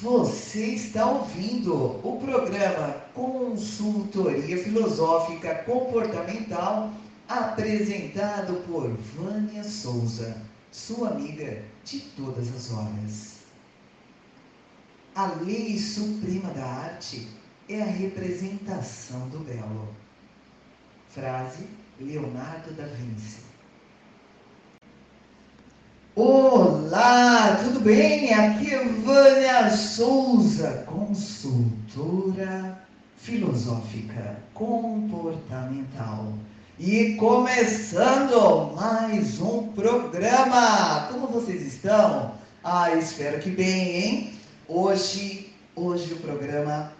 Você 0.00 0.74
está 0.74 1.06
ouvindo 1.06 1.74
o 2.06 2.20
programa 2.20 2.92
Consultoria 3.14 4.62
Filosófica 4.62 5.54
Comportamental, 5.64 6.92
apresentado 7.26 8.62
por 8.66 8.90
Vânia 8.90 9.64
Souza, 9.64 10.36
sua 10.70 11.08
amiga 11.08 11.62
de 11.82 12.00
todas 12.14 12.54
as 12.54 12.70
horas. 12.72 13.36
A 15.14 15.28
lei 15.42 15.78
suprema 15.78 16.50
da 16.50 16.66
arte 16.66 17.26
é 17.66 17.80
a 17.80 17.86
representação 17.86 19.30
do 19.30 19.38
belo. 19.38 19.88
Frase 21.08 21.66
Leonardo 21.98 22.70
da 22.74 22.84
Vinci. 22.84 23.45
Olá, 26.18 27.60
tudo 27.62 27.78
bem? 27.78 28.32
Aqui 28.32 28.72
é 28.72 28.82
Vânia 28.84 29.70
Souza, 29.70 30.82
consultora 30.86 32.78
filosófica 33.18 34.38
comportamental. 34.54 36.32
E 36.78 37.16
começando 37.16 38.74
mais 38.74 39.38
um 39.42 39.68
programa. 39.74 41.06
Como 41.12 41.26
vocês 41.26 41.60
estão? 41.60 42.32
Ah, 42.64 42.94
espero 42.94 43.38
que 43.38 43.50
bem, 43.50 43.96
hein? 43.96 44.32
Hoje, 44.66 45.52
hoje 45.74 46.14
o 46.14 46.20
programa 46.20 46.92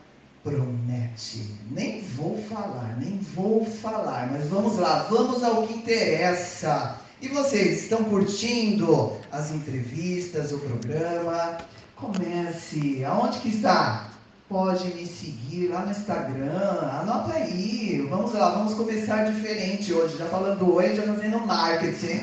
promete. 0.45 1.55
Nem 1.71 2.03
vou 2.03 2.37
falar, 2.51 2.95
nem 3.01 3.17
vou 3.35 3.65
falar, 3.65 4.31
mas 4.31 4.47
vamos 4.49 4.77
lá, 4.77 5.07
vamos 5.09 5.43
ao 5.43 5.67
que 5.67 5.73
interessa. 5.73 7.06
E 7.21 7.29
vocês 7.29 7.85
estão 7.85 8.05
curtindo 8.05 9.17
as 9.33 9.51
entrevistas, 9.51 10.53
o 10.53 10.59
programa? 10.59 11.57
Comece. 11.95 13.03
Aonde 13.07 13.39
que 13.39 13.49
está? 13.49 14.11
Pode 14.51 14.87
me 14.89 15.07
seguir 15.07 15.69
lá 15.69 15.87
no 15.87 15.93
Instagram. 15.93 16.79
Anota 17.01 17.33
aí. 17.33 18.07
Vamos 18.11 18.35
lá, 18.35 18.51
vamos 18.51 18.75
começar 18.75 19.33
diferente 19.33 19.95
hoje. 19.95 20.19
Já 20.19 20.27
falando 20.27 20.75
oi, 20.75 20.95
já 20.95 21.05
fazendo 21.05 21.41
marketing. 21.41 22.21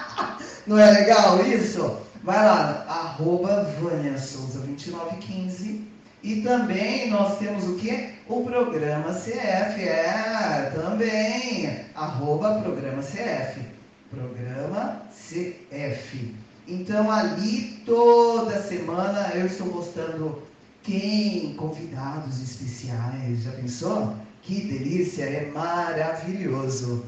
Não 0.66 0.78
é 0.78 0.90
legal 0.92 1.44
isso? 1.44 1.98
Vai 2.24 2.42
lá, 2.42 2.86
arroba 2.88 3.70
Vânia 3.82 4.16
Souza 4.16 4.60
2915. 4.60 5.86
E 6.22 6.40
também 6.40 7.10
nós 7.10 7.36
temos 7.38 7.68
o 7.68 7.74
que? 7.74 8.14
O 8.26 8.42
programa 8.44 9.12
CF. 9.12 9.82
É, 9.82 10.72
também. 10.74 11.84
Arroba 11.94 12.62
programa 12.62 13.02
CF 13.02 13.81
programa 14.14 15.02
CF. 15.10 16.34
Então 16.68 17.10
ali 17.10 17.82
toda 17.86 18.62
semana 18.62 19.32
eu 19.34 19.46
estou 19.46 19.68
postando 19.68 20.42
quem 20.82 21.54
convidados 21.54 22.40
especiais. 22.42 23.42
Já 23.42 23.52
pensou? 23.52 24.14
Que 24.42 24.60
delícia, 24.60 25.24
é 25.24 25.50
maravilhoso. 25.50 27.04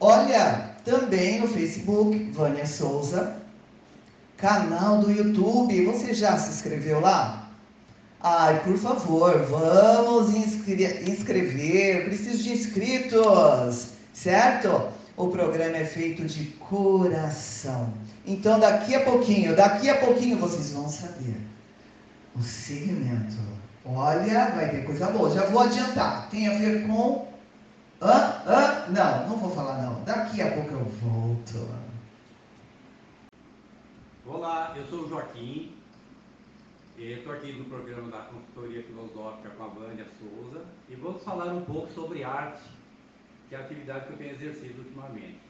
Olha, 0.00 0.74
também 0.84 1.40
no 1.40 1.48
Facebook, 1.48 2.18
Vânia 2.32 2.66
Souza, 2.66 3.36
canal 4.36 4.98
do 4.98 5.10
YouTube. 5.10 5.86
Você 5.86 6.14
já 6.14 6.36
se 6.38 6.50
inscreveu 6.50 7.00
lá? 7.00 7.48
Ai, 8.22 8.62
por 8.64 8.76
favor, 8.76 9.42
vamos 9.44 10.34
inscre 10.34 11.10
inscrever. 11.10 12.06
Preciso 12.06 12.42
de 12.42 12.52
inscritos, 12.52 13.88
certo? 14.12 14.99
O 15.24 15.30
programa 15.30 15.76
é 15.76 15.84
feito 15.84 16.24
de 16.24 16.46
coração. 16.52 17.92
Então, 18.26 18.58
daqui 18.58 18.94
a 18.94 19.04
pouquinho, 19.04 19.54
daqui 19.54 19.88
a 19.88 19.98
pouquinho 19.98 20.38
vocês 20.38 20.72
vão 20.72 20.88
saber 20.88 21.36
o 22.34 22.42
segmento. 22.42 23.36
Olha, 23.84 24.50
vai 24.50 24.70
ter 24.70 24.84
coisa 24.84 25.10
boa. 25.10 25.30
Já 25.30 25.46
vou 25.46 25.62
adiantar. 25.62 26.28
Tem 26.30 26.48
a 26.48 26.58
ver 26.58 26.86
com. 26.86 27.28
Hã? 28.00 28.42
Hã? 28.46 28.86
Não, 28.88 29.28
não 29.28 29.36
vou 29.36 29.50
falar 29.50 29.82
não. 29.82 30.02
Daqui 30.04 30.40
a 30.40 30.52
pouco 30.52 30.70
eu 30.70 30.84
volto. 30.84 31.68
Olá, 34.26 34.72
eu 34.76 34.86
sou 34.86 35.04
o 35.04 35.08
Joaquim. 35.08 35.74
Estou 36.96 37.32
aqui 37.32 37.52
no 37.52 37.64
programa 37.64 38.10
da 38.10 38.18
Consultoria 38.18 38.82
Filosófica 38.82 39.48
com 39.50 39.64
a 39.64 39.68
Vânia 39.68 40.06
Souza 40.18 40.64
e 40.88 40.94
vamos 40.94 41.22
falar 41.22 41.46
um 41.46 41.62
pouco 41.62 41.90
sobre 41.94 42.22
arte 42.22 42.60
que 43.50 43.56
é 43.56 43.58
a 43.58 43.62
atividade 43.62 44.06
que 44.06 44.12
eu 44.12 44.16
tenho 44.16 44.30
exercido 44.30 44.80
ultimamente. 44.80 45.40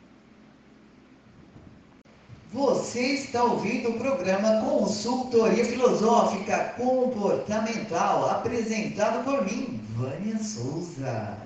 Você 2.50 3.00
está 3.00 3.44
ouvindo 3.44 3.91
o 3.91 3.99
programa 3.99 4.62
Consultoria 4.62 5.65
Filosófica 5.66 6.75
Comportamental, 6.78 8.31
apresentado 8.31 9.22
por 9.22 9.44
mim, 9.44 9.84
Vânia 9.94 10.39
Souza. 10.39 11.37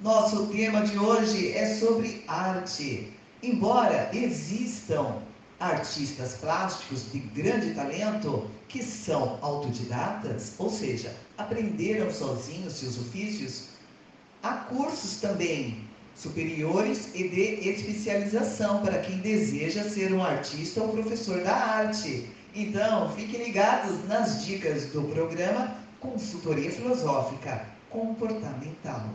Nosso 0.00 0.46
tema 0.46 0.80
de 0.80 0.98
hoje 0.98 1.52
é 1.52 1.74
sobre 1.74 2.24
arte. 2.26 3.12
Embora 3.42 4.08
existam 4.14 5.18
artistas 5.60 6.38
plásticos 6.38 7.12
de 7.12 7.18
grande 7.18 7.74
talento 7.74 8.50
que 8.68 8.82
são 8.82 9.38
autodidatas, 9.42 10.54
ou 10.58 10.70
seja, 10.70 11.14
aprenderam 11.36 12.10
sozinhos 12.10 12.72
seus 12.72 12.98
ofícios, 12.98 13.73
Há 14.44 14.52
cursos 14.68 15.16
também 15.22 15.88
superiores 16.14 17.08
e 17.14 17.26
de 17.30 17.66
especialização 17.66 18.82
para 18.82 18.98
quem 18.98 19.16
deseja 19.20 19.84
ser 19.84 20.12
um 20.12 20.22
artista 20.22 20.82
ou 20.82 20.90
professor 20.90 21.42
da 21.42 21.54
arte. 21.54 22.28
Então, 22.54 23.10
fiquem 23.12 23.42
ligados 23.42 24.06
nas 24.06 24.44
dicas 24.44 24.84
do 24.88 25.04
programa 25.04 25.78
Consultoria 25.98 26.70
Filosófica 26.70 27.64
Comportamental. 27.88 29.08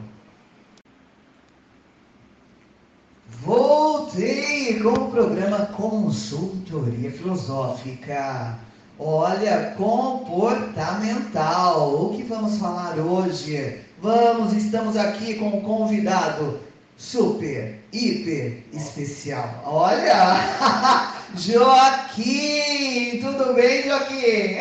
Voltei 3.43 4.79
com 4.79 4.93
o 4.93 5.11
programa 5.11 5.67
Consultoria 5.67 7.11
Filosófica. 7.11 8.57
Olha, 8.97 9.75
comportamental. 9.77 12.03
O 12.03 12.17
que 12.17 12.23
vamos 12.23 12.57
falar 12.57 12.97
hoje? 12.97 13.87
Vamos, 14.01 14.53
estamos 14.53 14.95
aqui 14.95 15.33
com 15.33 15.49
um 15.49 15.61
convidado 15.61 16.61
super, 16.97 17.81
hiper 17.91 18.63
especial. 18.71 19.61
Olha! 19.65 21.15
Joaquim! 21.35 23.19
Tudo 23.19 23.53
bem, 23.53 23.83
Joaquim? 23.83 24.59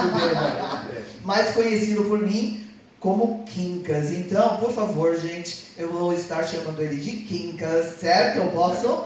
Tudo 0.00 0.14
bem, 0.14 1.02
Mais 1.22 1.54
conhecido 1.54 2.04
por 2.04 2.18
mim 2.20 2.66
como 2.98 3.44
Quincas. 3.44 4.10
Então, 4.10 4.56
por 4.56 4.72
favor, 4.72 5.20
gente, 5.20 5.66
eu 5.76 5.92
vou 5.92 6.14
estar 6.14 6.42
chamando 6.44 6.80
ele 6.80 6.96
de 6.96 7.10
Quincas, 7.24 7.98
certo? 8.00 8.38
Eu 8.38 8.50
posso? 8.52 9.04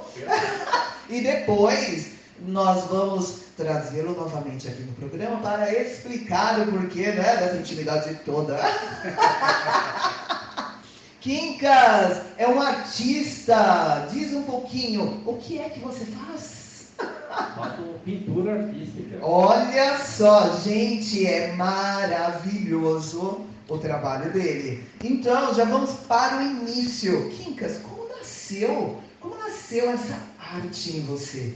e 1.11 1.21
depois 1.23 2.16
nós 2.41 2.85
vamos 2.87 3.41
trazê-lo 3.57 4.13
novamente 4.13 4.69
aqui 4.69 4.83
no 4.83 4.93
programa 4.93 5.39
para 5.39 5.73
explicar 5.73 6.61
o 6.61 6.67
porquê 6.71 7.13
né, 7.13 7.37
dessa 7.37 7.57
intimidade 7.57 8.15
toda. 8.25 8.59
Quincas 11.21 12.23
é 12.37 12.47
um 12.47 12.61
artista. 12.61 14.07
Diz 14.13 14.33
um 14.33 14.43
pouquinho, 14.43 15.23
o 15.27 15.37
que 15.39 15.59
é 15.59 15.69
que 15.69 15.81
você 15.81 16.05
faz? 16.05 16.93
Faço 17.57 17.83
pintura 18.05 18.63
artística. 18.63 19.19
Olha 19.23 19.99
só, 19.99 20.57
gente, 20.61 21.27
é 21.27 21.53
maravilhoso 21.53 23.45
o 23.69 23.79
trabalho 23.79 24.33
dele. 24.33 24.87
Então, 25.03 25.53
já 25.55 25.65
vamos 25.65 25.95
para 26.07 26.39
o 26.39 26.43
início. 26.43 27.31
Quincas, 27.31 27.79
como 27.79 28.09
nasceu? 28.09 29.01
Como 29.21 29.37
nasceu 29.37 29.91
essa 29.91 30.19
arte 30.39 30.97
em 30.97 31.01
você? 31.01 31.55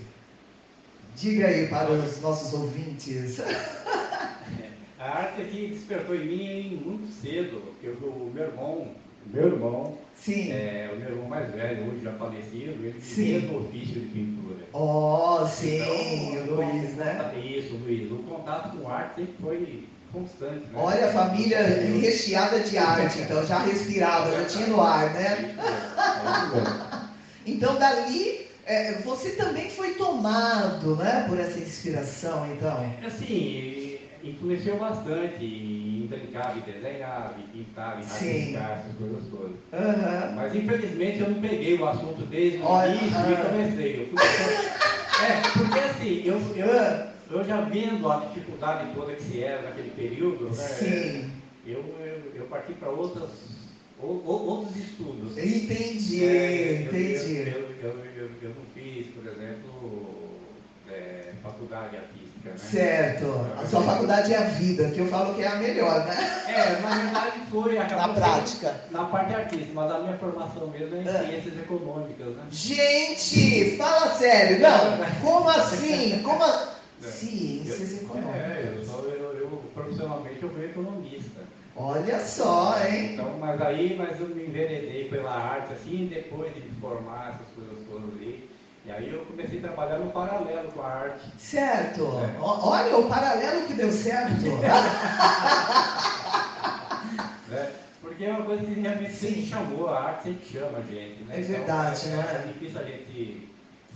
Diga 1.16 1.46
aí 1.46 1.68
para 1.68 1.90
os 1.92 2.20
nossos 2.20 2.52
ouvintes. 2.52 3.40
A 4.98 5.18
arte 5.18 5.42
aqui 5.42 5.68
despertou 5.68 6.14
em 6.14 6.26
mim 6.26 6.82
muito 6.84 7.10
cedo, 7.10 7.62
porque 7.62 7.88
o 7.88 8.30
meu 8.34 8.44
irmão, 8.44 8.88
meu 9.26 9.46
irmão, 9.46 9.98
Sim. 10.20 10.52
É, 10.52 10.90
o 10.92 10.98
meu 10.98 11.08
irmão 11.08 11.28
mais 11.28 11.50
velho, 11.50 11.90
hoje 11.90 12.04
já 12.04 12.12
falecido, 12.12 12.84
ele 12.84 13.00
tinha 13.00 13.38
o 13.50 13.64
ofício 13.64 13.94
de 13.94 14.06
pintura. 14.08 14.66
Oh, 14.74 15.46
sim, 15.46 16.36
então, 16.36 16.54
o 16.54 16.56
Luiz, 16.56 16.94
né? 16.96 17.32
Isso, 17.42 17.74
Luiz. 17.76 18.12
O 18.12 18.16
contato 18.16 18.76
com 18.76 18.88
arte 18.90 19.16
sempre 19.16 19.34
foi 19.40 19.88
constante. 20.12 20.66
Né? 20.66 20.72
Olha, 20.74 21.06
a 21.06 21.12
família 21.12 21.62
recheada 21.62 22.60
de 22.60 22.76
arte, 22.76 23.20
então 23.20 23.46
já 23.46 23.60
respirava, 23.60 24.30
já 24.30 24.44
tinha 24.44 24.66
no 24.66 24.80
ar, 24.80 25.10
né? 25.14 25.56
Então, 27.46 27.78
dali 27.78 28.39
é, 28.70 28.92
você 29.02 29.30
também 29.30 29.68
foi 29.68 29.94
tomado 29.94 30.94
né, 30.94 31.24
por 31.28 31.40
essa 31.40 31.58
inspiração, 31.58 32.46
então? 32.52 32.94
Assim, 33.04 33.98
influenciou 34.22 34.78
bastante 34.78 35.44
em 35.44 36.06
brincar, 36.06 36.56
em 36.56 36.60
desenhar, 36.60 37.34
em 37.36 37.48
pintar, 37.48 37.98
em 38.00 38.04
rabiscar, 38.04 38.78
essas 38.78 38.96
coisas 38.96 39.28
todas. 39.28 39.50
Uhum. 39.50 40.34
Mas 40.36 40.54
infelizmente 40.54 41.18
eu 41.18 41.30
não 41.30 41.40
peguei 41.40 41.78
o 41.78 41.88
assunto 41.88 42.22
desde 42.26 42.58
o 42.58 42.64
Olha, 42.64 42.90
início 42.90 43.18
uhum. 43.18 43.32
e 43.32 43.36
comecei. 43.36 44.02
Eu 44.02 44.06
fui... 44.06 45.26
é, 45.26 45.40
porque 45.52 45.78
assim, 45.80 46.22
eu, 46.24 46.40
eu, 46.56 47.38
eu 47.38 47.44
já 47.44 47.62
vendo 47.62 48.08
a 48.08 48.16
dificuldade 48.18 48.94
toda 48.94 49.14
que 49.14 49.22
se 49.24 49.42
era 49.42 49.62
naquele 49.62 49.90
período, 49.90 50.44
né? 50.44 50.52
Sim. 50.52 51.32
Eu, 51.66 51.84
eu, 51.98 52.22
eu 52.36 52.44
parti 52.46 52.72
para 52.74 52.88
outras 52.88 53.30
ou, 53.32 53.38
ou, 53.48 53.59
outros 54.02 54.76
estudos. 54.76 55.36
Entendi, 55.38 56.24
É, 56.24 56.82
entendi. 56.82 57.36
Eu, 57.38 57.70
eu, 57.82 57.98
eu, 58.16 58.30
eu, 58.42 58.48
não 58.50 58.64
fiz, 58.74 59.06
por 59.08 59.26
exemplo, 59.26 60.30
é, 60.90 61.32
faculdade 61.42 61.96
artística, 61.96 62.50
né? 62.50 62.56
Certo. 62.56 63.26
A 63.62 63.66
sua 63.66 63.82
faculdade 63.82 64.32
é 64.32 64.38
a 64.38 64.44
vida, 64.44 64.90
que 64.90 64.98
eu 65.00 65.06
falo 65.08 65.34
que 65.34 65.42
é 65.42 65.48
a 65.48 65.56
melhor, 65.56 66.06
né? 66.06 66.16
É, 66.48 66.80
na 66.80 66.94
verdade 66.96 67.40
foi, 67.50 67.74
Na 67.74 68.08
prática. 68.08 68.80
na 68.90 69.04
parte 69.04 69.34
artística, 69.34 69.72
mas 69.74 69.90
a 69.92 69.98
minha 70.00 70.16
formação 70.18 70.66
mesmo 70.68 70.96
é 70.96 71.02
em 71.02 71.08
É. 71.08 71.26
ciências 71.26 71.58
econômicas, 71.58 72.26
né? 72.36 72.42
Gente, 72.50 73.76
fala 73.76 74.14
sério. 74.14 74.60
Não, 74.60 75.20
como 75.20 75.48
assim? 75.50 76.20
Como 76.22 76.42
a... 76.42 76.70
É. 77.02 77.06
Ciências 77.06 77.92
É, 77.92 77.96
econômicas. 78.02 78.76
eu, 78.76 78.84
sou, 78.84 79.04
eu, 79.08 79.36
eu 79.38 79.62
profissionalmente 79.74 80.42
eu 80.42 80.50
fui 80.50 80.64
economista. 80.66 81.40
Olha 81.82 82.20
só, 82.20 82.76
hein? 82.86 83.14
Então, 83.14 83.38
mas 83.38 83.60
aí 83.62 83.96
mas 83.96 84.20
eu 84.20 84.28
me 84.28 84.44
enveredei 84.46 85.08
pela 85.08 85.30
arte, 85.32 85.72
assim, 85.72 86.10
depois 86.12 86.52
de 86.54 86.60
me 86.60 86.70
formar, 86.78 87.40
essas 87.40 87.54
coisas 87.54 87.86
todas 87.88 88.14
ali. 88.16 88.50
E 88.84 88.90
aí 88.90 89.10
eu 89.10 89.24
comecei 89.24 89.58
a 89.58 89.62
trabalhar 89.62 89.98
no 89.98 90.10
paralelo 90.10 90.70
com 90.72 90.82
a 90.82 90.86
arte. 90.86 91.26
Certo. 91.38 92.02
É. 92.02 92.38
Ó- 92.38 92.68
Olha 92.70 92.96
o 92.98 93.08
paralelo 93.08 93.66
que 93.66 93.72
deu 93.72 93.90
certo. 93.90 94.44
Né? 97.48 97.72
Porque 98.02 98.24
é 98.24 98.30
uma 98.30 98.42
coisa 98.44 98.62
que 98.64 98.74
realmente 98.78 99.14
Sim. 99.14 99.28
sempre 99.28 99.46
chamou, 99.46 99.88
a 99.88 100.00
arte 100.02 100.24
sempre 100.24 100.46
chama 100.46 100.78
a 100.78 100.82
gente. 100.82 101.22
Né? 101.24 101.38
É 101.38 101.40
verdade, 101.40 102.00
então, 102.08 102.20
é, 102.20 102.24
é? 102.24 102.34
é 102.34 102.52
difícil 102.52 102.80
a 102.80 102.84
gente 102.84 103.49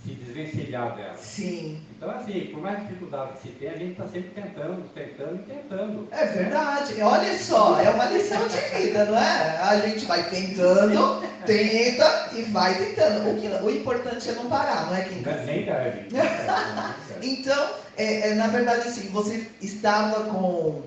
se 0.05 0.13
desvencilhar 0.15 0.95
dela. 0.97 1.17
Sim, 1.17 1.81
Então, 1.97 2.11
assim, 2.11 2.49
por 2.53 2.61
mais 2.61 2.81
dificuldade 2.81 3.33
que 3.41 3.49
se 3.49 3.55
tem, 3.55 3.69
a 3.71 3.77
gente 3.79 3.93
está 3.93 4.05
sempre 4.05 4.31
tentando, 4.43 4.89
tentando 4.95 5.37
e 5.37 5.53
tentando. 5.53 6.09
é 6.11 6.27
verdade. 6.27 7.01
Olha 7.01 7.39
só, 7.39 7.81
é 7.81 7.89
uma 7.89 8.05
lição 8.07 8.47
de 8.47 8.57
vida, 8.79 9.07
não 9.07 9.17
é? 9.17 9.59
A 9.63 9.81
gente 9.81 10.05
vai 10.05 10.29
tentando, 10.29 11.23
tenta 11.47 12.31
e 12.35 12.43
vai 12.43 12.75
tentando. 12.75 13.31
O, 13.31 13.41
que, 13.41 13.49
o 13.49 13.71
importante 13.71 14.29
é 14.29 14.33
não 14.33 14.47
parar, 14.47 14.87
não 14.87 14.97
é, 14.97 15.03
Kim? 15.05 15.23
Nem 15.47 15.65
deve. 15.65 16.09
Então, 17.23 17.71
é, 17.97 18.31
é, 18.31 18.35
na 18.35 18.49
verdade, 18.49 18.89
assim, 18.89 19.09
você 19.09 19.49
estava 19.63 20.25
com. 20.25 20.83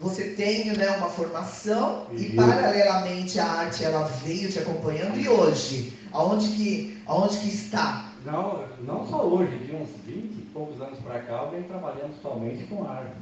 Você 0.00 0.30
tem 0.30 0.66
né, 0.76 0.88
uma 0.96 1.08
formação 1.08 2.06
e, 2.12 2.26
Isso. 2.26 2.36
paralelamente, 2.36 3.38
a 3.38 3.46
arte 3.46 3.84
ela 3.84 4.04
veio 4.24 4.50
te 4.50 4.58
acompanhando. 4.58 5.18
E 5.18 5.28
hoje? 5.28 5.92
Aonde 6.12 6.48
que, 6.48 7.02
aonde 7.06 7.38
que 7.38 7.48
está? 7.48 8.03
Não, 8.24 8.64
não 8.86 9.06
só 9.06 9.22
hoje, 9.24 9.56
de 9.58 9.74
uns 9.74 9.88
20 10.06 10.14
e 10.14 10.48
poucos 10.52 10.80
anos 10.80 10.98
para 11.00 11.20
cá, 11.20 11.42
eu 11.44 11.50
venho 11.50 11.64
trabalhando 11.64 12.14
somente 12.22 12.64
com 12.64 12.88
arte. 12.88 13.12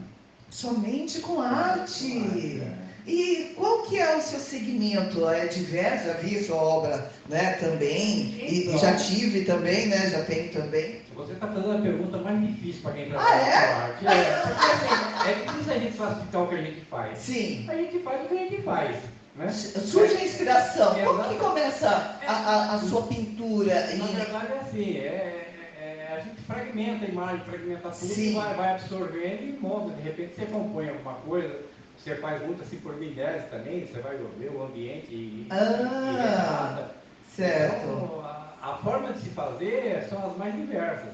Somente 0.50 1.20
com 1.20 1.40
arte. 1.40 2.60
É. 2.60 2.92
E 3.04 3.52
qual 3.56 3.82
que 3.82 3.98
é 3.98 4.16
o 4.16 4.20
seu 4.20 4.38
segmento? 4.38 5.28
É 5.28 5.46
diverso, 5.46 6.06
já 6.06 6.12
vi 6.14 6.44
sua 6.44 6.56
obra 6.56 7.10
né, 7.28 7.54
também, 7.54 8.36
e, 8.38 8.44
e 8.48 8.66
Então. 8.68 8.78
já 8.78 8.94
tive 8.94 9.44
também, 9.44 9.88
né? 9.88 10.08
Já 10.08 10.22
tenho 10.24 10.52
também. 10.52 11.00
Você 11.16 11.32
está 11.32 11.48
fazendo 11.48 11.78
a 11.78 11.80
pergunta 11.80 12.18
mais 12.18 12.40
difícil 12.46 12.82
para 12.82 12.92
quem 12.92 13.08
trabalha 13.08 13.34
Ah, 13.34 13.48
é? 13.48 13.74
com 13.74 13.80
arte. 13.82 14.06
É, 14.06 14.42
porque 14.46 14.66
assim, 14.66 15.30
é 15.30 15.34
difícil 15.34 15.72
a 15.72 15.78
gente 15.78 15.96
classificar 15.96 16.42
o 16.42 16.48
que 16.48 16.54
a 16.54 16.62
gente 16.62 16.80
faz. 16.82 17.18
Sim. 17.18 17.66
A 17.68 17.74
gente 17.74 17.98
faz 17.98 18.24
o 18.24 18.28
que 18.28 18.34
a 18.34 18.38
gente 18.38 18.62
faz. 18.62 18.96
Né? 19.34 19.50
Surge 19.50 20.14
a 20.16 20.24
inspiração. 20.24 20.94
Como 21.04 21.24
que 21.24 21.36
começa 21.36 21.88
a, 22.26 22.32
a- 22.32 22.74
a 22.74 22.78
sua 22.80 23.02
pintura? 23.02 23.74
Na 23.96 24.04
verdade 24.06 24.52
é 24.52 24.58
assim, 24.60 24.96
é, 24.98 25.00
é- 25.00 26.08
é- 26.10 26.14
a 26.16 26.20
gente 26.20 26.42
fragmenta 26.42 27.06
a 27.06 27.08
imagem, 27.08 27.40
fragmenta 27.46 27.90
tudo 27.90 28.12
Sim. 28.12 28.30
e 28.32 28.34
vai, 28.34 28.54
vai 28.54 28.72
absorvendo 28.74 29.42
e 29.42 29.58
monta. 29.58 29.94
De 29.96 30.02
repente 30.02 30.34
você 30.36 30.44
compõe 30.46 30.88
alguma 30.90 31.14
coisa, 31.14 31.60
você 31.96 32.14
faz 32.16 32.42
muito 32.44 32.62
assim 32.62 32.76
por 32.76 32.94
milhares 32.96 33.44
também, 33.50 33.86
você 33.86 34.00
vai 34.00 34.18
ver 34.38 34.50
o 34.50 34.62
ambiente 34.64 35.06
e, 35.10 35.46
Ah, 35.50 36.88
e 37.30 37.34
certo. 37.34 37.74
Então, 37.86 38.20
a, 38.22 38.72
a 38.72 38.76
forma 38.76 39.14
de 39.14 39.20
se 39.22 39.30
fazer 39.30 40.06
são 40.10 40.30
as 40.30 40.36
mais 40.36 40.54
diversas. 40.54 41.10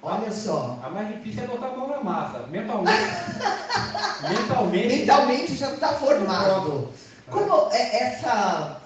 Olha 0.00 0.30
só. 0.30 0.78
A 0.82 0.88
mais 0.88 1.08
difícil 1.08 1.42
é 1.44 1.46
botar 1.48 1.66
a 1.66 1.76
mão 1.76 1.88
na 1.88 2.00
massa. 2.00 2.46
Mentalmente. 2.46 2.92
mentalmente. 4.30 4.96
Mentalmente 5.00 5.54
já 5.56 5.72
está 5.74 5.88
formado. 5.88 6.88
Como 7.30 7.70
é 7.72 8.04
essa. 8.04 8.80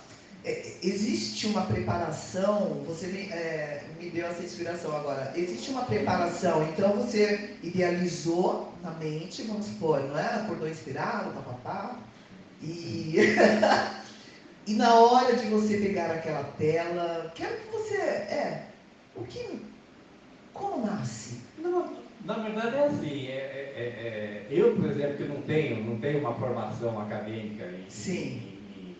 é, 0.45 0.75
existe 0.83 1.47
uma 1.47 1.63
preparação, 1.67 2.83
você 2.87 3.07
me, 3.07 3.31
é, 3.31 3.85
me 4.01 4.11
deu 4.11 4.27
essa 4.27 4.43
inspiração 4.43 4.95
agora. 4.97 5.33
Existe 5.37 5.71
uma 5.71 5.85
preparação, 5.85 6.63
então 6.69 6.93
você 6.95 7.57
idealizou 7.63 8.73
na 8.83 8.91
mente, 8.93 9.43
vamos 9.43 9.67
supor, 9.67 10.01
não 10.01 10.19
é? 10.19 10.35
Acordou 10.35 10.69
inspirado, 10.69 11.31
papapá. 11.31 11.97
E, 12.61 13.17
e 14.67 14.75
na 14.75 14.95
hora 14.95 15.37
de 15.37 15.47
você 15.47 15.77
pegar 15.79 16.11
aquela 16.11 16.45
tela, 16.59 17.33
quero 17.35 17.57
que 17.57 17.71
você. 17.71 17.97
É. 17.97 18.67
O 19.15 19.25
que. 19.25 19.61
Como 20.53 20.85
nasce? 20.85 21.41
Não, 21.59 22.02
na 22.25 22.35
verdade 22.35 22.77
é 22.77 22.87
assim. 22.87 23.27
é- 23.29 23.33
é- 23.33 23.73
é- 23.77 24.47
é- 24.47 24.47
eu, 24.51 24.75
por 24.77 24.87
exemplo, 24.87 25.17
que 25.17 25.25
não 25.25 25.43
tenho, 25.43 25.85
não 25.85 25.99
tenho 25.99 26.21
uma 26.21 26.35
formação 26.35 27.01
acadêmica 27.01 27.65
em, 27.65 27.91
Sim. 27.91 28.57
em- 28.77 28.97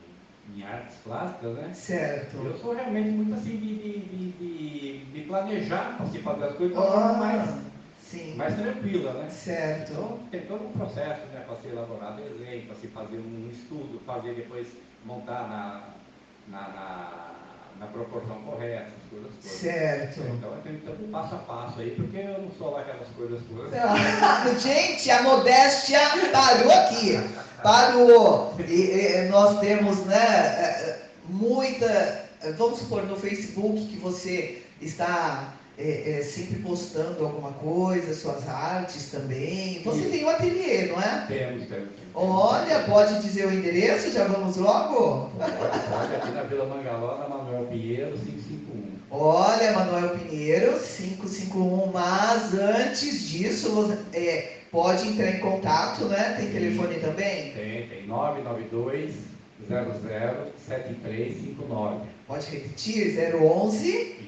em- 0.55 0.59
em 0.59 0.63
artes 0.65 0.97
plásticas, 1.05 1.55
né? 1.55 1.71
Certo. 1.75 2.37
Eu 2.37 2.57
sou 2.59 2.75
realmente 2.75 3.11
muito 3.11 3.35
assim 3.35 3.57
de, 3.57 3.75
de, 3.75 3.99
de, 4.33 5.05
de- 5.13 5.21
planejar 5.23 5.97
para 5.97 6.07
se 6.07 6.19
fazer 6.19 6.45
as 6.45 6.55
coisas 6.57 6.77
forma 6.77 7.13
mais, 7.15 7.55
sim. 8.03 8.35
mais 8.37 8.55
tranquila, 8.55 9.13
né? 9.15 9.31
Certo. 9.31 9.93
Então 9.93 10.19
tem 10.31 10.41
todo 10.43 10.67
um 10.67 10.73
processo 10.73 11.27
né, 11.33 11.43
para 11.47 11.57
se 11.57 11.69
elaborar 11.69 12.17
desenho, 12.17 12.67
para 12.67 12.77
se 12.77 12.87
fazer 12.89 13.17
um 13.17 13.49
estudo, 13.51 14.01
fazer 14.05 14.35
depois 14.35 14.67
montar 15.07 15.49
na, 15.49 15.83
na, 16.49 16.69
na, 16.69 17.31
na 17.83 17.89
proporção 17.89 18.37
correta, 18.43 18.87
essas 18.87 19.11
coisas 19.11 19.31
todas. 19.43 19.61
Certo. 19.61 20.21
Então 20.21 20.51
tenho 20.63 20.81
todo 20.81 21.05
um 21.05 21.11
passo 21.11 21.35
a 21.35 21.39
passo 21.39 21.81
aí, 21.81 21.91
porque 21.91 22.17
eu 22.17 22.43
não 22.43 22.51
sou 22.53 22.71
lá 22.71 22.81
aquelas 22.81 23.09
coisas 23.09 23.41
todas. 23.49 23.75
Ah, 23.75 24.55
Gente, 24.59 25.11
a 25.11 25.23
modéstia 25.23 25.99
parou 26.33 26.73
aqui. 26.73 27.19
Parou. 27.63 28.55
E, 28.61 28.73
e, 28.73 29.29
nós 29.29 29.59
temos, 29.61 30.05
né, 30.07 30.17
é, 30.17 30.63
é, 30.91 31.03
muita. 31.29 32.31
Vamos 32.57 32.81
supor 32.81 33.05
no 33.05 33.17
Facebook 33.17 33.87
que 33.87 33.99
você 33.99 34.63
está 34.81 35.55
é, 35.79 36.19
é, 36.19 36.23
sempre 36.23 36.61
postando 36.61 37.25
alguma 37.25 37.53
coisa, 37.53 38.15
suas 38.15 38.47
artes 38.49 39.11
também. 39.11 39.83
Você 39.83 40.01
Isso. 40.01 40.11
tem 40.11 40.25
um 40.25 40.29
ateliê, 40.29 40.87
não 40.87 41.01
é? 41.01 41.25
Temos, 41.27 41.67
temos. 41.67 41.89
Olha, 42.15 42.81
pode 42.81 43.23
dizer 43.23 43.47
o 43.47 43.53
endereço? 43.53 44.13
Já 44.13 44.25
vamos 44.25 44.57
logo? 44.57 45.31
Pode, 45.39 45.53
pode, 45.53 46.15
aqui 46.15 46.31
na 46.33 46.43
Vila 46.43 46.67
Mangaló, 46.67 47.19
na 47.19 47.29
Manuel 47.29 47.67
Pinheiro, 47.67 48.17
551. 48.19 48.93
Olha, 49.11 49.73
Manuel 49.73 50.19
Pinheiro, 50.19 50.79
551, 50.79 51.91
mas 51.93 52.55
antes 52.55 53.29
disso, 53.29 53.97
é, 54.13 54.59
pode 54.71 55.09
entrar 55.09 55.31
em 55.31 55.41
contato, 55.41 56.05
né? 56.05 56.35
Tem 56.39 56.51
telefone 56.51 56.97
também? 56.97 57.53
Tem, 57.53 57.89
tem 57.89 58.07
992 58.07 59.33
007359. 59.69 62.07
Pode 62.27 62.51
repetir, 62.51 63.17
011 63.35 63.89
Isso, 63.89 64.22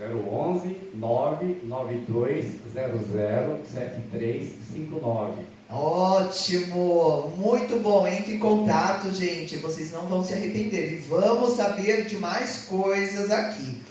011 0.00 0.90
992 0.94 2.46
007359. 2.74 5.44
Ótimo, 5.70 7.32
muito 7.36 7.78
bom. 7.80 8.06
Entre 8.06 8.34
em 8.34 8.38
contato, 8.38 9.10
gente. 9.12 9.56
Vocês 9.56 9.90
não 9.92 10.06
vão 10.06 10.22
se 10.24 10.32
arrepender. 10.34 10.94
E 10.94 10.98
vamos 10.98 11.54
saber 11.54 12.04
de 12.06 12.16
mais 12.16 12.66
coisas 12.66 13.30
aqui. 13.30 13.82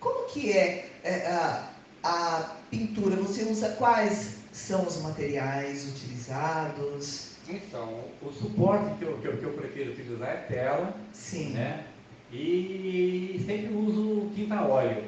Como 0.00 0.26
que 0.28 0.52
é, 0.52 0.90
é, 1.04 1.26
a, 1.28 1.70
a 2.02 2.56
pintura? 2.70 3.16
Você 3.16 3.44
usa 3.44 3.68
quais 3.70 4.36
são 4.52 4.86
os 4.86 5.00
materiais 5.02 5.88
utilizados? 5.88 7.36
Então, 7.48 8.00
o 8.20 8.32
suporte 8.32 8.96
que 8.98 9.04
eu, 9.04 9.16
que 9.18 9.28
eu, 9.28 9.36
que 9.36 9.44
eu 9.44 9.52
prefiro 9.52 9.92
utilizar 9.92 10.28
é 10.28 10.36
tela, 10.48 10.92
Sim. 11.12 11.50
né? 11.50 11.86
E 12.32 13.40
sempre 13.46 13.72
uso 13.72 14.28
tinta 14.34 14.66
óleo. 14.66 15.04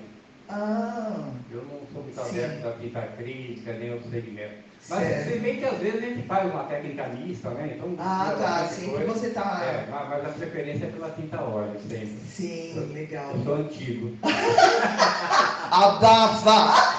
Ah, 0.48 1.28
Eu 1.50 1.62
não 1.62 1.80
sou 1.92 2.02
muito 2.02 2.14
Sim. 2.22 2.40
adepto 2.44 2.62
da 2.62 2.72
tinta 2.72 2.98
acrílica, 3.00 3.72
nem 3.74 3.92
outro 3.92 4.10
segmento. 4.10 4.68
Mas 4.88 5.00
certo. 5.00 5.24
você 5.28 5.38
vê 5.38 5.52
que 5.54 5.64
às 5.66 5.78
vezes 5.78 6.02
a 6.02 6.06
gente 6.06 6.22
faz 6.26 6.50
uma 6.50 6.64
técnica 6.64 7.08
mista, 7.08 7.50
né? 7.50 7.74
Então, 7.76 7.94
Ah, 7.98 8.34
tá. 8.38 8.68
coisa. 8.88 9.12
você 9.12 9.30
tá. 9.30 9.60
É, 9.62 9.86
mas 9.90 10.24
a 10.24 10.28
preferência 10.30 10.86
é 10.86 10.88
pela 10.90 11.10
tinta 11.10 11.40
óleo, 11.42 11.78
sempre. 11.86 12.18
Sim, 12.34 12.90
legal. 12.94 13.32
Eu 13.34 13.44
sou 13.44 13.54
antigo. 13.56 14.16
Abafa! 15.70 16.98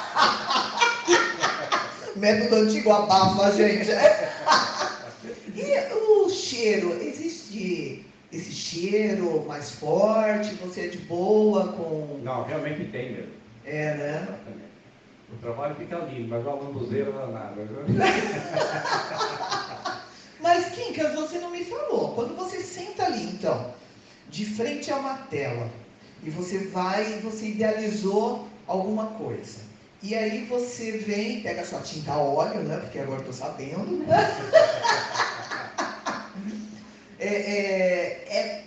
Método 2.15 2.55
antigo 2.55 2.91
abafa, 2.91 3.51
gente. 3.53 3.89
E 5.55 5.93
o 5.93 6.29
cheiro? 6.29 6.93
Esse 8.31 8.51
cheiro 8.51 9.43
mais 9.47 9.71
forte? 9.71 10.53
Você 10.55 10.81
é 10.81 10.87
de 10.87 10.99
boa 10.99 11.69
com. 11.69 12.19
Não, 12.23 12.43
realmente 12.43 12.85
tem 12.91 13.13
mesmo. 13.13 13.31
É, 13.65 13.95
né? 13.95 14.21
Exatamente. 14.21 14.69
O 15.31 15.37
trabalho 15.37 15.75
fica 15.75 15.97
lindo, 15.97 16.29
mas 16.29 16.45
o 16.45 16.49
alambuzeiro 16.49 17.13
não 17.13 17.23
é 17.23 17.27
nada. 17.31 17.63
Viu? 17.63 17.85
Mas, 20.41 20.69
Quincas, 20.69 21.13
você 21.15 21.37
não 21.39 21.51
me 21.51 21.65
falou. 21.65 22.13
Quando 22.13 22.33
você 22.35 22.61
senta 22.61 23.03
ali, 23.05 23.23
então, 23.23 23.73
de 24.29 24.45
frente 24.45 24.89
a 24.89 24.95
uma 24.95 25.15
tela, 25.29 25.69
e 26.23 26.29
você 26.29 26.59
vai, 26.59 27.03
você 27.19 27.47
idealizou 27.47 28.47
alguma 28.65 29.07
coisa. 29.07 29.59
E 30.01 30.15
aí 30.15 30.45
você 30.45 30.97
vem, 30.97 31.41
pega 31.41 31.65
sua 31.65 31.81
tinta 31.81 32.13
a 32.13 32.17
óleo, 32.17 32.61
né? 32.61 32.77
Porque 32.77 32.99
agora 32.99 33.19
estou 33.19 33.33
sabendo. 33.33 34.05
é, 37.19 37.27
é, 37.27 38.37
é, 38.37 38.63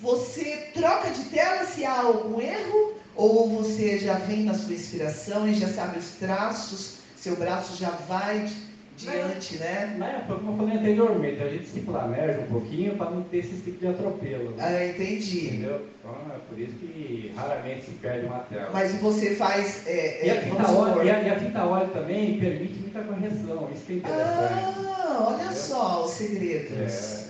você 0.00 0.68
troca 0.74 1.10
de 1.10 1.24
tela 1.24 1.64
se 1.64 1.84
há 1.84 2.00
algum 2.02 2.40
erro? 2.40 2.94
Ou 3.16 3.48
você 3.48 3.98
já 3.98 4.14
vem 4.14 4.44
na 4.44 4.54
sua 4.54 4.74
inspiração 4.74 5.48
e 5.48 5.54
já 5.54 5.66
sabe 5.66 5.98
os 5.98 6.10
traços, 6.10 6.98
seu 7.16 7.34
braço 7.34 7.76
já 7.76 7.90
vai 7.90 8.48
diante, 8.96 9.56
né? 9.56 9.96
Mas, 9.98 10.24
como 10.26 10.52
eu 10.52 10.56
falei 10.56 10.76
anteriormente, 10.76 11.42
a 11.42 11.48
gente 11.48 11.68
se 11.68 11.80
planeja 11.80 12.40
um 12.40 12.46
pouquinho 12.46 12.96
para 12.96 13.10
não 13.10 13.22
ter 13.22 13.38
esse 13.38 13.56
tipo 13.62 13.78
de 13.78 13.88
atropelo. 13.88 14.50
Né? 14.50 14.64
Ah, 14.64 14.86
entendi. 14.86 15.46
Entendeu? 15.48 15.86
Então 16.00 16.16
é 16.34 16.38
por 16.48 16.58
isso 16.58 16.74
que 16.74 17.32
raramente 17.36 17.86
se 17.86 17.90
perde 17.92 18.26
uma 18.26 18.38
tela. 18.40 18.70
Mas 18.72 18.92
você 18.94 19.34
faz. 19.34 19.86
É, 19.86 20.26
e, 20.26 20.30
a 20.30 20.34
é, 20.34 20.40
tinta 20.40 20.62
vamos 20.62 20.70
supor- 20.70 20.98
óleo, 20.98 21.06
e, 21.06 21.10
a, 21.10 21.22
e 21.22 21.30
a 21.30 21.38
tinta 21.38 21.64
óleo 21.64 21.88
também 21.88 22.38
permite 22.38 22.74
muita 22.74 23.00
correção, 23.02 23.68
isso 23.74 23.84
que 23.84 23.92
é 23.92 23.96
interessante. 23.96 24.86
Ah, 24.86 25.26
olha 25.28 25.52
só 25.52 26.04
os 26.04 26.12
segredos. 26.12 26.78
É. 26.78 27.27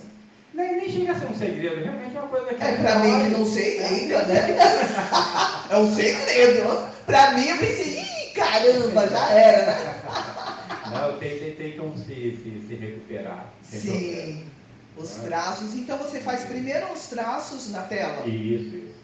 Nem, 0.58 0.74
nem 0.74 0.90
chega 0.90 1.12
a 1.12 1.20
ser 1.20 1.26
um 1.26 1.38
segredo, 1.38 1.84
realmente 1.84 2.16
é 2.16 2.20
uma 2.20 2.28
coisa 2.28 2.52
que. 2.52 2.64
É, 2.64 2.72
pra 2.78 2.98
mim 2.98 3.22
que 3.22 3.30
não 3.30 3.46
sei 3.46 3.78
ainda, 3.78 4.24
né? 4.24 4.56
É 5.70 5.76
um 5.76 5.94
segredo. 5.94 6.88
Pra 7.06 7.30
mim, 7.34 7.46
eu 7.46 7.58
pensei, 7.58 8.00
ih, 8.00 8.32
caramba, 8.32 9.06
já 9.06 9.30
era? 9.30 9.98
Não, 10.90 11.18
tem, 11.18 11.38
tem, 11.38 11.54
tem 11.54 11.76
como 11.76 11.96
se, 11.96 12.04
se, 12.06 12.64
se 12.66 12.74
recuperar. 12.74 13.46
Sim. 13.62 14.46
Os 14.96 15.10
traços. 15.10 15.74
Então 15.74 15.96
você 15.98 16.18
faz 16.18 16.44
primeiro 16.44 16.90
os 16.92 17.06
traços 17.06 17.70
na 17.70 17.82
tela. 17.82 18.26
Isso, 18.26 18.74
isso. 18.74 18.94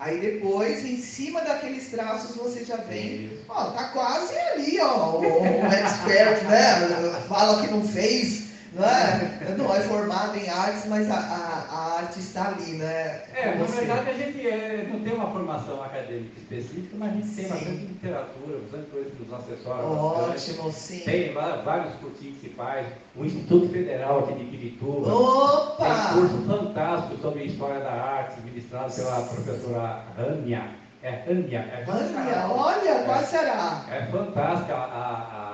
Aí 0.00 0.20
depois, 0.20 0.84
em 0.84 0.98
cima 0.98 1.40
daqueles 1.40 1.88
traços, 1.90 2.36
você 2.36 2.64
já 2.64 2.76
vem. 2.76 3.26
Isso. 3.26 3.44
Ó, 3.48 3.70
tá 3.70 3.84
quase 3.90 4.36
ali, 4.36 4.78
ó. 4.80 5.20
O, 5.20 5.42
o 5.42 5.66
expert, 5.66 6.42
né? 6.44 7.22
Fala 7.28 7.62
que 7.62 7.68
não 7.68 7.86
fez, 7.86 8.47
não 8.72 8.84
é? 8.84 9.54
Não 9.56 9.74
é 9.74 9.80
formado 9.80 10.36
em 10.36 10.48
artes, 10.48 10.86
mas 10.86 11.10
a, 11.10 11.14
a, 11.14 11.66
a 11.70 11.96
arte 11.98 12.20
está 12.20 12.48
ali, 12.48 12.72
né? 12.72 13.22
É, 13.34 13.52
Com 13.52 13.58
na 13.58 13.66
verdade 13.66 14.10
a 14.10 14.14
gente 14.14 14.46
é, 14.46 14.88
não 14.90 15.00
tem 15.00 15.14
uma 15.14 15.30
formação 15.30 15.82
acadêmica 15.82 16.38
específica, 16.38 16.96
mas 16.98 17.12
a 17.12 17.14
gente 17.16 17.28
tem 17.34 17.44
Sim. 17.44 17.50
bastante 17.50 17.84
literatura, 17.86 18.58
bastante 18.58 18.90
coisa 18.90 19.10
que 19.10 19.22
nos 19.22 19.30
bastante. 19.30 19.68
Ótimo, 19.68 20.72
sim. 20.72 21.00
Tem 21.04 21.32
vários 21.32 21.94
cursinhos 21.96 22.38
que 22.38 22.48
faz, 22.50 22.86
o 23.16 23.24
Instituto 23.24 23.68
Federal 23.70 24.20
aqui 24.20 24.34
de 24.34 24.44
Pirituba. 24.44 25.06
Tem 25.06 25.12
Opa! 25.12 26.12
curso 26.14 26.42
fantástico 26.46 27.22
sobre 27.22 27.44
história 27.44 27.80
da 27.80 27.92
arte, 27.92 28.40
ministrado 28.42 28.92
pela 28.92 29.22
professora 29.22 30.04
Rania. 30.16 30.70
É 31.02 31.10
Rania. 31.10 31.60
É 31.60 31.84
Olha, 31.88 32.48
olha, 32.48 33.04
qual 33.04 33.22
será? 33.24 33.84
É 33.90 34.06
fantástica 34.06 34.74
a, 34.74 34.76
a 34.76 35.47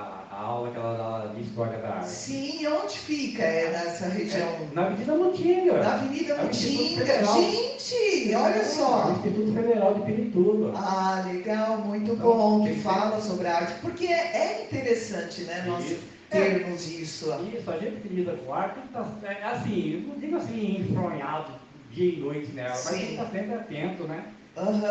aula 0.45 0.71
que 0.71 0.77
ela 0.77 0.93
dá 1.27 1.33
de 1.33 1.41
história 1.41 1.77
da 1.79 1.89
arte. 1.95 2.09
Sim, 2.09 2.67
onde 2.67 2.97
fica? 2.99 3.43
É 3.43 3.71
nessa 3.71 4.07
região? 4.07 4.47
É, 4.47 4.67
na 4.73 4.85
Avenida 4.87 5.13
Mutinga. 5.15 5.73
Na 5.83 5.93
Avenida 5.95 6.33
É 6.33 6.43
o 6.43 6.49
Instituto 6.49 6.83
Mutinga. 6.83 7.25
Gente, 7.25 8.35
olha 8.35 8.55
É, 8.55 8.61
O 8.61 8.65
só. 8.65 9.11
Instituto 9.11 9.53
Federal 9.53 9.93
de 9.95 10.01
Pirituba. 10.01 10.71
Ah, 10.75 11.23
legal, 11.31 11.77
muito 11.79 12.11
Então, 12.13 12.25
bom 12.25 12.63
que 12.65 12.75
fala 12.75 13.19
sobre 13.21 13.47
a 13.47 13.57
arte, 13.57 13.73
porque 13.81 14.07
é 14.07 14.63
interessante, 14.65 15.41
né, 15.43 15.63
nós 15.67 15.85
Isso. 15.85 15.99
termos 16.29 16.89
isso. 16.91 17.25
Isso, 17.55 17.71
a 17.71 17.77
gente 17.77 18.01
que 18.01 18.07
lida 18.09 18.33
com 18.33 18.53
arte, 18.53 18.79
tá, 18.93 19.05
é, 19.23 19.43
assim, 19.43 20.05
não 20.07 20.19
digo 20.19 20.35
assim, 20.37 20.77
enfronhado 20.81 21.51
dia 21.91 22.13
e 22.13 22.19
noite 22.19 22.51
nela, 22.51 22.69
mas 22.69 22.87
a 22.87 22.89
Sim. 22.91 22.99
gente 22.99 23.11
está 23.11 23.25
sempre 23.27 23.53
atento, 23.55 24.03
né? 24.03 24.23
Aham. 24.57 24.87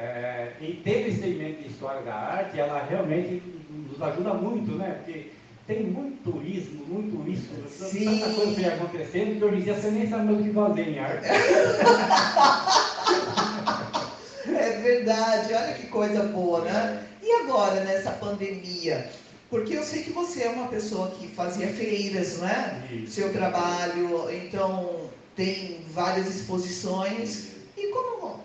É, 0.00 0.04
é, 0.04 0.52
e 0.60 0.74
ter 0.74 1.08
esse 1.08 1.20
segmento 1.20 1.62
de 1.62 1.68
história 1.68 2.02
da 2.02 2.14
arte, 2.14 2.58
ela 2.58 2.84
realmente 2.88 3.42
nos 3.98 4.08
ajuda 4.08 4.34
muito, 4.34 4.72
né? 4.72 5.00
Porque 5.04 5.30
tem 5.66 5.84
muito 5.84 6.30
turismo, 6.30 6.84
muito 6.86 7.30
isso, 7.30 7.48
Sim. 7.68 8.20
tanta 8.20 8.34
coisa 8.34 8.52
vem 8.52 8.66
acontecendo 8.66 9.38
que 9.38 9.44
hoje 9.44 9.56
em 9.56 9.62
dia 9.62 9.74
você 9.74 9.90
nem 9.90 10.08
sabe 10.08 10.24
mais 10.24 10.40
o 10.40 10.44
que 10.44 10.52
fazer 10.52 10.88
em 10.88 10.98
arte. 10.98 11.28
É 14.48 14.70
verdade, 14.80 15.52
olha 15.52 15.74
que 15.74 15.88
coisa 15.88 16.22
boa, 16.22 16.62
né? 16.62 17.04
E 17.22 17.30
agora, 17.32 17.84
nessa 17.84 18.12
pandemia? 18.12 19.10
Porque 19.50 19.74
eu 19.74 19.84
sei 19.84 20.02
que 20.02 20.10
você 20.10 20.44
é 20.44 20.48
uma 20.48 20.68
pessoa 20.68 21.10
que 21.10 21.28
fazia 21.28 21.68
feiras, 21.68 22.38
não 22.38 22.48
é? 22.48 22.82
Isso. 22.90 23.12
Seu 23.12 23.32
trabalho, 23.32 24.30
então 24.34 25.10
tem 25.36 25.80
várias 25.90 26.34
exposições. 26.34 27.48
E 27.76 27.88
como, 27.88 28.40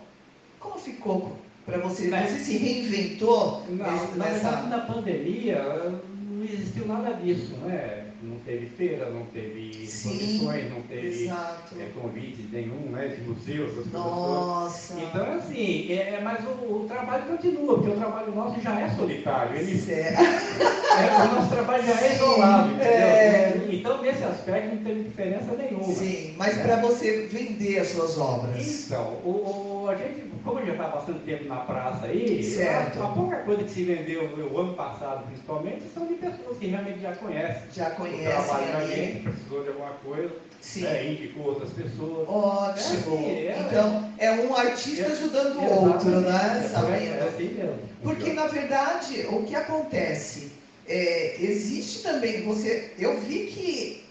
como 0.59 0.77
ficou 0.77 1.37
para 1.65 1.77
você? 1.79 2.07
Né? 2.07 2.27
Você 2.27 2.39
se 2.43 2.57
reinventou 2.57 3.63
Não, 3.69 3.85
verdade, 3.85 4.17
nessa. 4.17 4.51
na 4.63 4.79
pandemia 4.79 5.61
não 6.29 6.43
existiu 6.43 6.87
nada 6.87 7.11
disso, 7.13 7.55
né? 7.63 7.99
Não 8.21 8.37
teve 8.37 8.67
feira, 8.67 9.09
não 9.09 9.25
teve 9.25 9.85
Sim, 9.85 10.11
exposições, 10.13 10.69
não 10.71 10.81
teve 10.83 11.27
é, 11.27 11.85
convite 11.93 12.47
nenhum, 12.53 12.89
né? 12.91 13.07
De 13.07 13.21
museus, 13.21 13.71
essas 13.71 13.91
coisas. 13.91 13.91
Nossa. 13.91 14.93
Então, 14.97 15.33
assim, 15.33 15.91
é, 15.91 16.15
é- 16.15 16.21
mas 16.23 16.41
o, 16.45 16.49
o 16.51 16.85
trabalho 16.87 17.23
continua, 17.25 17.75
porque 17.75 17.89
o 17.91 17.95
trabalho 17.97 18.33
nosso 18.33 18.61
já 18.61 18.79
é 18.79 18.89
solitário. 18.91 19.57
Ele, 19.57 19.77
Certo. 19.77 20.19
é, 20.97 21.23
o 21.27 21.35
nosso 21.35 21.49
trabalho 21.49 21.85
já 21.85 21.99
é 22.01 22.13
isolado, 22.13 22.69
entendeu? 22.71 22.91
é. 22.91 23.67
Então, 23.71 24.01
nesse 24.01 24.23
aspecto, 24.23 24.75
não 24.75 24.83
teve 24.83 25.03
diferença 25.03 25.55
nenhuma. 25.57 25.93
Sim, 25.93 26.33
mas 26.37 26.57
para 26.59 26.77
você 26.77 27.27
vender 27.29 27.79
as 27.79 27.89
suas 27.89 28.17
obras. 28.17 28.85
Então, 28.85 29.17
o, 29.25 29.83
o- 29.83 29.89
a 29.89 29.95
gente, 29.95 30.23
como 30.43 30.65
já 30.65 30.71
está 30.73 30.87
bastante 30.87 31.19
tempo 31.19 31.45
na 31.45 31.57
praça 31.57 32.05
aí, 32.05 32.43
Certo. 32.43 33.01
a, 33.01 33.05
a 33.05 33.07
pouca 33.09 33.37
coisa 33.37 33.63
que 33.63 33.71
se 33.71 33.83
vendeu 33.83 34.23
o 34.23 34.57
ano 34.59 34.73
passado, 34.73 35.25
principalmente, 35.27 35.83
são 35.93 36.05
de 36.07 36.15
pessoas 36.15 36.57
que 36.57 36.67
realmente 36.67 36.99
já 36.99 37.15
conhecem. 37.15 37.63
Já 37.71 37.91
conhecem 37.91 38.45
trabalho 38.45 38.71
da 38.71 38.77
ali. 38.79 38.95
gente, 38.95 39.19
precisou 39.23 39.63
de 39.63 39.69
alguma 39.69 39.91
coisa, 40.03 40.33
Sim. 40.61 40.81
né, 40.81 41.11
indicou 41.11 41.45
outras 41.45 41.69
pessoas. 41.71 42.27
Ótimo. 42.27 43.25
É, 43.25 43.45
é. 43.45 43.67
Então, 43.67 44.09
é 44.17 44.31
um 44.31 44.55
artista 44.55 45.07
ajudando 45.07 45.57
o 45.59 45.85
outro, 45.89 46.09
né? 46.21 46.69
É, 46.91 47.05
é 47.05 47.27
assim 47.27 47.53
mesmo. 47.53 47.79
Porque, 48.01 48.33
na 48.33 48.47
verdade, 48.47 49.25
o 49.29 49.43
que 49.43 49.55
acontece? 49.55 50.51
é, 50.87 51.41
existe 51.41 52.03
também, 52.03 52.43
você, 52.43 52.93
eu 52.97 53.19
vi 53.21 53.47
que 53.47 54.03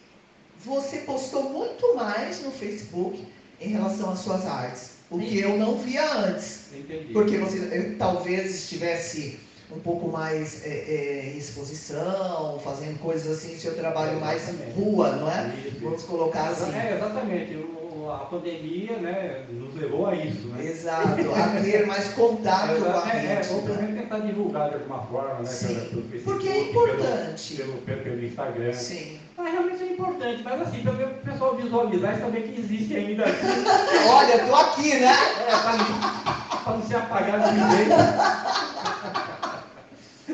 você 0.65 0.99
postou 0.99 1.51
muito 1.51 1.95
mais 1.95 2.43
no 2.43 2.51
Facebook 2.51 3.27
em 3.61 3.69
relação 3.69 4.11
às 4.11 4.21
suas 4.21 4.47
artes, 4.47 4.91
o 5.12 5.19
que 5.19 5.40
eu 5.40 5.57
não 5.57 5.76
via 5.76 6.14
antes. 6.14 6.73
Entendi. 6.73 7.12
Porque 7.12 7.37
você 7.38 7.59
eh, 7.71 7.95
talvez 7.99 8.54
estivesse 8.54 9.38
um 9.71 9.81
pouco 9.81 10.09
mais 10.09 10.64
é, 10.64 10.69
é, 10.69 11.33
em 11.35 11.38
exposição, 11.38 12.61
fazendo 12.62 12.99
coisas 12.99 13.38
assim, 13.38 13.59
seu 13.59 13.75
trabalho 13.75 14.21
mais 14.21 14.42
Exatamente. 14.49 14.78
rua, 14.78 15.16
não 15.16 15.31
é? 15.31 15.52
Vamos 15.81 16.02
colocar 16.04 16.49
assim. 16.49 16.75
É, 16.75 16.95
exatamente. 16.97 17.57
O- 17.57 17.82
a 18.12 18.18
pandemia 18.26 18.96
né, 18.99 19.42
nos 19.50 19.75
levou 19.75 20.06
a 20.06 20.14
isso. 20.14 20.49
Né? 20.49 20.64
Exato, 20.66 21.08
a 21.34 21.61
ter 21.62 21.87
mais 21.87 22.08
contato 22.14 22.76
com 22.82 22.90
a 22.90 23.12
É, 23.14 23.25
é, 23.26 23.37
mente. 23.37 23.52
ou 23.52 23.62
pelo 23.62 23.75
né? 23.75 23.82
menos 23.82 24.00
tentar 24.02 24.18
divulgar 24.20 24.68
de 24.70 24.75
alguma 24.76 25.02
forma, 25.02 25.34
né? 25.40 25.44
Sim, 25.46 25.75
pelo- 25.75 25.87
pelo 25.90 26.02
Facebook, 26.08 26.25
Porque 26.25 26.49
é 26.49 26.61
importante. 26.70 27.54
Pelo, 27.56 27.72
pelo, 27.78 28.02
pelo 28.02 28.25
Instagram. 28.25 28.72
Sim. 28.72 29.18
Mas 29.37 29.52
realmente 29.52 29.82
é 29.82 29.87
importante, 29.92 30.42
mas 30.44 30.61
assim, 30.62 30.82
também 30.82 31.06
o 31.06 31.14
pessoal 31.14 31.56
visualizar 31.56 32.16
e 32.16 32.20
saber 32.20 32.42
que 32.42 32.61
existe 32.61 32.94
ainda. 32.96 33.25
Olha, 34.08 34.38
tô 34.46 34.54
aqui, 34.54 34.94
né? 35.00 35.12
É, 35.49 35.50
para 35.50 35.76
não, 35.78 36.62
pra 36.64 36.72
não 36.75 36.82
se 36.82 36.94
apagar 36.94 37.40
de 37.40 37.76
jeito. 37.76 38.51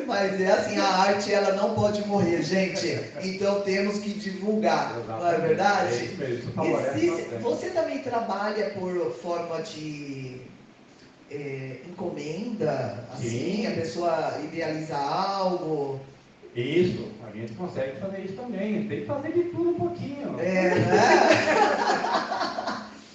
Mas 0.08 0.40
é 0.40 0.50
assim, 0.50 0.76
a 0.78 0.86
arte 0.88 1.32
ela 1.32 1.52
não 1.52 1.74
pode 1.74 2.04
morrer, 2.06 2.42
gente. 2.42 2.98
Então 3.22 3.60
temos 3.60 3.98
que 3.98 4.10
divulgar, 4.14 4.94
não 5.06 5.28
é 5.28 5.34
É 5.34 5.38
verdade? 5.38 6.04
isso 6.06 6.16
mesmo, 6.16 6.52
favorece 6.52 6.98
Existe- 7.06 7.34
você 7.42 7.68
também 7.70 7.98
trabalha 7.98 8.70
por 8.70 9.12
forma 9.12 9.60
de 9.62 10.40
é, 11.30 11.76
encomenda, 11.86 13.04
assim, 13.12 13.28
Sim. 13.28 13.66
a 13.66 13.70
pessoa 13.72 14.40
idealiza 14.42 14.96
algo, 14.96 16.00
Isso, 16.56 17.12
a 17.30 17.36
gente 17.36 17.52
consegue 17.52 18.00
fazer 18.00 18.20
isso 18.24 18.32
também. 18.34 18.88
Tem 18.88 19.00
que 19.00 19.06
fazer 19.06 19.32
de 19.32 19.42
tudo 19.50 19.68
um 19.68 19.74
pouquinho. 19.74 20.40
é, 20.40 20.74
né? 20.74 20.78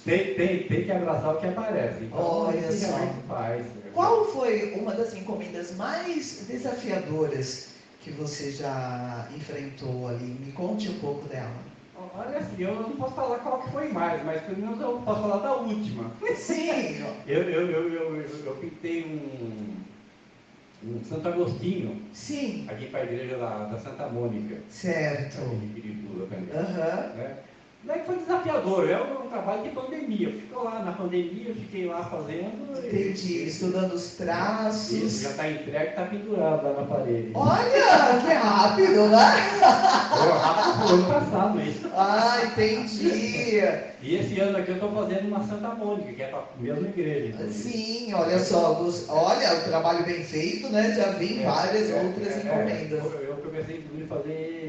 Tem, 0.04 0.34
tem, 0.34 0.62
tem 0.64 0.84
que 0.84 0.92
abraçar 0.92 1.34
o 1.34 1.38
que 1.38 1.46
aparece. 1.46 2.04
Então, 2.04 2.18
Olha 2.18 2.72
só. 2.72 2.98
faz. 3.26 3.64
Qual 3.94 4.24
foi 4.26 4.74
uma 4.74 4.92
das 4.92 5.14
encomendas 5.14 5.74
mais 5.76 6.44
desafiadoras 6.46 7.68
que 8.00 8.10
você 8.10 8.50
já 8.50 9.28
enfrentou 9.34 10.08
ali? 10.08 10.24
Me 10.26 10.52
conte 10.52 10.90
um 10.90 10.98
pouco 10.98 11.26
dela. 11.28 11.54
Olha 12.16 12.38
assim, 12.38 12.62
eu 12.62 12.74
não 12.74 12.90
posso 12.90 13.14
falar 13.14 13.38
qual 13.38 13.62
que 13.62 13.70
foi 13.70 13.88
mais, 13.88 14.22
mas 14.24 14.42
pelo 14.42 14.58
menos 14.58 14.80
eu 14.80 14.98
posso 15.04 15.22
falar 15.22 15.38
da 15.38 15.54
última. 15.54 16.10
Sim, 16.36 17.02
Eu, 17.26 17.42
eu, 17.42 17.70
eu, 17.70 17.92
eu, 17.92 18.16
eu, 18.16 18.44
eu 18.44 18.56
pintei 18.56 19.04
um, 19.04 19.74
um 20.84 21.04
Santo 21.04 21.28
Agostinho, 21.28 22.02
Sim, 22.12 22.66
aqui 22.68 22.86
para 22.86 23.00
a 23.00 23.04
igreja 23.04 23.38
da, 23.38 23.64
da 23.66 23.78
Santa 23.78 24.08
Mônica, 24.08 24.56
certo. 24.68 25.38
aqui 25.38 25.66
de 25.66 25.80
Pirituba 25.80 26.26
também. 26.26 26.54
Aham. 26.54 27.14
né? 27.16 27.36
Daí 27.86 28.00
foi 28.06 28.16
desafiador, 28.16 28.88
é 28.88 28.96
um 29.02 29.28
trabalho 29.28 29.62
de 29.62 29.68
pandemia. 29.70 30.30
Ficou 30.30 30.64
lá 30.64 30.78
na 30.82 30.92
pandemia, 30.92 31.54
fiquei 31.54 31.86
lá 31.86 32.02
fazendo. 32.02 32.64
e- 32.82 32.86
Entendi. 32.88 33.44
Estudando 33.46 33.92
os 33.92 34.04
Isso, 34.06 34.16
traços. 34.24 35.20
já 35.20 35.30
está 35.30 35.50
entregue, 35.50 35.88
está 35.90 36.02
pendurado 36.06 36.62
lá 36.64 36.72
na 36.80 36.86
parede. 36.86 37.30
Olha, 37.34 38.20
que 38.24 38.32
rápido, 38.32 39.08
né? 39.08 39.32
Foi 40.16 40.32
rápido 40.32 40.86
pro 40.86 40.94
ano 40.94 41.06
passado 41.08 41.60
isso. 41.60 41.90
Ah, 41.94 42.38
entendi. 42.44 43.60
E 44.02 44.16
esse 44.16 44.38
ano 44.40 44.58
aqui 44.58 44.70
eu 44.70 44.74
estou 44.76 44.92
fazendo 44.92 45.28
uma 45.28 45.42
Santa 45.46 45.68
Mônica, 45.74 46.12
que 46.12 46.22
é 46.22 46.26
para 46.28 46.38
a 46.38 46.44
mesma 46.58 46.88
igreja. 46.88 47.26
inclusive. 47.34 47.52
Sim, 47.72 48.14
olha 48.14 48.38
só, 48.38 48.82
olha, 49.08 49.54
o 49.58 49.64
trabalho 49.68 50.04
bem 50.04 50.22
feito, 50.24 50.68
né? 50.70 50.94
Já 50.96 51.10
vem 51.12 51.42
É, 51.42 51.46
várias 51.46 51.90
é, 51.90 52.02
outras 52.02 52.28
é, 52.28 52.38
encomendas. 52.40 53.04
Eu, 53.12 53.20
eu 53.20 53.36
comecei 53.36 53.76
inclusive 53.78 54.04
a 54.04 54.16
fazer 54.16 54.63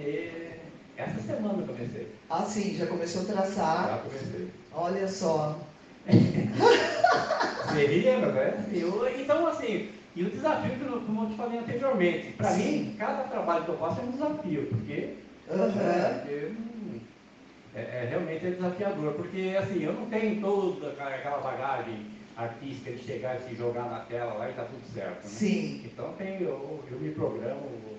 essa 0.98 1.20
semana 1.20 1.62
eu 1.62 1.68
comecei. 1.68 2.16
Ah, 2.30 2.44
sim, 2.44 2.76
já 2.76 2.86
começou 2.88 3.22
a 3.22 3.26
Já 3.26 3.34
traçar. 3.34 4.02
comecei. 4.04 4.50
Olha 4.72 5.08
só. 5.08 5.60
Seria, 7.72 8.20
né? 8.20 8.66
Eu- 8.74 9.08
então, 9.20 9.48
assim, 9.48 9.90
e 10.16 10.24
o 10.24 10.30
desafio 10.30 10.76
que 10.78 10.82
eu, 10.84 11.02
como 11.02 11.24
eu 11.24 11.30
te 11.30 11.36
falei 11.36 11.60
anteriormente, 11.60 12.32
para 12.34 12.54
mim, 12.54 12.96
cada 12.98 13.24
trabalho 13.24 13.66
que 13.66 13.72
eu 13.72 13.78
faço 13.78 14.00
é 14.00 14.04
um 14.04 14.12
desafio, 14.12 14.68
porque, 14.68 15.18
Aham. 15.50 15.82
é, 15.82 16.14
porque, 16.14 16.46
hum, 16.46 17.00
é, 17.74 17.82
é, 17.82 18.06
realmente 18.10 18.46
é 18.46 18.52
desafiador, 18.52 19.14
porque 19.14 19.56
assim, 19.60 19.84
eu 19.84 19.94
não 19.94 20.06
tenho 20.06 20.40
toda 20.42 20.92
aquela 20.92 21.40
bagagem 21.40 22.16
artística 22.38 22.92
de 22.92 23.00
chegar 23.00 23.38
e 23.38 23.44
se 23.44 23.56
jogar 23.56 23.90
na 23.90 24.00
tela 24.02 24.34
lá 24.36 24.50
e 24.50 24.54
tá 24.54 24.64
tudo 24.66 24.86
certo. 24.86 25.24
Né? 25.24 25.30
Sim. 25.30 25.82
Então 25.86 26.14
tem, 26.14 26.42
eu, 26.42 26.84
eu 26.90 27.00
me 27.00 27.10
programo, 27.12 27.95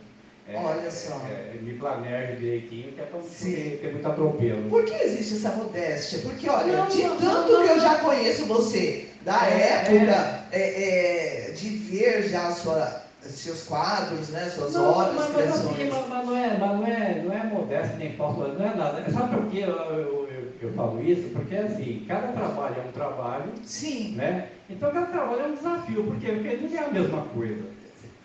é, 0.49 0.57
Olha 0.57 0.91
só. 0.91 1.21
é, 1.27 1.57
me 1.61 1.75
planejo 1.75 2.37
direitinho, 2.37 2.93
que 2.93 3.01
é 3.01 3.09
Sim. 3.29 3.79
ter, 3.81 3.91
muito 3.93 4.07
atropelo. 4.07 4.69
Por 4.69 4.85
que 4.85 4.95
existe 4.95 5.35
essa 5.35 5.51
modéstia? 5.57 6.21
Porque, 6.21 6.49
olha, 6.49 6.77
Não, 6.77 6.89
de 6.89 7.03
não, 7.03 7.17
tanto 7.17 7.53
não, 7.53 7.63
que 7.63 7.69
eu 7.69 7.81
já 7.81 7.97
conheço 7.97 8.47
você, 8.47 9.07
da 9.23 9.45
É, 9.49 9.73
época 9.73 10.45
é, 10.53 11.49
é, 11.49 11.51
de 11.51 11.69
ver 11.71 12.23
já 12.29 12.47
a 12.47 12.53
sua, 12.53 13.03
seus 13.21 13.63
quadros, 13.65 14.29
né, 14.29 14.49
suas 14.51 14.75
Não, 14.75 14.85
obras, 14.89 15.15
mas, 15.17 15.33
mas, 15.33 15.51
assim, 15.51 15.75
criações. 15.75 15.89
mas- 15.89 16.09
mas 16.09 16.27
não 16.27 16.37
é, 16.37 16.59
mas 16.59 16.73
não 16.73 16.87
é, 16.87 17.15
não 17.25 17.33
é 17.33 17.43
modéstia 17.43 17.97
nem 17.97 18.13
falso, 18.13 18.39
não 18.39 18.65
é 18.67 18.75
nada. 18.75 19.11
Sabe 19.11 19.35
por 19.37 19.47
que 19.47 19.59
eu, 19.61 19.71
eu, 19.71 20.29
eu, 20.31 20.53
eu 20.61 20.71
falo 20.71 21.03
isso? 21.03 21.29
Porque 21.31 21.57
assim, 21.57 22.05
cada 22.07 22.29
trabalho 22.29 22.77
é 22.85 22.89
um 22.89 22.93
trabalho, 22.93 23.53
Sim, 23.65 24.15
né? 24.15 24.45
Então 24.71 24.93
cada 24.93 25.07
trabalho 25.07 25.41
é 25.41 25.47
um 25.47 25.55
desafio, 25.55 26.05
por 26.05 26.17
quê? 26.19 26.33
Porque 26.33 26.57
não 26.57 26.79
é 26.79 26.85
a 26.85 26.89
mesma 26.89 27.21
coisa. 27.35 27.65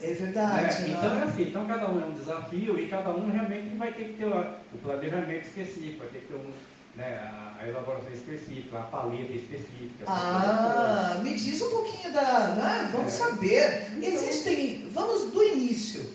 É 0.03 0.07
né? 0.07 0.13
verdade. 0.13 0.91
Então 0.91 1.11
é 1.11 1.15
né? 1.15 1.23
assim, 1.23 1.43
então 1.43 1.65
cada 1.67 1.89
um 1.89 2.01
é 2.01 2.05
um 2.05 2.13
desafio 2.13 2.79
e 2.79 2.87
cada 2.87 3.09
um 3.11 3.29
realmente 3.31 3.75
vai 3.75 3.93
ter 3.93 4.05
que 4.05 4.13
ter 4.13 4.25
o 4.25 4.77
planejamento 4.83 5.45
específico, 5.45 5.99
vai 5.99 6.07
ter 6.09 6.19
que 6.19 6.25
ter 6.27 6.35
um, 6.35 6.51
né, 6.95 7.19
a, 7.59 7.67
elaboração 7.67 8.11
específica, 8.11 8.79
a 8.79 8.83
paleta 8.83 9.31
específica. 9.33 10.05
Ah, 10.07 11.19
me 11.23 11.33
diz 11.35 11.61
um 11.61 11.69
pouquinho 11.69 12.13
da. 12.13 12.47
Né? 12.55 12.89
Vamos 12.91 13.13
É. 13.13 13.17
saber. 13.17 13.87
Existem. 14.01 14.89
Vamos 14.93 15.31
do 15.31 15.43
início. 15.43 16.05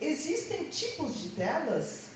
Existem 0.00 0.64
tipos 0.64 1.22
de 1.22 1.28
telas 1.30 2.08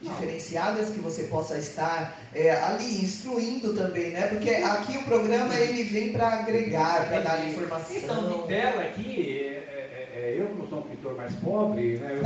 diferenciadas 0.00 0.90
que 0.90 0.98
você 0.98 1.24
possa 1.24 1.56
estar 1.58 2.18
é, 2.34 2.50
ali 2.50 3.04
instruindo 3.04 3.72
também, 3.74 4.10
né? 4.10 4.26
Porque 4.26 4.50
aqui 4.50 4.98
o 4.98 5.04
programa 5.04 5.54
ele 5.54 5.84
vem 5.84 6.12
para 6.12 6.40
agregar, 6.40 7.08
para 7.08 7.20
dar 7.20 7.38
Então, 7.38 7.50
informação. 7.50 8.42
de 8.42 8.48
tela 8.48 8.82
aqui, 8.82 9.41
é, 10.22 10.24
é- 10.24 10.32
é- 10.36 10.40
eu 10.40 10.46
como 10.46 10.68
sou 10.68 10.78
um 10.78 10.82
pintor 10.82 11.16
mais 11.16 11.34
pobre, 11.36 11.98
né? 11.98 12.18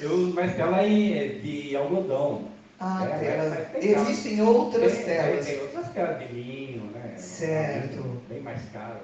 Eu, 0.00 0.10
eu 0.10 0.12
uso 0.16 0.34
mais 0.34 0.54
tela 0.54 0.86
em- 0.86 1.40
de 1.40 1.76
algodão. 1.76 2.42
Ah, 2.80 3.06
É, 3.10 3.18
tela. 3.18 3.66
Existem 3.76 4.42
outras 4.42 4.92
Tem- 4.92 5.04
telas. 5.04 5.46
Tem, 5.46 5.54
tem 5.54 5.64
outras 5.64 5.88
telas 5.90 6.18
de 6.18 6.26
linho, 6.34 6.90
né? 6.92 7.14
Certo. 7.16 8.20
Bem 8.28 8.40
mais 8.40 8.60
caro. 8.72 8.98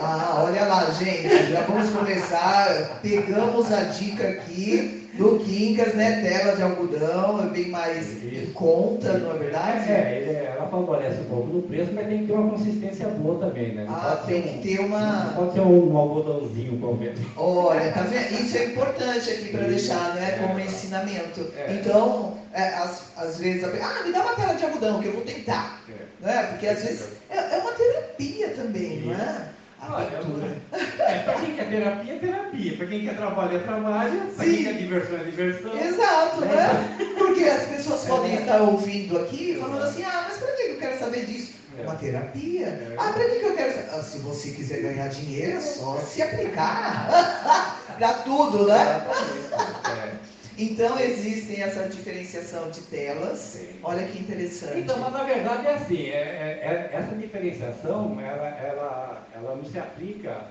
Ah, 0.00 0.42
olha 0.46 0.64
lá, 0.64 0.90
gente, 0.92 1.50
já 1.50 1.62
vamos 1.62 1.90
começar. 1.90 3.00
Pegamos 3.02 3.70
a 3.70 3.82
dica 3.84 4.28
aqui 4.28 4.99
do 5.20 5.38
Quincas, 5.40 5.94
né? 5.94 6.22
Tela 6.22 6.56
de 6.56 6.62
algodão, 6.62 7.44
é 7.44 7.48
bem 7.50 7.68
mais 7.68 8.22
Isso. 8.22 8.52
conta, 8.54 9.18
não 9.18 9.34
é 9.34 9.38
verdade? 9.38 9.90
É, 9.92 10.16
ele 10.22 10.30
é- 10.30 10.54
ela 10.56 10.66
favorece 10.68 11.20
um 11.20 11.24
pouco 11.24 11.46
no 11.56 11.62
preço, 11.62 11.90
mas 11.92 12.06
tem 12.06 12.20
que 12.20 12.26
ter 12.26 12.32
uma 12.32 12.50
consistência 12.50 13.06
boa 13.08 13.38
também, 13.38 13.74
né? 13.74 13.84
Não 13.84 13.94
Ah, 13.94 14.22
tem 14.26 14.38
um- 14.40 14.42
que 14.42 14.58
ter 14.68 14.80
uma. 14.80 15.32
pode 15.36 15.52
ser 15.52 15.60
um 15.60 15.94
algodãozinho 15.96 16.78
qualquer. 16.78 17.12
Olha, 17.36 17.92
tá 17.92 18.00
vendo? 18.02 18.32
Isso 18.40 18.56
é 18.56 18.64
importante 18.64 19.30
aqui 19.30 19.48
para 19.50 19.60
Isso, 19.68 19.88
deixar, 19.88 20.14
né? 20.14 20.38
é. 20.40 20.46
Como 20.46 20.58
ensinamento. 20.58 21.46
É. 21.54 21.72
Então, 21.78 22.38
é, 22.54 22.62
às, 22.68 23.02
às 23.18 23.36
vezes, 23.38 23.62
ah, 23.64 24.02
me 24.06 24.12
dá 24.12 24.22
uma 24.22 24.34
tela 24.34 24.54
de 24.54 24.64
algodão 24.64 25.02
que 25.02 25.08
eu 25.08 25.12
vou 25.12 25.22
tentar. 25.22 25.82
É. 25.88 26.24
Né? 26.26 26.42
Porque 26.44 26.66
às 26.66 26.82
vezes 26.82 27.08
é, 27.28 27.36
é 27.36 27.58
uma 27.58 27.72
terapia 27.72 28.48
também, 28.50 29.00
não 29.04 29.14
é? 29.14 29.42
A 29.80 29.94
Olha, 29.96 30.18
pintura. 30.18 30.56
É, 31.10 31.18
para 31.20 31.34
quem 31.40 31.56
quer 31.56 31.68
terapia, 31.68 32.14
é 32.14 32.18
terapia. 32.18 32.76
Para 32.76 32.86
quem 32.86 33.00
quer 33.00 33.16
trabalho, 33.16 33.56
é 33.56 33.60
trabalho. 33.60 34.20
Para 34.36 34.44
quem 34.44 34.56
Sim. 34.56 34.64
quer 34.64 34.72
diversão, 34.74 35.16
é 35.16 35.24
diversão. 35.24 35.80
Exato, 35.80 36.40
né? 36.42 37.14
Porque 37.18 37.44
as 37.44 37.62
pessoas 37.64 38.04
podem 38.04 38.34
estar 38.36 38.60
ouvindo 38.60 39.18
aqui 39.18 39.56
falando 39.58 39.82
assim, 39.82 40.04
ah, 40.04 40.26
mas 40.28 40.38
para 40.38 40.52
que 40.52 40.62
eu 40.62 40.78
quero 40.78 40.98
saber 40.98 41.24
disso? 41.24 41.54
É. 41.78 41.82
Uma 41.82 41.94
terapia? 41.96 42.66
É. 42.66 42.94
Ah, 42.96 43.12
para 43.12 43.28
que 43.28 43.44
eu 43.44 43.56
quero 43.56 43.72
saber? 43.72 43.88
Ah, 43.92 44.02
se 44.02 44.18
você 44.18 44.50
quiser 44.50 44.82
ganhar 44.82 45.08
dinheiro, 45.08 45.56
é 45.56 45.60
só 45.60 45.98
se 45.98 46.22
aplicar. 46.22 47.78
para 47.98 48.12
tudo, 48.14 48.66
né? 48.66 49.02
Exatamente. 49.36 50.39
Então 50.58 50.98
existem 50.98 51.62
essa 51.62 51.88
diferenciação 51.88 52.70
de 52.70 52.80
telas. 52.82 53.38
Sim. 53.38 53.78
Olha 53.82 54.06
que 54.06 54.18
interessante. 54.18 54.78
Então, 54.80 54.98
mas 54.98 55.12
na 55.12 55.24
verdade 55.24 55.66
é 55.66 55.74
assim, 55.74 56.06
é, 56.06 56.12
é- 56.12 56.90
é- 56.92 56.96
essa 56.96 57.14
diferenciação, 57.14 58.20
ela, 58.20 58.48
ela, 58.48 59.28
ela 59.34 59.56
não 59.56 59.64
se 59.64 59.78
aplica 59.78 60.46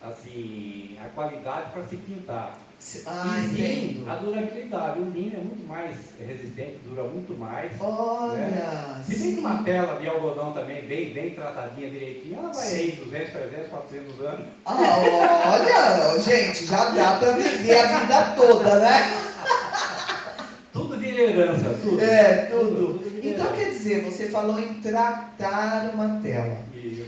assim, 0.00 0.96
a 1.00 1.08
qualidade 1.08 1.72
para 1.72 1.86
se 1.86 1.96
pintar. 1.96 2.67
Ah, 3.06 3.42
sim, 3.54 4.04
a 4.06 4.14
durabilidade. 4.16 5.00
O 5.00 5.10
linho 5.10 5.34
é 5.34 5.40
muito 5.42 5.66
mais 5.66 5.96
resistente, 6.18 6.78
dura 6.86 7.02
muito 7.04 7.36
mais. 7.36 7.72
Olha, 7.80 9.02
Se 9.04 9.16
bem 9.18 9.34
que 9.34 9.40
uma 9.40 9.62
tela 9.62 9.98
de 10.00 10.08
algodão 10.08 10.52
também, 10.52 10.82
bem, 10.86 11.12
bem 11.12 11.30
tratadinha 11.30 11.90
direitinho, 11.90 12.38
ela 12.38 12.52
vai 12.52 12.64
Sim. 12.64 12.76
aí 12.76 12.92
200, 13.04 13.32
300, 13.32 13.68
400 13.70 14.20
anos. 14.20 14.46
Ah, 14.64 14.74
olha, 15.46 16.22
gente, 16.22 16.66
já 16.66 16.84
dá 16.90 17.16
para 17.16 17.32
viver 17.32 17.78
a 17.78 17.98
vida 17.98 18.34
toda, 18.36 18.78
né? 18.78 19.12
Tudo 20.72 20.96
vira 20.98 21.22
herança, 21.22 21.76
tudo. 21.82 22.00
É, 22.00 22.34
tudo. 22.46 22.98
vira 23.02 23.26
Então 23.34 23.46
herança. 23.46 23.56
quer 23.64 23.70
dizer, 23.70 24.04
você 24.04 24.28
falou 24.28 24.58
em 24.60 24.74
tratar 24.74 25.90
uma 25.94 26.20
tela. 26.20 26.58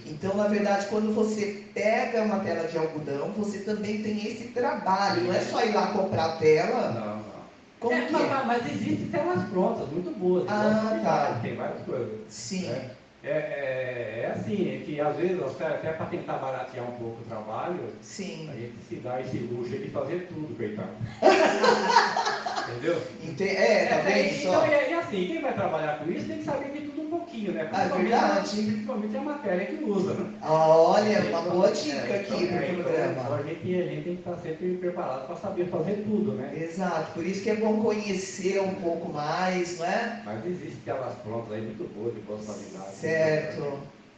Então, 0.06 0.36
na 0.36 0.46
verdade, 0.48 0.86
quando 0.86 1.14
você 1.14 1.64
pega 1.74 2.22
uma 2.22 2.40
tela 2.40 2.66
de 2.68 2.76
algodão, 2.78 3.30
você 3.36 3.60
também 3.60 4.02
tem 4.02 4.26
esse 4.26 4.48
trabalho. 4.48 5.22
Não 5.24 5.34
é 5.34 5.40
só 5.40 5.64
ir 5.64 5.72
lá 5.72 5.88
comprar 5.88 6.24
a 6.24 6.36
tela. 6.36 6.90
Não, 6.92 7.16
não. 7.16 7.30
Como 7.78 7.94
É, 7.94 8.00
que 8.02 8.12
mas, 8.12 8.22
é? 8.22 8.44
mas- 8.44 8.66
existem 8.72 9.06
telas 9.08 9.44
prontas, 9.48 9.88
muito 9.88 10.10
boas. 10.18 10.44
Ah, 10.48 10.98
tá. 11.02 11.10
várias- 11.10 11.42
Tem 11.42 11.54
várias 11.56 11.82
coisas. 11.82 12.10
Sim. 12.28 12.66
né? 12.68 12.90
É, 13.22 13.28
é, 13.28 14.22
é 14.24 14.32
assim, 14.34 14.74
é 14.74 14.78
que 14.78 14.98
às 14.98 15.14
vezes, 15.16 15.42
até, 15.42 15.66
até 15.66 15.92
para 15.92 16.06
tentar 16.06 16.34
baratear 16.38 16.86
um 16.88 16.92
pouco 16.92 17.20
o 17.20 17.24
trabalho, 17.28 17.78
Sim. 18.00 18.48
a 18.50 18.56
gente 18.56 18.72
se 18.88 18.94
dá 18.96 19.20
esse 19.20 19.36
luxo 19.36 19.76
de 19.76 19.88
fazer 19.90 20.26
tudo, 20.28 20.56
coitado. 20.56 20.88
Entendeu? 22.70 23.02
Ente- 23.22 23.44
É, 23.48 23.86
tá 23.86 23.96
É, 23.96 24.00
vendo 24.22 24.36
então, 24.40 24.66
e, 24.66 24.90
e 24.90 24.94
assim, 24.94 25.26
quem 25.26 25.42
vai 25.42 25.52
trabalhar 25.54 25.98
com 25.98 26.10
isso 26.10 26.26
tem 26.28 26.38
que 26.38 26.44
saber 26.44 26.70
de 26.72 26.80
tudo 26.88 26.99
um 27.10 27.18
pouquinho, 27.18 27.52
né? 27.52 27.68
Ah, 27.72 27.82
é 27.84 27.88
verdade. 27.88 28.56
principalmente 28.62 29.16
a 29.16 29.20
matéria 29.20 29.66
que 29.66 29.84
usa. 29.84 30.14
né? 30.14 30.30
Olha, 30.42 31.20
uma 31.30 31.40
boa 31.42 31.70
dica 31.72 31.96
É, 31.96 32.20
aqui 32.20 32.44
então, 32.44 32.56
é, 32.58 32.62
pro 32.62 32.72
então, 32.72 32.84
programa. 32.84 33.36
a, 33.36 33.42
gente, 33.42 33.74
a 33.74 33.86
gente 33.86 34.04
tem 34.04 34.14
que 34.16 34.20
estar 34.20 34.36
sempre 34.36 34.74
preparado 34.76 35.26
para 35.26 35.36
saber 35.36 35.66
fazer 35.68 36.04
tudo, 36.06 36.32
né? 36.32 36.52
Exato, 36.56 37.12
por 37.12 37.26
isso 37.26 37.42
que 37.42 37.50
é 37.50 37.56
bom 37.56 37.82
conhecer 37.82 38.60
um 38.60 38.74
pouco 38.76 39.12
mais, 39.12 39.78
não 39.78 39.86
é? 39.86 40.22
Mas 40.24 40.46
existem 40.46 40.80
telas 40.84 41.14
prontas 41.24 41.52
aí 41.52 41.62
muito 41.62 41.84
boas, 41.94 42.14
de 42.14 42.20
boa 42.20 42.38
qualidade. 42.38 42.94
Certo. 42.94 43.72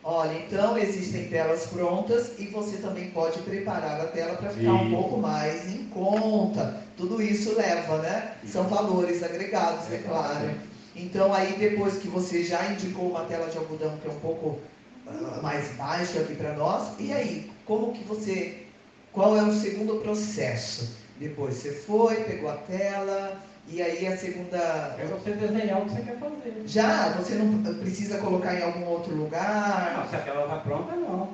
Olha, 0.05 0.33
então 0.37 0.77
existem 0.77 1.29
telas 1.29 1.67
prontas 1.67 2.33
e 2.37 2.47
você 2.49 2.77
também 2.79 3.11
pode 3.11 3.39
preparar 3.43 4.01
a 4.01 4.07
tela 4.07 4.35
para 4.37 4.51
ficar 4.51 4.73
um 4.73 4.91
pouco 4.91 5.19
mais 5.19 5.73
em 5.73 5.85
conta. 5.87 6.83
Tudo 6.97 7.23
isso 7.23 7.55
leva, 7.57 7.99
né? 7.99 8.33
São 8.45 8.65
valores 8.65 9.23
agregados, 9.23 9.91
é 9.93 9.99
claro. 9.99 10.51
Então 10.95 11.33
aí 11.33 11.55
depois 11.59 11.97
que 11.99 12.09
você 12.09 12.45
já 12.45 12.65
indicou 12.71 13.09
uma 13.09 13.25
tela 13.25 13.49
de 13.49 13.57
algodão 13.57 13.97
que 13.99 14.09
é 14.09 14.11
um 14.11 14.21
pouco 14.21 14.61
ah, 15.07 15.41
mais 15.43 15.69
baixa 15.73 16.21
aqui 16.21 16.35
para 16.35 16.53
nós, 16.55 16.93
e 16.99 17.13
aí, 17.13 17.51
como 17.65 17.93
que 17.93 18.05
você, 18.05 18.67
qual 19.13 19.37
é 19.37 19.43
o 19.43 19.53
segundo 19.53 20.01
processo? 20.01 20.97
Depois 21.19 21.57
você 21.57 21.73
foi, 21.73 22.17
pegou 22.25 22.51
a 22.51 22.57
tela, 22.57 23.41
e 23.69 23.81
aí 23.81 24.07
a 24.07 24.17
segunda. 24.17 24.59
É 24.99 25.05
você 25.07 25.33
desenhar 25.33 25.81
o 25.81 25.85
que 25.85 25.93
você 25.93 26.03
quer 26.03 26.19
fazer. 26.19 26.63
Já, 26.67 27.09
você 27.11 27.35
não 27.35 27.75
precisa 27.75 28.19
colocar 28.19 28.55
em 28.55 28.63
algum 28.63 28.85
outro 28.87 29.15
lugar. 29.15 29.95
Não, 29.97 30.09
se 30.09 30.17
a 30.17 30.19
tela 30.21 30.43
está 30.43 30.57
pronta, 30.57 30.97
não. 30.97 31.29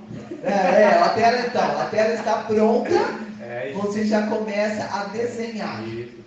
É, 0.44 0.82
é, 0.82 1.02
a 1.02 1.08
tela 1.10 1.46
então, 1.46 1.80
a 1.80 1.84
tela 1.86 2.14
está 2.14 2.42
pronta, 2.44 2.94
é, 3.40 3.72
você 3.72 4.04
já 4.04 4.26
começa 4.26 4.84
a 4.84 5.04
desenhar. 5.04 5.82
Isso. 5.88 6.17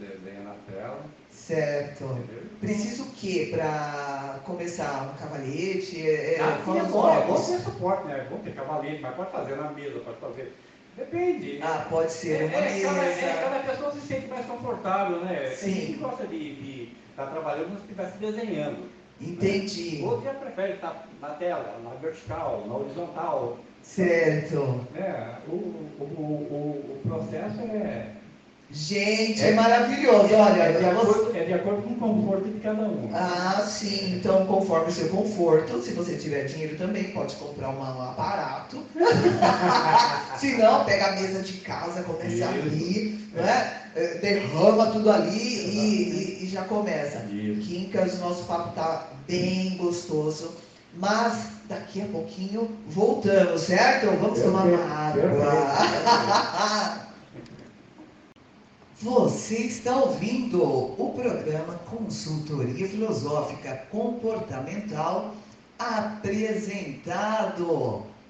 Certo. 1.51 2.17
Precisa 2.59 3.03
o 3.03 3.07
que 3.07 3.47
para 3.47 4.39
começar? 4.45 5.13
Um 5.13 5.17
cavalete? 5.17 6.07
É, 6.07 6.35
é 6.35 6.39
ah, 6.39 6.61
sim, 6.63 6.77
é 6.77 6.83
bom, 6.83 7.09
é 7.09 7.25
bom 7.25 7.35
ter 7.35 7.59
suporte, 7.59 8.07
né? 8.07 8.19
É 8.19 8.29
bom 8.29 8.37
ter 8.37 8.53
cavalete, 8.53 9.01
mas 9.01 9.15
pode 9.15 9.31
fazer 9.31 9.55
na 9.55 9.71
mesa, 9.71 9.99
pode 9.99 10.17
fazer 10.19 10.53
Depende. 10.95 11.59
Ah, 11.63 11.85
pode 11.89 12.11
ser 12.11 12.43
uma 12.43 12.57
é, 12.57 12.73
mesa. 12.73 12.87
Cada, 12.87 13.05
é, 13.05 13.41
cada 13.43 13.59
pessoa 13.59 13.91
se 13.93 14.01
sente 14.01 14.27
mais 14.27 14.45
confortável, 14.45 15.19
né? 15.21 15.51
Sim. 15.55 15.65
Tem 15.65 15.73
gente 15.73 15.93
que 15.93 15.99
gosta 15.99 16.27
de 16.27 16.89
estar 17.09 17.25
tá 17.25 17.31
trabalhando 17.31 17.65
como 17.65 17.77
se 17.77 17.83
estivesse 17.83 18.17
desenhando. 18.17 18.89
Entendi. 19.19 20.01
Né? 20.01 20.07
Outro 20.07 20.25
já 20.25 20.33
prefere 20.33 20.73
estar 20.73 21.07
na 21.21 21.29
tela, 21.29 21.79
na 21.83 21.91
vertical, 21.91 22.65
na 22.67 22.75
horizontal. 22.75 23.59
Certo. 23.81 24.85
É, 24.95 25.35
o, 25.47 25.53
o, 25.53 26.03
o, 26.03 26.99
o 27.03 27.07
processo 27.07 27.61
é 27.61 28.11
Gente, 28.73 29.43
é, 29.43 29.49
é 29.49 29.53
maravilhoso. 29.53 30.33
Olha, 30.33 30.63
é 30.63 30.71
de, 30.71 30.85
acordo, 30.85 31.35
é 31.35 31.43
de 31.43 31.53
acordo 31.53 31.81
com 31.81 31.89
o 31.89 31.95
conforto 31.97 32.49
de 32.49 32.59
cada 32.61 32.83
um. 32.83 33.09
Ah, 33.13 33.65
sim. 33.67 34.15
Então, 34.15 34.45
conforme 34.45 34.87
o 34.87 34.91
seu 34.91 35.09
conforto, 35.09 35.81
se 35.81 35.91
você 35.91 36.15
tiver 36.15 36.45
dinheiro 36.45 36.77
também, 36.77 37.05
pode 37.11 37.35
comprar 37.35 37.69
um 37.69 37.83
aparato. 37.83 38.83
se 40.39 40.57
não, 40.57 40.85
pega 40.85 41.07
a 41.07 41.11
mesa 41.13 41.41
de 41.41 41.53
casa, 41.59 42.03
começa 42.03 42.47
ali, 42.47 43.29
né? 43.33 43.77
É, 43.93 44.19
derrama 44.19 44.87
tudo 44.87 45.11
ali 45.11 45.37
e, 45.37 46.39
e, 46.39 46.45
e, 46.45 46.47
já 46.47 46.63
começa. 46.63 47.25
Isso. 47.29 47.67
Quincas, 47.67 48.19
nosso 48.19 48.45
papo 48.45 48.73
tá 48.73 49.07
bem 49.27 49.75
gostoso. 49.75 50.55
Mas 50.93 51.47
daqui 51.67 52.01
a 52.01 52.05
pouquinho 52.05 52.69
voltamos, 52.87 53.61
certo? 53.61 54.05
Vamos 54.17 54.39
tomar 54.39 54.63
uma 54.63 55.09
água. 55.09 55.21
Você 59.01 59.57
está 59.57 59.95
ouvindo 59.95 60.61
o 60.63 61.13
programa 61.15 61.73
Consultoria 61.89 62.87
Filosófica 62.87 63.77
Comportamental, 63.89 65.33
apresentado 65.79 66.85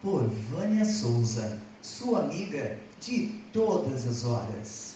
por 0.02 0.30
Vânia 0.50 0.86
Souza, 0.86 1.60
sua 1.82 2.20
amiga 2.22 2.80
de 3.02 3.28
todas 3.52 4.08
as 4.08 4.24
horas. 4.24 4.96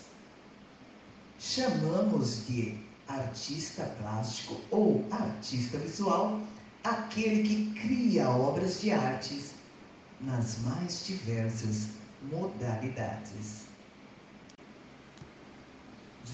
Chamamos 1.39 2.47
de 2.47 2.77
artista 3.09 3.83
plástico 3.99 4.61
ou 4.71 5.03
artista 5.11 5.77
visual 5.77 6.39
aquele 6.85 7.43
que 7.43 7.73
cria 7.81 8.29
obras 8.29 8.79
de 8.79 8.93
artes 8.93 9.51
nas 10.21 10.57
mais 10.59 11.05
diversas 11.05 11.89
modalidades. 12.31 13.64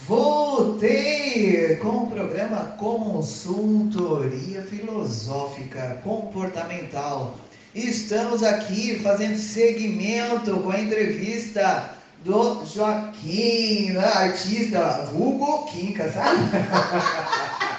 Voltei 0.08 1.76
com 1.82 1.90
o 1.90 2.08
programa 2.08 2.76
Consultoria 2.78 4.62
Filosófica 4.64 6.00
Comportamental. 6.02 7.36
Estamos 7.76 8.42
aqui 8.42 9.00
fazendo 9.00 9.38
segmento 9.38 10.58
com 10.62 10.72
a 10.72 10.80
entrevista 10.80 11.94
do 12.24 12.66
Joaquim, 12.66 13.92
né? 13.92 14.06
artista 14.06 15.10
Hugo 15.14 15.66
Quinca, 15.66 16.10
sabe? 16.12 16.40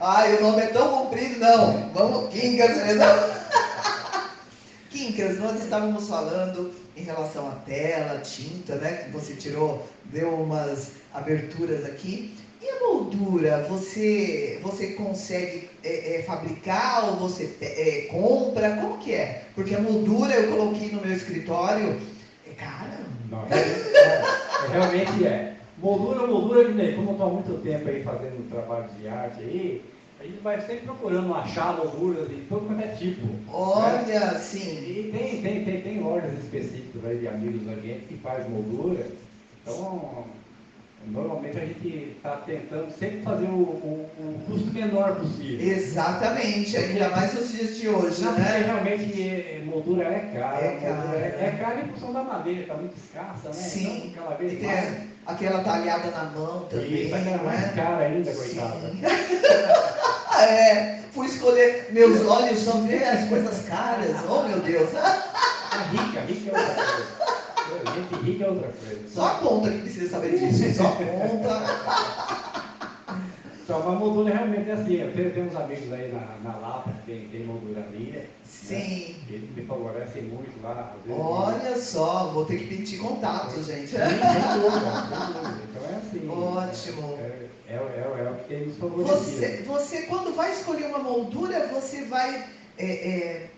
Ai, 0.00 0.36
o 0.36 0.42
nome 0.42 0.62
é 0.62 0.66
tão 0.66 0.88
comprido, 0.90 1.40
não. 1.40 1.90
Vamos, 1.92 2.32
Quincas 2.32 2.76
mesmo. 2.76 3.02
Nós 5.40 5.62
estávamos 5.62 6.08
falando 6.08 6.72
em 6.96 7.02
relação 7.02 7.48
à 7.48 7.54
tela, 7.66 8.20
tinta, 8.20 8.76
né? 8.76 9.04
Que 9.04 9.10
você 9.10 9.34
tirou, 9.34 9.86
deu 10.06 10.28
umas 10.30 10.92
aberturas 11.12 11.84
aqui. 11.84 12.34
E 12.60 12.68
a 12.68 12.80
moldura, 12.80 13.66
você, 13.68 14.58
você 14.62 14.88
consegue 14.88 15.70
é, 15.84 16.16
é, 16.16 16.22
fabricar 16.24 17.08
ou 17.08 17.16
você 17.16 17.54
é, 17.60 18.08
compra? 18.10 18.76
Como 18.76 18.98
que 18.98 19.14
é? 19.14 19.44
Porque 19.54 19.74
a 19.74 19.80
moldura 19.80 20.34
eu 20.34 20.50
coloquei 20.50 20.90
no 20.90 21.00
meu 21.00 21.14
escritório, 21.16 22.00
é 22.46 22.54
cara. 22.54 22.98
Não, 23.30 23.44
é, 23.50 23.58
é, 23.58 24.22
realmente 24.72 25.24
é. 25.24 25.54
Moldura, 25.78 26.26
moldura, 26.26 26.64
como 26.96 27.10
eu 27.10 27.12
estou 27.12 27.26
há 27.26 27.30
muito 27.30 27.62
tempo 27.62 27.88
aí 27.88 28.02
fazendo 28.02 28.50
trabalho 28.50 28.88
de 28.98 29.06
arte 29.06 29.40
aí, 29.40 29.84
a 30.20 30.24
gente 30.24 30.40
vai 30.40 30.60
sempre 30.60 30.86
procurando 30.86 31.32
achar 31.34 31.76
molduras 31.76 32.28
de 32.28 32.36
todo 32.48 32.66
quanto 32.66 32.82
é 32.82 32.88
tipo. 32.88 33.26
Olha, 33.48 34.32
né? 34.32 34.38
sim. 34.38 34.78
E 34.84 35.10
tem, 35.12 35.40
tem, 35.42 35.64
tem, 35.64 35.80
tem 35.80 36.00
lojas 36.00 36.36
específicas 36.40 37.04
aí 37.04 37.18
de 37.18 37.28
amigos 37.28 37.62
gente 37.82 38.06
que 38.06 38.16
faz 38.16 38.48
moldura. 38.48 39.06
Então, 39.62 40.24
normalmente 41.06 41.56
a 41.56 41.64
gente 41.64 42.16
está 42.16 42.36
tentando 42.38 42.90
sempre 42.90 43.22
fazer 43.22 43.46
o, 43.46 43.60
o, 43.60 44.10
o, 44.18 44.42
custo 44.46 44.72
menor 44.72 45.20
possível. 45.20 45.68
Exatamente, 45.68 46.76
ainda 46.76 47.10
mais 47.10 47.34
nos 47.34 47.52
dias 47.52 47.76
de 47.76 47.88
hoje, 47.88 48.24
Não, 48.24 48.32
né? 48.32 48.64
realmente 48.66 49.22
é, 49.22 49.62
moldura 49.64 50.04
é 50.04 50.18
cara. 50.34 50.64
É 50.64 50.80
cara. 50.80 51.16
É, 51.16 51.46
é 51.46 51.58
cara 51.60 51.80
em 51.80 51.88
função 51.90 52.12
da 52.12 52.24
madeira, 52.24 52.62
está 52.62 52.74
muito 52.74 52.96
escassa, 52.96 53.48
né? 53.48 53.54
Sim. 53.54 54.08
Então, 54.08 54.24
cada 54.24 54.36
vez 54.36 54.60
mais... 54.60 55.17
aquela 55.28 55.62
talhada 55.62 56.10
na 56.10 56.24
mão 56.24 56.60
também. 56.70 57.06
Isso, 57.06 57.14
é 57.14 57.36
mais 57.36 57.74
cara 57.74 57.98
ainda, 57.98 58.32
coitada. 58.32 58.92
É, 60.38 61.00
fui 61.12 61.26
escolher, 61.26 61.88
meus 61.90 62.24
olhos 62.24 62.60
só 62.60 62.78
ver 62.82 63.02
as 63.02 63.28
coisas 63.28 63.66
caras. 63.66 64.14
Oh, 64.28 64.42
meu 64.44 64.60
Deus. 64.60 64.88
A 64.94 65.78
rica, 65.90 66.20
rica 66.20 66.50
é 66.50 66.60
outra 66.60 66.74
coisa. 66.84 67.94
Gente 67.96 68.24
rica 68.24 68.44
é 68.44 68.48
outra 68.48 68.68
coisa. 68.68 69.00
Só 69.12 69.26
a 69.26 69.30
ponta 69.30 69.68
que 69.68 69.78
precisa 69.78 70.10
saber 70.10 70.38
disso. 70.38 70.76
Só 70.76 70.86
a 70.86 70.92
ponta. 70.92 72.37
Então, 73.68 73.86
a 73.86 73.92
moldura 73.96 74.32
realmente 74.32 74.70
é 74.70 74.72
assim. 74.72 74.94
Eu 74.94 75.12
tenho, 75.12 75.30
tenho 75.30 75.46
uns 75.46 75.54
amigos 75.54 75.92
aí 75.92 76.10
na, 76.10 76.38
na 76.42 76.56
Lapa 76.56 76.90
que 76.90 77.12
tem, 77.12 77.28
tem 77.28 77.44
molduraria. 77.44 78.20
Né? 78.20 78.26
Sim. 78.46 79.14
Né? 79.28 79.36
Eles 79.36 79.54
me 79.54 79.62
favorecem 79.66 80.22
muito 80.22 80.62
lá. 80.62 80.96
Olha 81.06 81.76
só, 81.76 82.28
vou 82.28 82.46
ter 82.46 82.60
que 82.60 82.76
pedir 82.76 82.96
contato, 82.96 83.62
gente. 83.62 83.90
Dúvida, 83.90 84.08
Então 85.68 85.84
é 85.84 85.96
assim. 85.96 86.28
Ótimo. 86.30 87.18
É, 87.20 87.48
é, 87.68 87.74
é, 87.74 88.24
é 88.24 88.30
o 88.30 88.34
que 88.36 88.48
tem 88.48 88.66
nos 88.68 88.78
favorecido. 88.78 89.36
Você, 89.36 89.62
você, 89.66 90.02
quando 90.04 90.34
vai 90.34 90.50
escolher 90.50 90.86
uma 90.86 91.00
moldura, 91.00 91.66
você 91.66 92.06
vai. 92.06 92.46
É, 92.78 92.86
é, 92.86 93.50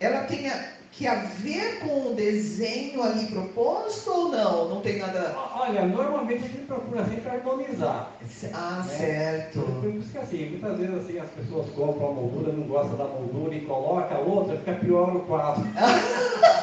ela 0.00 0.22
tem 0.22 0.48
a, 0.48 0.72
que 0.92 1.06
a 1.06 1.14
ver 1.14 1.80
com 1.80 2.08
o 2.08 2.14
desenho 2.14 3.02
ali 3.02 3.26
proposto 3.26 4.10
ou 4.10 4.28
não? 4.30 4.68
Não 4.68 4.80
tem 4.80 4.98
nada. 4.98 5.34
Olha, 5.54 5.86
normalmente 5.86 6.44
a 6.44 6.48
gente 6.48 6.66
procura 6.66 7.04
sempre 7.06 7.30
harmonizar. 7.30 8.12
Ah, 8.52 8.84
né? 8.86 8.96
certo. 8.96 9.60
Por 9.60 9.94
isso 9.94 10.10
que 10.10 10.18
assim, 10.18 10.50
muitas 10.50 10.78
vezes 10.78 10.94
assim, 10.96 11.18
as 11.18 11.30
pessoas 11.30 11.68
compram 11.70 12.08
a 12.08 12.12
moldura, 12.12 12.52
não 12.52 12.64
gostam 12.64 12.96
da 12.96 13.04
moldura 13.04 13.54
e 13.54 13.60
coloca 13.60 14.14
a 14.14 14.18
outra, 14.18 14.56
fica 14.58 14.72
pior 14.74 15.16
o 15.16 15.20
quadro. 15.20 15.64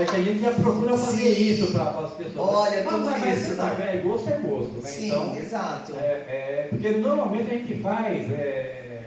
É 0.00 0.04
que 0.04 0.16
a 0.16 0.22
gente 0.22 0.40
já 0.40 0.50
procura 0.50 0.96
fazer 0.96 1.34
Sim. 1.34 1.52
isso 1.52 1.72
para 1.72 1.90
as 1.90 2.14
pessoas. 2.14 2.54
Olha, 2.54 2.82
mas, 2.82 2.94
tudo 2.94 3.10
mas, 3.10 3.42
isso. 3.42 3.56
Tá, 3.56 3.76
é, 3.78 3.96
gosto 3.98 4.30
é 4.30 4.38
gosto, 4.38 4.72
né? 4.82 4.88
Sim, 4.88 5.06
então, 5.06 5.36
exato. 5.36 5.94
É, 5.96 6.04
é, 6.04 6.66
porque 6.68 6.90
normalmente 6.90 7.50
a 7.50 7.58
gente 7.58 7.80
faz. 7.80 8.32
É, 8.32 9.04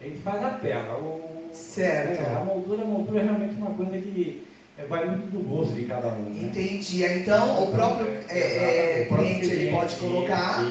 a 0.00 0.04
gente 0.04 0.18
faz 0.22 0.42
a 0.42 0.50
tela. 0.50 0.94
O, 0.98 1.31
certo. 1.52 2.20
Né, 2.20 2.36
a 2.36 2.44
moldura, 2.44 2.82
a 2.82 2.86
moldura 2.86 3.20
é 3.20 3.24
realmente 3.24 3.54
uma 3.54 3.70
coisa 3.70 3.98
que 3.98 4.46
é, 4.78 4.86
vai 4.86 5.04
muito 5.06 5.30
do 5.30 5.40
gosto 5.40 5.74
de 5.74 5.84
cada 5.84 6.08
um. 6.08 6.22
Né? 6.22 6.44
Entendi. 6.44 7.04
Então, 7.04 7.62
o 7.62 7.72
próprio, 7.72 8.06
é, 8.28 8.38
é, 8.38 9.02
o 9.02 9.08
próprio 9.08 9.28
cliente, 9.28 9.50
ele 9.50 9.70
pode 9.70 9.96
colocar. 9.96 10.64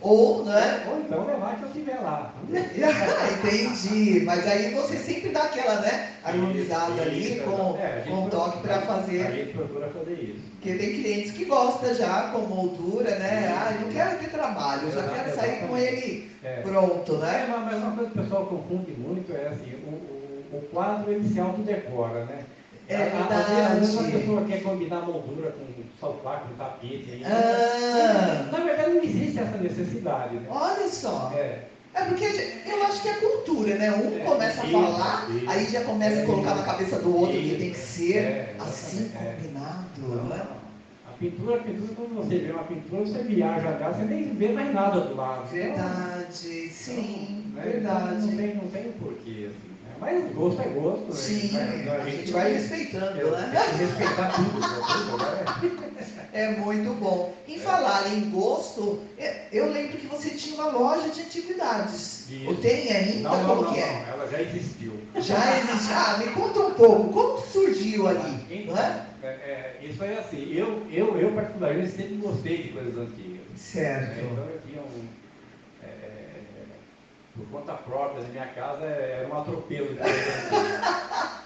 Ou, 0.00 0.44
né? 0.44 0.86
Ou 0.88 1.00
então 1.00 1.26
levar 1.26 1.56
que 1.56 1.62
eu 1.62 1.68
estiver 1.68 2.00
lá. 2.00 2.32
Entendi. 2.48 4.20
Mas 4.24 4.46
aí 4.46 4.72
você 4.72 4.96
sempre 4.96 5.30
dá 5.30 5.42
aquela, 5.42 5.80
né? 5.80 6.10
Harmonizada 6.22 7.02
ali 7.02 7.40
com, 7.40 7.76
é, 7.76 8.04
com 8.08 8.28
toque 8.28 8.60
para 8.62 8.80
fazer. 8.82 9.26
A 9.26 9.30
gente 9.32 9.52
procura 9.54 9.88
fazer 9.88 10.14
isso. 10.14 10.48
Porque 10.52 10.74
tem 10.74 11.02
clientes 11.02 11.32
que 11.32 11.44
gostam 11.44 11.94
já 11.94 12.30
com 12.30 12.42
moldura, 12.42 13.18
né? 13.18 13.52
Ah, 13.52 13.72
eu 13.74 13.80
não 13.80 13.88
quero 13.88 14.18
ter 14.18 14.30
trabalho, 14.30 14.82
eu 14.88 14.92
já 14.92 15.02
quero 15.08 15.34
sair 15.34 15.66
com 15.66 15.76
ele 15.76 16.30
é. 16.44 16.60
pronto, 16.60 17.16
né? 17.16 17.44
É, 17.44 17.46
mas 17.48 17.76
uma 17.76 17.92
coisa 17.92 18.10
que 18.10 18.18
o 18.18 18.22
pessoal 18.22 18.46
confunde 18.46 18.92
muito 18.92 19.32
é 19.32 19.48
assim, 19.48 19.74
o, 19.84 20.07
o, 20.52 20.60
quadro 20.72 21.12
ele 21.12 21.28
se 21.28 21.40
autodecora, 21.40 22.24
né? 22.24 22.44
É 22.88 22.96
verdade. 22.96 23.60
Às 23.60 23.78
vezes 23.80 23.98
a 23.98 24.18
pessoa 24.18 24.44
quer 24.44 24.62
combinar 24.62 25.02
moldura 25.02 25.52
com 25.52 25.68
com 26.00 26.54
tapete. 26.56 27.22
Ah. 27.24 28.48
Na 28.50 28.58
verdade, 28.60 28.90
não 28.90 29.02
existe 29.02 29.38
essa 29.38 29.58
necessidade. 29.58 30.36
Né? 30.36 30.46
Olha 30.50 30.88
só. 30.88 31.32
É. 31.34 31.64
É 31.94 32.04
porque 32.04 32.24
eu 32.24 32.82
acho 32.84 33.02
que 33.02 33.08
é 33.08 33.14
cultura, 33.14 33.74
né? 33.74 33.90
Um 33.92 34.20
é, 34.20 34.24
começa 34.24 34.62
a 34.62 34.66
falar, 34.66 35.30
isso, 35.30 35.50
aí 35.50 35.64
já 35.66 35.82
começa 35.82 36.22
a 36.22 36.26
colocar 36.26 36.54
na 36.54 36.62
cabeça 36.62 37.00
do 37.00 37.16
outro 37.16 37.36
que 37.36 37.56
tem 37.56 37.70
que 37.70 37.76
ser 37.76 38.16
é, 38.16 38.54
assim 38.60 39.08
combinado, 39.08 39.84
não, 39.98 40.24
né? 40.24 40.46
A 41.08 41.12
pintura, 41.18 41.56
a 41.56 41.58
pintura, 41.58 41.94
quando 41.96 42.14
você 42.14 42.38
vê 42.38 42.52
uma 42.52 42.62
pintura, 42.64 43.04
você 43.04 43.22
viaja 43.24 43.70
lá, 43.70 43.92
você 43.92 44.04
nem 44.04 44.34
vê 44.34 44.48
mais 44.48 44.72
nada 44.72 45.00
do 45.00 45.16
lado. 45.16 45.48
Verdade, 45.48 46.48
então, 46.48 46.70
sim, 46.70 47.52
né? 47.54 47.62
verdade. 47.62 48.26
Não 48.26 48.36
tem, 48.36 48.54
não 48.54 48.68
tem 48.68 48.92
porquê, 48.92 49.48
assim. 49.48 49.77
Mas 50.00 50.32
gosto 50.32 50.60
é 50.62 50.68
gosto. 50.68 51.06
Né? 51.06 51.14
Sim, 51.14 51.52
né? 51.52 51.98
a, 52.00 52.08
gente 52.08 52.30
vai 52.30 52.52
respeitando, 52.52 53.18
eu, 53.18 53.32
né? 53.32 53.52
Respeitar 53.78 54.32
tudo. 54.32 54.60
Né? 54.60 56.06
É 56.32 56.50
muito 56.52 56.94
bom. 57.00 57.34
Em 57.46 57.56
é. 57.56 57.58
falar 57.58 58.06
em 58.12 58.30
gosto, 58.30 59.00
é, 59.18 59.46
eu 59.50 59.70
lembro 59.72 59.98
que 59.98 60.06
você 60.06 60.30
tinha 60.30 60.54
uma 60.54 60.70
loja 60.70 61.08
de 61.08 61.22
antiguidades. 61.22 62.30
Isso. 62.30 62.46
Ou 62.46 62.56
tem 62.56 62.92
ainda? 62.92 63.28
Não, 63.28 63.46
como 63.46 63.62
não, 63.62 63.72
que 63.72 63.80
é? 63.80 64.04
Não, 64.06 64.14
ela 64.14 64.28
já 64.30 64.42
existiu. 64.42 64.92
Já 65.16 65.58
existiu. 65.58 65.96
Ah, 65.96 66.18
me 66.18 66.32
conta 66.32 66.60
um 66.60 66.74
pouco, 66.74 67.12
como 67.12 67.46
surgiu 67.46 68.06
ali? 68.06 68.46
Então, 68.50 68.74
não 68.74 68.82
é? 68.82 69.06
É, 69.22 69.26
é, 69.26 69.78
isso 69.82 70.04
é 70.04 70.18
assim, 70.18 70.52
eu, 70.52 70.86
eu, 70.92 71.18
eu 71.18 71.32
particularmente 71.32 71.90
sempre 71.90 72.16
gostei 72.16 72.62
de 72.62 72.68
coisas 72.68 72.96
antigas. 72.96 73.40
Certo. 73.56 74.20
Então 74.20 74.44
eu 74.44 74.60
tinha 74.64 74.80
um 74.80 75.08
por 77.38 77.60
conta 77.60 77.74
própria 77.74 78.22
da 78.22 78.28
minha 78.28 78.46
casa 78.46 78.84
era 78.84 79.28
um 79.28 79.40
atropelo. 79.40 79.96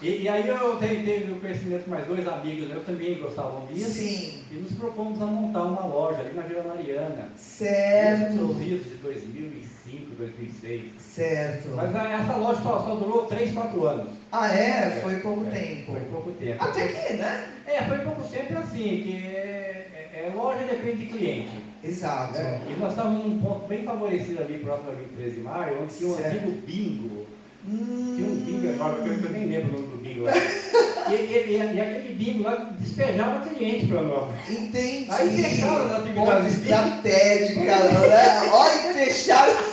e, 0.00 0.22
e, 0.22 0.28
aí 0.28 0.48
eu 0.48 0.76
tenho, 0.76 1.28
no 1.28 1.40
conhecimento 1.40 1.88
mais 1.90 2.06
dois 2.06 2.26
amigos, 2.26 2.70
eu 2.70 2.82
também 2.84 3.18
gostavam 3.18 3.66
disso. 3.66 3.90
Sim. 3.90 4.42
E 4.50 4.54
nos 4.54 4.72
propomos 4.72 5.20
a 5.20 5.26
montar 5.26 5.62
uma 5.62 5.84
loja 5.84 6.20
ali 6.20 6.34
na 6.34 6.42
Vila 6.42 6.62
Mariana. 6.62 7.28
Certo. 7.36 8.56
Isso 8.62 8.88
de 8.88 8.96
2005, 8.96 10.14
2006. 10.16 10.92
Certo. 10.98 11.68
Mas 11.76 11.94
essa 11.94 12.36
loja 12.36 12.62
só, 12.62 12.84
só 12.84 12.94
durou 12.94 13.26
3, 13.26 13.52
4 13.52 13.86
anos. 13.86 14.08
Ah, 14.32 14.48
é? 14.48 15.00
Foi 15.02 15.16
pouco 15.20 15.46
é, 15.46 15.50
tempo. 15.50 15.92
Foi 15.92 16.00
pouco 16.00 16.32
tempo. 16.32 16.64
Até 16.64 16.88
que, 16.88 17.12
né? 17.14 17.48
É, 17.66 17.82
foi 17.84 17.98
pouco 17.98 18.22
tempo 18.28 18.58
assim, 18.58 19.02
que 19.02 19.26
é, 19.26 20.10
é, 20.14 20.26
é 20.26 20.32
loja 20.34 20.64
depende 20.64 21.04
de 21.04 21.12
cliente. 21.12 21.71
Exato. 21.84 22.38
É, 22.38 22.60
e 22.68 22.78
nós 22.78 22.90
estávamos 22.90 23.24
num 23.24 23.40
ponto 23.40 23.66
bem 23.66 23.82
favorecido 23.84 24.40
ali, 24.40 24.58
próximo 24.58 24.90
ali 24.90 25.04
13 25.16 25.30
de 25.32 25.40
maio, 25.40 25.82
onde 25.82 25.94
tinha 25.94 26.10
um 26.10 26.16
certo. 26.16 26.36
antigo 26.36 26.50
bingo. 26.66 27.26
Hum. 27.68 28.14
Tinha 28.16 28.28
um 28.28 28.36
bingo 28.36 28.70
agora, 28.70 29.02
que 29.02 29.08
eu, 29.08 29.30
nem 29.30 29.46
lembro 29.46 29.68
o 29.68 29.80
nome 29.80 29.86
do 29.88 29.96
bingo 30.02 30.24
lá. 30.24 30.32
e, 31.10 31.14
e, 31.14 31.46
e, 31.48 31.56
e, 31.56 31.80
aquele 31.80 32.14
bingo 32.14 32.42
lá 32.44 32.70
despejava 32.78 33.48
cliente 33.48 33.86
para 33.86 34.02
nós. 34.02 34.30
Entendi. 34.48 35.06
Aí 35.10 35.42
fecharam 35.42 35.86
as 35.86 35.92
atividades. 35.92 36.62
Estratégica, 36.62 37.60
né? 37.60 38.50
Olha, 38.52 38.94
fecharam. 38.94 39.71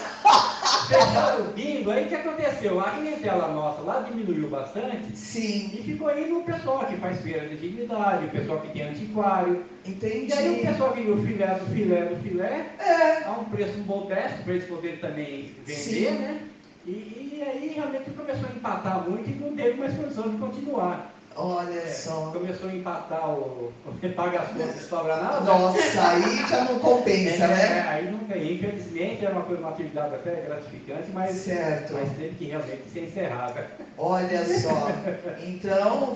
Fecharam 0.88 1.41
o 1.41 1.53
bingo, 1.53 1.91
aí 1.91 2.05
o 2.05 2.08
que 2.08 2.15
aconteceu? 2.15 2.79
A 2.79 2.91
clientela 2.91 3.47
nossa 3.49 3.82
lá 3.82 4.01
diminuiu 4.01 4.49
bastante. 4.49 5.15
Sim. 5.15 5.71
E 5.73 5.84
ficou 5.84 6.08
aí 6.08 6.29
no 6.29 6.43
pessoal 6.43 6.86
que 6.86 6.97
faz 6.97 7.21
feira 7.21 7.47
de 7.47 7.58
dignidade, 7.58 8.25
o 8.25 8.29
pessoal 8.29 8.60
que 8.62 8.73
tem 8.73 8.84
antiquário. 8.84 9.65
Entendi. 9.86 10.29
E 10.29 10.34
aí 10.34 10.60
o 10.60 10.67
pessoal 10.67 10.93
que 10.93 11.01
viu 11.01 11.15
o 11.15 11.25
filé 11.25 11.47
do 11.47 11.65
filé 11.73 12.05
do 12.05 12.15
filé, 12.21 12.65
é. 12.79 13.23
a 13.23 13.32
um 13.32 13.45
preço 13.45 13.77
modesto, 13.79 14.43
para 14.43 14.53
eles 14.53 14.65
poderem 14.65 14.97
também 14.97 15.55
vender, 15.65 15.75
Sim. 15.75 16.10
né? 16.12 16.41
E, 16.86 16.91
e, 16.91 17.43
aí 17.43 17.67
realmente 17.75 18.10
começou 18.12 18.49
a 18.49 18.55
empatar 18.55 19.10
muito 19.10 19.29
e 19.29 19.34
não 19.34 19.55
teve 19.55 19.77
mais 19.79 19.93
condição 19.95 20.29
de 20.29 20.38
continuar. 20.38 21.13
Olha 21.41 21.73
é, 21.73 21.86
só. 21.88 22.32
Começou 22.34 22.69
a 22.69 22.73
empatar 22.73 23.30
o, 23.30 23.71
paga 24.13 24.41
as 24.41 24.49
contas, 24.49 24.82
sobra 24.89 25.15
nada. 25.15 25.39
Nossa, 25.39 26.10
aí 26.10 26.45
já 26.49 26.65
não 26.65 26.80
compensa, 26.80 27.45
é, 27.45 27.47
né? 27.47 27.78
É, 27.78 27.82
aí 27.88 28.12
não 28.12 28.19
ganhei. 28.28 28.56
Infelizmente 28.56 29.23
era 29.23 29.34
uma 29.36 29.43
coisa, 29.43 29.62
uma 29.62 29.69
atividade 29.69 30.15
até 30.15 30.32
gratificante, 30.41 31.10
mas, 31.13 31.38
certo. 31.38 31.93
mas 31.93 32.12
teve 32.17 32.36
que 32.36 32.45
realmente 32.45 32.89
ser 32.91 33.06
encerrada. 33.06 33.67
Olha 33.97 34.45
só. 34.60 34.89
Então 35.41 36.15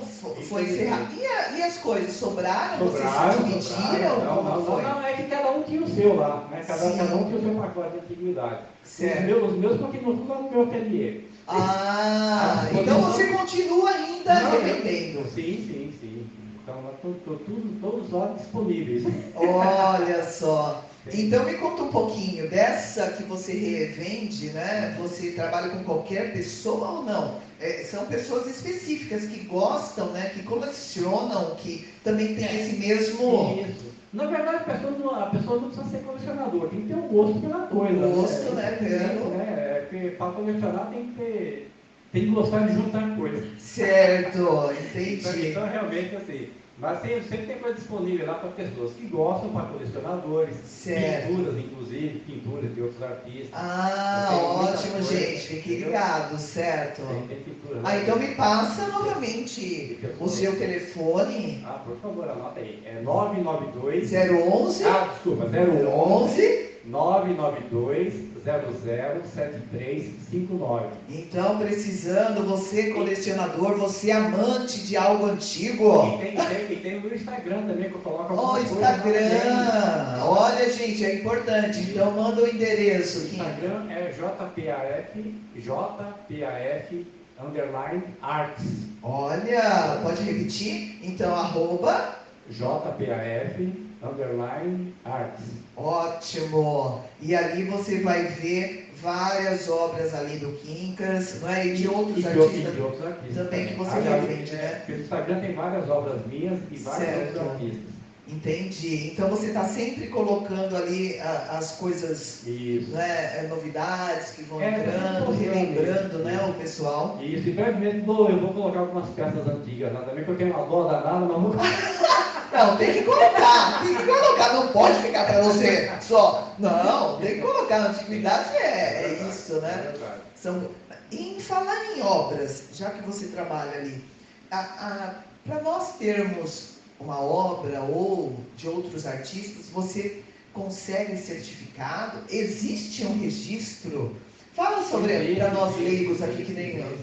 foi 0.50 0.64
encerrado. 0.64 1.08
E, 1.14 1.58
e, 1.58 1.64
as 1.64 1.78
coisas 1.78 2.12
sobraram? 2.14 2.88
sobraram 2.88 3.40
Vocês 3.40 3.70
dividiram? 3.70 4.20
Não, 4.20 4.44
não, 4.44 4.60
não, 4.60 4.82
não, 4.82 5.06
é 5.06 5.14
que 5.14 5.24
cada 5.24 5.52
um 5.52 5.64
tinha 5.64 5.82
o 5.82 5.88
seu 5.88 6.16
lá, 6.16 6.48
né? 6.52 6.64
Cada, 6.68 6.92
cada 6.92 7.16
um 7.16 7.26
tinha 7.26 7.38
o 7.38 7.42
seu 7.42 7.62
pacote 7.62 7.92
de 7.92 7.98
antiguidade. 8.00 8.60
Certo. 8.84 9.20
Os 9.20 9.26
meus, 9.26 9.52
os 9.52 9.58
meus 9.58 9.80
continuam 9.80 10.18
tudo 10.18 10.30
lá 10.30 10.42
no 10.42 10.52
meu 10.52 10.64
ateliê. 10.64 11.22
Ah, 11.48 12.68
então 12.72 13.02
você 13.02 13.28
continua 13.28 13.90
ainda 13.90 14.40
não, 14.40 14.52
revendendo. 14.52 15.30
Sim, 15.30 15.58
sim, 15.68 15.94
sim. 16.00 16.28
Então, 16.62 16.82
estou 16.96 17.40
todos 17.82 18.12
lá 18.12 18.34
disponíveis. 18.38 19.04
Olha 19.36 20.24
só. 20.24 20.84
Então 21.12 21.44
me 21.44 21.56
conta 21.56 21.84
um 21.84 21.90
pouquinho 21.90 22.50
dessa 22.50 23.12
que 23.12 23.24
você 23.24 23.52
revende, 23.52 24.52
né? 24.52 24.96
Você 25.02 25.32
trabalha 25.32 25.70
com 25.70 25.84
qualquer 25.84 26.32
pessoa 26.32 26.92
ou 26.92 27.04
não? 27.04 27.36
É, 27.60 27.84
são 27.84 28.06
pessoas 28.06 28.48
específicas 28.48 29.26
que 29.26 29.42
gostam, 29.42 30.12
né? 30.12 30.32
Que 30.34 30.44
colecionam, 30.44 31.56
que 31.56 31.90
também 32.06 32.36
tem 32.36 32.46
esse 32.46 32.78
mesmo. 32.78 33.60
Isso. 33.68 33.92
Na 34.14 34.28
verdade, 34.28 34.58
a 34.58 34.60
pessoa, 34.60 34.92
não, 34.92 35.16
a 35.16 35.26
pessoa 35.26 35.60
não 35.60 35.70
precisa 35.72 35.90
ser 35.90 36.04
colecionador, 36.06 36.70
tem 36.70 36.82
que 36.82 36.88
ter 36.88 36.96
um 36.96 37.08
gosto 37.08 37.40
pela 37.42 37.68
coisa. 37.68 37.94
Né? 37.94 38.16
Gosto, 38.16 38.54
né? 38.54 38.72
Pelo... 38.72 39.30
né? 39.30 39.46
É, 39.58 39.88
porque 40.04 40.10
para 40.18 40.32
colecionar 40.32 40.90
tem 40.90 41.08
que 41.08 41.12
ter. 41.14 41.70
Tem 42.12 42.26
que 42.26 42.32
gostar 42.32 42.68
de 42.68 42.74
juntar 42.76 43.18
coisas. 43.18 43.62
Certo, 43.62 44.72
entendi. 44.72 45.20
Então, 45.20 45.36
então 45.36 45.68
realmente 45.68 46.16
assim. 46.16 46.50
Mas 46.78 47.02
sempre, 47.02 47.22
sempre 47.22 47.46
tem 47.46 47.58
coisa 47.60 47.76
disponível 47.76 48.26
lá 48.26 48.34
para 48.34 48.50
pessoas 48.50 48.94
que 48.94 49.06
gostam, 49.06 49.52
para 49.52 49.68
colecionadores, 49.68 50.56
certo. 50.66 51.28
pinturas, 51.28 51.58
inclusive, 51.58 52.20
pinturas 52.20 52.74
de 52.74 52.82
outros 52.82 53.04
artistas. 53.04 53.50
Ah, 53.54 54.30
ótimo, 54.32 54.94
coisa, 54.94 55.16
gente, 55.16 55.40
fique 55.40 55.76
ligado, 55.76 56.38
certo? 56.38 57.04
Tem, 57.08 57.28
tem 57.28 57.38
pintura, 57.44 57.80
ah, 57.84 57.98
então 57.98 58.18
me 58.18 58.36
passa 58.36 58.88
novamente 58.88 60.00
o 60.20 60.28
seu 60.28 60.58
telefone. 60.58 61.64
Ah, 61.64 61.84
por 61.86 61.96
favor, 61.98 62.28
anota 62.28 62.60
aí. 62.60 62.82
É 62.86 63.02
992 63.02 64.12
011 64.12 64.84
Ah, 64.84 65.10
desculpa, 65.14 65.46
011 65.46 66.70
992 66.86 68.33
007359. 68.46 70.90
Então, 71.10 71.58
precisando, 71.58 72.46
você 72.46 72.92
colecionador, 72.92 73.76
você 73.78 74.12
amante 74.12 74.82
de 74.82 74.96
algo 74.98 75.28
antigo. 75.28 76.06
E 76.06 76.18
tem, 76.18 76.36
tem, 76.68 76.80
tem 76.80 77.00
o 77.00 77.14
Instagram 77.14 77.68
também 77.68 77.90
que 77.90 77.96
eu 77.96 78.02
coloco 78.02 78.34
alguma 78.34 78.54
oh, 78.54 78.60
Instagram! 78.60 80.24
Olha, 80.26 80.70
gente, 80.72 81.06
é 81.06 81.16
importante. 81.16 81.80
Então, 81.80 82.12
manda 82.12 82.44
o 82.44 82.48
endereço. 82.48 83.20
O 83.20 83.24
Instagram 83.24 83.90
é 83.90 84.12
JPAF, 84.12 85.36
JPAF 85.56 87.08
underline 87.40 88.04
arts. 88.22 88.90
Olha, 89.02 90.02
pode 90.04 90.22
repetir? 90.24 91.00
Então, 91.02 91.34
arroba 91.34 92.20
JPAF 92.50 93.93
underline 94.04 94.94
arts. 95.06 95.46
Ótimo! 95.76 97.04
E 97.22 97.36
ali 97.36 97.64
você 97.66 98.00
vai 98.02 98.24
ver 98.24 98.92
várias 99.02 99.70
obras 99.70 100.14
ali 100.14 100.38
do 100.38 100.52
Quincas, 100.54 101.42
não 101.42 101.50
é? 101.50 101.68
E 101.68 101.76
de 101.76 101.88
outros, 101.88 102.24
e 102.24 102.28
artistas, 102.28 102.74
de 102.74 102.82
outros 102.82 103.06
artistas 103.06 103.46
também 103.46 103.68
que 103.68 103.76
você 103.76 104.00
revende, 104.00 104.52
né? 104.54 104.82
O 104.88 104.92
Instagram 104.94 105.40
tem 105.42 105.54
várias 105.54 105.90
obras 105.90 106.26
minhas 106.28 106.60
e 106.72 106.78
vários 106.78 107.06
certo. 107.06 107.40
outros 107.40 107.52
artistas. 107.52 107.94
Entendi. 108.26 109.12
Então 109.12 109.30
você 109.30 109.48
está 109.48 109.66
sempre 109.66 110.08
colocando 110.08 110.78
ali 110.78 111.20
a, 111.20 111.58
as 111.58 111.74
coisas, 111.74 112.44
né, 112.46 113.40
é, 113.40 113.48
novidades 113.50 114.32
que 114.32 114.44
vão 114.44 114.62
é, 114.62 114.80
entrando, 114.80 115.32
relembrando 115.32 116.20
né, 116.20 116.40
o 116.50 116.54
pessoal. 116.54 117.20
Isso, 117.22 117.50
e 117.50 117.52
brevemente 117.52 117.98
eu 117.98 118.06
vou 118.06 118.54
colocar 118.54 118.80
algumas 118.80 119.10
peças 119.10 119.46
antigas 119.46 119.92
lá 119.92 120.02
também, 120.02 120.24
porque 120.24 120.44
eu 120.44 120.48
tenho 120.48 120.58
uma 120.58 120.66
dó 120.66 120.88
danada, 120.88 121.26
mas 121.26 121.42
vou 121.42 121.54
Não, 122.54 122.78
tem 122.78 122.94
que 122.94 123.02
colocar, 123.02 123.82
tem 123.84 123.96
que 123.96 124.04
colocar, 124.06 124.54
não 124.54 124.68
pode 124.68 125.02
ficar 125.02 125.26
para 125.26 125.42
você 125.42 125.92
só. 126.02 126.54
Não, 126.60 127.20
tem 127.20 127.36
que 127.36 127.42
colocar. 127.42 127.80
Na 127.80 127.90
antiguidade 127.90 128.56
é, 128.58 129.06
é 129.06 129.28
isso, 129.28 129.56
né? 129.56 129.94
É 129.96 130.18
São, 130.36 130.70
em 131.12 131.40
falar 131.40 131.98
em 131.98 132.02
obras, 132.02 132.66
já 132.74 132.92
que 132.92 133.02
você 133.02 133.28
trabalha 133.28 133.72
ali, 133.74 134.06
para 134.50 135.62
nós 135.64 135.96
termos 135.98 136.74
uma 137.00 137.20
obra 137.20 137.82
ou 137.82 138.38
de 138.56 138.70
outros 138.70 139.08
artistas, 139.08 139.70
você 139.74 140.24
consegue 140.54 141.18
certificado? 141.18 142.20
Existe 142.30 143.04
um 143.04 143.20
registro? 143.20 144.16
Fala 144.54 144.84
sobre 144.84 145.36
para 145.36 145.50
nós 145.50 145.76
leigos 145.78 146.22
aqui 146.22 146.46
que 146.46 146.54
nem 146.54 146.78
eu. 146.78 146.98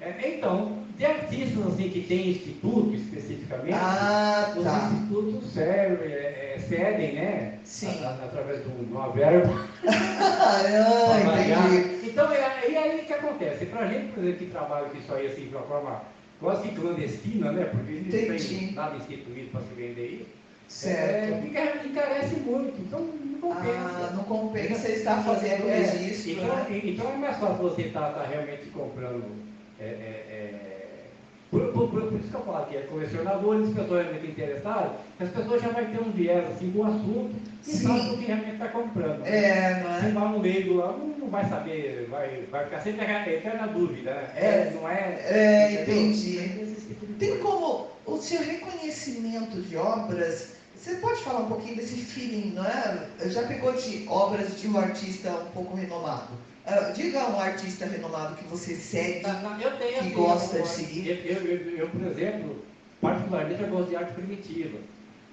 É, 0.00 0.36
então, 0.36 0.85
de 0.96 1.04
artistas 1.04 1.66
assim, 1.66 1.90
que 1.90 2.00
tem 2.02 2.30
instituto 2.30 2.94
especificamente, 2.94 3.74
ah, 3.74 4.54
os 4.56 4.64
tá. 4.64 4.90
institutos 4.92 5.52
servem, 5.52 6.12
é, 6.12 6.54
é, 6.54 6.58
cedem, 6.58 7.12
né? 7.14 7.58
Sim. 7.64 8.02
A, 8.02 8.08
a, 8.08 8.24
através 8.24 8.62
de 8.62 8.68
uma 8.70 9.10
verba. 9.10 9.66
ah, 9.86 11.20
entendi. 11.20 12.08
Então, 12.08 12.32
é, 12.32 12.70
e 12.70 12.76
aí 12.76 13.00
o 13.00 13.04
que 13.04 13.12
acontece? 13.12 13.66
Para 13.66 13.80
a 13.80 13.88
gente, 13.88 14.12
por 14.12 14.22
exemplo, 14.22 14.38
que 14.38 14.52
trabalha 14.52 14.88
com 14.88 14.98
isso 14.98 15.12
aí 15.12 15.26
assim, 15.26 15.48
de 15.48 15.54
uma 15.54 15.66
forma 15.66 16.02
quase 16.40 16.68
clandestina, 16.70 17.52
né? 17.52 17.64
Porque 17.66 17.92
não 17.92 18.38
tem 18.38 18.72
nada 18.72 18.96
instituído 18.96 19.50
para 19.50 19.60
se 19.60 19.74
vender 19.74 20.06
isso. 20.22 20.46
Certo. 20.68 21.56
É, 21.56 21.86
encarece 21.86 22.36
muito. 22.40 22.80
Então, 22.80 23.00
não 23.00 23.40
compensa. 23.40 23.70
Ah, 23.74 24.12
não 24.14 24.24
compensa 24.24 24.88
estar 24.90 25.22
fazendo 25.22 25.68
é, 25.68 25.78
registro. 25.78 26.32
Então, 26.32 26.56
né? 26.56 26.80
então 26.84 27.12
é 27.12 27.16
mais 27.16 27.36
fácil 27.36 27.56
você 27.56 27.82
estar 27.82 28.12
tá, 28.12 28.20
tá 28.20 28.26
realmente 28.26 28.66
comprando. 28.70 29.24
É, 29.78 29.84
é, 29.84 29.88
é, 29.88 30.35
por, 31.50 31.60
por, 31.72 31.88
por, 31.90 32.02
por, 32.02 32.20
isso 32.20 32.28
que 32.28 32.34
eu 32.34 32.40
falo 32.42 32.66
que 32.66 32.76
é 32.76 32.80
colecionadores, 32.80 33.68
as 33.68 33.74
pessoas 33.74 34.02
realmente 34.06 34.30
interessadas, 34.30 34.92
as 35.20 35.28
pessoas 35.28 35.62
já 35.62 35.68
vão 35.68 35.84
ter 35.84 36.00
um 36.00 36.10
viés 36.10 36.44
assim 36.50 36.72
com 36.72 36.78
o 36.80 36.86
assunto 36.86 37.34
e 37.66 37.70
Sim. 37.70 37.86
sabem 37.86 38.14
o 38.14 38.18
que 38.18 38.24
realmente 38.24 38.52
está 38.52 38.68
comprando. 38.68 39.24
É, 39.24 39.82
não 39.82 40.00
Se 40.00 40.06
é? 40.06 40.10
vai 40.10 40.24
um 40.24 40.40
leigo 40.40 40.74
lá, 40.74 40.92
não, 40.92 41.06
não 41.06 41.28
vai 41.28 41.48
saber, 41.48 42.08
vai, 42.10 42.44
vai 42.50 42.64
ficar 42.64 42.80
sempre 42.80 43.04
eterna 43.04 43.68
dúvida. 43.68 44.12
né? 44.12 44.32
É. 44.34 44.72
não 44.74 44.88
é? 44.88 45.18
É, 45.28 45.82
entendi. 45.82 46.76
Tipo 46.88 47.06
Tem 47.18 47.28
coisa. 47.28 47.42
como 47.42 47.88
o 48.06 48.16
seu 48.18 48.40
reconhecimento 48.42 49.60
de 49.62 49.76
obras, 49.76 50.55
você 50.86 50.94
pode 50.96 51.20
falar 51.20 51.40
um 51.40 51.46
pouquinho 51.48 51.74
desse 51.74 51.96
feeling, 51.96 52.52
não 52.54 52.64
é? 52.64 53.08
Já 53.24 53.42
pegou 53.42 53.72
de 53.72 54.04
obras 54.08 54.60
de 54.60 54.68
um 54.68 54.78
artista 54.78 55.30
um 55.30 55.50
pouco 55.50 55.74
renomado? 55.76 56.28
Ah, 56.64 56.92
diga 56.94 57.28
um 57.28 57.40
artista 57.40 57.86
renomado 57.86 58.36
que 58.36 58.44
você 58.44 58.76
segue. 58.76 59.20
Tá, 59.20 59.58
Eu 59.60 59.72
tenho, 59.78 59.98
que 60.04 60.10
gosta 60.10 60.58
eu- 60.58 60.62
de 60.62 60.68
seguir? 60.68 61.08
Eu, 61.08 61.16
eu, 61.16 61.42
eu, 61.44 61.76
eu, 61.78 61.88
por 61.88 62.02
exemplo, 62.06 62.64
particularmente 63.00 63.62
eu 63.62 63.68
gosto 63.68 63.88
de 63.88 63.96
arte 63.96 64.12
primitiva. 64.12 64.78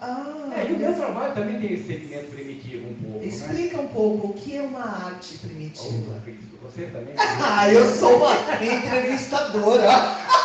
Ah, 0.01 0.49
É, 0.57 0.69
e 0.69 0.73
o 0.73 0.77
meu 0.77 0.93
trabalho 0.95 1.33
também 1.35 1.59
tem 1.59 1.73
esse 1.73 1.85
segmento 1.85 2.31
primitivo 2.31 2.89
um 2.89 2.93
pouco. 2.95 3.19
Né? 3.19 3.27
explica 3.27 3.79
um 3.79 3.87
pouco 3.87 4.27
o 4.29 4.33
que 4.33 4.57
é 4.57 4.61
uma 4.63 5.05
arte 5.05 5.37
primitiva. 5.37 6.17
Acredito, 6.17 6.57
Você 6.63 6.81
também? 6.87 7.13
Ah, 7.39 7.71
eu 7.71 7.87
sou 7.93 8.17
uma 8.17 8.33
entrevistadora. 8.63 9.87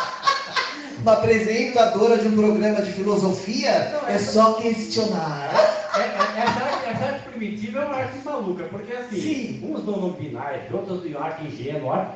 Uma 1.01 1.13
apresentadora 1.13 2.17
de 2.17 2.27
um 2.27 2.35
programa 2.35 2.81
de 2.81 2.91
filosofia 2.91 3.89
Não, 4.01 4.07
é 4.09 4.15
essa- 4.15 4.31
só 4.33 4.53
questionar. 4.55 5.49
É, 5.95 5.99
é, 5.99 6.43
essa, 6.43 6.63
arte, 6.63 6.89
essa 6.89 7.05
arte 7.05 7.29
primitiva 7.29 7.79
é 7.79 7.85
uma 7.85 7.95
arte 7.95 8.17
maluca, 8.23 8.63
porque 8.65 8.93
assim, 8.93 9.21
Sim. 9.21 9.59
uns 9.71 9.83
dão 9.83 9.97
nome 9.97 10.17
binário, 10.19 10.61
outros 10.73 11.01
de 11.03 11.15
arte 11.15 11.45
ingênua. 11.45 12.07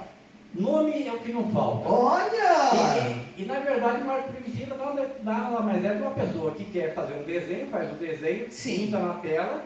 Nome 0.54 1.08
é 1.08 1.12
o 1.12 1.17
que 1.17 1.32
não 1.32 1.50
falta. 1.50 1.89
Olha! 1.89 2.30
E, 3.38 3.39
e, 3.41 3.43
e, 3.43 3.46
na 3.46 3.60
verdade, 3.60 4.04
uma 4.04 4.13
arte 4.13 4.30
primitiva 4.34 4.76
nada, 4.78 5.10
nada 5.24 5.60
mais 5.62 5.84
é 5.84 5.93
de 5.96 6.02
uma 6.02 6.12
pessoa 6.12 6.52
que 6.52 6.65
quer 6.65 6.93
fazer 6.93 7.13
um 7.15 7.24
desenho, 7.24 7.67
faz 7.72 7.89
o 7.91 7.96
desenho, 7.96 8.46
Sim. 8.52 8.78
pinta 8.86 9.00
na 9.00 9.13
tela, 9.15 9.63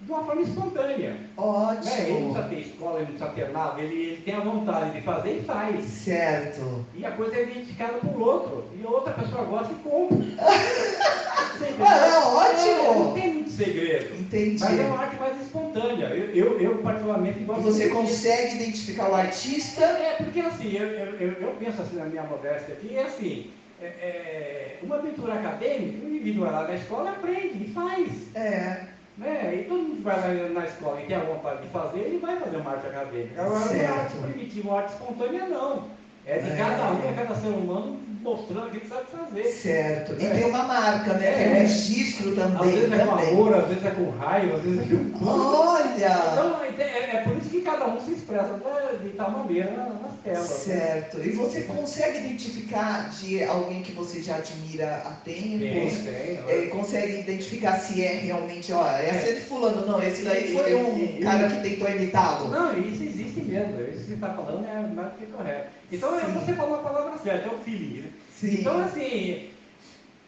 de 0.00 0.12
uma 0.12 0.24
forma 0.24 0.42
espontânea. 0.42 1.10
Né? 1.10 1.18
Ele 1.18 1.28
não 1.36 1.44
Ótimo. 1.44 2.34
precisa 2.34 2.42
ter 2.48 2.60
escola, 2.60 3.00
ele 3.00 3.12
não 3.12 3.18
precisa 3.18 3.30
ter 3.30 3.52
nada, 3.52 3.80
ele, 3.80 3.94
ele 3.94 4.22
tem 4.22 4.34
a 4.34 4.40
vontade 4.40 4.90
de 4.92 5.00
fazer 5.02 5.38
e 5.38 5.42
faz. 5.42 5.84
Certo. 5.84 6.86
E 6.94 7.04
a 7.04 7.10
coisa 7.12 7.36
é 7.36 7.42
identificada 7.42 7.98
por 7.98 8.20
outro. 8.20 8.64
E 8.78 8.86
outra 8.86 9.12
pessoa 9.12 9.44
gosta 9.44 9.72
e 9.72 9.76
compra. 9.76 10.18
Ah, 11.80 12.28
ótimo. 12.28 12.70
É, 12.70 12.94
não 12.98 13.14
tem 13.14 13.34
muito 13.34 13.50
segredo. 13.50 14.14
Entendi. 14.20 14.62
Mas 14.62 14.78
é 14.78 14.82
uma 14.84 14.98
arte 15.00 15.16
mais 15.16 15.40
espontânea. 15.42 16.06
Eu, 16.06 16.34
eu, 16.34 16.60
eu 16.60 16.78
particularmente, 16.78 17.40
gosto 17.40 17.62
Você 17.62 17.84
disso. 17.84 17.94
consegue 17.96 18.56
identificar 18.56 19.10
o 19.10 19.14
artista? 19.14 19.84
É, 19.84 20.16
porque 20.18 20.40
assim, 20.40 20.76
eu, 20.76 20.86
eu, 20.86 21.16
eu, 21.16 21.32
eu 21.32 21.56
penso 21.58 21.82
assim 21.82 21.96
na 21.96 22.04
minha 22.04 22.22
modéstia 22.22 22.74
aqui, 22.74 22.96
é 22.96 23.02
assim, 23.02 23.50
é, 23.80 23.86
é, 23.86 24.78
uma 24.82 24.98
pintura 24.98 25.34
acadêmica, 25.34 26.04
o 26.04 26.08
indivíduo 26.08 26.44
vai 26.44 26.52
lá 26.52 26.68
na 26.68 26.74
escola, 26.74 27.10
aprende 27.10 27.64
e 27.64 27.72
faz. 27.72 28.08
É. 28.34 28.97
Né? 29.18 29.54
E 29.56 29.64
todo 29.64 29.78
mundo 29.78 29.96
que 29.96 30.02
vai 30.02 30.16
lá 30.16 30.48
na 30.48 30.64
escola 30.66 31.00
e 31.02 31.06
tem 31.06 31.16
a 31.16 31.20
vontade 31.20 31.62
de 31.62 31.68
fazer, 31.68 31.98
ele 31.98 32.18
vai 32.18 32.36
fazer 32.38 32.56
uma 32.56 32.70
arte 32.70 32.86
acadêmica. 32.86 33.42
Agora, 33.42 33.60
Certo. 33.66 33.90
uma 33.92 34.00
arte 34.02 34.16
primitiva, 34.18 34.68
uma 34.68 34.78
arte 34.78 34.92
espontânea, 34.92 35.46
não. 35.48 35.88
É 36.28 36.38
de 36.40 36.50
É. 36.50 36.56
cada 36.56 36.92
um, 36.92 37.08
é 37.08 37.12
cada 37.14 37.34
ser 37.36 37.48
humano 37.48 37.96
mostrando 38.20 38.66
o 38.66 38.70
que 38.70 38.86
sabe 38.86 39.04
fazer. 39.10 39.44
Certo. 39.44 40.14
E 40.20 40.26
É. 40.26 40.30
tem 40.30 40.44
uma 40.44 40.64
marca, 40.64 41.14
né? 41.14 41.20
Que 41.20 41.26
é 41.26 41.42
É. 41.44 41.58
registro 41.60 42.30
Às 42.30 42.36
também. 42.36 42.70
vezes 42.74 42.92
é 42.92 42.98
com 43.06 43.12
amor, 43.12 43.54
às 43.54 43.68
vezes 43.68 43.84
é 43.86 43.90
com 43.92 44.10
raiva, 44.10 44.56
às 44.56 44.62
vezes 44.62 44.80
é 44.80 45.18
com. 45.18 45.24
Olha! 45.24 46.22
Então, 46.32 46.56
é, 46.62 46.82
é- 46.82 47.16
é 47.16 47.20
por 47.22 47.36
isso 47.38 47.48
que 47.48 47.60
cada 47.62 47.86
um 47.86 47.98
se 48.00 48.12
expressa 48.12 48.60
de, 49.00 49.08
de 49.08 49.16
tal 49.16 49.30
maneira 49.30 49.70
na- 49.70 49.84
nas 49.86 50.12
telas. 50.22 50.66
né? 50.66 50.74
Certo. 50.76 51.18
E 51.24 51.30
você 51.30 51.62
consegue 51.62 52.18
identificar 52.18 53.08
de 53.10 53.42
alguém 53.44 53.82
que 53.82 53.92
você 53.92 54.20
já 54.22 54.36
admira 54.36 55.02
há 55.06 55.10
Tem, 55.24 55.58
tempos? 55.58 55.98
tem. 56.00 56.38
É, 56.46 56.66
consegue 56.66 57.20
identificar 57.20 57.78
se 57.78 58.04
é 58.04 58.12
realmente, 58.18 58.70
ó, 58.72 58.86
essa 58.86 59.30
é 59.30 59.32
de 59.34 59.40
fulano, 59.42 59.86
não, 59.86 60.02
esse 60.02 60.22
daí 60.24 60.52
foi 60.54 60.74
um 60.74 61.20
cara 61.22 61.48
que 61.48 61.62
tentou 61.70 61.88
imitá-lo. 61.88 62.48
Não, 62.50 62.78
isso 62.78 63.02
existe 63.02 63.40
mesmo. 63.40 63.80
Isso 63.80 64.00
que 64.00 64.06
você 64.08 64.14
está 64.14 64.28
falando 64.34 64.66
é 64.66 64.94
mais 64.94 65.12
do 65.12 65.18
que 65.18 65.26
correto. 65.26 65.77
Então, 65.90 66.18
é, 66.18 66.24
Sim. 66.24 66.32
você 66.34 66.52
falou 66.52 66.76
a 66.76 66.82
palavra 66.82 67.18
certa, 67.18 67.48
é 67.48 67.52
o 67.54 67.58
feeling. 67.58 68.00
Né? 68.02 68.10
Sim. 68.34 68.60
Então, 68.60 68.78
assim, 68.80 69.50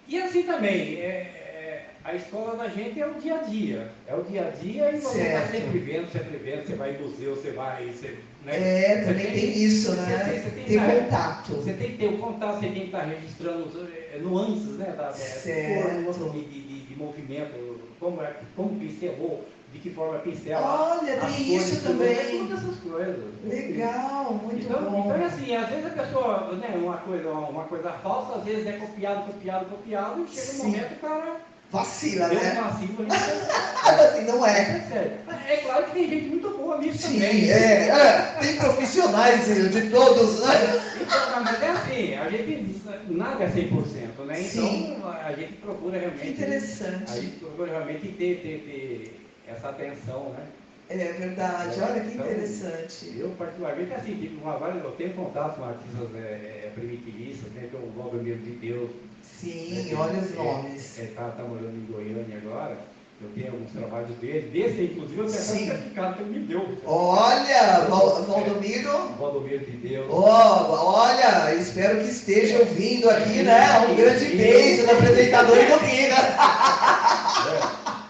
e 0.09 0.19
assim 0.21 0.43
também, 0.43 0.97
é, 0.97 1.07
é, 1.07 1.87
a 2.05 2.15
escola 2.15 2.57
da 2.57 2.69
gente 2.69 3.01
é 3.01 3.07
o 3.07 3.15
dia 3.15 3.35
a 3.37 3.43
dia. 3.43 3.89
É 4.07 4.15
o 4.15 4.23
dia 4.23 4.49
a 4.49 4.51
dia 4.51 4.91
e 4.93 5.01
você 5.01 5.21
está 5.21 5.47
sempre 5.47 5.79
vendo, 5.79 6.11
sempre 6.11 6.37
vendo, 6.39 6.67
você 6.67 6.75
vai 6.75 6.95
em 6.95 6.99
museu, 7.03 7.37
você 7.37 7.51
vai. 7.51 7.87
Você, 7.91 8.17
né? 8.45 8.57
É, 8.57 8.97
Você 9.05 9.05
também 9.13 9.27
tem 9.27 9.63
isso, 9.63 9.91
você 9.91 9.97
né? 10.01 10.19
tem- 10.25 10.43
você 10.43 10.51
tem- 10.51 10.65
Tem 10.65 10.79
é, 10.79 11.01
contato. 11.01 11.53
Você 11.53 11.73
tem 11.75 11.91
que 11.91 11.97
ter 11.99 12.07
o 12.09 12.19
contato, 12.19 12.55
você 12.61 12.67
tem 12.67 12.75
que 12.81 12.85
estar 12.87 13.03
registrando 13.03 13.89
é, 14.15 14.19
nuances, 14.19 14.77
né? 14.79 14.95
Da, 14.97 15.05
da, 15.09 15.13
Certo. 15.13 16.15
cor, 16.15 16.33
de, 16.33 16.41
de, 16.45 16.61
de, 16.63 16.81
de 16.87 16.97
movimento, 16.97 17.81
como, 18.01 18.23
é, 18.23 18.35
como 18.57 18.79
pincelou, 18.81 19.47
de 19.73 19.79
que 19.79 19.91
forma 19.91 20.19
pincela. 20.19 20.99
Olha, 21.01 21.17
tem 21.21 21.57
isso 21.57 21.83
também. 21.83 22.39
Todas 22.49 22.59
essas 22.65 22.77
coisas. 22.81 23.17
Legal, 23.45 24.35
muito 24.35 24.65
Então, 24.67 24.83
bom. 24.83 25.01
então 25.07 25.17
é 25.17 25.25
assim, 25.27 25.55
às 25.57 25.69
vezes 25.69 25.87
a 25.87 25.91
pessoa, 25.91 26.53
né, 26.57 26.75
uma 26.77 26.97
coisa, 26.99 27.31
uma 27.31 27.65
coisa 27.65 27.93
falsa, 28.03 28.39
às 28.39 28.45
vezes 28.45 28.67
é 28.67 28.73
copiado, 28.73 29.27
copiado, 29.33 29.67
copiado, 29.67 30.25
e 30.25 30.29
chega 30.29 30.51
um 30.51 30.55
Sim. 30.55 30.67
momento 30.67 30.89
que 30.89 30.95
o 30.95 31.09
cara 31.09 31.37
Vacila, 31.73 32.29
deu 32.29 32.39
um 32.41 32.43
né? 32.43 32.61
vacilo, 32.61 32.97
a 32.99 33.03
gente 33.05 33.15
Assim, 34.01 34.25
não 34.27 34.45
é. 34.45 34.65
percebe. 34.65 35.11
É 35.49 35.57
claro 35.59 35.85
que 35.85 35.91
tem 35.93 36.09
gente 36.11 36.27
muito 36.27 36.51
boa 36.51 36.79
nisso 36.79 36.99
Sim, 37.07 37.15
também. 37.15 37.49
é, 37.51 37.89
é, 37.89 38.23
tem 38.41 38.57
profissionais 38.57 39.47
de 39.47 39.91
todos, 39.91 40.41
né? 40.41 40.83
Então, 41.01 41.45
mas 41.45 41.63
é 41.63 41.69
assim, 41.71 42.15
a 42.17 42.29
gente 42.29 42.83
nada 43.09 43.45
é 43.45 43.49
100%, 43.49 44.25
né? 44.27 44.41
Então 44.41 44.69
Sim. 44.69 44.97
a 45.25 45.33
gente 45.33 45.53
procura 45.55 45.93
Que 46.01 46.05
realmente. 46.07 46.27
A 46.27 46.31
interessante. 46.31 47.13
gente 47.21 47.37
procura 47.37 47.71
realmente 47.71 48.09
ter, 48.09 48.41
ter, 48.43 48.59
ter 48.67 49.20
essa 49.57 49.69
atenção, 49.69 50.31
né? 50.31 50.45
É 50.89 50.97
verdade, 50.97 51.81
olha 51.81 52.01
que 52.01 52.15
Então, 52.15 52.27
interessante. 52.27 53.15
Eu, 53.17 53.29
particularmente, 53.39 53.95
assim, 53.95 54.17
tipo, 54.17 54.43
uma, 54.43 54.57
várias- 54.57 54.83
eu 54.83 54.91
tenho 54.93 55.13
contato 55.15 55.57
com 55.57 55.65
artistas 55.65 56.09
é, 56.17 56.19
é, 56.67 56.73
primitivistas, 56.75 57.53
né? 57.53 57.69
Que 57.71 57.77
é 57.77 57.79
o 57.79 57.91
Valdomiro 57.97 58.39
de 58.39 58.51
Deus. 58.51 58.91
Sim, 59.23 59.95
olha 59.97 60.19
os 60.19 60.35
nomes. 60.35 60.99
Ele 60.99 61.09
está 61.09 61.29
tá 61.29 61.43
morando 61.45 61.77
em 61.77 61.87
Goiânia 61.93 62.39
agora. 62.45 62.77
Eu 63.23 63.29
tenho 63.35 63.53
alguns 63.53 63.71
trabalhos 63.71 64.17
dele. 64.17 64.49
Desse, 64.51 64.83
inclusive, 64.83 65.21
eu 65.21 65.27
tenho 65.27 65.39
Sim. 65.39 65.65
um 65.65 65.67
certificado 65.69 66.15
que 66.17 66.23
ele 66.23 66.39
me 66.41 66.47
deu. 66.47 66.79
Olha, 66.87 67.81
Val- 67.89 68.23
Valdomiro. 68.25 69.09
Valdomiro 69.19 69.65
de 69.67 69.77
Deus. 69.77 70.07
Ó, 70.11 70.97
olha, 71.05 71.55
espero 71.55 71.99
que 72.01 72.11
esteja 72.11 72.59
ouvindo 72.61 73.09
aqui, 73.11 73.43
né? 73.43 73.61
Um 73.89 73.95
grande 73.95 74.25
beijo 74.25 74.87
do 74.87 74.91
apresentador 74.93 75.57
e. 75.59 76.07
É, 76.07 77.61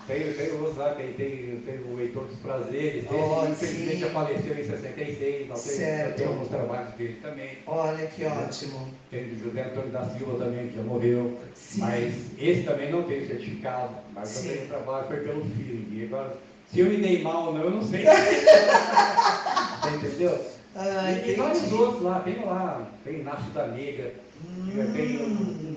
Tem, 0.07 0.33
tem 0.33 0.50
lá, 0.81 0.95
tem, 0.95 1.13
tem, 1.13 1.63
tem 1.65 1.79
o 1.93 2.01
Heitor 2.01 2.25
dos 2.25 2.39
Prazeres, 2.39 3.05
esse 3.05 3.15
Oh, 3.15 3.47
infelizmente 3.49 4.05
sim. 4.05 4.11
faleceu 4.11 4.59
em 4.59 4.65
66, 4.65 5.49
não, 5.49 5.55
tem, 5.55 5.63
Certo. 5.63 6.17
tem 6.17 6.27
alguns 6.27 6.49
trabalhos 6.49 6.95
dele 6.95 7.19
também. 7.23 7.59
Olha 7.67 8.07
que 8.07 8.25
ótimo. 8.25 8.89
Tem 9.11 9.25
o 9.25 9.39
José 9.39 9.63
Antônio 9.63 9.91
da 9.91 10.05
Silva 10.07 10.45
também, 10.45 10.69
que 10.69 10.77
já 10.77 10.83
morreu. 10.83 11.39
Sim. 11.55 11.81
Mas 11.81 12.13
esse 12.39 12.63
também 12.63 12.91
não 12.91 13.03
tem 13.05 13.27
certificado, 13.27 13.95
mas 14.15 14.29
Sim. 14.29 14.49
também 14.49 14.65
o 14.65 14.69
trabalho 14.69 15.07
foi 15.07 15.17
pelo 15.19 15.45
feeling. 15.45 15.89
E 15.93 16.05
agora, 16.05 16.37
se 16.71 16.81
eu 16.81 16.87
me 16.87 16.97
dei 16.97 17.23
mal 17.23 17.47
ou 17.49 17.55
não, 17.55 17.63
eu 17.65 17.71
não 17.71 17.83
sei. 17.83 18.05
Você 18.05 19.91
entendeu? 19.97 20.45
Ah, 20.77 21.11
e, 21.11 21.31
e 21.31 21.35
vários 21.35 21.73
outros 21.73 22.03
lá, 22.03 22.21
tem 22.21 22.45
lá, 22.45 22.87
tem 23.05 23.21
Inácio 23.21 23.51
da 23.53 23.67
Negra, 23.67 24.15
tem 24.95 25.19
um, 25.21 25.25
Hum. 25.27 25.61
eu 25.67 25.70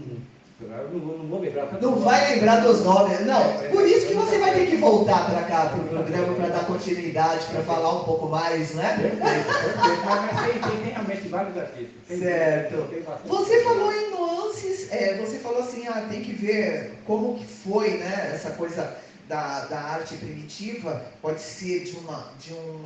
não, 0.91 0.99
vou- 0.99 1.17
não 1.17 1.27
vou 1.27 1.39
lembrar. 1.41 1.77
Não 1.81 1.95
vai 1.99 2.33
lembrar 2.35 2.59
dos 2.61 2.83
nomes. 2.83 3.25
Não, 3.25 3.53
por 3.71 3.87
isso 3.87 4.07
que 4.07 4.13
você 4.13 4.37
vai 4.39 4.53
ter 4.53 4.67
que 4.67 4.77
voltar 4.77 5.29
para 5.29 5.43
cá, 5.43 5.65
para 5.69 5.79
o 5.79 5.87
programa, 5.87 6.33
para 6.35 6.47
dar 6.49 6.65
continuidade, 6.65 7.45
para 7.45 7.63
falar 7.63 8.01
um 8.01 8.03
pouco 8.03 8.27
mais, 8.27 8.73
né? 8.75 8.97
Mas, 9.19 10.71
tem, 10.71 10.91
realmente 10.91 11.27
vários 11.27 11.57
artistas. 11.57 12.19
Certo. 12.19 12.87
Você 13.25 13.63
falou 13.63 13.91
em 13.93 14.11
nuances, 14.11 14.91
é, 14.91 15.17
você 15.17 15.37
falou 15.39 15.63
assim, 15.63 15.87
ah, 15.87 16.05
tem 16.09 16.21
que 16.21 16.33
ver 16.33 16.93
como 17.05 17.35
que 17.37 17.45
foi, 17.45 17.97
né, 17.97 18.31
essa 18.33 18.51
coisa 18.51 18.95
da, 19.27 19.65
da 19.65 19.79
arte 19.79 20.15
primitiva, 20.15 21.05
pode 21.21 21.41
ser 21.41 21.83
de 21.85 21.95
uma, 21.97 22.31
de 22.39 22.53
um, 22.53 22.83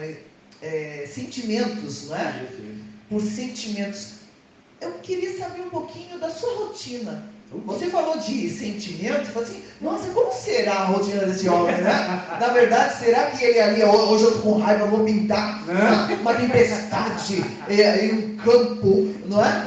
é, 0.62 1.06
sentimentos, 1.08 2.10
né? 2.10 2.48
Por 3.10 3.22
sentimentos. 3.22 4.18
Eu 4.80 4.92
queria 5.02 5.38
saber 5.38 5.62
um 5.62 5.70
pouquinho 5.70 6.20
da 6.20 6.30
sua 6.30 6.54
rotina. 6.66 7.24
Você 7.50 7.88
falou 7.88 8.18
de 8.18 8.50
sentimento, 8.50 9.26
falou 9.28 9.48
assim, 9.48 9.64
nossa, 9.80 10.10
como 10.12 10.34
será 10.34 10.74
a 10.74 10.86
rotina 10.86 11.26
desse 11.26 11.48
homem, 11.48 11.78
né? 11.78 12.22
Na 12.40 12.50
verdade, 12.50 12.98
será 13.00 13.32
que 13.32 13.44
ele 13.44 13.60
ali, 13.60 13.84
hoje 13.84 14.26
eu 14.26 14.34
tô 14.34 14.40
com 14.40 14.58
raiva, 14.58 14.86
vou 14.86 15.06
pintar 15.06 15.64
uma, 15.64 16.14
uma 16.14 16.34
tempestade 16.34 17.46
é, 17.70 18.06
em 18.06 18.14
um 18.14 18.38
campo, 18.38 19.14
não 19.26 19.46
é? 19.46 19.64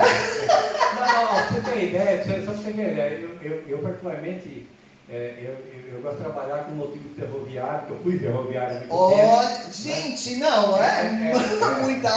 Não, 0.94 1.24
não, 1.24 1.44
você 1.46 1.70
ter 1.70 1.84
ideia, 1.88 2.44
só 2.44 2.52
você 2.52 2.70
ter 2.72 2.92
ideia, 2.92 3.18
eu, 3.18 3.50
eu, 3.50 3.64
eu 3.66 3.78
particularmente, 3.78 4.68
é, 5.08 5.34
eu, 5.38 5.52
eu, 5.72 5.94
eu, 5.94 6.02
gosto 6.02 6.18
de 6.18 6.24
trabalhar 6.24 6.64
com 6.64 6.72
motivo 6.72 7.14
ferroviário, 7.16 7.86
que 7.86 7.92
eu 7.92 8.00
fui 8.02 8.18
ferroviário 8.18 8.76
há 8.76 8.80
muito 8.80 8.94
oh, 8.94 9.10
tempo. 9.10 9.42
Né? 9.42 9.66
Gente, 9.72 10.36
não, 10.36 10.76
é, 10.82 11.06
é, 11.06 11.32
é 11.32 11.82
muita. 11.82 12.10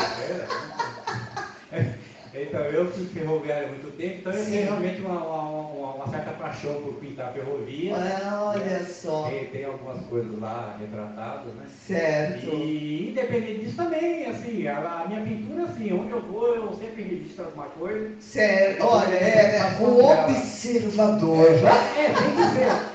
Então, 2.35 2.61
eu 2.61 2.91
fui 2.91 3.05
ferroviário 3.05 3.67
há 3.67 3.69
muito 3.69 3.95
tempo, 3.95 4.15
então 4.19 4.33
eu 4.33 4.43
Sim. 4.43 4.51
tenho 4.51 4.63
realmente 4.65 5.01
uma, 5.01 5.23
uma, 5.23 5.93
uma, 5.93 6.07
certa 6.07 6.31
paixão 6.31 6.81
por 6.81 6.95
pintar 6.95 7.31
ferrovia. 7.31 7.95
Ah, 7.95 8.53
olha 8.55 8.65
né? 8.65 8.87
só. 8.89 9.29
Tem, 9.29 9.45
tem, 9.45 9.65
algumas 9.65 10.03
coisas 10.07 10.39
lá 10.39 10.75
retratadas, 10.79 11.53
né? 11.53 11.65
Certo. 11.85 12.47
E 12.47 13.09
independente 13.11 13.59
disso 13.59 13.75
também, 13.75 14.25
assim, 14.25 14.67
a, 14.67 15.03
a 15.03 15.07
minha 15.07 15.21
pintura, 15.21 15.63
assim, 15.65 15.93
onde 15.93 16.11
eu 16.11 16.21
vou, 16.21 16.55
eu 16.55 16.73
sempre 16.73 17.03
registro 17.03 17.45
alguma 17.45 17.67
coisa. 17.67 18.15
Certo, 18.19 18.83
olha, 18.83 19.13
é, 19.13 19.57
é 19.57 19.77
o 19.79 20.03
observador. 20.03 21.47
É, 21.47 22.01
é, 22.01 22.05
tem 22.07 22.35
que 22.35 22.43
ser. 22.53 22.93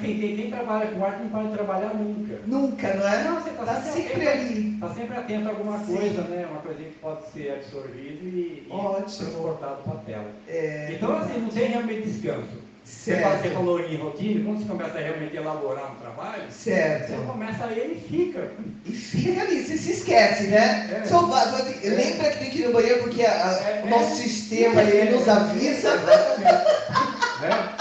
Quem, 0.00 0.20
quem, 0.20 0.36
quem, 0.36 0.50
trabalha 0.50 0.86
com 0.88 1.02
arte 1.02 1.22
não 1.22 1.28
pode 1.30 1.52
trabalhar 1.52 1.94
nunca. 1.94 2.38
Nunca, 2.46 2.94
não 2.94 3.08
é? 3.08 3.24
Não, 3.24 3.40
você 3.40 3.50
está 3.50 3.64
tá 3.64 3.80
sempre, 3.80 4.02
sempre, 4.02 4.28
ali. 4.28 4.74
Está 4.74 4.88
sempre 4.90 5.16
atento 5.16 5.48
a 5.48 5.50
alguma 5.50 5.78
Sim. 5.78 5.96
coisa, 5.96 6.22
né? 6.22 6.46
Uma 6.50 6.60
coisinha 6.60 6.88
que 6.90 6.98
pode 6.98 7.26
ser 7.32 7.52
absorvida 7.52 7.93
e, 7.96 8.66
e 8.68 9.02
transportado 9.02 9.82
para 9.82 9.92
a 9.92 9.96
tela. 9.96 10.30
É... 10.48 10.92
Então, 10.92 11.16
assim, 11.16 11.40
não 11.40 11.48
tem 11.48 11.68
realmente 11.68 12.08
descanso. 12.08 12.64
Você, 12.84 13.16
você 13.16 13.50
falou 13.50 13.80
em 13.80 13.96
rotina, 13.96 14.44
quando 14.44 14.58
você 14.58 14.68
começa 14.68 14.98
a 14.98 15.00
realmente 15.00 15.34
elaborar 15.34 15.92
um 15.92 15.94
trabalho, 15.96 16.42
certo. 16.50 17.12
você 17.12 17.26
começa 17.26 17.64
a 17.64 17.72
ele 17.72 17.94
e 17.94 18.08
fica. 18.08 18.52
E 18.84 18.92
fica 18.92 19.40
ali, 19.40 19.64
você 19.64 19.78
se 19.78 19.92
esquece, 19.92 20.48
né? 20.48 21.02
É. 21.02 21.06
Só, 21.06 21.20
lembra 21.22 22.30
que 22.30 22.38
tem 22.38 22.50
que 22.50 22.60
ir 22.60 22.66
no 22.66 22.72
banheiro 22.74 23.02
porque 23.04 23.24
a, 23.24 23.30
a, 23.30 23.52
é, 23.70 23.82
o 23.84 23.88
nosso 23.88 24.12
é. 24.12 24.16
sistema 24.16 24.82
ele 24.82 25.16
nos 25.16 25.26
avisa. 25.26 25.96
né? 27.40 27.74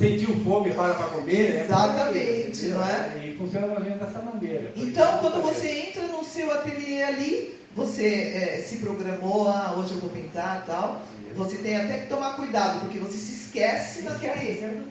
sentiu 0.00 0.34
fome 0.42 0.72
para 0.72 0.94
para 0.94 1.06
comer. 1.08 1.54
Né? 1.54 1.64
Exatamente, 1.64 2.66
não 2.68 2.82
é? 2.82 3.12
E 3.22 3.36
funciona 3.36 3.66
mais 3.66 3.78
ou 3.78 3.84
menos 3.84 4.00
dessa 4.00 4.18
maneira. 4.18 4.72
Então, 4.74 5.18
quando 5.18 5.42
você 5.42 5.68
entra 5.68 6.02
no 6.04 6.24
seu 6.24 6.50
ateliê 6.50 7.02
ali, 7.02 7.59
você 7.74 8.06
é, 8.06 8.64
se 8.66 8.78
programou, 8.78 9.48
ah, 9.48 9.74
hoje 9.76 9.94
eu 9.94 10.00
vou 10.00 10.10
pintar 10.10 10.64
tal. 10.66 11.02
Você 11.34 11.56
tem 11.58 11.76
até 11.76 11.98
que 11.98 12.06
tomar 12.08 12.34
cuidado, 12.34 12.80
porque 12.80 12.98
você 12.98 13.16
se 13.16 13.32
esquece 13.44 14.02
naquele. 14.02 14.82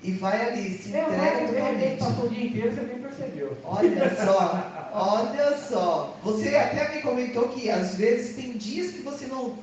E 0.00 0.12
vai 0.12 0.48
ali, 0.48 0.78
se 0.78 0.94
é, 0.94 1.02
entrega 1.02 1.48
totalmente. 1.48 1.98
Passou 1.98 2.26
o 2.26 2.28
dia 2.28 2.46
inteiro, 2.46 2.72
você 2.72 2.82
nem 2.82 2.98
percebeu. 2.98 3.56
Olha 3.64 4.14
só, 4.24 4.90
olha 4.92 5.58
só. 5.58 6.16
Você 6.22 6.54
até 6.54 6.94
me 6.94 7.02
comentou 7.02 7.48
que 7.48 7.68
às 7.68 7.96
vezes 7.96 8.36
tem 8.36 8.52
dias 8.52 8.92
que 8.92 9.02
você 9.02 9.26
não 9.26 9.56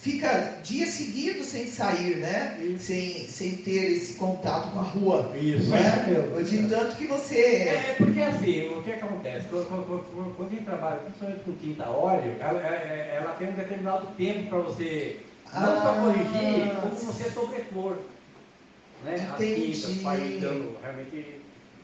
fica 0.00 0.58
dias 0.62 0.90
seguidos 0.90 1.46
sem 1.46 1.66
sair, 1.66 2.16
né? 2.16 2.58
Sem, 2.78 3.26
sem 3.28 3.56
ter 3.56 3.92
esse 3.92 4.14
contato 4.14 4.72
com 4.72 4.78
a 4.78 4.82
rua. 4.82 5.32
Isso, 5.36 5.70
né? 5.70 6.06
É 6.38 6.42
De 6.42 6.68
tanto 6.68 6.96
que 6.96 7.06
você. 7.06 7.40
É, 7.68 7.94
porque 7.98 8.20
assim, 8.20 8.68
o 8.70 8.82
que 8.82 8.92
acontece? 8.92 9.46
Quando, 9.48 9.66
quando, 9.66 10.36
quando 10.36 10.48
a 10.48 10.50
gente 10.50 10.64
trabalha, 10.64 10.96
principalmente 11.00 11.44
com 11.44 11.52
tinta 11.52 11.88
óleo, 11.88 12.34
ela, 12.40 12.60
é, 12.60 12.74
é, 12.74 13.16
ela 13.16 13.32
tem 13.34 13.48
um 13.48 13.54
determinado 13.54 14.06
tempo 14.16 14.48
para 14.48 14.58
você 14.58 15.20
não 15.52 15.78
ah, 15.78 15.82
só 15.82 15.94
corrigir, 15.94 16.74
como 16.80 16.94
você 16.94 17.30
sobrepor. 17.30 17.96
Né? 19.04 19.28
Entendi. 19.34 19.72
As 19.72 19.78
tintas, 19.78 20.02
vai 20.02 20.38
dando 20.40 20.76
realmente 20.82 21.40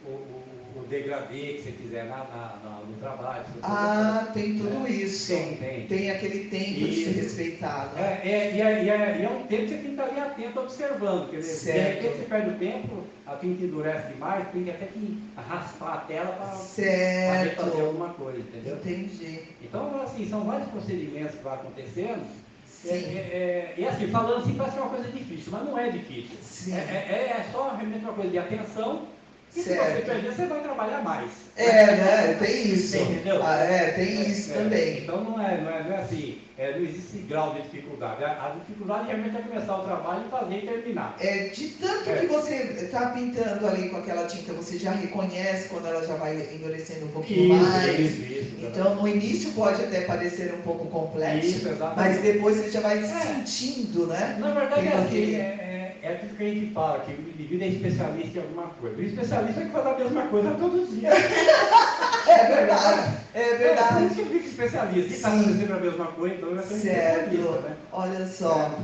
o, 0.07 0.11
o 0.11 0.43
o 0.77 0.87
degradê 0.89 1.55
que 1.55 1.63
você 1.63 1.73
fizer 1.73 2.05
na, 2.05 2.19
na, 2.19 2.59
na, 2.63 2.81
no 2.87 2.97
trabalho. 3.01 3.45
Ah, 3.63 4.29
tem 4.35 4.59
tudo 4.59 4.87
é, 4.87 4.91
isso. 4.91 5.33
Tem, 5.33 5.57
tem. 5.57 5.87
Tem 5.87 6.11
aquele 6.11 6.49
tempo 6.49 6.81
isso. 6.81 6.87
de 6.87 7.05
ser 7.05 7.21
respeitado. 7.23 7.99
É, 7.99 8.21
é, 8.23 8.53
e, 8.55 8.61
é, 8.61 8.85
e, 8.85 8.91
é, 8.91 9.19
e 9.21 9.25
é 9.25 9.29
um 9.29 9.47
tempo 9.47 9.63
que 9.63 9.69
você 9.69 9.75
tem 9.77 9.83
que 9.83 9.91
estar 9.91 10.05
ali 10.05 10.21
atento 10.21 10.61
observando. 10.61 11.31
Quer 11.31 11.39
dizer, 11.39 11.73
de 11.73 11.79
repente 11.79 12.19
você 12.19 12.25
perde 12.25 12.51
o 12.51 12.59
tempo, 12.59 13.05
a 13.27 13.37
tinta 13.37 13.65
endurece 13.65 14.13
demais, 14.13 14.49
tem 14.51 14.65
que 14.65 14.71
até 14.71 14.87
que 14.87 15.23
arrastar 15.37 15.95
a 15.95 15.97
tela 15.99 16.33
para 16.33 16.49
fazer 16.49 17.83
alguma 17.83 18.11
coisa, 18.11 18.39
entendeu? 18.39 18.77
Entendi. 18.77 19.43
Então, 19.63 20.03
assim, 20.03 20.29
são 20.29 20.45
vários 20.45 20.69
procedimentos 20.69 21.37
que 21.37 21.43
vão 21.43 21.55
acontecendo. 21.55 22.47
É, 22.85 22.89
é, 22.89 22.95
é, 22.95 23.75
e 23.79 23.87
assim, 23.87 24.07
falando 24.09 24.43
assim, 24.43 24.55
parece 24.55 24.79
uma 24.79 24.89
coisa 24.89 25.11
difícil, 25.11 25.51
mas 25.51 25.65
não 25.65 25.77
é 25.77 25.91
difícil. 25.91 26.75
É, 26.75 26.79
é, 26.79 27.37
é, 27.39 27.47
só 27.51 27.75
realmente 27.75 28.05
uma 28.05 28.13
coisa 28.13 28.31
de 28.31 28.39
atenção 28.39 29.09
e 29.55 29.63
se 29.63 29.75
você 29.75 30.03
perder, 30.05 30.33
você 30.33 30.47
vai 30.47 30.61
trabalhar 30.61 31.03
mais. 31.03 31.31
É, 31.57 31.87
né? 31.97 32.37
Tem 32.39 32.69
isso. 32.69 32.97
Entendeu? 32.99 33.41
Ah, 33.43 33.57
é, 33.57 33.93
tem 33.93 34.19
é, 34.19 34.29
isso 34.29 34.53
é, 34.53 34.55
também. 34.55 34.99
Então 34.99 35.25
não 35.25 35.41
é, 35.41 35.61
não 35.61 35.71
é, 35.71 35.83
não 35.85 35.93
é 35.93 35.97
assim, 35.97 36.39
é, 36.59 36.79
não 36.79 36.87
existe 36.87 37.19
grau 37.19 37.55
de 37.55 37.63
dificuldade. 37.63 38.23
A, 38.23 38.29
a, 38.29 38.55
dificuldade 38.59 39.07
realmente 39.07 39.37
é 39.37 39.41
começar 39.41 39.77
o 39.77 39.85
trabalho 39.85 40.25
e 40.27 40.31
fazer 40.31 40.57
e 40.59 40.67
terminar. 40.67 41.17
É, 41.19 41.49
de 41.49 41.69
tanto 41.69 42.11
é. 42.11 42.17
que 42.17 42.27
você 42.27 42.55
está 42.55 43.07
pintando 43.11 43.67
ali 43.67 43.89
com 43.89 43.97
aquela 43.97 44.27
tinta, 44.27 44.53
você 44.53 44.79
já 44.79 44.91
reconhece 44.91 45.69
quando 45.69 45.87
ela 45.87 46.07
já 46.07 46.15
vai 46.17 46.37
endurecendo 46.55 47.07
um 47.07 47.11
pouquinho 47.11 47.55
isso, 47.55 47.65
mais. 47.65 47.99
Isso, 47.99 48.23
isso, 48.23 48.57
então 48.61 48.95
no 48.95 49.09
início 49.09 49.53
pode 49.53 49.83
até 49.83 50.03
parecer 50.03 50.53
um 50.55 50.63
pouco 50.63 50.87
complexo, 50.87 51.67
mas 51.97 52.21
depois 52.21 52.57
você 52.57 52.71
já 52.71 52.81
vai 52.81 52.99
é. 52.99 53.07
sentindo, 53.07 54.07
né? 54.07 54.37
Na 54.39 54.53
verdade 54.53 54.87
é 54.87 54.93
assim, 54.93 55.35
é, 55.35 55.86
é 56.03 56.13
aquilo 56.13 56.37
que 56.37 56.43
a 56.43 56.49
gente 56.49 56.73
fala, 56.73 57.01
que 57.01 57.13
o 57.13 57.21
indivíduo 57.21 57.65
é 57.65 57.69
especialista 57.69 58.39
em 58.39 58.43
alguma 58.43 58.67
coisa. 58.81 58.97
O 58.97 59.03
especialista 59.03 59.61
é 59.61 59.65
que 59.65 59.71
faz 59.71 59.87
a 59.87 59.99
mesma 59.99 60.23
coisa 60.29 60.51
todos 60.53 60.89
os 60.89 61.01
dias. 61.01 61.15
É 62.29 62.45
verdade, 62.45 63.19
é 63.35 63.55
verdade. 63.55 64.03
É, 64.03 64.07
isso 64.07 64.15
que 64.17 64.25
fica 64.25 64.49
especialista. 64.49 65.09
Quem 65.09 65.17
está 65.17 65.31
fazendo 65.31 65.75
a 65.75 65.81
mesma 65.81 66.07
coisa, 66.07 66.35
então 66.35 66.51
eu 66.51 66.63
sou 66.65 66.77
especialista. 66.77 67.61
Né? 67.61 67.77
Olha 67.93 68.27
só. 68.27 68.79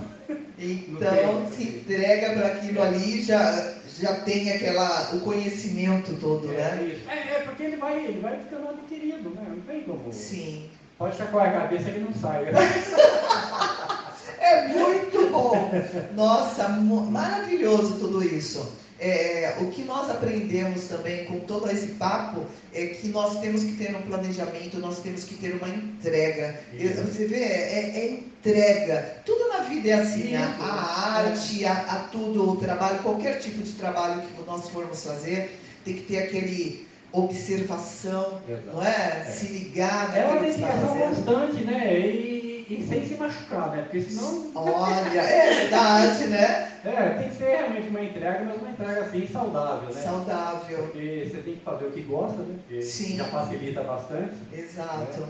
Então, 0.58 1.50
se 1.50 1.64
entrega 1.64 2.34
para 2.34 2.46
aquilo 2.46 2.82
ali, 2.82 3.22
já, 3.22 3.74
já 3.98 4.14
tem 4.20 4.52
aquela, 4.52 5.10
o 5.12 5.20
conhecimento 5.20 6.14
todo, 6.20 6.52
é, 6.52 6.56
né? 6.56 6.92
Isso. 6.94 7.10
É, 7.10 7.34
é, 7.34 7.40
porque 7.40 7.64
ele 7.64 7.76
vai, 7.76 8.04
ele 8.04 8.20
vai 8.20 8.38
ficando 8.38 8.68
adquirido, 8.68 9.30
né? 9.30 9.44
Não 9.48 9.60
tem 9.62 9.82
como. 9.82 10.12
Sim. 10.12 10.70
Pode 10.96 11.16
chacoalhar 11.16 11.56
a 11.56 11.60
cabeça 11.62 11.90
que 11.90 11.98
não 11.98 12.14
sai. 12.14 12.44
É 14.42 14.66
muito 14.68 15.30
bom. 15.30 15.70
Nossa, 16.14 16.68
maravilhoso 16.68 17.94
tudo 18.00 18.24
isso. 18.24 18.72
É, 18.98 19.56
o 19.60 19.66
que 19.66 19.82
nós 19.82 20.10
aprendemos 20.10 20.84
também 20.84 21.24
com 21.24 21.40
todo 21.40 21.70
esse 21.70 21.88
papo 21.92 22.44
é 22.72 22.86
que 22.86 23.08
nós 23.08 23.40
temos 23.40 23.64
que 23.64 23.72
ter 23.72 23.96
um 23.96 24.02
planejamento, 24.02 24.78
nós 24.78 25.00
temos 25.00 25.24
que 25.24 25.34
ter 25.36 25.54
uma 25.54 25.68
entrega. 25.68 26.60
Você 26.72 27.26
vê, 27.26 27.36
é, 27.36 27.98
é, 27.98 28.10
entrega. 28.14 29.16
Tudo 29.24 29.48
na 29.48 29.58
vida 29.64 29.88
é 29.88 29.92
assim, 29.94 30.36
a, 30.36 30.44
a 30.44 31.16
arte, 31.18 31.64
a, 31.64 31.72
a, 31.72 31.96
tudo, 32.10 32.50
o 32.50 32.56
trabalho, 32.56 32.98
qualquer 33.00 33.38
tipo 33.38 33.62
de 33.62 33.72
trabalho 33.72 34.22
que 34.22 34.42
nós 34.44 34.68
formos 34.68 35.04
fazer, 35.04 35.58
tem 35.84 35.94
que 35.94 36.02
ter 36.02 36.18
aquele 36.18 36.86
observação, 37.12 38.40
Exato. 38.48 38.66
não 38.72 38.84
é? 38.84 39.24
é? 39.26 39.30
Se 39.30 39.46
ligar. 39.46 40.16
É 40.16 40.24
uma 40.26 40.40
dedicação 40.40 40.96
constante, 40.96 41.64
né? 41.64 41.98
E 41.98 42.51
e 42.72 42.86
sem 42.86 43.06
se 43.06 43.14
machucar, 43.16 43.70
né? 43.70 43.82
Porque 43.82 44.00
senão. 44.02 44.50
Olha, 44.54 45.20
é 45.20 45.54
verdade, 45.60 46.26
né? 46.28 46.72
É, 46.84 47.10
tem 47.18 47.28
que 47.28 47.34
ser 47.36 47.56
realmente 47.56 47.88
uma 47.88 48.02
entrega, 48.02 48.44
mas 48.44 48.60
uma 48.60 48.70
entrega 48.70 49.02
assim 49.02 49.26
saudável, 49.26 49.94
né? 49.94 50.00
Saudável. 50.00 50.78
Porque 50.84 51.28
você 51.30 51.42
tem 51.42 51.56
que 51.56 51.64
fazer 51.64 51.84
o 51.86 51.90
que 51.90 52.02
gosta, 52.02 52.42
né? 52.42 52.58
Porque 52.66 52.82
Sim. 52.82 53.16
já 53.16 53.24
facilita 53.24 53.82
bastante. 53.82 54.34
Exato. 54.52 55.20
Né? 55.20 55.26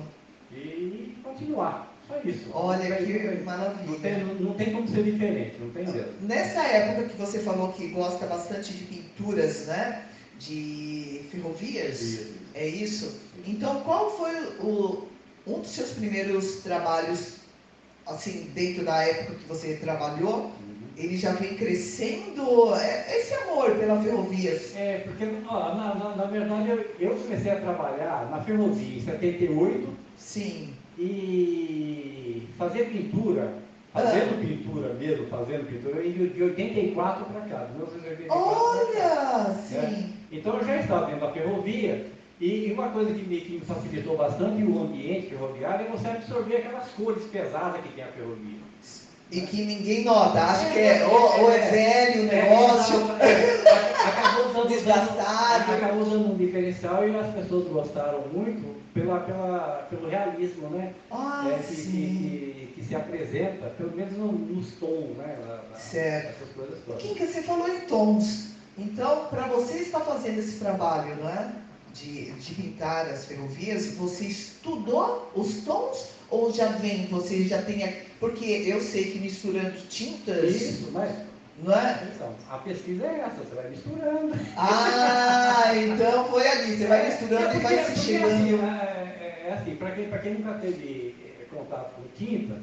E 0.53 1.18
continuar. 1.24 1.93
Só 2.07 2.20
isso. 2.24 2.51
Olha 2.53 2.97
que 2.97 3.43
maravilha. 3.45 3.90
Não 3.90 3.99
tem, 3.99 4.24
não, 4.24 4.34
não 4.34 4.55
tem 4.55 4.72
como 4.72 4.88
ser 4.88 5.03
diferente, 5.03 5.57
não 5.61 5.70
tem 5.70 5.86
mesmo. 5.86 6.12
Nessa 6.20 6.62
época 6.62 7.09
que 7.09 7.16
você 7.16 7.38
falou 7.40 7.72
que 7.72 7.88
gosta 7.88 8.26
bastante 8.26 8.72
de 8.72 8.84
pinturas, 8.84 9.66
né? 9.66 10.05
De 10.38 11.22
ferrovias, 11.30 12.01
isso. 12.01 12.32
é 12.55 12.66
isso? 12.66 13.20
Então, 13.47 13.80
qual 13.82 14.11
foi 14.11 14.34
o, 14.61 15.07
um 15.47 15.61
dos 15.61 15.70
seus 15.70 15.90
primeiros 15.90 16.57
trabalhos, 16.57 17.38
assim, 18.07 18.51
dentro 18.55 18.84
da 18.84 19.03
época 19.03 19.34
que 19.34 19.49
você 19.49 19.74
trabalhou, 19.74 20.45
uhum. 20.45 20.53
ele 20.97 21.16
já 21.16 21.32
vem 21.32 21.57
crescendo 21.57 22.74
é, 22.74 23.18
esse 23.18 23.34
amor 23.34 23.74
pela 23.76 24.01
ferrovias. 24.03 24.74
É, 24.76 24.99
porque, 24.99 25.28
ó, 25.49 25.74
na, 25.74 25.95
na, 25.95 26.16
na, 26.16 26.24
verdade, 26.24 26.70
eu, 26.70 26.86
eu, 27.01 27.16
comecei 27.16 27.51
a 27.51 27.61
trabalhar 27.61 28.28
na 28.30 28.43
ferrovia 28.43 28.99
em 28.99 29.05
78. 29.05 29.88
Sim. 30.16 30.74
E 30.99 32.47
fazer 32.57 32.90
pintura, 32.90 33.55
fazendo 33.93 34.34
ah. 34.34 34.47
pintura 34.47 34.95
mesmo, 34.95 35.26
fazendo 35.26 35.66
pintura, 35.66 36.03
de, 36.03 36.28
de 36.28 36.43
84 36.43 37.24
para 37.24 37.40
cá, 37.43 37.64
de 37.64 37.72
1984 37.72 38.28
Olha, 38.30 38.93
cá, 38.93 39.55
sim. 39.66 39.76
Né? 39.76 40.12
Então 40.30 40.59
eu 40.59 40.64
já 40.64 40.76
estava 40.76 41.07
dentro 41.07 41.26
da 41.26 41.32
ferrovia 41.32 42.07
e 42.45 42.72
uma 42.72 42.88
coisa 42.88 43.12
que 43.14 43.22
me, 43.22 43.40
que 43.40 43.53
me 43.53 43.61
facilitou 43.61 44.16
bastante 44.16 44.64
o 44.64 44.82
ambiente 44.82 45.28
ferroviário 45.28 45.86
é 45.86 45.90
você 45.90 46.09
absorver 46.09 46.57
aquelas 46.57 46.88
cores 46.90 47.22
pesadas 47.24 47.80
que 47.82 47.90
tem 47.90 48.03
a 48.03 48.09
ferrovia. 48.09 48.59
E 49.30 49.40
que 49.43 49.64
ninguém 49.64 50.05
nota, 50.05 50.43
acha 50.43 50.68
que 50.70 50.78
é, 50.78 51.07
ou, 51.07 51.40
ou 51.45 51.51
é 51.51 51.59
velho 51.59 52.22
o 52.22 52.26
negócio. 52.26 52.97
É, 53.18 53.62
acabou 54.07 54.53
dando 54.53 54.68
desgastado. 54.74 55.72
Acabou 55.72 56.03
usando 56.03 56.32
um 56.32 56.36
diferencial 56.36 57.09
e 57.09 57.16
as 57.16 57.32
pessoas 57.32 57.66
gostaram 57.68 58.24
muito 58.32 58.76
pela, 58.93 59.20
pela, 59.20 59.86
pelo 59.88 60.09
realismo, 60.09 60.68
né? 60.70 60.93
Ah, 61.11 61.49
É, 61.49 61.62
que, 61.62 61.72
sim. 61.72 61.90
que, 61.90 61.97
que- 61.97 62.72
que 62.74 62.82
se 62.88 62.95
apresenta, 62.97 63.66
pelo 63.78 63.93
menos 63.97 64.12
no- 64.18 64.32
nos 64.32 64.72
tons, 64.72 65.16
né? 65.16 65.38
na- 65.47 65.55
na- 65.70 65.78
Certo. 65.78 66.26
Essas 66.43 66.49
coisas 66.55 66.78
todas. 66.84 67.03
Kinka, 67.03 67.26
você 67.26 67.43
falou 67.43 67.68
em 67.68 67.80
tons. 67.82 68.49
Então, 68.76 69.26
para 69.30 69.47
você 69.47 69.78
estar 69.78 70.01
fazendo 70.01 70.38
esse 70.40 70.59
trabalho, 70.59 71.16
não 71.22 71.28
é? 71.30 71.49
De, 71.95 72.30
de 72.32 72.55
pintar 72.55 73.07
as 73.07 73.26
ferrovias, 73.26 73.95
você 73.95 74.24
estudou 74.26 75.30
os 75.34 75.57
tons 75.64 76.09
ou 76.30 76.51
já 76.53 76.66
vem, 76.68 77.07
você 77.07 77.45
já 77.45 77.61
tem. 77.62 77.84
a- 77.84 77.93
Porque 78.18 78.45
eu 78.66 78.80
sei 78.80 79.11
que 79.12 79.18
misturando 79.18 79.76
tintas, 79.88 80.45
Isso, 80.51 80.90
mas 80.93 81.11
não 81.62 81.74
é? 81.74 81.90
atenção, 81.90 82.34
a 82.49 82.59
pesquisa 82.59 83.05
é 83.07 83.20
essa, 83.20 83.43
você 83.43 83.55
vai 83.55 83.68
misturando. 83.68 84.32
Ah, 84.57 85.72
então 85.76 86.24
foi 86.30 86.47
ali, 86.49 86.76
você 86.76 86.86
vai 86.86 87.07
misturando 87.11 87.53
É 87.53 87.57
e 87.57 87.61
vai 87.61 87.84
se 87.84 87.93
porque, 87.93 88.01
assim, 88.01 88.01
chegando. 88.01 88.62
é, 88.64 89.18
é- 89.20 89.49
é 89.49 89.53
assim, 89.53 89.76
para 89.76 89.90
quem, 89.90 90.09
pra 90.09 90.18
quem 90.18 90.34
nunca 90.34 90.55
teve 90.55 91.14
eh, 91.40 91.45
contato 91.55 91.95
com 91.97 92.03
tinta, 92.16 92.55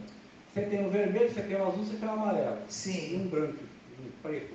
você 0.53 0.61
tem 0.61 0.85
o 0.85 0.89
vermelho, 0.89 1.29
você 1.31 1.41
tem 1.41 1.55
o 1.57 1.67
azul, 1.67 1.83
você 1.85 1.97
tem 1.97 2.09
o 2.09 2.11
amarelo. 2.13 2.57
E 2.67 2.73
Sim, 2.73 3.21
um 3.21 3.27
branco, 3.27 3.53
um 3.99 4.21
preto. 4.23 4.53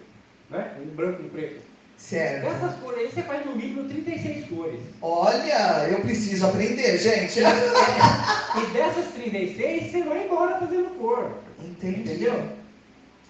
Né? 0.51 0.77
Um 0.83 0.95
branco 0.95 1.23
e 1.23 1.27
um 1.27 1.29
preto. 1.29 1.74
Certo. 1.99 2.43
Dessas 2.45 2.75
cores 2.81 2.99
aí 3.01 3.11
você 3.11 3.23
faz 3.23 3.47
no 3.47 3.57
mínimo 3.57 3.89
36 3.89 4.47
cores. 4.49 4.81
Olha, 5.03 5.89
eu 5.91 6.01
preciso 6.01 6.47
aprender, 6.47 6.99
gente. 6.99 7.41
E 8.57 8.67
dessas 8.73 9.07
36 9.15 9.91
você 9.91 10.03
vai 10.05 10.27
embora 10.27 10.59
fazendo 10.61 10.97
cor. 10.97 11.39
Entendi. 11.61 12.01
Entendeu? 12.03 12.49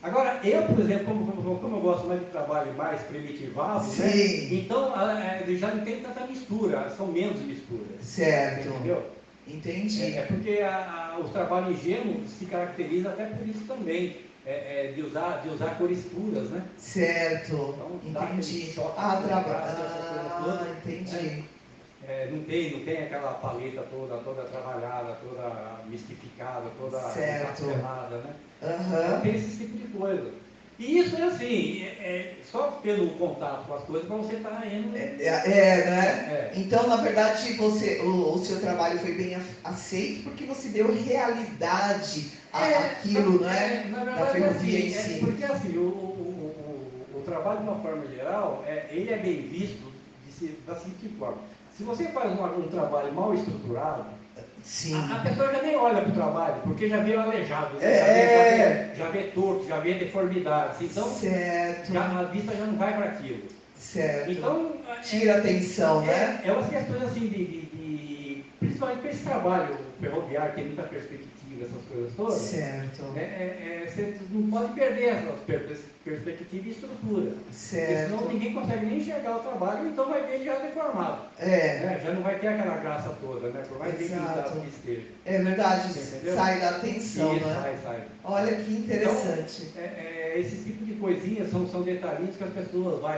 Agora, 0.03 0.39
eu, 0.45 0.63
por 0.65 0.79
exemplo, 0.81 1.07
como, 1.07 1.33
como- 1.33 1.59
como 1.61 1.77
eu 1.77 1.81
gosto 1.81 2.07
mais 2.07 2.21
de 2.21 2.27
trabalho 2.27 2.75
mais 2.75 3.01
primitivado, 3.05 3.87
né? 3.87 4.11
Sim. 4.11 4.55
Então 4.59 4.95
a- 4.95 5.19
é, 5.19 5.45
já 5.57 5.69
não 5.75 5.83
tem 5.83 6.01
tanta 6.03 6.27
mistura, 6.27 6.91
são 6.95 7.07
menos 7.07 7.41
misturas. 7.41 8.03
Certo. 8.03 8.69
Entendeu? 8.69 9.03
Entendi. 9.49 10.03
É, 10.03 10.19
é 10.19 10.23
porque 10.23 10.61
a, 10.61 11.15
a, 11.15 11.19
os 11.21 11.31
trabalhos 11.31 11.79
ingênuos 11.79 12.31
se 12.39 12.45
caracterizam 12.45 13.13
até 13.13 13.25
por 13.25 13.49
isso 13.49 13.65
também, 13.67 14.17
é, 14.47 14.87
é, 14.87 14.93
de, 14.93 15.03
usar, 15.03 15.41
de 15.43 15.49
usar 15.49 15.79
cores 15.79 16.05
puras, 16.05 16.51
né? 16.51 16.63
Certo. 16.77 17.75
Então, 18.05 18.25
Entendi. 18.25 18.73
choque 18.73 18.95
Ah, 18.97 19.15
de 19.17 19.25
traba... 19.25 19.43
contraste, 19.45 19.83
essa 19.83 20.43
coisa 20.43 20.61
ah, 20.61 20.77
entendi. 20.85 21.45
É, 22.07 22.29
não, 22.31 22.45
tem, 22.45 22.73
não 22.77 22.85
tem 22.85 23.03
aquela 23.05 23.33
paleta 23.35 23.83
toda, 23.91 24.19
toda 24.19 24.43
trabalhada, 24.43 25.17
toda 25.27 25.81
mistificada, 25.87 26.67
toda 26.79 27.01
Certo. 27.01 27.65
né? 27.65 28.35
Não 28.61 28.69
Aham. 28.69 29.21
tem 29.23 29.35
esse 29.35 29.57
tipo 29.57 29.79
de 29.79 29.87
coisa. 29.97 30.31
E 30.79 30.99
isso 30.99 31.17
é 31.17 31.23
assim, 31.23 31.83
é, 31.85 31.87
é 31.87 32.35
só 32.51 32.63
pelo 32.83 33.11
contato 33.11 33.67
com 33.69 33.75
as 33.75 33.83
coisas 33.85 34.07
para 34.09 34.17
você 34.17 34.35
estar 34.37 34.67
indo. 34.67 34.97
É, 34.97 35.01
é, 35.23 35.85
né? 35.91 36.07
É. 36.07 36.53
Então, 36.57 36.89
na 36.89 36.97
verdade, 36.97 37.53
você, 37.55 38.01
o, 38.01 38.35
o 38.35 38.45
seu 38.45 38.61
trabalho 38.61 38.99
foi 38.99 39.13
bem 39.13 39.37
aceito 39.63 40.25
porque 40.25 40.45
você 40.45 40.69
deu 40.71 40.93
realidade 40.93 42.33
É, 42.53 42.77
àquilo, 42.77 43.41
na- 43.41 43.47
né? 43.49 43.85
é, 43.87 43.89
Na 43.89 43.99
da 43.99 44.05
verdade, 44.05 44.33
ferrovia 44.33 44.79
assim, 44.79 44.89
em 44.89 44.95
é 44.95 44.99
si. 44.99 45.21
porque 45.21 45.45
assim, 45.45 45.77
o, 45.79 45.83
o, 45.83 47.15
o, 47.15 47.21
trabalho 47.25 47.59
de 47.61 47.65
uma 47.65 47.79
forma 47.81 48.07
geral, 48.09 48.65
é, 48.67 48.87
ele 48.91 49.13
é 49.13 49.17
bem 49.19 49.43
visto 49.43 49.93
de 50.41 50.49
da 50.67 50.75
seguinte 50.77 51.09
forma. 51.19 51.39
Se 51.77 51.83
você 51.85 52.05
faz 52.09 52.33
uma- 52.33 52.51
um 52.53 52.69
trabalho 52.69 53.13
mal 53.13 53.33
estruturado, 53.35 54.07
Sim. 54.65 54.95
a, 54.95 55.17
a 55.17 55.19
pessoa 55.21 55.53
já 55.53 55.63
nem 55.63 55.77
olha 55.77 56.01
para 56.01 56.11
o 56.11 56.15
trabalho, 56.15 56.55
porque 56.65 56.89
já 56.89 56.99
vê 57.01 57.15
aleijado, 57.17 57.79
né? 57.79 57.85
É. 57.85 57.97
já, 57.99 58.45
vê, 58.45 58.95
já, 58.97 59.11
vê, 59.11 59.23
torto, 59.31 59.67
já 59.69 59.79
vê 59.79 59.95
deformidades. 59.95 60.81
Então, 60.81 61.09
certo. 61.11 61.93
já, 61.93 62.05
a 62.21 62.25
vista 62.25 62.55
já 62.57 62.65
não 62.65 62.77
vai 62.77 62.95
para 62.95 63.05
aquilo. 63.07 63.43
Certo. 63.79 64.31
Então, 64.31 64.73
é- 64.89 65.01
Tira 65.03 65.37
atenção, 65.39 66.01
né? 66.03 66.41
É, 66.43 66.49
é 66.49 66.53
umas 66.53 66.69
questões 66.69 67.03
assim 67.03 67.21
de, 67.21 67.29
de- 67.29 67.61
de- 67.67 68.45
Principalmente 68.59 69.01
para 69.01 69.11
esse 69.11 69.23
trabalho 69.25 69.77
ferroviário, 70.01 70.55
tem 70.55 70.65
muita 70.67 70.83
perspectiva, 70.85 71.29
essas 71.65 71.85
coisas 71.93 72.13
todas. 72.17 72.35
Certo. 72.41 73.03
É, 73.17 73.21
é, 73.21 73.83
é, 73.85 73.91
você 73.91 74.17
não 74.31 74.51
pode 74.51 74.73
perder 74.75 75.05
essas 75.09 75.41
per- 75.41 75.79
perspectiva 76.05 76.69
e 76.69 76.71
estrutura. 76.71 77.31
Porque 77.31 77.53
senão 77.53 78.19
Certo. 78.19 78.29
ninguém 78.33 78.53
consegue 78.53 78.87
nem 78.87 78.99
enxergar 78.99 79.37
o 79.37 79.41
trabalho, 79.41 79.89
então 79.89 80.09
vai 80.09 80.27
ver 80.27 80.35
ele 80.35 80.45
já 80.45 80.59
deformado. 80.59 81.23
É, 81.39 81.79
né? 81.81 82.01
Já 82.05 82.13
não 82.13 82.23
vai 82.23 82.39
ter 82.39 82.49
aquela 82.49 82.77
graça 82.77 83.17
toda, 83.21 83.49
né? 83.49 83.63
Por 83.69 83.79
mais 83.79 83.95
pintado 83.95 84.61
que 84.61 84.69
esteja. 84.69 85.07
é 85.25 85.43
verdade. 85.43 85.99
Entendeu? 85.99 86.35
Sai 86.35 86.61
da 86.61 86.71
atenção, 86.71 87.37
Isso, 87.37 87.47
né? 87.47 87.55
sai, 87.55 87.79
sai. 87.83 88.05
Olha 88.25 88.55
que 88.57 88.73
interessante. 88.73 89.73
É, 89.77 89.81
é, 90.35 90.41
esse 90.41 90.57
tipo 90.65 90.85
de 90.85 90.93
coisinhas 90.95 91.51
são, 91.51 91.67
são 91.67 91.83
detalhinhos 91.83 92.37
que 92.37 92.45
as 92.45 92.51
pessoas 92.51 93.01
vão 93.01 93.11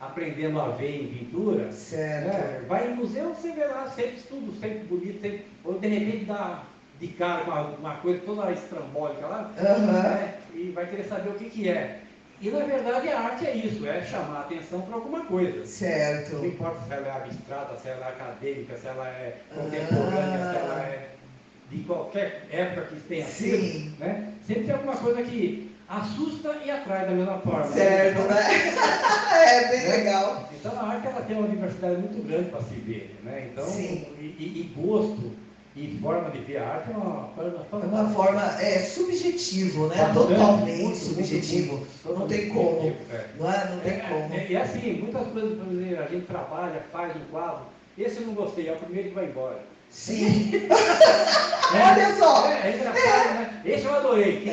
aprendendo 0.00 0.60
a 0.60 0.68
ver 0.70 1.02
em 1.02 1.06
pintura. 1.08 1.72
Certo. 1.72 2.26
né? 2.26 2.62
Vai 2.68 2.90
em 2.90 2.94
museu, 2.94 3.34
você 3.34 3.52
vê 3.52 3.64
lá 3.64 3.88
sempre 3.88 4.20
tudo, 4.28 4.52
sempre 4.60 4.78
bonito, 4.80 5.20
sempre, 5.22 5.46
ou 5.64 5.78
de 5.78 5.88
repente 5.88 6.24
dá 6.26 6.62
de 7.00 7.08
cara 7.08 7.44
com 7.44 7.50
uma, 7.80 7.94
coisa 7.96 8.20
toda 8.24 8.52
estrambólica 8.52 9.26
lá, 9.26 9.50
Aham. 9.58 9.92
né? 10.02 10.34
e 10.54 10.70
vai 10.70 10.86
querer 10.86 11.04
saber 11.04 11.30
o 11.30 11.34
que, 11.34 11.50
que 11.50 11.68
é. 11.68 12.00
E 12.40 12.50
na 12.50 12.60
verdade 12.64 13.08
a 13.08 13.20
arte 13.20 13.46
é 13.46 13.56
isso, 13.56 13.86
é 13.86 14.02
chamar 14.02 14.36
a 14.38 14.40
atenção 14.40 14.82
para 14.82 14.94
alguma 14.96 15.24
coisa. 15.24 15.58
Não 15.60 15.66
Certo. 15.66 16.44
importa 16.44 16.80
se 16.86 16.92
ela 16.92 17.06
é 17.08 17.10
abstrata, 17.12 17.76
se 17.78 17.88
ela 17.88 18.06
é 18.06 18.08
acadêmica, 18.10 18.76
se 18.76 18.86
ela 18.86 19.08
é 19.08 19.36
contemporânea, 19.54 20.44
Ah. 20.44 20.50
se 20.50 20.56
ela 20.58 20.80
é 20.82 21.08
de 21.70 21.78
qualquer 21.84 22.46
época 22.50 22.82
que 22.88 23.00
tenha 23.00 23.26
sido. 23.26 23.62
Sim. 23.62 23.94
Né? 23.98 24.32
Sempre 24.46 24.64
tem 24.64 24.74
alguma 24.74 24.96
coisa 24.96 25.22
que 25.22 25.74
assusta 25.88 26.56
e 26.64 26.70
atrai 26.70 27.06
da 27.06 27.12
mesma 27.12 27.38
forma. 27.38 27.66
Certo, 27.68 28.20
Então, 28.20 28.28
né? 28.28 28.42
É 29.34 29.68
bem 29.68 29.88
legal. 29.88 30.48
então 30.54 30.72
a 30.78 30.88
arte 30.88 31.06
ela 31.06 31.22
tem 31.22 31.36
uma 31.36 31.48
diversidade 31.48 31.96
muito 31.96 32.26
grande 32.26 32.50
para 32.50 32.62
se 32.62 32.74
ver. 32.74 33.16
Né? 33.22 33.48
Então, 33.52 33.64
Sim. 33.66 34.06
e, 34.18 34.22
e- 34.24 34.60
e 34.60 34.80
gosto 34.80 35.32
e 35.76 35.98
forma 36.00 36.30
de 36.30 36.38
ver 36.38 36.58
a 36.58 36.68
arte 36.68 36.92
é 36.92 36.96
uma 36.96 37.28
forma 37.34 37.66
É 37.72 37.86
uma 37.86 38.08
forma 38.10 38.42
é, 38.62 38.78
subjetivo, 38.80 39.86
né? 39.88 39.96
Bastante, 39.96 40.28
Totalmente 40.28 40.82
muito, 40.82 40.96
subjetivo. 40.98 41.72
muito, 41.78 41.88
muito, 42.04 42.18
Não 42.20 42.28
tem 42.28 42.48
como. 42.48 42.96
é. 43.10 43.24
Não 43.38 43.52
é? 43.52 43.68
Não 43.70 43.80
tem 43.80 43.92
É, 43.92 43.98
como. 44.08 44.34
é, 44.34 44.46
E 44.48 44.56
assim, 44.56 44.92
muitas 45.00 45.26
coisas, 45.28 45.58
a 45.98 46.06
gente 46.06 46.26
trabalha, 46.26 46.80
faz 46.92 47.16
um 47.16 47.24
quadro, 47.30 47.62
esse 47.98 48.18
eu 48.20 48.26
não 48.28 48.34
gostei, 48.34 48.68
é 48.68 48.72
o 48.72 48.76
primeiro 48.76 49.08
que 49.08 49.14
vai 49.16 49.24
embora. 49.26 49.58
Sim. 49.90 50.52
É, 51.74 51.76
Olha 51.92 52.16
só. 52.18 52.46
É, 52.52 52.68
é 52.70 52.76
engraçado, 52.76 53.34
né? 53.34 53.60
Esse 53.64 53.84
eu 53.86 53.94
adorei. 53.96 54.52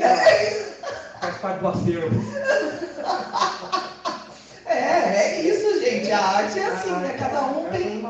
Faz 1.19 1.37
parte 1.37 1.59
do 1.59 1.67
acervo. 1.67 2.09
É, 4.65 4.73
é 4.77 5.41
isso, 5.41 5.70
gente. 5.99 6.11
A 6.11 6.19
arte 6.19 6.59
é 6.59 6.65
assim, 6.65 6.91
né? 6.91 7.15
Cada 7.17 7.45
um 7.45 7.69
tem. 7.69 7.99
É 7.99 8.01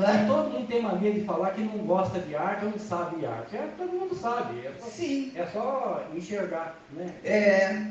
né? 0.00 0.22
E 0.24 0.26
todo 0.26 0.50
mundo 0.50 0.66
tem 0.66 0.82
mania 0.82 1.12
de 1.12 1.24
falar 1.24 1.50
que 1.50 1.62
não 1.62 1.78
gosta 1.78 2.18
de 2.20 2.34
arte 2.34 2.64
ou 2.64 2.70
não 2.72 2.78
sabe 2.78 3.16
de 3.20 3.26
arte. 3.26 3.56
É, 3.56 3.68
todo 3.76 3.92
mundo 3.92 4.14
sabe. 4.14 4.66
É 4.66 4.72
só, 4.78 4.86
Sim. 4.86 5.32
é 5.34 5.46
só 5.46 6.04
enxergar, 6.14 6.76
né? 6.92 7.12
É, 7.24 7.30
é, 7.32 7.86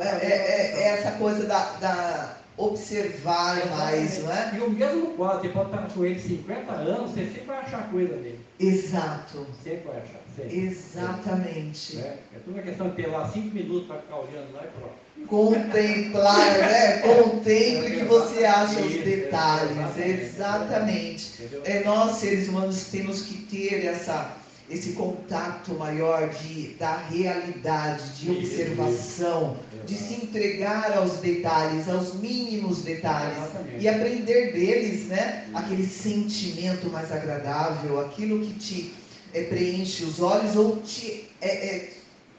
é- 0.00 0.82
é- 0.82 0.88
essa 0.98 1.12
coisa 1.12 1.46
da, 1.46 1.64
da 1.80 2.36
observar 2.56 3.66
mais, 3.70 4.22
não 4.22 4.32
é? 4.32 4.52
E 4.54 4.60
o 4.60 4.70
mesmo 4.70 5.14
quadro, 5.14 5.40
você 5.40 5.48
pode 5.48 5.70
estar 5.70 5.88
com 5.88 6.04
ele 6.04 6.20
50 6.20 6.72
anos, 6.72 7.10
você 7.12 7.24
sempre 7.24 7.44
vai 7.46 7.58
achar 7.60 7.90
coisa 7.90 8.14
dele. 8.14 8.40
Exato. 8.58 9.46
Sempre 9.62 9.88
vai 9.88 9.96
achar. 10.02 10.20
Sempre. 10.42 10.58
Exatamente. 10.58 11.96
Né? 11.96 12.16
É 12.34 12.38
tudo 12.44 12.54
uma 12.54 12.62
questão 12.62 12.88
de 12.88 12.96
ter 12.96 13.06
lá 13.08 13.28
5 13.28 13.54
minutos 13.54 13.86
para 13.86 13.98
ficar 13.98 14.16
olhando 14.16 14.52
lá 14.52 14.64
e 14.64 14.78
pronto. 14.78 15.10
Contemplar, 15.26 16.58
né? 16.58 16.98
Contemple 16.98 17.96
que 17.96 18.04
você 18.04 18.44
acha 18.44 18.80
os 18.80 18.92
detalhes. 19.04 19.76
exatamente. 19.98 21.48
É, 21.64 21.84
nós, 21.84 22.16
seres 22.16 22.48
humanos, 22.48 22.84
temos 22.84 23.22
que 23.22 23.34
ter 23.44 23.84
essa, 23.84 24.34
esse 24.68 24.92
contato 24.92 25.74
maior 25.74 26.28
de, 26.30 26.74
da 26.78 26.96
realidade, 26.96 28.02
de 28.14 28.30
observação, 28.30 29.58
de 29.84 29.94
se 29.94 30.14
entregar 30.14 30.96
aos 30.96 31.18
detalhes, 31.18 31.88
aos 31.88 32.14
mínimos 32.14 32.82
detalhes. 32.82 33.36
Exatamente. 33.36 33.84
E 33.84 33.88
aprender 33.88 34.52
deles, 34.52 35.06
né? 35.06 35.46
Aquele 35.54 35.86
sentimento 35.86 36.88
mais 36.88 37.12
agradável, 37.12 38.00
aquilo 38.00 38.40
que 38.40 38.54
te 38.54 38.99
é, 39.34 39.42
preenche 39.44 40.04
os 40.04 40.20
olhos 40.20 40.56
ou 40.56 40.76
te 40.78 41.28
é, 41.40 41.48
é, 41.48 41.92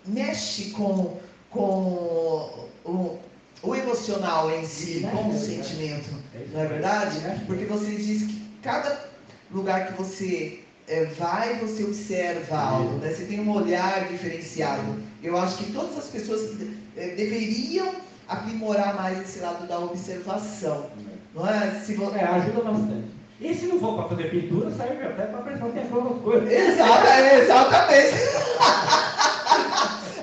mexe 0.06 0.72
com, 0.72 1.18
com 1.50 2.70
o, 2.86 3.20
o 3.64 3.76
emocional 3.76 4.52
em 4.52 4.66
si, 4.66 5.02
Mexe, 5.02 5.16
com 5.16 5.30
o 5.30 5.40
sentimento. 5.40 6.10
É 6.34 6.46
Não 6.54 6.62
é 6.62 6.68
verdade? 6.68 7.20
Porque 7.46 7.66
você 7.66 7.96
diz 7.96 8.24
que 8.24 8.42
cada 8.62 9.06
lugar 9.52 9.88
que 9.88 9.94
você 9.94 10.60
é, 10.88 11.06
vai, 11.06 11.58
você 11.60 11.84
observa 11.84 12.58
algo, 12.58 12.98
né? 12.98 13.14
Você 13.14 13.26
tem 13.26 13.40
um 13.40 13.52
olhar 13.52 14.08
diferenciado. 14.08 15.02
Eu 15.24 15.38
acho 15.38 15.58
que 15.58 15.72
todas 15.72 15.98
as 15.98 16.08
pessoas 16.08 16.58
é, 16.98 17.10
deveriam 17.16 17.96
aprimorar 18.28 18.96
mais 18.96 19.22
esse 19.22 19.40
lado 19.40 19.68
da 19.68 19.80
observação, 19.80 20.90
não 21.34 21.48
é? 21.48 21.82
Se 21.86 21.94
vo... 21.96 22.14
É, 22.16 22.24
ajuda 22.24 22.62
bastante. 22.62 23.21
E 23.42 23.56
se 23.56 23.66
não 23.66 23.80
for 23.80 23.96
para 23.96 24.10
fazer 24.10 24.30
pintura, 24.30 24.70
serve 24.70 25.04
até 25.04 25.24
para 25.26 25.42
prestar 25.42 25.66
atenção 25.66 26.04
nas 26.12 26.22
coisas. 26.22 26.52
Exato, 26.52 27.08
é, 27.08 27.40
exatamente. 27.40 28.16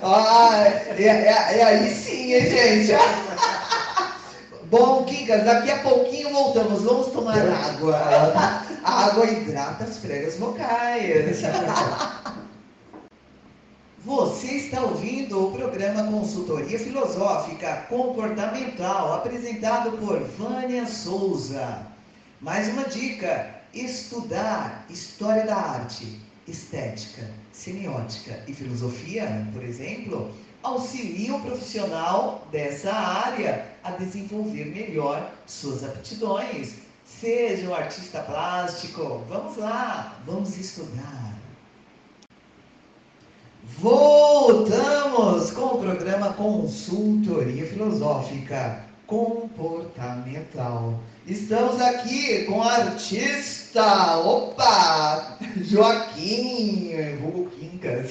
ah, 0.05 0.51
é, 0.97 1.03
é- 1.03 1.59
é 1.59 1.62
aí 1.64 1.91
sim, 1.93 2.33
hein, 2.33 2.47
gente? 2.87 2.93
Bom, 4.71 5.05
Kinkas, 5.05 5.45
daqui 5.45 5.71
a 5.73 5.79
pouquinho 5.79 6.31
voltamos. 6.31 6.83
Vamos 6.85 7.09
tomar 7.09 7.39
água. 7.39 7.97
A 8.85 9.07
água 9.07 9.27
hidrata 9.27 9.83
as 9.85 9.97
pregas 9.99 10.37
vocais. 10.37 11.41
Você 14.05 14.47
está 14.47 14.81
ouvindo 14.83 15.49
o 15.49 15.51
programa 15.51 16.05
Consultoria 16.05 16.79
Filosófica 16.79 17.85
Comportamental, 17.89 19.14
apresentado 19.14 19.93
por 19.99 20.21
Vânia 20.21 20.87
Souza. 20.87 21.88
Mais 22.41 22.68
uma 22.68 22.84
dica: 22.84 23.53
estudar 23.74 24.86
história 24.89 25.45
da 25.45 25.57
arte, 25.57 26.20
estética, 26.47 27.28
semiótica 27.53 28.41
e 28.47 28.55
filosofia, 28.55 29.45
por 29.53 29.64
exemplo, 29.64 30.32
auxilia 30.62 31.34
o 31.34 31.43
profissional 31.43 32.47
dessa 32.53 32.93
área 32.93 33.66
a 33.82 33.91
desenvolver 33.91 34.66
melhor 34.66 35.32
suas 35.47 35.82
aptidões. 35.82 36.76
Seja 37.05 37.68
um 37.68 37.74
artista 37.74 38.20
plástico, 38.20 39.24
vamos 39.28 39.57
lá, 39.57 40.16
vamos 40.24 40.57
estudar. 40.57 41.34
Voltamos 43.80 45.51
com 45.51 45.62
o 45.62 45.80
programa 45.80 46.32
Consultoria 46.34 47.66
Filosófica 47.66 48.88
Comportamental. 49.09 51.00
Estamos 51.26 51.80
aqui 51.80 52.44
com 52.44 52.62
a 52.62 52.74
artista, 52.74 54.18
opa, 54.18 55.38
Joaquim, 55.62 56.92
Hugo 57.24 57.48
Quincas. 57.48 58.11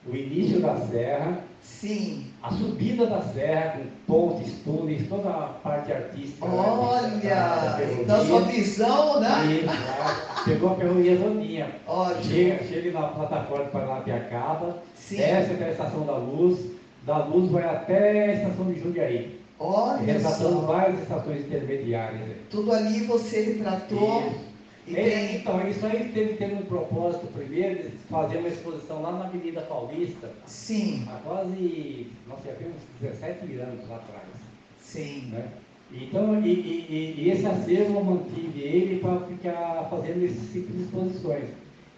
o 0.07 0.15
início 0.15 0.59
da 0.59 0.75
serra, 0.77 1.39
Sim. 1.61 2.27
a 2.43 2.51
subida 2.51 3.07
da 3.07 3.21
serra 3.21 3.79
com 4.07 4.29
pontes, 4.29 4.53
túneis, 4.63 5.07
toda 5.07 5.29
a 5.29 5.47
parte 5.63 5.91
artística. 5.91 6.45
né, 6.47 6.53
Olha, 6.55 8.01
então 8.01 8.25
sua 8.25 8.41
visão, 8.41 9.19
né? 9.19 9.45
Isso, 9.51 9.65
lá, 9.65 10.43
pegou 10.45 10.71
a 10.71 10.75
ferrovia. 10.75 11.67
Ótimo. 11.87 12.23
Chega, 12.23 12.63
chega 12.65 12.91
na 12.91 13.07
plataforma 13.07 13.65
de 13.65 13.71
Paranapiacaba, 13.71 14.77
Sim. 14.95 15.17
desce 15.17 15.53
até 15.53 15.65
a 15.65 15.71
Estação 15.71 16.05
da 16.05 16.17
Luz, 16.17 16.59
da 17.03 17.23
Luz 17.25 17.49
vai 17.51 17.63
até 17.63 18.25
a 18.25 18.33
Estação 18.33 18.65
de 18.71 18.79
Jundiaí. 18.79 19.39
Olha 19.57 19.97
Retratando 20.01 20.59
só. 20.59 20.65
várias 20.67 21.01
estações 21.01 21.39
intermediárias. 21.45 22.21
Tudo 22.51 22.73
ali 22.73 22.99
você 23.05 23.41
retratou. 23.41 24.21
Isso. 24.27 24.54
É, 24.87 25.35
então, 25.37 25.67
isso 25.67 25.83
aí 25.85 26.11
teve, 26.13 26.33
teve 26.35 26.53
um 26.55 26.65
propósito 26.65 27.25
primeiro 27.33 27.83
de 27.89 27.97
fazer 28.09 28.37
uma 28.37 28.47
exposição 28.49 29.01
lá 29.01 29.11
na 29.13 29.25
Avenida 29.25 29.61
Paulista, 29.61 30.29
Sim, 30.45 31.07
há 31.09 31.17
quase, 31.23 32.11
nossa, 32.27 32.47
já 32.47 32.53
tem 32.53 32.67
uns 32.67 32.83
17 33.01 33.53
anos 33.55 33.89
lá 33.89 33.95
atrás. 33.95 34.27
sim. 34.79 35.29
Né? 35.31 35.47
Então, 35.91 36.39
e, 36.43 36.49
e- 36.49 36.85
e- 36.89 37.21
e 37.23 37.29
esse 37.31 37.45
acervo 37.45 37.95
eu 37.99 38.03
mantive 38.03 38.59
ele 38.61 38.99
para 38.99 39.19
ficar 39.21 39.87
fazendo 39.89 40.23
esse 40.23 40.51
tipo 40.51 40.71
de 40.73 40.83
exposições. 40.83 41.45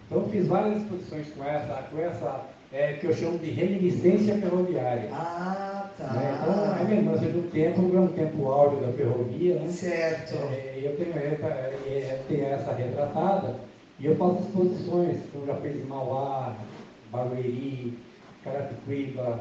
Então, 0.05 0.21
eu 0.21 0.29
fiz 0.29 0.47
várias 0.47 0.81
exposições 0.81 1.27
com 1.35 1.43
essa, 1.43 1.83
com 1.91 1.97
essa 1.99 2.45
é, 2.77 2.93
que 2.93 3.07
eu 3.07 3.13
chamo 3.13 3.39
de 3.39 3.49
reminiscência 3.49 4.37
ferroviária. 4.37 5.09
Ah, 5.11 5.89
né? 5.99 6.37
Então, 6.39 6.53
a 6.53 6.75
tá. 6.75 6.83
lembrança 6.87 7.25
um 7.25 7.49
tempo, 7.49 7.95
é 7.95 7.99
um 7.99 8.07
tempo 8.09 8.47
áureo 8.49 8.79
da 8.85 8.91
ferrovia, 8.93 9.55
né? 9.55 9.67
Certo. 9.69 10.35
É, 10.53 10.81
eu 10.83 10.95
tenho, 10.95 11.13
reta- 11.13 11.47
é, 11.47 12.19
tenho 12.27 12.45
essa 12.45 12.71
retratada 12.73 13.55
e 13.99 14.05
eu 14.05 14.15
faço 14.15 14.41
exposições, 14.43 15.17
como 15.33 15.47
já 15.47 15.55
fez 15.55 15.75
em 15.75 15.85
Mauá, 15.87 16.53
Barueri, 17.11 17.97
Carapicuíba, 18.43 19.39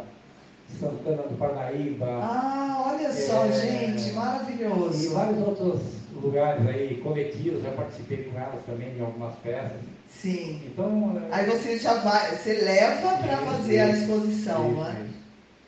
Santana 0.81 1.23
do 1.25 1.37
Parnaíba, 1.37 2.07
Ah, 2.07 2.85
olha 2.91 3.13
só, 3.13 3.45
É. 3.45 3.53
gente, 3.53 4.09
e 4.09 4.13
maravilhoso. 4.13 5.13
vários 5.13 5.47
outros 5.47 5.81
lugares 6.15 6.67
aí, 6.67 7.01
coletivos, 7.05 7.63
já 7.63 7.71
participei 7.73 8.25
com 8.25 8.39
elas 8.39 8.65
também 8.65 8.97
em 8.97 9.01
algumas 9.03 9.35
peças. 9.37 9.81
Sim. 10.21 10.63
Então, 10.67 11.21
é, 11.31 11.35
Aí 11.35 11.47
você 11.47 11.79
já 11.79 11.95
vai, 11.95 12.37
você 12.37 12.53
leva 12.55 13.17
para 13.19 13.35
Isso, 13.35 13.45
fazer 13.45 13.79
a 13.81 13.89
isso, 13.91 14.01
exposição, 14.03 14.67
isso, 14.67 14.75
não 14.77 14.87
é? 14.87 14.91
isso. 14.93 15.17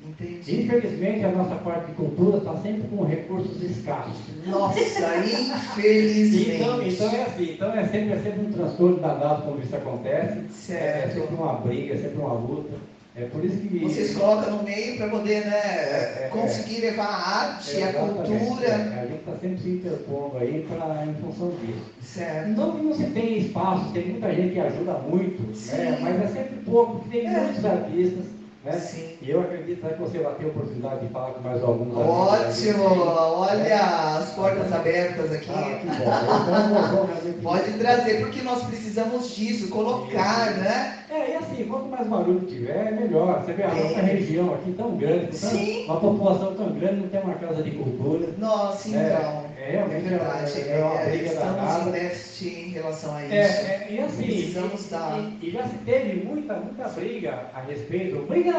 Entendi. 0.01 0.63
Infelizmente, 0.63 1.25
a 1.25 1.31
nossa 1.33 1.57
parte 1.57 1.87
de 1.87 1.93
cultura 1.93 2.39
está 2.39 2.57
sempre 2.57 2.89
com 2.89 3.05
recursos 3.05 3.63
escassos. 3.63 4.17
Nossa, 4.47 4.79
Então, 4.81 5.19
infelizmente. 5.19 6.95
então 6.95 7.11
é 7.15 7.23
assim, 7.25 7.51
então 7.53 7.73
é 7.75 7.85
sempre, 7.89 8.13
é 8.13 8.19
sempre 8.23 8.41
um 8.47 8.53
transtorno 8.53 8.97
danado 9.01 9.43
quando 9.43 9.63
isso 9.63 9.77
acontece. 9.77 10.39
É 10.39 10.45
Certo. 10.51 11.15
sempre 11.15 11.35
uma 11.35 11.53
briga, 11.55 11.95
é 11.95 11.99
sempre 11.99 12.19
uma 12.19 12.33
luta. 12.35 12.75
É 13.21 13.25
por 13.25 13.45
isso 13.45 13.57
que. 13.59 13.79
Vocês 13.81 14.15
colocam 14.17 14.57
no 14.59 14.63
meio 14.63 14.97
para 14.97 15.09
poder 15.09 15.45
né, 15.45 15.57
É, 15.57 16.25
é, 16.25 16.29
conseguir 16.31 16.81
levar 16.83 17.07
a 17.07 17.39
arte, 17.47 17.77
a 17.83 17.89
Exatamente, 17.91 18.39
cultura. 18.39 18.67
é, 18.69 19.01
a 19.03 19.07
gente 19.07 19.19
está 19.19 19.33
sempre 19.41 19.59
se 19.59 19.69
interpondo 19.71 20.39
aí 20.39 20.67
pra, 20.69 21.05
em 21.05 21.15
função 21.15 21.51
disso. 21.61 21.91
Certo. 22.03 22.49
Não 22.51 22.77
que 22.77 22.83
não 22.85 22.95
se 22.95 23.05
tem 23.07 23.39
espaço, 23.39 23.93
tem 23.93 24.09
muita 24.11 24.33
gente 24.35 24.53
que 24.55 24.61
ajuda 24.61 24.93
muito, 24.99 25.43
né? 25.43 25.99
Mas 26.01 26.23
é 26.23 26.27
sempre 26.29 26.57
pouco, 26.65 27.01
porque 27.01 27.19
tem 27.19 27.27
É. 27.27 27.41
muitos 27.41 27.65
artistas. 27.65 28.25
Né? 28.65 28.73
Sim. 28.73 29.17
E 29.23 29.31
eu 29.31 29.41
acredito 29.41 29.87
que 29.87 29.95
você 30.01 30.19
vai 30.19 30.35
ter 30.35 30.45
a 30.47 30.49
oportunidade 30.49 31.07
de 31.07 31.13
falar 31.13 31.31
com 31.31 31.41
mais 31.43 31.63
alguns. 31.63 31.97
Ótimo! 31.97 32.85
Olha 33.07 34.17
as 34.19 34.31
portas 34.33 34.73
abertas 34.73 35.33
aqui. 35.33 35.51
Ah. 35.55 35.81
Então, 35.85 37.09
Pode 37.43 37.73
trazer, 37.75 38.21
porque 38.21 38.43
nós 38.43 38.63
precisamos 38.65 39.35
disso, 39.35 39.69
colocar, 39.69 40.51
Isso. 40.51 40.61
né? 40.61 40.99
É, 41.11 41.31
e 41.31 41.35
assim, 41.37 41.65
quanto 41.67 41.87
mais 41.89 42.07
barulho 42.07 42.41
tiver, 42.41 42.89
é 42.89 42.91
melhor. 42.91 43.43
Você 43.45 43.53
vê 43.53 43.63
a 43.63 43.69
É. 43.69 43.83
nossa 43.83 44.01
região 44.01 44.55
aqui 44.55 44.73
tão 44.73 44.97
grande, 44.97 45.37
Sim. 45.37 45.85
uma 45.87 46.01
população 46.01 46.55
tão 46.55 46.73
grande, 46.73 47.01
não 47.03 47.09
tem 47.09 47.21
uma 47.23 47.35
casa 47.35 47.63
de 47.63 47.71
cultura. 47.71 48.29
Nossa, 48.39 48.89
É, 48.97 49.17
então. 49.17 49.45
É, 49.69 49.73
é, 49.73 49.77
realmente 49.77 50.07
é 50.07 50.09
verdade. 50.09 50.61
é, 50.61 50.71
é 50.81 50.85
uma 50.85 50.97
briga 51.05 51.27
estamos 51.27 51.55
danada. 51.57 51.89
em 51.89 51.93
déficit 51.93 52.49
em 52.49 52.69
relação 52.71 53.15
a 53.17 53.25
isso. 53.25 53.35
É, 53.35 53.39
é, 53.39 53.87
e 53.91 53.99
assim, 54.01 54.23
Precisamos 54.25 54.87
e, 54.87 54.91
dar. 54.91 55.33
e, 55.43 55.51
já 55.51 55.69
se 55.69 55.75
teve 55.79 56.25
muita, 56.25 56.55
muita 56.55 56.89
briga 56.89 57.47
a 57.55 57.61
respeito, 57.61 58.27
briga 58.27 58.53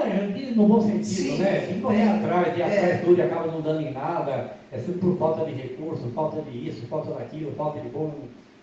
no 0.55 0.67
bom 0.67 0.81
sentido, 0.81 1.05
Sim, 1.05 1.37
né? 1.39 1.59
De 1.59 1.81
correr 1.81 2.01
é. 2.01 2.09
atrás, 2.09 2.55
de 2.55 2.61
É. 2.61 3.01
tudo 3.03 3.17
e 3.17 3.21
acaba 3.21 3.47
não 3.47 3.61
dando 3.61 3.81
em 3.81 3.91
nada, 3.91 4.51
é 4.71 4.77
sempre 4.77 4.99
por 4.99 5.17
falta 5.17 5.45
de 5.45 5.53
recurso, 5.53 6.09
falta 6.13 6.41
de 6.43 6.69
isso, 6.69 6.85
falta 6.87 7.11
daquilo, 7.11 7.51
falta 7.53 7.79
de 7.79 7.89
bom, 7.89 8.13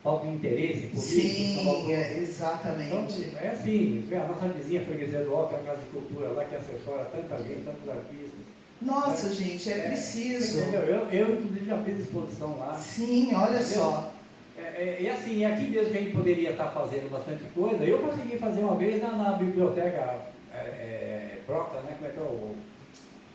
falta 0.04 0.26
de 0.26 0.34
interesse 0.34 0.86
político. 0.86 1.00
Sim, 1.00 1.92
é, 1.92 2.12
Então, 2.12 2.22
exatamente. 2.22 3.36
é 3.42 3.48
assim, 3.48 4.04
a 4.12 4.26
nossa 4.28 4.48
vizinha 4.48 4.80
freguesia 4.84 5.20
do 5.24 5.34
Alto, 5.34 5.56
a 5.56 5.58
Casa 5.58 5.78
de 5.80 5.86
Cultura 5.86 6.28
lá, 6.28 6.44
que 6.44 6.54
assessora 6.54 7.04
tanta 7.06 7.36
gente, 7.42 7.64
tantos 7.64 7.88
artistas. 7.88 8.55
Nossa, 8.80 9.32
gente, 9.32 9.72
é 9.72 9.88
preciso. 9.88 10.60
Entendeu? 10.60 10.82
Eu, 10.82 11.10
eu, 11.10 11.34
inclusive, 11.34 11.66
já 11.66 11.78
fiz 11.82 12.00
exposição 12.00 12.58
lá. 12.58 12.74
Sim, 12.78 13.34
olha 13.34 13.62
só. 13.62 14.12
É, 14.58 14.62
é, 14.62 14.96
e 15.00 15.10
assim, 15.10 15.44
é 15.44 15.52
aqui 15.52 15.68
mesmo 15.68 15.90
que 15.90 15.98
a 15.98 16.00
gente 16.00 16.16
poderia 16.16 16.50
estar 16.50 16.68
fazendo 16.68 17.10
bastante 17.10 17.44
coisa. 17.54 17.84
Eu 17.84 17.98
consegui 17.98 18.38
fazer 18.38 18.60
uma 18.60 18.76
vez 18.76 19.02
na, 19.02 19.12
na 19.12 19.32
biblioteca 19.32 20.18
é, 20.52 20.58
é, 20.58 21.38
Broca, 21.46 21.80
né? 21.80 21.94
Como 21.98 22.10
é 22.10 22.12
que 22.12 22.18
é 22.18 22.22
o. 22.22 22.56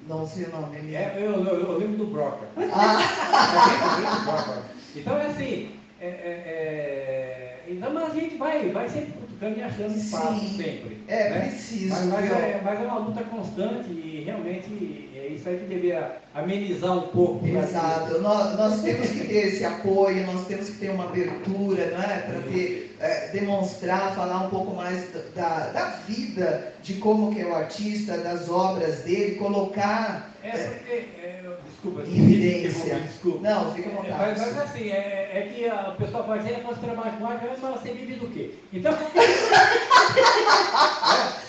Não 0.07 0.27
sei 0.27 0.45
o 0.45 0.49
nome. 0.49 0.95
É, 0.95 1.13
eu, 1.17 1.45
eu, 1.45 1.59
eu 1.59 1.77
lembro 1.77 1.97
do 1.97 2.05
Broca. 2.07 2.47
Ah, 2.57 2.99
eu 3.97 4.03
lembro 4.03 4.19
do 4.19 4.25
Broca. 4.25 4.63
Então 4.95 5.17
é 5.17 5.25
assim. 5.27 5.75
é, 5.99 6.07
é, 6.07 6.09
é, 6.09 7.63
então, 7.67 7.93
mas 7.93 8.11
a 8.11 8.13
gente 8.15 8.35
vai, 8.37 8.69
vai 8.69 8.89
sempre 8.89 9.13
cutucando 9.13 9.59
e 9.59 9.63
achando 9.63 9.95
espaço 9.95 10.39
Sim. 10.39 10.57
sempre. 10.57 11.03
é 11.07 11.29
né? 11.29 11.39
preciso. 11.47 11.89
Mas, 11.89 12.05
mas 12.05 12.31
é, 12.31 12.61
mas 12.63 12.79
é 12.79 12.83
uma 12.83 12.99
luta 12.99 13.23
constante 13.23 13.91
e 13.91 14.23
realmente 14.25 15.09
isso 15.35 15.49
aí 15.49 15.57
que 15.57 15.65
deveria 15.65 16.17
amenizar 16.33 16.97
um 16.97 17.07
pouco. 17.07 17.45
Exato. 17.45 18.19
Nós, 18.19 18.57
nós 18.57 18.81
temos 18.81 19.09
que 19.09 19.27
ter 19.27 19.47
esse 19.47 19.65
apoio, 19.65 20.25
nós 20.27 20.45
temos 20.47 20.69
que 20.69 20.77
ter 20.77 20.89
uma 20.89 21.05
abertura, 21.05 21.91
não 21.91 22.01
é? 22.01 22.19
Para 22.19 22.41
ter, 22.51 22.95
é, 22.99 23.27
demonstrar, 23.27 24.15
falar 24.15 24.45
um 24.45 24.49
pouco 24.49 24.75
mais 24.75 25.05
da, 25.35 25.67
da 25.69 25.85
vida, 26.07 26.73
de 26.83 26.95
como 26.95 27.33
que 27.33 27.41
é 27.41 27.45
o 27.45 27.55
artista, 27.55 28.17
das 28.17 28.49
obras 28.49 28.99
dele, 28.99 29.35
colocar. 29.35 30.30
É, 30.43 30.49
porque, 30.51 30.91
é, 30.91 31.41
desculpa, 31.65 32.01
evidência. 32.01 32.95
desculpa. 32.99 33.49
Não, 33.49 33.73
fica 33.75 33.89
à 33.89 33.91
É, 33.91 33.95
vontade. 33.95 34.17
Mas, 34.19 34.39
mas 34.39 34.57
assim, 34.59 34.89
é, 34.89 35.29
é 35.33 35.51
que 35.53 35.67
a- 35.69 35.89
o 35.93 35.95
pessoal 36.03 36.23
fala 36.25 36.37
assim, 36.37 36.53
você 36.63 36.79
trabalha 36.85 37.11
com 37.11 37.25
arte, 37.27 37.45
mas 37.49 37.59
você 37.59 37.91
vive 37.93 38.13
do 38.15 38.27
quê? 38.27 38.51
Então, 38.73 38.91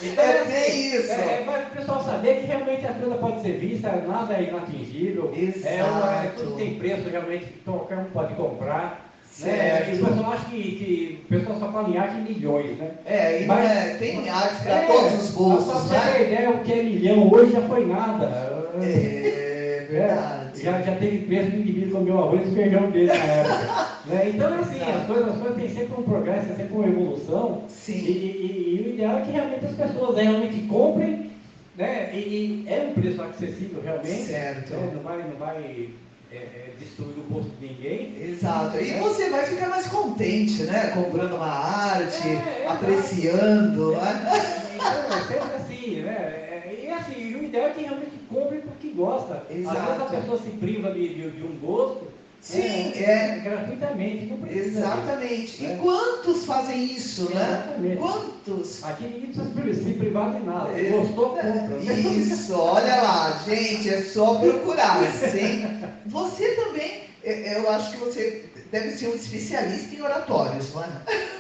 É, 0.03 0.07
então, 0.07 0.25
É 0.25 0.39
assim, 0.41 0.53
bem 0.53 0.87
isso. 0.95 1.13
É, 1.13 1.15
é, 1.15 1.45
mas 1.47 1.67
o 1.69 1.71
pessoal 1.71 2.05
saber 2.05 2.41
que 2.41 2.47
realmente 2.47 2.87
a 2.87 2.93
coisa 2.95 3.15
pode 3.17 3.43
ser 3.43 3.53
vista, 3.59 3.91
nada 4.07 4.35
é 4.35 4.43
inatingível. 4.45 5.33
É, 5.65 5.85
uma- 5.85 6.15
é, 6.15 6.25
Exato. 6.25 6.43
tudo 6.43 6.57
tem 6.57 6.75
preço 6.75 7.09
realmente 7.09 7.45
que 7.47 7.61
qualquer 7.61 7.99
um 7.99 8.05
pode 8.07 8.35
comprar. 8.35 9.12
Né? 9.41 9.51
Certo. 9.57 9.91
E 9.91 10.03
o 10.03 10.07
pessoal 10.07 10.33
acha 10.33 10.45
que, 10.47 10.63
que 10.63 11.21
o 11.25 11.29
pessoal 11.29 11.59
só 11.59 11.73
fala 11.73 11.89
em 11.89 11.97
arte 11.97 12.17
em 12.19 12.35
milhões, 12.35 12.77
né? 12.79 12.91
É, 13.07 13.43
e 13.43 13.47
Mas- 13.47 13.71
é, 13.71 13.95
tem 13.99 14.29
arte 14.29 14.63
para 14.63 14.73
É, 14.83 14.87
todos 14.87 15.23
os 15.25 15.31
bolsos, 15.31 15.91
né? 15.91 16.23
ideia, 16.23 16.51
o 16.51 16.59
que 16.61 16.73
é 16.73 16.83
milhão 16.83 17.33
hoje 17.33 17.53
já 17.53 17.63
foi 17.63 17.87
nada. 17.87 18.71
É 18.83 19.87
verdade. 19.91 20.61
É, 20.61 20.65
já, 20.65 20.83
já 20.83 20.97
teve 20.97 21.19
do 21.19 21.57
indivíduo 21.57 21.91
comer 21.99 22.11
o 22.13 22.19
arroz 22.19 22.47
e 22.49 22.55
feijão 22.55 22.91
dele 22.91 23.07
na 23.07 23.15
época. 23.15 23.89
né? 24.07 24.29
Então, 24.35 24.55
assim, 24.61 24.77
Exato. 24.77 24.93
as 24.99 25.07
coisas, 25.07 25.29
as 25.29 25.37
coisas 25.41 25.57
têm 25.57 25.69
sempre 25.71 25.95
um 26.01 26.03
progresso, 26.03 26.47
tem 26.49 26.57
sempre 26.57 26.75
uma 26.77 26.87
evolução. 26.89 27.63
E, 27.69 27.73
Sim, 27.73 27.93
e- 27.93 28.11
e- 28.11 28.77
e 28.77 28.83
o 28.89 28.95
ideal 28.95 29.19
é 29.19 29.21
que 29.23 29.31
realmente 29.31 29.65
as 29.65 29.73
pessoas 29.75 30.17
realmente 30.19 30.61
comprem, 30.69 31.31
né? 31.77 32.11
E, 32.15 32.19
e 32.19 32.65
é 32.69 32.87
um 32.89 32.93
preço 33.01 33.23
acessível 33.23 33.81
realmente. 33.83 34.27
Certo. 34.27 34.75
né? 34.75 34.91
Não 34.95 35.03
vai, 35.03 35.19
não 35.19 35.37
vai 35.39 35.89
é, 36.33 36.37
é, 36.37 36.75
destruir 36.79 37.19
o 37.19 37.23
bolso 37.23 37.51
de 37.61 37.67
ninguém. 37.67 38.17
exato. 38.23 38.79
E 38.79 38.93
você 38.95 39.29
vai 39.31 39.45
ficar 39.47 39.69
mais 39.69 39.87
contente, 39.87 40.63
né? 40.65 40.91
Comprando 40.95 41.35
uma 41.37 41.47
arte, 41.47 42.29
É, 42.29 42.63
é 42.65 42.67
apreciando, 42.69 43.93
né? 43.93 44.27
Então, 44.75 45.17
é 45.17 45.21
sempre 45.21 45.57
assim, 45.57 45.97
né? 46.03 46.13
É, 46.13 46.81
E 46.83 46.91
assim, 46.91 47.35
o 47.37 47.45
ideal 47.45 47.67
é 47.69 47.71
que 47.71 47.83
realmente 47.83 48.19
compre 48.29 48.59
porque 48.59 48.89
gosta. 48.89 49.35
Às 49.35 49.49
vezes 49.49 49.71
Exato. 49.71 50.03
a 50.03 50.07
pessoa 50.07 50.39
se 50.39 50.51
priva 50.51 50.91
de, 50.93 51.09
de, 51.15 51.31
de 51.31 51.43
um 51.43 51.57
gosto. 51.61 52.07
Sim, 52.43 52.93
é, 52.97 53.41
gratuitamente, 53.45 54.27
não 54.27 54.37
precisa. 54.39 54.81
Exatamente. 54.81 55.63
E 55.63 55.67
É. 55.67 55.77
quantos 55.77 56.45
fazem 56.45 56.85
isso, 56.85 57.33
né? 57.33 57.41
Exatamente. 57.65 57.97
Quantos? 57.99 58.85
Aqui 58.85 59.05
ninguém 59.05 59.31
precisa 59.55 59.85
se 59.89 59.95
privar 59.95 60.33
de 60.33 60.45
nada. 60.45 60.71
É. 60.77 60.91
Gostou, 60.91 61.29
compra. 61.37 61.77
Isso, 61.79 62.53
olha 62.59 62.97
lá, 63.01 63.43
gente, 63.47 63.89
é 63.89 64.03
só 64.03 64.35
procurar, 64.41 65.09
sim. 65.13 65.65
Você 66.07 66.49
também, 66.57 67.03
eu- 67.23 67.37
eu 67.63 67.71
acho 67.71 67.93
que 67.93 67.99
você 67.99 68.45
deve 68.73 68.91
ser 68.91 69.07
um 69.09 69.15
especialista 69.15 69.95
em 69.95 70.03
oratórios, 70.03 70.75
não 70.75 70.83
é? 70.83 70.89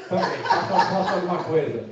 Também, 0.08 0.38
faça 0.48 1.10
alguma 1.14 1.42
coisa. 1.42 1.84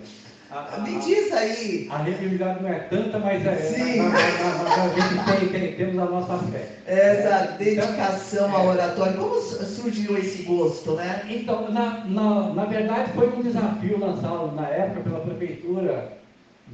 A, 0.51 0.75
a- 0.75 0.79
Me 0.81 0.99
diz 0.99 1.33
aí. 1.33 1.87
a 1.91 1.99
religião 1.99 2.57
não 2.61 2.69
é 2.69 2.81
tanta, 2.81 3.19
mas 3.21 3.47
é, 3.47 3.55
Sim. 3.57 4.01
a 4.01 4.89
gente 4.89 5.49
tem, 5.53 5.61
tem- 5.61 5.75
temos 5.75 5.99
a 5.99 6.07
nossa 6.07 6.39
fé. 6.39 6.67
Essa 6.87 7.53
dedicação 7.57 8.53
ao 8.55 8.67
É. 8.67 8.69
oratório, 8.71 9.15
como 9.17 9.35
su- 9.41 9.65
surgiu 9.65 10.19
esse 10.19 10.43
gosto, 10.43 10.93
né? 10.95 11.23
Então, 11.29 11.71
na, 11.71 12.03
na, 12.05 12.53
na 12.53 12.65
verdade, 12.65 13.13
foi 13.13 13.29
um 13.29 13.43
desafio 13.43 13.99
lançado 14.01 14.53
na 14.55 14.69
época 14.69 15.01
pela 15.03 15.21
prefeitura 15.21 16.13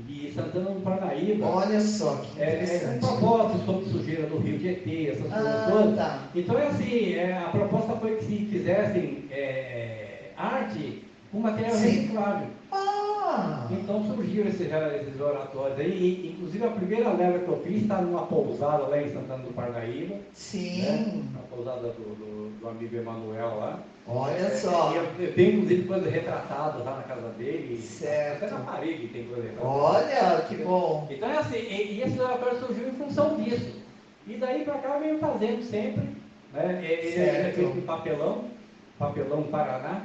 de 0.07 0.31
Santana 0.33 0.70
do 0.70 0.81
Parnaíba. 0.81 1.47
Olha 1.47 1.81
só 1.81 2.16
que 2.16 2.41
É, 2.41 2.45
é, 2.45 2.53
interessante. 2.55 3.01
com 3.01 3.16
propósito 3.18 3.64
sobre 3.66 3.85
sujeira 3.91 4.27
do 4.27 4.39
Rio 4.39 4.59
Tietê, 4.59 5.09
essas 5.11 5.31
coisas 5.33 5.47
Ah, 5.47 5.68
todas. 5.70 5.97
tá. 5.97 6.18
Então, 6.35 6.59
é 6.59 6.66
assim, 6.66 7.12
é, 7.14 7.33
a 7.45 7.49
proposta 7.51 7.95
foi 7.97 8.16
que 8.16 8.24
se 8.24 8.37
fizessem 8.51 9.24
é, 9.31 10.31
arte 10.37 11.03
com 11.33 11.41
material 11.41 11.72
Sim. 11.74 11.89
reciclável. 11.89 12.49
Ah, 12.72 13.66
Então 13.70 14.05
surgiram 14.14 14.49
esses, 14.49 14.68
esses 14.70 15.20
oratórios 15.20 15.79
aí, 15.81 15.91
e, 15.91 16.31
inclusive 16.33 16.64
a 16.64 16.70
primeira 16.70 17.12
leva 17.12 17.39
que 17.41 17.49
eu 17.49 17.61
fiz 17.62 17.83
está 17.83 18.01
numa 18.01 18.27
pousada 18.27 18.85
lá 18.87 19.01
em 19.03 19.12
Santana 19.12 19.43
do 19.43 19.53
Parnaíba, 19.53 20.14
né? 20.14 20.20
sim. 20.33 21.24
a 21.35 21.55
pousada 21.55 21.89
do, 21.89 22.14
do, 22.14 22.59
do 22.61 22.68
amigo 22.68 22.97
Emanuel 22.97 23.57
lá. 23.59 23.81
Olha 24.09 24.35
É, 24.37 24.51
só. 24.51 24.93
e 24.93 24.97
Eu, 24.97 25.27
eu 25.27 25.35
tenho 25.35 25.55
inclusive 25.55 25.89
coisas 25.89 26.12
retratadas 26.12 26.85
lá 26.85 26.97
na 26.99 27.03
casa 27.03 27.29
dele, 27.31 27.77
Certo. 27.83 28.45
até 28.45 28.55
na 28.55 28.61
parede 28.61 29.09
tem 29.09 29.24
coisa 29.24 29.43
retratada. 29.43 29.68
Olha, 29.68 30.41
que 30.49 30.55
bom. 30.57 31.09
Então 31.11 31.29
é 31.29 31.39
assim, 31.39 31.57
e, 31.59 31.93
e 31.95 32.03
esse 32.03 32.20
oratório 32.20 32.59
surgiu 32.61 32.89
em 32.89 32.93
função 32.93 33.37
disso. 33.37 33.74
E 34.29 34.37
daí 34.37 34.64
para 34.64 34.79
cá 34.79 34.99
veio 34.99 35.18
fazendo 35.18 35.62
sempre, 35.64 36.05
né? 36.53 36.81
Ele 36.85 36.93
ele 36.93 37.09
é 37.20 37.24
Certo. 37.33 37.55
feito 37.57 37.79
em 37.79 37.81
papelão, 37.83 38.45
papelão 38.99 39.43
Paraná. 39.45 40.03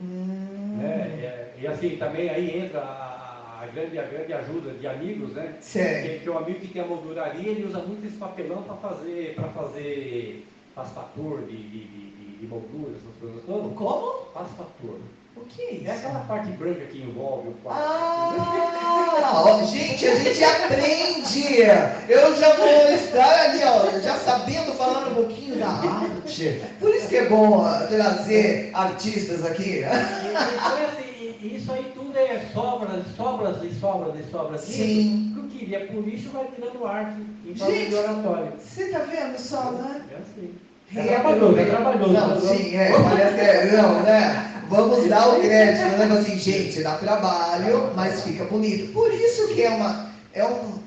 Hum, 0.00 0.59
Né? 0.80 1.52
E, 1.58 1.62
e 1.62 1.66
assim, 1.66 1.96
também 1.96 2.28
aí 2.28 2.58
entra 2.58 2.80
a, 2.80 3.62
a 3.62 3.66
grande, 3.66 3.98
a 3.98 4.04
grande 4.04 4.32
ajuda 4.32 4.72
de 4.72 4.86
amigos, 4.86 5.32
né? 5.32 5.56
Certo. 5.60 6.08
Que, 6.08 6.18
que 6.20 6.30
o 6.30 6.38
amigo 6.38 6.60
que 6.60 6.68
tem 6.68 6.82
a 6.82 6.86
molduraria, 6.86 7.50
ele 7.50 7.66
usa 7.66 7.78
muito 7.80 8.06
esse 8.06 8.16
papelão 8.16 8.62
para 8.62 8.76
fazer, 8.76 9.34
para 9.34 9.48
fazer 9.48 10.46
passator 10.74 11.42
de, 11.42 11.56
de, 11.56 11.84
de, 11.84 12.38
de 12.38 12.46
moldura, 12.46 12.92
essas 12.96 13.16
coisas 13.20 13.44
todas. 13.44 13.76
Como? 13.76 14.24
Passator. 14.32 14.98
O 15.36 15.40
que 15.42 15.62
é 15.62 15.72
isso? 15.74 15.88
É 15.88 15.96
aquela 15.96 16.20
parte 16.20 16.50
branca 16.52 16.84
que 16.86 16.98
envolve 17.02 17.48
o 17.48 17.52
quadro. 17.62 17.80
Ah, 17.82 19.42
ó, 19.44 19.64
gente, 19.64 20.06
a 20.06 20.14
gente 20.16 20.44
aprende. 20.44 21.60
Eu 22.08 22.36
já 22.36 22.54
vou 22.56 22.66
estar 22.92 23.40
ali, 23.42 23.60
ó, 23.64 24.00
já 24.00 24.16
sabendo 24.16 24.72
falar 24.74 25.08
um 25.08 25.14
pouquinho 25.14 25.56
da 25.56 25.68
arte. 25.68 26.60
Por 26.78 26.94
isso 26.94 27.08
que 27.08 27.16
é 27.16 27.28
bom 27.28 27.58
ó, 27.58 27.86
trazer 27.86 28.70
artistas 28.74 29.44
aqui. 29.44 29.80
E, 29.80 29.84
é 29.84 31.56
isso 31.56 31.72
aí 31.72 31.90
tudo 31.94 32.16
é 32.18 32.40
sobras, 32.52 33.04
sobras 33.16 33.62
e 33.62 33.74
sobras 33.74 34.14
e 34.18 34.30
sobras. 34.30 34.60
Sim. 34.62 35.34
O 35.38 35.48
que 35.48 35.64
iria 35.64 35.86
pro 35.86 36.00
lixo 36.02 36.28
vai 36.30 36.48
virando 36.48 36.86
arte 36.86 37.22
em 37.46 37.54
forma 37.54 37.74
de 37.74 37.94
oratório. 37.94 38.52
Você 38.58 38.88
tá 38.88 38.98
vendo 39.00 39.38
só, 39.38 39.70
né? 39.72 40.02
É 40.12 40.16
assim. 40.16 40.54
É 40.96 41.02
trabalhoso, 41.04 41.58
é 41.58 41.64
trabalhoso. 41.66 42.12
Não, 42.12 42.40
sim, 42.40 42.76
é, 42.76 42.90
parece 42.90 43.34
que 43.34 43.40
é, 43.40 43.76
não, 43.76 44.02
né? 44.02 44.64
Vamos 44.68 45.08
dar 45.08 45.28
o 45.28 45.40
crédito, 45.40 45.96
né? 45.98 46.18
Assim, 46.18 46.38
gente, 46.38 46.82
dá 46.82 46.96
trabalho, 46.96 47.92
mas 47.94 48.22
fica 48.22 48.44
bonito. 48.44 48.92
Por 48.92 49.12
isso 49.12 49.48
que 49.48 49.62
é 49.62 49.70
uma, 49.70 50.10
é 50.32 50.44
um, 50.44 50.80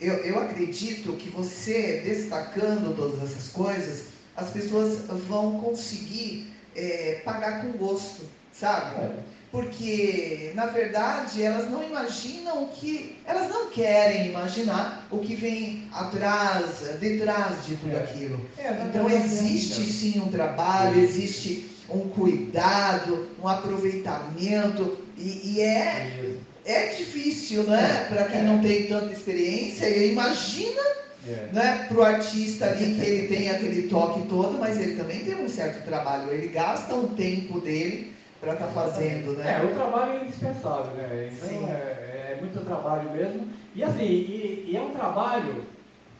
eu, 0.00 0.14
eu 0.24 0.38
acredito 0.38 1.12
que 1.14 1.28
você 1.30 2.02
destacando 2.04 2.94
todas 2.94 3.30
essas 3.30 3.48
coisas, 3.48 4.04
as 4.36 4.50
pessoas 4.50 4.98
vão 5.28 5.58
conseguir 5.58 6.52
é, 6.76 7.20
pagar 7.24 7.62
com 7.62 7.72
gosto, 7.72 8.22
sabe? 8.52 9.10
Porque, 9.50 10.52
na 10.54 10.66
verdade, 10.66 11.42
elas 11.42 11.70
não 11.70 11.82
imaginam 11.82 12.64
o 12.64 12.68
que. 12.68 13.16
Elas 13.24 13.48
não 13.48 13.70
querem 13.70 14.28
imaginar 14.28 15.06
o 15.10 15.18
que 15.18 15.34
vem 15.34 15.84
atrás, 15.92 16.80
detrás 17.00 17.64
de 17.64 17.76
tudo 17.76 17.96
É. 17.96 18.00
aquilo. 18.00 18.40
É, 18.58 18.70
Então 18.86 19.08
existe 19.08 19.82
sim 19.90 20.20
um 20.20 20.28
trabalho, 20.28 21.00
existe 21.00 21.70
um 21.88 22.00
cuidado, 22.10 23.28
um 23.42 23.48
aproveitamento, 23.48 24.98
e, 25.16 25.54
e 25.54 25.60
é, 25.62 26.34
é 26.66 26.86
difícil, 26.88 27.62
né? 27.64 28.06
Para 28.08 28.24
quem 28.24 28.42
não 28.42 28.60
tem 28.60 28.86
tanta 28.86 29.12
experiência, 29.12 29.88
e 29.88 30.12
imagina 30.12 30.82
É. 31.26 31.48
Não 31.52 31.60
é 31.60 31.84
pro 31.88 32.02
artista 32.02 32.66
ali 32.66 32.94
que 32.94 33.00
ele 33.02 33.28
tem 33.28 33.50
aquele 33.50 33.88
toque 33.88 34.26
todo, 34.28 34.56
mas 34.56 34.78
ele 34.80 34.94
também 34.94 35.24
tem 35.24 35.34
um 35.34 35.48
certo 35.48 35.84
trabalho. 35.84 36.32
Ele 36.32 36.48
gasta 36.48 36.94
um 36.94 37.08
tempo 37.08 37.60
dele 37.60 38.14
para 38.40 38.52
estar 38.54 38.66
tá 38.66 38.72
fazendo, 38.72 39.32
né? 39.36 39.60
É, 39.60 39.64
o 39.64 39.74
trabalho 39.74 40.12
é 40.12 40.24
indispensável, 40.24 40.92
né? 40.94 41.30
Então 41.32 41.68
é, 41.68 42.32
é, 42.32 42.38
muito 42.40 42.64
trabalho 42.64 43.10
mesmo. 43.10 43.48
E 43.74 43.84
assim, 43.84 44.04
e, 44.04 44.68
e 44.70 44.76
é 44.76 44.80
um 44.80 44.90
trabalho 44.90 45.66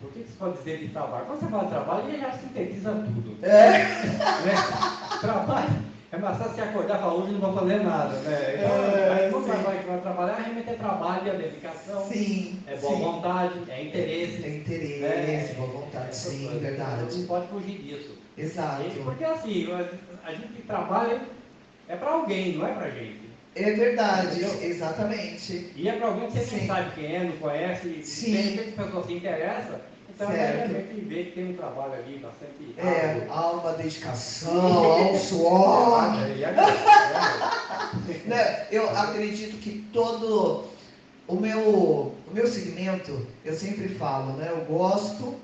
o 0.01 0.07
que, 0.13 0.23
que 0.23 0.31
você 0.31 0.39
pode 0.39 0.59
dizer 0.59 0.79
de 0.79 0.89
trabalho? 0.91 1.27
Quando 1.27 1.41
você 1.41 1.47
fala 1.49 1.65
de 1.65 1.71
trabalho, 1.71 2.09
ele 2.09 2.21
já 2.21 2.31
sintetiza 2.31 2.91
tudo. 2.93 3.37
É. 3.45 3.79
Né? 4.47 4.55
Trabalho 5.21 5.89
é 6.11 6.17
mais 6.17 6.39
fácil 6.39 6.55
você 6.55 6.61
acordar 6.63 6.97
e 6.97 7.01
falar, 7.01 7.15
hoje 7.15 7.33
não 7.33 7.41
vou 7.41 7.53
fazer 7.53 7.83
nada, 7.83 8.17
né? 8.21 8.55
Então, 8.55 8.71
é, 8.71 9.25
aí 9.25 9.31
trabalho 9.31 9.79
que 9.79 9.87
vai 9.87 10.01
trabalhar, 10.01 10.37
realmente 10.37 10.71
é 10.71 10.75
trabalho, 10.75 11.31
é 11.31 11.37
dedicação, 11.37 12.07
sim, 12.07 12.63
é 12.67 12.77
boa 12.77 12.97
sim. 12.97 13.03
vontade, 13.03 13.71
é 13.71 13.85
interesse. 13.85 14.45
É 14.45 14.57
interesse, 14.57 15.53
né? 15.53 15.55
boa 15.59 15.69
vontade, 15.69 16.09
é, 16.09 16.13
sim, 16.13 16.57
é, 16.57 16.59
verdade. 16.59 17.19
Não 17.19 17.27
pode 17.27 17.49
fugir 17.49 17.79
disso. 17.79 18.17
Exato. 18.39 18.85
porque 19.05 19.25
assim, 19.25 19.69
a, 19.71 20.29
a 20.29 20.33
gente 20.33 20.63
trabalha 20.63 21.21
é 21.89 21.97
para 21.97 22.11
alguém, 22.11 22.57
não 22.57 22.67
é 22.67 22.73
para 22.73 22.91
gente. 22.91 23.29
É 23.55 23.73
verdade, 23.73 24.41
Entendeu? 24.41 24.63
exatamente. 24.63 25.73
E 25.75 25.89
é 25.89 25.93
para 25.93 26.09
alguém 26.09 26.27
que 26.27 26.39
você 26.39 26.45
Sim. 26.45 26.61
não 26.61 26.67
sabe 26.67 26.91
quem 26.95 27.17
é, 27.17 27.25
não 27.25 27.33
conhece, 27.33 28.03
Sim. 28.05 28.31
de 28.31 28.37
repente 28.37 28.75
a 28.79 28.85
pessoa 28.85 29.07
se 29.07 29.13
interessa, 29.15 29.81
então 30.15 30.31
certo. 30.31 30.71
realmente 30.71 31.01
vê 31.01 31.25
que 31.25 31.31
tem 31.33 31.51
um 31.51 31.55
trabalho 31.55 31.95
ali 31.95 32.19
bastante. 32.19 32.75
É, 32.77 33.27
há 33.29 33.51
uma 33.51 33.73
dedicação, 33.73 34.93
há 34.93 34.97
um 35.11 35.19
suor. 35.19 36.13
né? 38.27 38.67
Eu 38.71 38.89
acredito 38.91 39.57
que 39.59 39.85
todo 39.93 40.67
o 41.27 41.37
meu, 41.37 41.61
o 41.61 42.15
meu 42.33 42.47
segmento, 42.47 43.27
eu 43.45 43.55
sempre 43.55 43.89
falo, 43.89 44.35
né? 44.35 44.51
Eu 44.51 44.65
gosto 44.67 45.35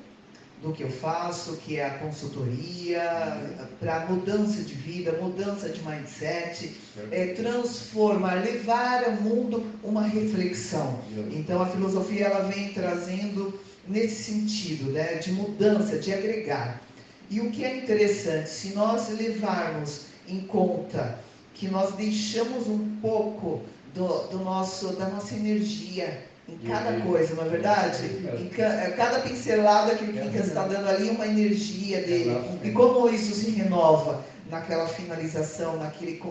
do 0.64 0.72
que 0.72 0.82
eu 0.82 0.90
faço, 0.90 1.58
que 1.58 1.76
é 1.76 1.86
a 1.86 1.98
consultoria, 1.98 3.38
para 3.78 4.06
mudança 4.06 4.62
de 4.62 4.74
vida, 4.74 5.12
mudança 5.20 5.68
de 5.68 5.80
mindset, 5.82 6.74
é, 7.10 7.26
transformar, 7.34 8.42
levar 8.42 9.04
ao 9.04 9.12
mundo 9.12 9.66
uma 9.82 10.02
reflexão. 10.02 11.00
Então 11.30 11.60
a 11.60 11.66
filosofia 11.66 12.26
ela 12.26 12.48
vem 12.48 12.72
trazendo 12.72 13.60
nesse 13.86 14.32
sentido, 14.32 14.90
né, 14.90 15.16
de 15.16 15.32
mudança, 15.32 15.98
de 15.98 16.12
agregar. 16.14 16.80
E 17.28 17.40
o 17.40 17.50
que 17.50 17.62
é 17.62 17.76
interessante, 17.76 18.48
se 18.48 18.70
nós 18.70 19.10
levarmos 19.10 20.06
em 20.26 20.40
conta 20.40 21.18
que 21.52 21.68
nós 21.68 21.94
deixamos 21.94 22.66
um 22.68 22.96
pouco 23.02 23.62
do, 23.94 24.28
do 24.28 24.38
nosso, 24.38 24.96
da 24.96 25.08
nossa 25.08 25.34
energia 25.34 26.24
em 26.62 26.68
cada 26.68 27.00
coisa, 27.00 27.34
não 27.34 27.44
é 27.44 27.48
verdade? 27.48 28.04
Em 28.38 28.48
ca, 28.48 28.90
cada 28.96 29.20
pincelada 29.20 29.94
que 29.94 30.04
o 30.04 30.12
Quincas 30.12 30.46
está 30.46 30.66
dando 30.66 30.88
ali, 30.88 31.10
uma 31.10 31.26
energia 31.26 32.00
dele. 32.02 32.40
E 32.62 32.70
como 32.70 33.08
isso 33.08 33.34
se 33.34 33.50
renova 33.50 34.24
naquela 34.50 34.86
finalização, 34.86 35.76
naquele, 35.76 36.22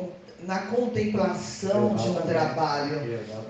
na 0.46 0.60
contemplação 0.60 1.96
de 1.96 2.10
um 2.10 2.16
trabalho, 2.16 3.02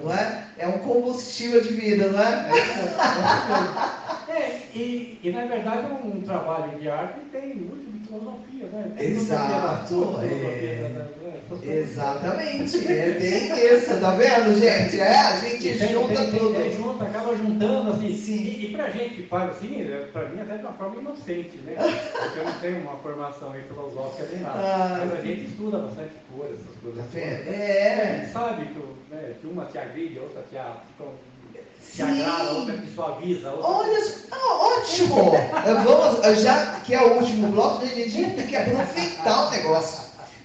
não 0.03 0.13
é? 0.13 0.47
É 0.57 0.67
um 0.67 0.79
combustível 0.79 1.61
de 1.61 1.73
vida, 1.73 2.07
não 2.09 2.19
é? 2.19 2.49
É, 4.29 4.61
e, 4.73 5.19
e 5.21 5.31
na 5.31 5.45
verdade 5.45 5.85
é 5.85 5.93
um 5.93 6.21
trabalho 6.21 6.79
de 6.79 6.89
arte 6.89 7.19
tem 7.31 7.55
muito 7.55 7.91
de 7.91 8.07
filosofia, 8.07 8.67
né? 8.71 8.91
Tem 8.97 9.07
Exato. 9.11 10.19
É. 10.23 11.22
Exatamente, 11.61 12.87
é 12.87 13.11
bem 13.11 13.75
isso, 13.75 13.99
tá 13.99 14.11
vendo, 14.11 14.59
gente? 14.59 14.99
É, 14.99 15.15
a 15.15 15.37
gente 15.39 15.77
tem, 15.77 15.89
junta 15.89 16.15
tem, 16.15 16.31
tudo. 16.31 16.53
Tem, 16.55 16.75
junta, 16.75 17.03
acaba 17.03 17.35
juntando, 17.35 17.91
assim. 17.91 18.17
Sim. 18.17 18.43
E, 18.43 18.65
e 18.65 18.71
pra 18.73 18.89
gente 18.89 19.23
faz 19.23 19.51
assim, 19.51 19.81
é, 19.81 20.07
pra 20.11 20.29
mim 20.29 20.41
até 20.41 20.57
de 20.57 20.63
uma 20.63 20.73
forma 20.73 21.01
inocente, 21.01 21.57
né? 21.57 21.75
Porque 21.75 22.39
eu 22.39 22.45
não 22.45 22.53
tenho 22.53 22.81
uma 22.81 22.97
formação 22.97 23.53
filosófica 23.67 24.29
nem 24.31 24.41
nada. 24.41 24.59
Ah, 24.59 25.05
mas 25.05 25.19
a 25.19 25.21
gente 25.21 25.45
estuda 25.45 25.77
bastante 25.79 26.13
coisas, 26.35 26.59
essas 26.59 26.81
coisas. 26.81 27.03
Tá 27.03 27.09
vendo? 27.11 27.49
É. 27.49 28.01
A 28.01 28.17
gente 28.17 28.31
sabe 28.31 28.65
que, 28.65 29.13
né, 29.13 29.33
que 29.39 29.47
uma 29.47 29.65
te 29.65 29.77
agride, 29.77 30.19
a 30.19 30.21
outra 30.21 30.41
te, 30.49 30.57
te 31.93 32.01
agrada, 32.01 32.43
a 32.43 32.51
outra 32.53 32.77
te 32.77 32.87
suaviza. 32.93 33.51
Outra... 33.51 33.67
Olha, 33.67 34.15
ah, 34.31 34.77
ótimo! 34.77 35.31
Vamos, 35.85 36.41
já 36.41 36.79
que 36.79 36.93
é 36.95 37.01
o 37.01 37.19
último 37.19 37.49
bloco, 37.49 37.83
a 37.83 37.87
gente 37.87 38.31
tem 38.31 38.47
que 38.47 38.55
aproveitar 38.55 39.47
o 39.47 39.51
negócio. 39.51 40.02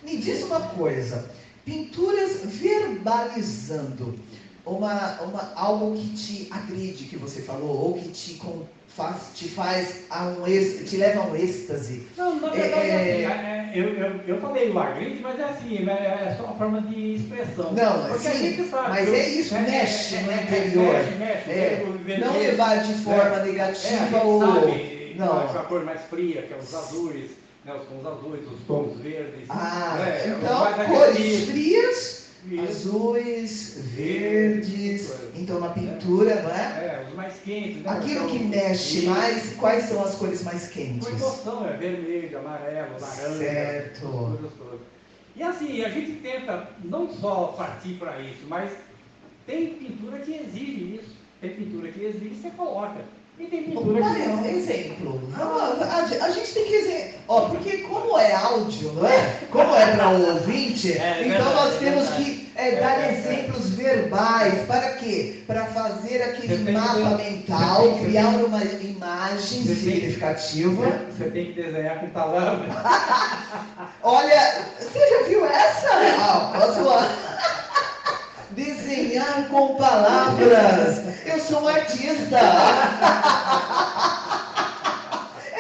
Me 0.09 0.17
diz 0.17 0.43
uma 0.43 0.61
coisa, 0.61 1.31
pinturas 1.67 2.41
verbalizando 2.43 4.19
uma, 4.65 5.21
uma, 5.21 5.53
algo 5.55 5.95
que 5.99 6.09
te 6.17 6.49
agride, 6.51 7.05
que 7.05 7.17
você 7.19 7.43
falou, 7.43 7.89
ou 7.89 7.95
que 7.95 8.09
te, 8.09 8.35
com, 8.37 8.63
faz, 8.87 9.17
te 9.35 9.51
faz 9.51 10.05
a 10.09 10.29
um 10.29 10.45
te 10.45 10.97
leva 10.97 11.21
a 11.21 11.27
um 11.27 11.37
êxtase. 11.37 12.07
Não, 12.17 12.41
na 12.41 12.49
verdade, 12.49 12.89
é, 12.89 13.21
é, 13.21 13.27
assim, 13.27 13.47
é, 13.47 13.73
eu, 13.75 13.95
eu, 13.97 14.21
eu 14.27 14.41
falei 14.41 14.71
o 14.71 14.79
agride, 14.79 15.21
mas 15.21 15.39
é 15.39 15.45
assim, 15.45 15.85
né, 15.85 16.27
é 16.31 16.35
só 16.39 16.45
uma 16.45 16.55
forma 16.55 16.81
de 16.81 17.17
expressão. 17.17 17.75
Não, 17.75 18.09
Porque 18.09 18.29
sim, 18.29 18.29
a 18.29 18.35
gente 18.35 18.71
sabe, 18.71 18.89
mas 18.89 19.09
eu, 19.09 19.15
é 19.15 19.29
isso, 19.29 19.55
é, 19.55 19.61
mexe 19.61 20.17
no 20.23 20.33
interior. 20.33 20.95
Mexe, 21.19 21.49
mexe, 21.49 22.19
não 22.19 22.39
levar 22.39 22.83
de 22.83 22.95
forma 22.95 23.41
negativa 23.41 24.23
ou... 24.25 24.41
Sabe, 24.41 25.15
não. 25.19 25.39
a 25.39 25.65
cor 25.65 25.85
mais 25.85 26.01
fria, 26.05 26.41
que 26.41 26.55
é 26.55 26.57
os 26.57 26.75
azuis 26.75 27.31
né, 27.69 27.75
os 27.75 27.87
tons 27.87 28.07
azuis, 28.07 28.47
os 28.51 28.61
tons 28.67 28.99
verdes. 29.01 29.45
Ah, 29.51 29.97
né, 29.99 30.27
então 30.27 30.87
cores 30.89 31.45
frias, 31.45 32.31
azuis, 32.67 33.79
verdes. 33.95 35.13
Então 35.35 35.61
na 35.61 35.69
pintura, 35.69 36.31
é, 36.31 36.43
não 36.43 36.51
é? 36.51 36.55
É, 36.57 37.07
os 37.07 37.15
mais 37.15 37.39
quentes. 37.41 37.83
Né? 37.83 37.91
Aquilo 37.91 38.25
então, 38.25 38.29
que 38.29 38.39
mexe 38.39 39.07
mais, 39.07 39.55
quais 39.57 39.85
são 39.85 40.03
as 40.03 40.15
cores 40.15 40.43
mais 40.43 40.69
quentes? 40.69 41.07
Com 41.07 41.15
emoção, 41.15 41.69
é 41.69 41.77
vermelho, 41.77 42.39
amarelo, 42.39 43.01
laranja. 43.01 43.39
Certo. 43.39 44.41
E 45.37 45.43
assim, 45.43 45.85
a 45.85 45.89
gente 45.91 46.21
tenta 46.21 46.69
não 46.83 47.09
só 47.13 47.55
partir 47.57 47.95
para 47.95 48.19
isso, 48.21 48.45
mas 48.49 48.73
tem 49.47 49.75
pintura 49.75 50.19
que 50.21 50.35
exige 50.35 50.97
isso. 50.97 51.19
Tem 51.41 51.51
pintura 51.55 51.93
que 51.93 52.03
exige, 52.03 52.35
você 52.35 52.51
coloca. 52.51 53.05
É 53.41 54.29
um 54.29 54.45
exemplo. 54.45 55.21
a, 55.37 56.25
a, 56.25 56.31
gente 56.31 56.53
tem 56.53 56.65
que 56.65 56.75
exemplo. 56.75 57.19
Ó, 57.29 57.43
porque 57.43 57.79
como 57.79 58.19
é 58.19 58.35
áudio, 58.35 58.93
não 58.95 59.07
é? 59.07 59.39
Como 59.51 59.77
é 59.77 59.95
para 59.95 60.09
o 60.11 60.35
ouvinte, 60.35 60.93
é, 60.93 61.25
então 61.25 61.45
verdade, 61.45 61.55
nós 61.55 61.79
temos 61.79 62.09
que 62.11 62.49
é, 62.57 62.75
é 62.75 62.81
dar 62.81 63.13
exemplos 63.13 63.71
verbais. 63.71 64.67
Para 64.67 64.91
quê? 64.95 65.45
Para 65.47 65.67
fazer 65.67 66.23
aquele 66.23 66.73
mapa 66.73 67.17
mental, 67.17 67.99
criar 68.01 68.29
uma 68.29 68.65
imagem 68.65 69.63
você 69.63 69.75
significativa. 69.77 70.91
Tem, 70.91 71.13
você 71.13 71.31
tem 71.31 71.47
que 71.53 71.63
desenhar 71.63 72.01
com 72.01 72.09
palavras. 72.09 72.69
Olha, 74.03 74.65
você 74.81 75.09
já 75.09 75.29
viu 75.29 75.47
essa? 75.47 75.89
Ah, 76.19 76.53
posso 76.57 77.09
desenhar 78.51 79.49
com 79.49 79.77
palavras. 79.77 81.08
Eu 81.29 81.39
sou 81.41 81.63
um 81.63 81.69
artista. 81.69 82.39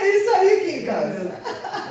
É 0.01 0.17
isso 0.17 0.31
aí, 0.31 0.61
Quincas. 0.65 1.33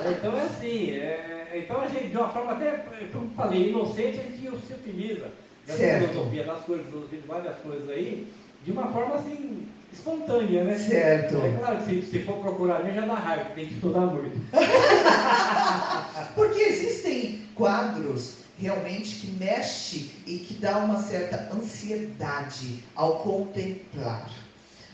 Então 0.09 0.37
é 0.37 0.41
assim, 0.43 0.91
é, 0.91 1.51
então 1.55 1.81
a 1.81 1.87
gente, 1.87 2.07
de 2.07 2.17
uma 2.17 2.29
forma 2.29 2.53
até, 2.53 2.85
como 3.11 3.29
falei, 3.35 3.69
inocente, 3.69 4.19
a 4.19 4.23
gente 4.23 4.65
se 4.65 4.73
utiliza 4.73 5.27
da 5.67 5.73
filosofia, 5.73 6.45
das 6.45 6.61
coisas, 6.61 6.85
de 7.09 7.17
várias 7.27 7.57
coisas 7.57 7.89
aí, 7.89 8.31
de 8.63 8.71
uma 8.71 8.87
forma 8.93 9.15
assim, 9.15 9.67
espontânea, 9.91 10.63
né? 10.63 10.77
Certo. 10.77 11.35
É 11.35 11.57
claro 11.59 11.77
que 11.79 11.83
se, 11.83 12.01
se 12.03 12.19
for 12.19 12.37
procurar 12.37 12.81
já 12.93 13.05
dá 13.05 13.15
raiva, 13.15 13.49
tem 13.55 13.67
que 13.67 13.73
estudar 13.73 14.01
muito. 14.01 14.39
Porque 16.33 16.61
existem 16.61 17.41
quadros 17.55 18.37
realmente 18.59 19.15
que 19.15 19.27
mexe 19.31 20.11
e 20.25 20.39
que 20.39 20.55
dá 20.55 20.79
uma 20.79 21.01
certa 21.01 21.49
ansiedade 21.55 22.83
ao 22.95 23.19
contemplar. 23.19 24.29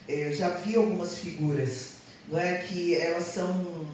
É, 0.08 0.28
eu 0.28 0.34
já 0.34 0.50
vi 0.50 0.76
algumas 0.76 1.18
figuras, 1.20 1.94
não 2.28 2.40
é 2.40 2.58
que 2.58 2.96
elas 2.96 3.24
são, 3.24 3.86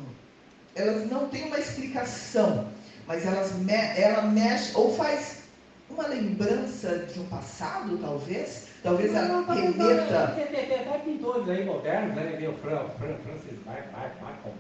elas 0.75 1.09
não 1.09 1.27
têm 1.29 1.45
uma 1.45 1.59
explicação, 1.59 2.67
mas 3.05 3.25
elas 3.25 3.53
me, 3.53 3.73
ela 3.73 4.23
mexe 4.23 4.71
ou 4.75 4.95
faz 4.95 5.43
uma 5.89 6.07
lembrança 6.07 6.99
de 6.99 7.19
um 7.19 7.25
passado, 7.25 7.97
talvez, 7.99 8.67
talvez 8.83 9.15
a 9.15 9.23
não, 9.23 9.45
remeta. 9.45 10.27
Tem, 10.35 10.47
tem, 10.47 10.67
tem 10.67 10.99
pintores 11.03 11.49
aí 11.49 11.65
modernos, 11.65 12.15
né? 12.15 12.37
Meu 12.39 12.53
Fran, 12.59 12.87
Fran, 12.97 13.15
Francis 13.23 13.59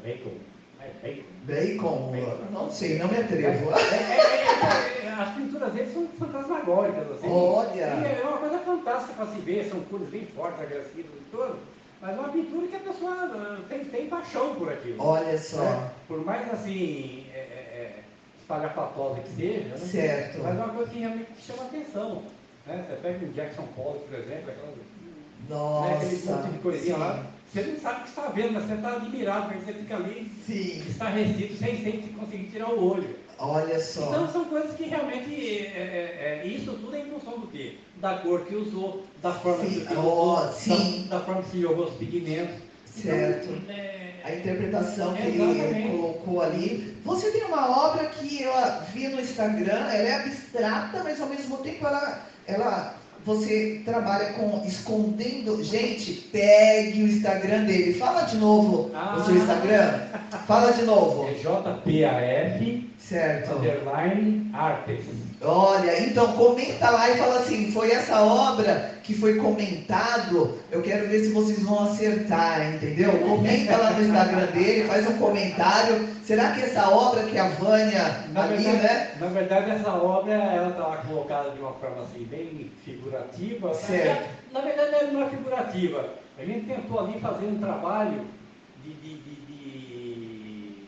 Bacon, 0.03 0.33
Bacon 1.01 1.39
Bacon. 1.49 2.11
Bacon. 2.11 2.51
Não 2.51 2.69
sei, 2.69 2.97
não 2.97 3.07
me 3.07 3.17
atrevo. 3.17 3.71
É, 3.71 3.81
é, 3.81 5.05
é, 5.05 5.13
as 5.17 5.33
pinturas 5.35 5.73
deles 5.73 5.93
são 5.93 6.07
fantasmagóricas, 6.19 7.11
assim. 7.11 7.27
Olha! 7.29 7.81
é 7.81 8.21
uma 8.23 8.37
coisa 8.37 8.59
fantástica 8.59 9.13
para 9.13 9.27
se 9.27 9.39
ver, 9.39 9.69
são 9.69 9.79
cores 9.81 10.09
bem 10.09 10.25
fortes, 10.27 10.61
agressivas 10.61 11.11
e 11.15 11.31
tudo. 11.31 11.57
Mas 12.01 12.15
é 12.15 12.19
uma 12.19 12.29
pintura 12.29 12.67
que 12.67 12.75
a 12.75 12.79
pessoa 12.79 13.11
ah, 13.11 13.59
tem, 13.67 13.83
tem 13.85 14.07
paixão 14.07 14.55
por 14.55 14.71
aquilo. 14.71 14.95
Olha 14.99 15.37
só. 15.37 15.63
Né? 15.63 15.91
Por 16.07 16.23
mais 16.23 16.53
assim, 16.53 17.25
é, 17.33 17.37
é, 17.37 18.03
espalhafatosa 18.39 19.19
que 19.21 19.35
seja, 19.35 19.69
né? 19.69 19.77
certo. 19.77 20.39
mas 20.41 20.57
é 20.57 20.63
uma 20.63 20.73
coisa 20.73 20.91
que 20.91 20.99
realmente 20.99 21.29
chama 21.39 21.63
atenção. 21.63 22.23
Né? 22.65 22.85
Você 22.87 22.95
pega 23.01 23.25
o 23.25 23.29
Jackson 23.33 23.67
Pollock, 23.75 24.07
por 24.07 24.17
exemplo, 24.17 24.51
aquelas 24.51 24.75
Nossa. 25.49 25.89
Né? 25.89 25.95
Aquele 25.95 26.25
monte 26.25 26.51
de 26.51 26.59
coisinha 26.59 26.95
sim. 26.95 27.01
lá. 27.01 27.25
Você 27.51 27.61
não 27.63 27.79
sabe 27.79 27.99
o 27.99 28.03
que 28.03 28.09
está 28.09 28.21
vendo, 28.29 28.53
mas 28.53 28.63
você 28.65 28.73
está 28.75 28.95
admirado, 28.95 29.47
porque 29.47 29.65
você 29.65 29.73
fica 29.73 29.95
ali 29.95 30.31
Sim. 30.45 30.83
estarrecido 30.87 31.57
sem, 31.57 31.83
sem 31.83 32.01
conseguir 32.13 32.43
tirar 32.51 32.69
o 32.69 32.91
olho. 32.91 33.15
Olha 33.39 33.79
só. 33.81 34.09
Então 34.09 34.31
são 34.31 34.45
coisas 34.45 34.75
que 34.75 34.83
realmente. 34.83 35.33
É, 35.33 35.79
é, 35.79 36.41
é, 36.43 36.47
isso 36.47 36.73
tudo 36.73 36.95
é 36.95 36.99
em 36.99 37.09
função 37.09 37.39
do 37.39 37.47
quê? 37.47 37.77
Da 37.95 38.17
cor 38.17 38.41
que 38.45 38.55
usou, 38.55 39.05
da 39.21 39.33
forma 39.33 39.65
Sim, 39.65 39.85
que 39.85 39.93
usou, 39.93 40.51
sim. 40.51 41.07
Da, 41.09 41.17
da 41.17 41.25
forma 41.25 41.41
que 41.43 41.49
se 41.51 41.61
jogou 41.61 41.85
os 41.85 41.93
pigmentos. 41.95 42.55
Certo. 42.85 43.49
Então, 43.49 43.75
é, 43.75 44.21
A 44.25 44.35
interpretação 44.35 45.13
que 45.13 45.21
ele 45.21 45.87
colocou 45.89 46.41
ali. 46.41 46.97
Você 47.05 47.31
tem 47.31 47.45
uma 47.45 47.87
obra 47.87 48.07
que 48.09 48.43
eu 48.43 48.51
vi 48.93 49.07
no 49.07 49.21
Instagram, 49.21 49.71
ela 49.71 49.93
é 49.93 50.15
abstrata, 50.15 51.01
mas 51.03 51.21
ao 51.21 51.29
mesmo 51.29 51.57
tempo 51.57 51.87
ela, 51.87 52.25
ela 52.45 52.98
você 53.25 53.81
trabalha 53.85 54.33
com 54.33 54.63
escondendo. 54.65 55.63
Gente, 55.63 56.13
pegue 56.31 57.03
o 57.03 57.07
Instagram 57.07 57.65
dele. 57.65 57.93
Fala 57.95 58.21
de 58.23 58.37
novo 58.37 58.91
Ah. 58.93 59.17
o 59.19 59.23
seu 59.25 59.35
Instagram. 59.35 59.99
Fala 60.47 60.71
de 60.71 60.83
novo. 60.83 61.27
é 61.27 61.33
JPAF 61.33 62.89
Certo. 62.97 63.55
underline 63.57 64.49
artes. 64.53 65.05
Olha, 65.41 66.03
então 66.03 66.33
comenta 66.33 66.89
lá 66.89 67.09
e 67.09 67.17
fala 67.17 67.39
assim, 67.39 67.71
foi 67.71 67.91
essa 67.91 68.21
obra 68.21 68.91
que 69.03 69.13
foi 69.13 69.37
comentado, 69.37 70.59
eu 70.69 70.81
quero 70.81 71.07
ver 71.07 71.23
se 71.23 71.31
vocês 71.31 71.63
vão 71.63 71.85
acertar, 71.85 72.73
entendeu? 72.73 73.17
Comenta 73.19 73.77
lá 73.77 73.91
no 73.91 74.03
Instagram 74.03 74.47
dele, 74.47 74.87
faz 74.87 75.07
um 75.07 75.17
comentário. 75.17 76.09
Será 76.23 76.51
que 76.51 76.61
essa 76.61 76.89
obra 76.89 77.23
que 77.23 77.37
a 77.37 77.47
Vânia 77.47 78.25
Na 78.33 78.43
ali, 78.43 78.61
verdade, 78.61 78.83
né? 78.83 79.11
na 79.19 79.27
verdade, 79.27 79.71
essa 79.71 79.93
obra 79.93 80.33
ela 80.33 80.69
está 80.69 80.97
colocada 81.07 81.51
de 81.51 81.59
uma 81.61 81.71
forma 81.73 82.03
assim, 82.03 82.25
bem 82.25 82.69
figurativa. 82.83 83.73
Certo. 83.73 84.29
Na 84.51 84.59
verdade, 84.59 84.93
ela 84.93 85.11
não 85.11 85.23
é 85.23 85.29
figurativa. 85.29 86.09
A 86.37 86.43
gente 86.43 86.67
tentou 86.67 86.99
ali 86.99 87.19
fazer 87.19 87.45
um 87.45 87.59
trabalho 87.59 88.25
de, 88.83 88.93
de, 88.93 89.13
de, 89.17 89.35
de, 89.47 90.83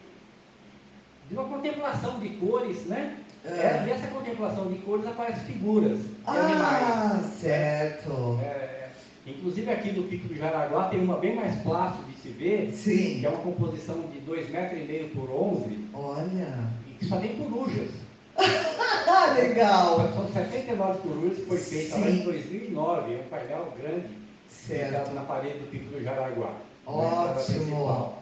de 1.29 1.33
uma 1.33 1.45
contemplação 1.45 2.19
de 2.19 2.29
cores, 2.31 2.85
né? 2.85 3.15
É. 3.43 3.85
E 3.87 3.91
essa 3.91 4.07
contemplação 4.07 4.67
de 4.71 4.77
cores 4.79 5.05
aparecem 5.07 5.43
figuras. 5.45 5.99
Ah, 6.27 7.19
certo. 7.39 8.39
É, 8.43 8.89
inclusive 9.25 9.71
aqui 9.71 9.91
no 9.91 10.03
Pico 10.03 10.27
do 10.27 10.35
Jaraguá 10.35 10.89
tem 10.89 10.99
uma 11.03 11.17
bem 11.17 11.35
mais 11.35 11.61
fácil 11.63 12.03
de 12.05 12.13
se 12.21 12.29
ver, 12.29 12.67
que 12.67 12.75
Sim. 12.75 13.25
é 13.25 13.29
uma 13.29 13.39
composição 13.39 14.01
de 14.11 14.19
2,5 14.19 14.51
metros 14.51 14.81
e 14.81 14.83
meio 14.83 15.09
por 15.09 15.29
11, 15.31 15.89
Olha. 15.93 16.67
e 16.87 16.91
que 16.91 17.05
só 17.05 17.17
tem 17.17 17.35
corujas. 17.35 17.89
Legal. 19.35 20.09
São 20.13 20.27
79 20.31 20.99
corujas 20.99 21.37
que 21.39 21.45
foi 21.45 21.57
feita 21.57 21.97
lá 21.97 22.09
em 22.09 22.17
Sim. 22.17 22.23
2009, 22.23 23.13
é 23.13 23.17
um 23.17 23.29
painel 23.29 23.73
grande, 23.77 24.07
Certo. 24.49 25.13
na 25.13 25.21
parede 25.21 25.59
do 25.59 25.69
Pico 25.71 25.85
do 25.91 26.03
Jaraguá. 26.03 26.53
na 26.85 26.91
Ótimo. 26.91 28.13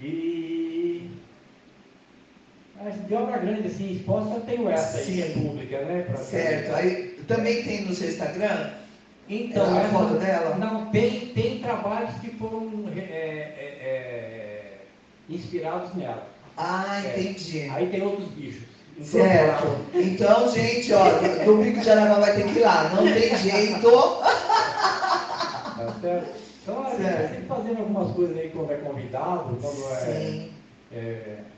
E 0.00 1.10
mas 2.82 2.94
de 3.06 3.14
obra 3.14 3.38
grande 3.38 3.68
assim, 3.68 3.92
exposta, 3.92 4.40
tenho 4.40 4.68
essa 4.70 4.98
aí, 4.98 5.04
que 5.04 5.22
é 5.22 5.26
Sim. 5.26 5.40
pública, 5.48 5.78
né? 5.84 6.04
pra- 6.08 6.16
Certo. 6.18 6.74
Aí 6.74 6.92
também 7.28 7.62
tem 7.62 7.82
no 7.82 7.94
seu 7.94 8.08
Instagram? 8.08 8.70
Então, 9.28 9.78
A 9.78 9.84
foto 9.84 10.14
dela? 10.14 10.56
Não, 10.56 10.86
tem, 10.86 11.26
tem 11.34 11.60
trabalhos 11.60 12.14
que 12.20 12.30
foram 12.32 12.84
é, 12.96 13.00
é, 13.00 13.78
é, 13.80 14.72
inspirados 15.28 15.94
nela. 15.94 16.26
Ah, 16.56 17.00
É. 17.04 17.20
entendi. 17.20 17.68
Aí 17.70 17.86
tem 17.88 18.02
outros 18.02 18.28
bichos. 18.30 18.68
Certo. 19.02 19.66
Então, 19.94 20.52
gente, 20.52 20.92
ó, 20.92 21.04
do 21.04 21.56
do 21.56 21.62
Pico 21.62 21.80
de 21.80 21.90
Aragua 21.90 22.20
vai 22.20 22.34
ter 22.34 22.44
que 22.44 22.58
ir 22.58 22.62
lá. 22.62 22.90
Não 22.94 23.04
tem 23.04 23.36
jeito. 23.38 23.90
Tá 23.90 25.94
certo? 26.02 26.40
Então, 26.62 26.84
Certo. 26.96 27.28
sempre 27.30 27.46
fazendo 27.46 27.78
algumas 27.78 28.14
coisas 28.14 28.36
aí 28.36 28.50
quando 28.50 28.70
é 28.72 28.76
convidado, 28.76 29.56
quando 29.60 29.92
é, 29.92 29.96
Sim. 30.04 30.50
é 30.56 30.59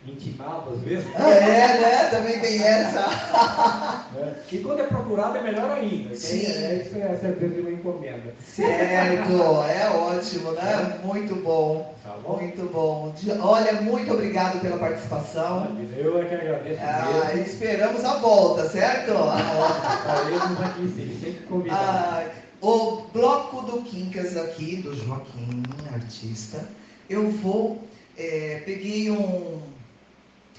intimado 0.07 0.75
às 0.75 0.81
vezes. 0.83 1.07
Ah, 1.17 1.31
é, 1.31 1.81
né? 1.81 2.05
Também 2.11 2.39
tem 2.41 2.63
essa. 2.63 3.07
né? 4.15 4.35
E 4.51 4.59
quando 4.59 4.81
é 4.81 4.87
procurado 4.87 5.39
é 5.39 5.43
melhor 5.43 5.71
ainda. 5.71 6.15
Sim. 6.15 6.47
É, 6.47 6.85
isso 6.85 6.97
é 6.97 7.17
certeza 7.17 7.55
de 7.55 7.61
uma 7.61 7.71
encomenda. 7.71 8.35
Certo. 8.45 9.33
É 9.69 9.91
ótimo, 9.91 10.53
né? 10.53 11.01
Muito 11.03 11.35
bom. 11.37 11.95
Tá 12.03 12.17
bom? 12.23 12.37
Muito 12.37 12.71
bom. 12.73 13.15
Olha, 13.41 13.81
muito 13.81 14.13
obrigado 14.13 14.61
pela 14.61 14.77
participação. 14.77 15.77
Eu 15.97 16.21
é 16.21 16.25
que 16.27 16.35
agradeço 16.35 16.81
Ah, 16.83 17.35
esperamos 17.35 18.05
a 18.05 18.17
volta, 18.17 18.69
certo? 18.69 19.13
Estaremos 19.13 20.61
aqui 20.61 20.89
sim, 20.89 21.19
sempre 21.23 21.47
convidados. 21.47 21.87
Ah, 21.87 22.25
o 22.61 23.03
bloco 23.13 23.63
do 23.63 23.83
Quincas 23.83 24.37
aqui, 24.37 24.77
do 24.77 24.95
Joaquim, 24.95 25.63
artista, 25.93 26.65
eu 27.09 27.31
vou. 27.31 27.83
É, 28.23 28.63
peguei 28.65 29.11
um, 29.11 29.61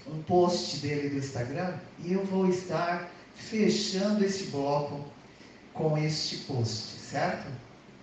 um 0.07 0.22
post 0.24 0.80
dele 0.80 1.09
do 1.09 1.18
Instagram 1.18 1.78
e 2.03 2.14
eu 2.14 2.26
vou 2.26 2.47
estar 2.49 3.09
fechando 3.36 4.24
esse 4.24 4.47
bloco 4.47 5.05
com 5.74 5.97
este 5.97 6.38
post, 6.39 6.99
certo? 6.99 7.49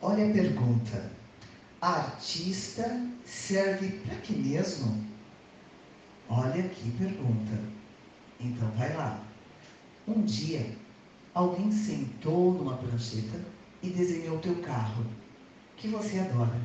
Olha 0.01 0.27
a 0.27 0.33
pergunta. 0.33 1.11
Artista 1.81 3.07
serve 3.25 3.89
para 4.01 4.17
que 4.17 4.33
mesmo? 4.33 5.05
Olha 6.29 6.63
que 6.63 6.91
pergunta. 6.93 7.59
Então 8.41 8.71
vai 8.73 8.95
lá. 8.97 9.23
Um 10.09 10.23
dia, 10.23 10.75
alguém 11.35 11.71
sentou 11.71 12.55
numa 12.55 12.79
prancheta 12.79 13.39
e 13.83 13.91
desenhou 13.91 14.39
teu 14.39 14.57
carro, 14.63 15.05
que 15.77 15.89
você 15.89 16.19
adora, 16.19 16.61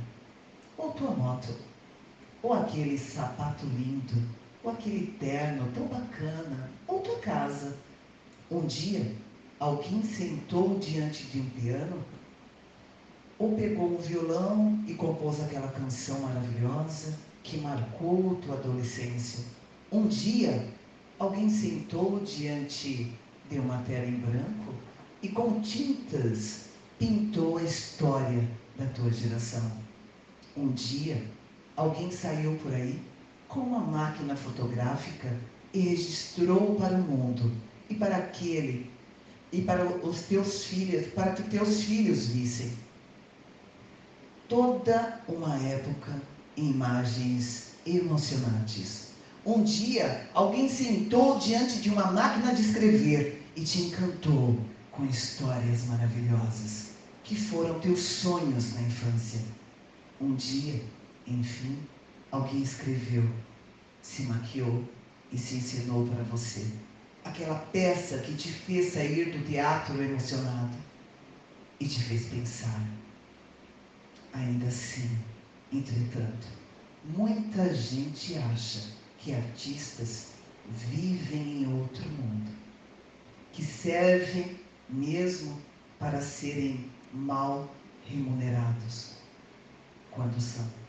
ou 0.78 0.92
tua 0.92 1.12
moto, 1.12 1.56
ou 2.46 2.54
aquele 2.54 2.96
sapato 2.96 3.66
lindo, 3.66 4.22
ou 4.64 4.72
aquele 4.72 5.08
terno 5.20 5.68
tão 5.74 5.88
bacana, 5.88 6.70
ou 6.88 7.00
tua 7.00 7.18
casa. 7.18 7.76
Um 8.52 8.68
dia, 8.68 9.16
alguém 9.60 10.04
sentou 10.04 10.78
diante 10.78 11.24
de 11.24 11.40
um 11.40 11.50
piano, 11.50 12.04
ou 13.40 13.56
pegou 13.56 13.96
um 13.96 13.98
violão 13.98 14.80
e 14.86 14.94
compôs 14.94 15.42
aquela 15.42 15.70
canção 15.70 16.20
maravilhosa 16.20 17.18
que 17.42 17.58
marcou 17.58 18.36
tua 18.36 18.54
adolescência. 18.60 19.44
Um 19.92 20.06
dia, 20.06 20.68
alguém 21.18 21.50
sentou 21.50 22.20
diante 22.20 23.12
de 23.50 23.58
uma 23.58 23.80
tela 23.80 24.06
em 24.06 24.20
branco 24.20 24.72
e 25.24 25.30
com 25.30 25.62
tintas 25.62 26.70
pintou 27.00 27.58
a 27.58 27.64
história 27.64 28.48
da 28.78 28.86
tua 28.90 29.12
geração. 29.12 29.72
Um 30.56 30.72
dia, 30.74 31.26
alguém 31.76 32.12
saiu 32.12 32.56
por 32.58 32.74
aí 32.74 33.00
com 33.48 33.62
uma 33.62 33.80
máquina 33.80 34.36
fotográfica 34.36 35.36
e 35.74 35.80
registrou 35.80 36.76
para 36.76 36.96
o 36.96 37.02
mundo 37.02 37.52
e 37.90 37.96
para 37.96 38.18
aquele 38.18 38.90
e 39.52 39.62
para 39.62 39.86
os 39.86 40.22
teus 40.22 40.66
filhos, 40.66 41.08
para 41.14 41.34
que 41.34 41.44
teus 41.44 41.84
filhos 41.84 42.28
vissem 42.28 42.72
toda 44.48 45.22
uma 45.28 45.56
época 45.58 46.22
em 46.58 46.72
imagens 46.72 47.74
emocionantes. 47.86 49.10
Um 49.46 49.64
dia, 49.64 50.28
alguém 50.34 50.68
sentou 50.68 51.38
diante 51.38 51.80
de 51.80 51.90
uma 51.90 52.12
máquina 52.12 52.54
de 52.54 52.62
escrever 52.62 53.44
e 53.56 53.64
te 53.64 53.82
encantou 53.82 54.60
com 54.92 55.06
histórias 55.06 55.86
maravilhosas 55.86 56.92
que 57.24 57.36
foram 57.36 57.80
teus 57.80 58.00
sonhos 58.00 58.74
na 58.74 58.82
infância. 58.82 59.40
Um 60.20 60.36
dia, 60.36 60.82
enfim, 61.28 61.80
alguém 62.32 62.62
escreveu, 62.62 63.28
se 64.02 64.24
maquiou 64.24 64.84
e 65.32 65.38
se 65.38 65.56
ensinou 65.56 66.08
para 66.08 66.24
você. 66.24 66.66
Aquela 67.24 67.56
peça 67.56 68.20
que 68.20 68.36
te 68.36 68.50
fez 68.50 68.94
sair 68.94 69.32
do 69.32 69.44
teatro 69.46 70.02
emocionado 70.02 70.78
e 71.80 71.88
te 71.88 72.02
fez 72.04 72.26
pensar. 72.28 72.88
Ainda 74.34 74.68
assim, 74.68 75.18
entretanto, 75.72 76.48
muita 77.04 77.74
gente 77.74 78.38
acha 78.38 78.92
que 79.18 79.34
artistas 79.34 80.34
vivem 80.70 81.64
em 81.64 81.74
outro 81.80 82.08
mundo, 82.10 82.52
que 83.54 83.64
servem 83.64 84.60
mesmo 84.90 85.60
para 85.98 86.22
serem 86.22 86.92
mal 87.14 87.74
remunerados, 88.06 89.16
quando 90.12 90.40
são. 90.40 90.85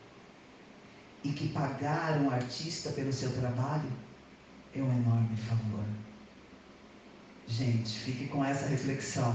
E 1.26 1.32
que 1.32 1.48
pagar 1.48 2.20
um 2.20 2.30
artista 2.30 2.90
pelo 2.90 3.12
seu 3.12 3.32
trabalho 3.32 3.90
é 4.72 4.78
um 4.80 4.96
enorme 4.96 5.36
favor. 5.48 5.84
Gente, 7.48 7.98
fique 7.98 8.28
com 8.28 8.44
essa 8.44 8.66
reflexão. 8.66 9.34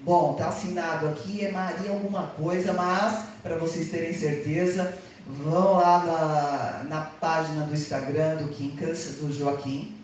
Bom, 0.00 0.34
tá 0.34 0.48
assinado 0.48 1.06
aqui, 1.06 1.44
é 1.44 1.52
Maria 1.52 1.92
alguma 1.92 2.26
coisa, 2.28 2.72
mas 2.72 3.26
para 3.44 3.56
vocês 3.58 3.90
terem 3.90 4.12
certeza, 4.12 4.98
vão 5.24 5.74
lá 5.74 6.04
na, 6.04 6.84
na 6.88 7.00
página 7.02 7.64
do 7.64 7.74
Instagram 7.74 8.38
do 8.38 8.48
Quincas, 8.48 9.16
do 9.20 9.32
Joaquim, 9.32 9.96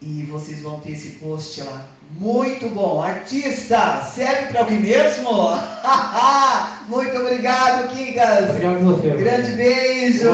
E 0.00 0.22
vocês 0.22 0.62
vão 0.62 0.80
ter 0.80 0.92
esse 0.92 1.18
post 1.18 1.60
lá. 1.64 1.86
Muito 2.12 2.68
bom. 2.70 3.02
Artista, 3.02 4.02
serve 4.14 4.46
para 4.46 4.60
alguém 4.60 4.80
mesmo? 4.80 5.30
muito 6.88 7.16
obrigado, 7.16 7.88
Kingas. 7.94 8.50
Obrigado 8.50 8.76
a 8.76 8.78
você. 8.78 9.10
Grande 9.10 9.52
beijo. 9.52 10.30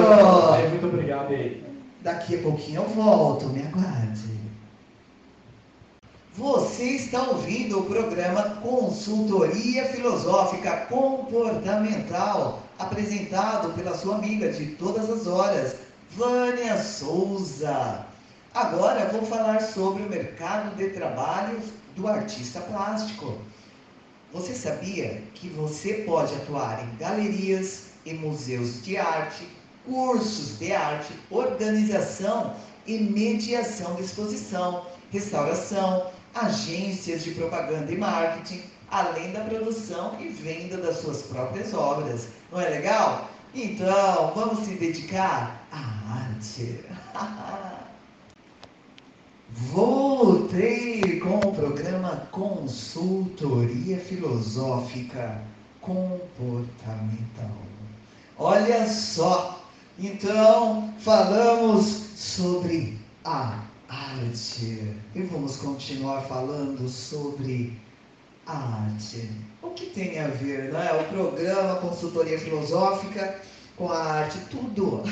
Muito 0.71 0.87
obrigado 0.87 1.33
aí. 1.33 1.65
Daqui 2.03 2.37
a 2.37 2.43
pouquinho 2.43 2.83
eu 2.83 2.89
volto, 2.89 3.47
me 3.47 3.63
aguarde. 3.63 4.33
Você 6.35 6.85
está 6.85 7.23
ouvindo 7.25 7.81
o 7.81 7.85
programa 7.85 8.59
Consultoria 8.63 9.85
Filosófica 9.85 10.87
Comportamental, 10.89 12.63
apresentado 12.79 13.75
pela 13.75 13.95
sua 13.95 14.17
amiga 14.17 14.51
de 14.51 14.67
todas 14.77 15.11
as 15.11 15.27
horas, 15.27 15.77
Vânia 16.13 16.79
Souza. 16.79 18.07
Agora 18.55 19.07
vou 19.07 19.25
falar 19.25 19.63
sobre 19.63 20.03
o 20.03 20.11
mercado 20.11 20.77
de 20.77 20.91
trabalho 20.91 21.59
do 21.97 22.07
artista 22.07 22.61
plástico. 22.61 23.39
Você 24.31 24.53
sabia 24.55 25.23
que 25.35 25.49
você 25.49 25.95
pode 26.07 26.35
atuar 26.35 26.85
em 26.85 26.97
galerias 26.99 27.85
e 28.05 28.13
museus 28.13 28.85
de 28.85 28.99
arte, 28.99 29.49
cursos 29.87 30.59
de 30.59 30.71
arte, 30.71 31.15
organização 31.31 32.55
e 32.87 32.99
mediação 32.99 33.95
de 33.95 34.03
exposição, 34.03 34.85
restauração, 35.11 36.11
agências 36.35 37.25
de 37.25 37.31
propaganda 37.31 37.91
e 37.91 37.97
marketing, 37.97 38.65
além 38.91 39.33
da 39.33 39.41
produção 39.41 40.21
e 40.21 40.29
venda 40.29 40.77
das 40.77 40.99
suas 40.99 41.23
próprias 41.23 41.73
obras. 41.73 42.29
Não 42.51 42.61
é 42.61 42.69
legal? 42.69 43.31
Então, 43.55 44.33
vamos 44.35 44.67
se 44.67 44.75
dedicar 44.75 45.67
à 45.73 45.79
arte. 46.19 46.85
Voltei 49.55 51.21
com 51.21 51.37
o 51.37 51.55
programa 51.55 52.27
Consultoria 52.31 53.99
Filosófica 53.99 55.43
Comportamental. 55.83 57.53
Olha 58.39 58.89
só, 58.89 59.63
então 59.99 60.95
falamos 61.01 61.85
sobre 62.17 62.99
a 63.25 63.63
arte 63.91 64.97
e 65.15 65.23
vamos 65.31 65.59
continuar 65.59 66.23
falando 66.23 66.89
sobre 66.89 67.79
a 68.47 68.57
arte. 68.57 69.31
O 69.61 69.69
que 69.73 69.85
tem 69.87 70.19
a 70.19 70.29
ver, 70.29 70.73
não 70.73 70.81
é? 70.81 70.99
O 70.99 71.05
programa 71.09 71.79
Consultoria 71.79 72.41
Filosófica 72.41 73.39
com 73.77 73.93
a 73.93 74.03
arte, 74.03 74.39
tudo. 74.51 75.03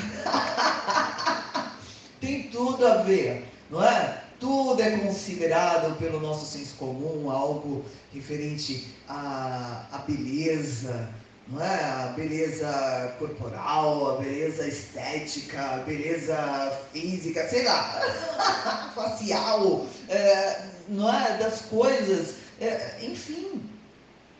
tem 2.19 2.49
tudo 2.49 2.87
a 2.87 3.03
ver, 3.03 3.45
não 3.69 3.83
é? 3.83 4.30
Tudo 4.41 4.81
é 4.81 4.97
considerado 4.97 5.95
pelo 5.99 6.19
nosso 6.19 6.45
senso 6.47 6.73
comum 6.75 7.29
algo 7.29 7.85
referente 8.11 8.87
à, 9.07 9.85
à 9.91 9.99
beleza, 9.99 11.09
não 11.47 11.63
é? 11.63 11.83
A 11.83 12.13
beleza 12.15 13.15
corporal, 13.19 14.17
a 14.17 14.21
beleza 14.21 14.67
estética, 14.67 15.61
a 15.61 15.77
beleza 15.77 16.81
física, 16.91 17.47
sei 17.49 17.63
lá, 17.63 18.91
facial, 18.95 19.85
é, 20.09 20.65
não 20.89 21.13
é? 21.13 21.37
Das 21.37 21.61
coisas, 21.61 22.33
é, 22.59 22.97
enfim, 23.03 23.61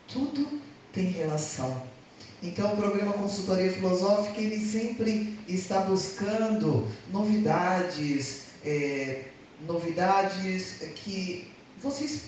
tudo 0.08 0.60
tem 0.94 1.12
relação. 1.12 1.84
Então, 2.42 2.74
o 2.74 2.76
programa 2.76 3.14
Consultoria 3.14 3.72
Filosófica 3.72 4.42
ele 4.42 4.66
sempre 4.66 5.38
está 5.48 5.82
buscando 5.82 6.88
novidades. 7.12 8.46
É, 8.66 9.26
novidades 9.68 10.80
que 10.96 11.52
vocês 11.82 12.24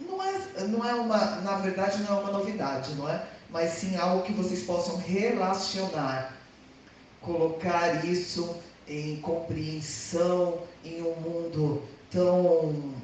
não 0.00 0.22
é, 0.22 0.64
não 0.68 0.88
é 0.88 0.94
uma, 0.94 1.18
na 1.40 1.56
verdade 1.58 2.02
não 2.02 2.18
é 2.18 2.20
uma 2.20 2.32
novidade, 2.32 2.94
não 2.94 3.08
é? 3.08 3.24
Mas 3.50 3.72
sim 3.72 3.96
algo 3.96 4.22
que 4.24 4.32
vocês 4.32 4.62
possam 4.62 4.96
relacionar, 4.98 6.36
colocar 7.20 8.04
isso 8.04 8.56
em 8.86 9.20
compreensão 9.20 10.62
em 10.84 11.02
um 11.02 11.14
mundo 11.16 11.82
tão 12.10 12.94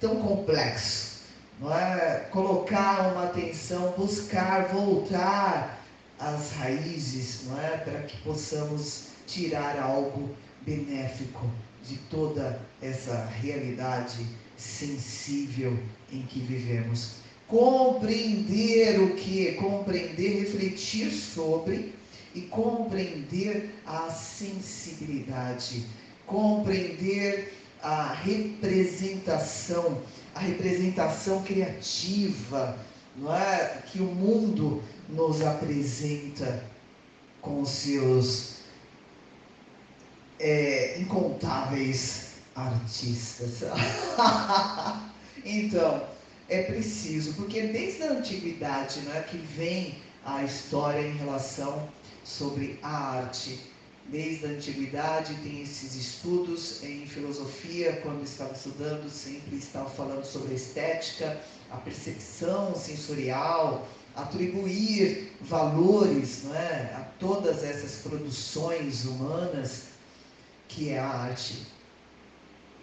tão 0.00 0.16
complexo, 0.16 1.22
não 1.60 1.74
é? 1.74 2.26
Colocar 2.30 3.12
uma 3.12 3.24
atenção, 3.24 3.92
buscar 3.96 4.68
voltar 4.68 5.78
às 6.18 6.52
raízes, 6.52 7.44
não 7.44 7.60
é? 7.60 7.76
Para 7.78 8.02
que 8.02 8.16
possamos 8.18 9.08
tirar 9.26 9.80
algo 9.80 10.34
benéfico 10.62 11.50
de 11.88 11.96
toda 12.10 12.60
essa 12.82 13.24
realidade 13.26 14.26
sensível 14.56 15.78
em 16.12 16.22
que 16.22 16.40
vivemos. 16.40 17.16
Compreender 17.46 19.00
o 19.00 19.14
que? 19.14 19.52
Compreender, 19.52 20.40
refletir 20.40 21.10
sobre 21.12 21.94
e 22.34 22.42
compreender 22.42 23.74
a 23.86 24.10
sensibilidade, 24.10 25.86
compreender 26.26 27.54
a 27.82 28.12
representação, 28.12 30.02
a 30.34 30.40
representação 30.40 31.42
criativa, 31.42 32.76
não 33.16 33.34
é? 33.34 33.82
Que 33.86 34.00
o 34.00 34.06
mundo 34.06 34.82
nos 35.08 35.40
apresenta 35.40 36.64
com 37.40 37.62
os 37.62 37.70
seus 37.70 38.55
é, 40.38 40.98
incontáveis 40.98 42.32
artistas. 42.54 43.62
então, 45.44 46.02
é 46.48 46.62
preciso, 46.62 47.34
porque 47.34 47.62
desde 47.68 48.02
a 48.04 48.12
antiguidade 48.12 49.00
né, 49.00 49.24
que 49.28 49.36
vem 49.36 49.98
a 50.24 50.42
história 50.42 51.00
em 51.00 51.16
relação 51.16 51.88
sobre 52.24 52.78
a 52.82 53.18
arte. 53.18 53.60
Desde 54.08 54.46
a 54.46 54.50
antiguidade 54.50 55.34
tem 55.42 55.62
esses 55.62 55.96
estudos 55.96 56.82
em 56.84 57.06
filosofia, 57.06 58.00
quando 58.02 58.22
estava 58.22 58.52
estudando, 58.52 59.10
sempre 59.10 59.56
estava 59.56 59.90
falando 59.90 60.24
sobre 60.24 60.52
a 60.52 60.56
estética, 60.56 61.40
a 61.70 61.76
percepção 61.78 62.74
sensorial, 62.76 63.88
atribuir 64.14 65.32
valores 65.40 66.44
não 66.44 66.54
é, 66.54 66.94
a 66.94 67.00
todas 67.18 67.64
essas 67.64 67.96
produções 68.02 69.04
humanas 69.04 69.85
que 70.68 70.90
é 70.90 70.98
a 70.98 71.08
arte, 71.08 71.66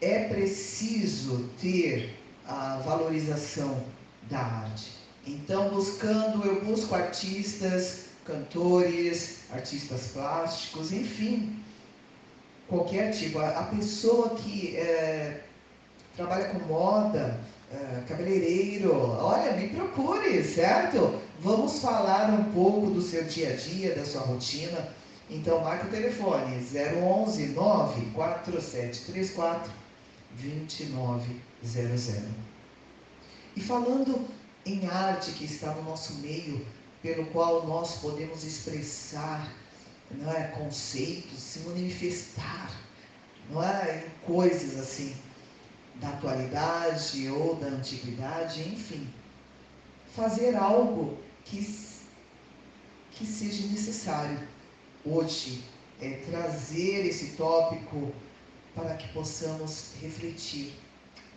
é 0.01 0.27
preciso 0.27 1.49
ter 1.61 2.15
a 2.45 2.77
valorização 2.85 3.83
da 4.29 4.39
arte. 4.39 4.91
Então, 5.25 5.69
buscando, 5.69 6.45
eu 6.45 6.63
busco 6.65 6.93
artistas, 6.93 8.05
cantores, 8.25 9.39
artistas 9.51 10.07
plásticos, 10.07 10.91
enfim, 10.91 11.63
qualquer 12.67 13.11
tipo. 13.11 13.39
A, 13.39 13.63
pessoa 13.63 14.31
que 14.35 14.75
é, 14.75 15.43
trabalha 16.17 16.49
com 16.49 16.59
moda, 16.67 17.39
é, 17.71 18.03
cabeleireiro, 18.07 18.93
olha, 18.93 19.53
me 19.53 19.69
procure, 19.69 20.43
certo? 20.43 21.21
Vamos 21.39 21.79
falar 21.79 22.29
um 22.29 22.51
pouco 22.51 22.91
do 22.91 23.01
seu 23.01 23.23
dia 23.23 23.53
a 23.53 23.55
dia, 23.55 23.95
da 23.95 24.05
sua 24.05 24.21
rotina 24.21 24.89
então, 25.29 25.63
marque 25.63 25.87
o 25.87 25.89
telefone 25.89 26.57
011 26.57 27.47
94734 27.47 29.71
2900. 30.31 32.13
E 33.55 33.61
falando 33.61 34.27
em 34.65 34.87
arte 34.87 35.31
que 35.31 35.45
está 35.45 35.73
no 35.73 35.83
nosso 35.83 36.15
meio, 36.15 36.65
pelo 37.01 37.25
qual 37.27 37.65
nós 37.67 37.99
podemos 37.99 38.43
expressar 38.43 39.49
não 40.11 40.29
é, 40.31 40.47
conceitos, 40.47 41.39
se 41.39 41.59
manifestar 41.59 42.69
não 43.49 43.63
é, 43.63 44.05
em 44.05 44.09
coisas 44.25 44.77
assim 44.79 45.15
da 45.95 46.09
atualidade 46.09 47.29
ou 47.29 47.55
da 47.55 47.67
antiguidade, 47.67 48.61
enfim, 48.61 49.07
fazer 50.15 50.55
algo 50.55 51.17
que, 51.45 51.63
que 53.11 53.25
seja 53.25 53.65
necessário 53.67 54.39
hoje 55.05 55.63
é, 56.01 56.17
trazer 56.29 57.05
esse 57.05 57.35
tópico 57.35 58.11
para 58.75 58.95
que 58.95 59.07
possamos 59.13 59.93
refletir 60.01 60.73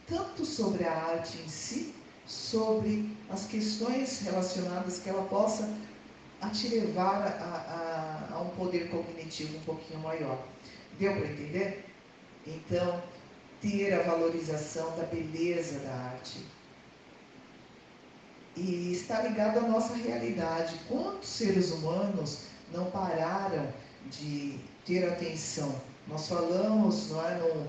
tanto 0.06 0.44
sobre 0.44 0.84
a 0.84 0.92
arte 0.92 1.38
em 1.38 1.48
si, 1.48 1.94
sobre 2.26 3.16
as 3.28 3.46
questões 3.46 4.20
relacionadas 4.20 5.00
que 5.00 5.08
ela 5.08 5.24
possa 5.24 5.68
a 6.40 6.50
te 6.50 6.68
levar 6.68 7.22
a, 7.22 8.30
a, 8.30 8.36
a 8.36 8.40
um 8.40 8.50
poder 8.50 8.88
cognitivo 8.90 9.56
um 9.56 9.62
pouquinho 9.62 10.00
maior. 10.00 10.44
Deu 10.98 11.12
para 11.12 11.26
entender? 11.26 11.84
Então, 12.46 13.02
ter 13.60 13.92
a 13.92 14.02
valorização 14.02 14.96
da 14.96 15.04
beleza 15.04 15.78
da 15.80 15.92
arte. 15.92 16.44
E 18.56 18.92
está 18.92 19.22
ligado 19.22 19.58
à 19.58 19.62
nossa 19.62 19.94
realidade. 19.94 20.80
Quantos 20.88 21.28
seres 21.28 21.70
humanos 21.72 22.46
não 22.76 22.90
pararam 22.90 23.66
de 24.10 24.58
ter 24.84 25.06
atenção. 25.06 25.74
Nós 26.06 26.28
falamos, 26.28 27.10
não 27.10 27.26
é, 27.26 27.38
no, 27.38 27.68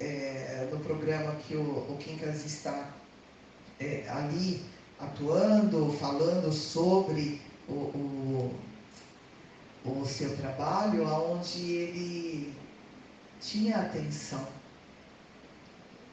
é, 0.00 0.68
no 0.70 0.80
programa 0.80 1.34
que 1.36 1.56
o, 1.56 1.62
o 1.62 1.96
Quincas 1.98 2.44
está 2.44 2.90
é, 3.80 4.06
ali 4.08 4.62
atuando, 5.00 5.92
falando 5.98 6.52
sobre 6.52 7.40
o, 7.68 7.72
o, 7.72 8.54
o 9.86 10.06
seu 10.06 10.36
trabalho, 10.36 11.08
onde 11.08 11.72
ele 11.72 12.54
tinha 13.40 13.78
atenção. 13.78 14.46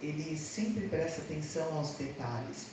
Ele 0.02 0.38
sempre 0.38 0.88
presta 0.88 1.22
atenção 1.22 1.78
aos 1.78 1.92
detalhes. 1.92 2.68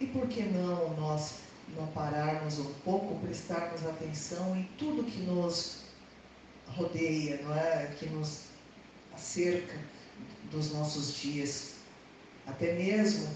E 0.00 0.06
por 0.08 0.26
que 0.26 0.42
não 0.42 0.94
nós 0.96 1.34
não 1.76 1.86
pararmos 1.88 2.58
um 2.58 2.72
pouco, 2.84 3.18
prestarmos 3.20 3.84
atenção 3.86 4.56
em 4.56 4.64
tudo 4.78 5.04
que 5.04 5.18
nos 5.22 5.84
rodeia, 6.68 7.40
não 7.42 7.54
é? 7.54 7.86
Que 7.98 8.06
nos 8.06 8.44
acerca 9.14 9.78
dos 10.50 10.72
nossos 10.72 11.14
dias. 11.14 11.74
Até 12.46 12.74
mesmo 12.74 13.28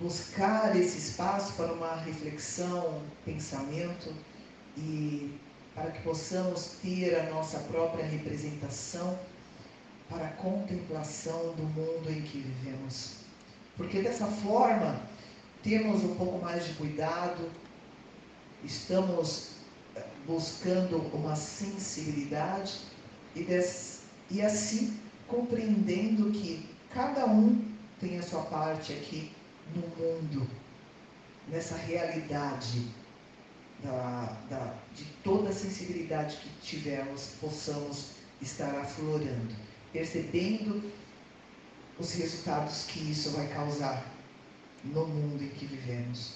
buscar 0.00 0.74
esse 0.76 0.98
espaço 0.98 1.52
para 1.54 1.72
uma 1.72 1.96
reflexão, 1.96 3.02
pensamento 3.24 4.14
e 4.76 5.38
para 5.74 5.90
que 5.90 6.02
possamos 6.02 6.76
ter 6.82 7.18
a 7.18 7.30
nossa 7.30 7.58
própria 7.60 8.04
representação 8.04 9.18
para 10.08 10.26
a 10.26 10.32
contemplação 10.32 11.54
do 11.54 11.62
mundo 11.62 12.10
em 12.10 12.22
que 12.22 12.38
vivemos. 12.38 13.16
Porque 13.76 14.02
dessa 14.02 14.26
forma 14.26 15.00
temos 15.62 16.02
um 16.02 16.14
pouco 16.14 16.42
mais 16.42 16.66
de 16.66 16.74
cuidado, 16.74 17.50
estamos 18.64 19.50
eh, 19.94 20.04
buscando 20.26 20.98
uma 21.14 21.36
sensibilidade 21.36 22.80
e, 23.34 23.42
des, 23.44 24.02
e 24.30 24.40
assim 24.40 24.98
compreendendo 25.28 26.30
que 26.30 26.68
cada 26.92 27.26
um 27.26 27.70
tem 28.00 28.18
a 28.18 28.22
sua 28.22 28.42
parte 28.42 28.92
aqui 28.92 29.32
no 29.74 29.82
mundo, 30.02 30.48
nessa 31.48 31.76
realidade 31.76 32.88
da, 33.82 34.36
da, 34.48 34.74
de 34.94 35.04
toda 35.22 35.50
a 35.50 35.52
sensibilidade 35.52 36.36
que 36.36 36.48
tivermos, 36.62 37.34
possamos 37.40 38.10
estar 38.40 38.74
aflorando, 38.78 39.54
percebendo 39.92 40.90
os 41.98 42.12
resultados 42.14 42.84
que 42.86 43.10
isso 43.10 43.30
vai 43.30 43.46
causar 43.48 44.04
no 44.84 45.06
mundo 45.06 45.42
em 45.42 45.48
que 45.48 45.66
vivemos. 45.66 46.34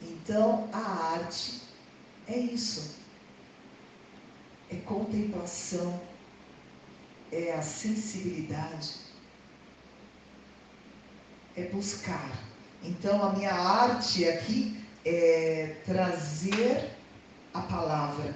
Então, 0.00 0.68
a 0.72 1.14
arte 1.14 1.62
é 2.28 2.38
isso. 2.38 2.96
É 4.70 4.76
contemplação, 4.76 6.00
é 7.30 7.52
a 7.52 7.62
sensibilidade, 7.62 8.96
é 11.56 11.66
buscar. 11.66 12.30
Então, 12.82 13.22
a 13.22 13.32
minha 13.32 13.52
arte 13.52 14.28
aqui 14.28 14.84
é 15.04 15.76
trazer 15.84 16.90
a 17.54 17.62
palavra 17.62 18.34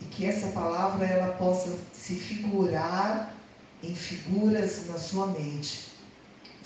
e 0.00 0.04
que 0.06 0.26
essa 0.26 0.48
palavra 0.48 1.06
ela 1.06 1.34
possa 1.34 1.78
se 1.92 2.16
figurar 2.16 3.34
em 3.82 3.94
figuras 3.94 4.86
na 4.86 4.98
sua 4.98 5.28
mente. 5.28 5.87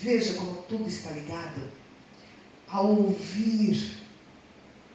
Veja 0.02 0.34
como 0.34 0.62
tudo 0.62 0.88
está 0.88 1.12
ligado. 1.12 1.70
Ao 2.66 2.88
ouvir, 2.88 3.98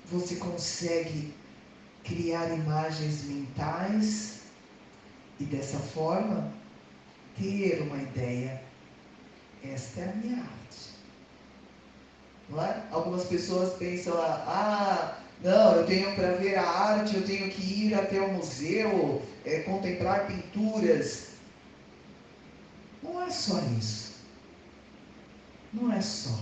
você 0.04 0.36
consegue 0.36 1.34
criar 2.04 2.54
imagens 2.54 3.24
mentais 3.24 4.42
e 5.40 5.46
dessa 5.46 5.80
forma 5.80 6.52
ter 7.40 7.82
uma 7.84 8.02
ideia. 8.02 8.62
Esta 9.64 10.02
é 10.02 10.10
a 10.10 10.16
minha 10.16 10.42
arte. 10.42 10.90
Não 12.50 12.62
é? 12.62 12.84
Algumas 12.92 13.24
pessoas 13.28 13.76
pensam, 13.76 14.14
ah, 14.20 15.20
não, 15.42 15.76
eu 15.76 15.86
tenho 15.86 16.14
para 16.16 16.34
ver 16.34 16.56
a 16.56 16.68
arte, 16.68 17.16
eu 17.16 17.26
tenho 17.26 17.50
que 17.50 17.62
ir 17.62 17.94
até 17.96 18.20
o 18.20 18.34
museu, 18.34 19.22
é, 19.46 19.60
contemplar 19.62 20.28
pinturas. 20.28 21.28
Não 23.02 23.24
é 23.24 23.30
só 23.30 23.58
isso. 23.80 24.07
Não 25.74 25.92
é 25.92 26.02
só. 26.02 26.40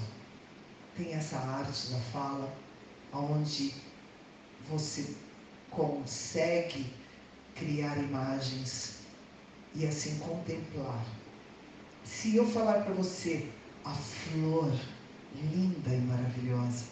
Tem 0.95 1.13
essa 1.13 1.37
arte 1.37 1.91
da 1.91 1.99
fala, 1.99 2.53
onde 3.11 3.73
você 4.69 5.15
consegue 5.71 6.93
criar 7.55 7.97
imagens 7.97 8.99
e 9.73 9.85
assim 9.85 10.19
contemplar. 10.19 11.03
Se 12.03 12.35
eu 12.35 12.47
falar 12.47 12.83
para 12.83 12.93
você 12.93 13.49
a 13.83 13.93
flor 13.93 14.71
linda 15.33 15.93
e 15.93 16.01
maravilhosa, 16.01 16.85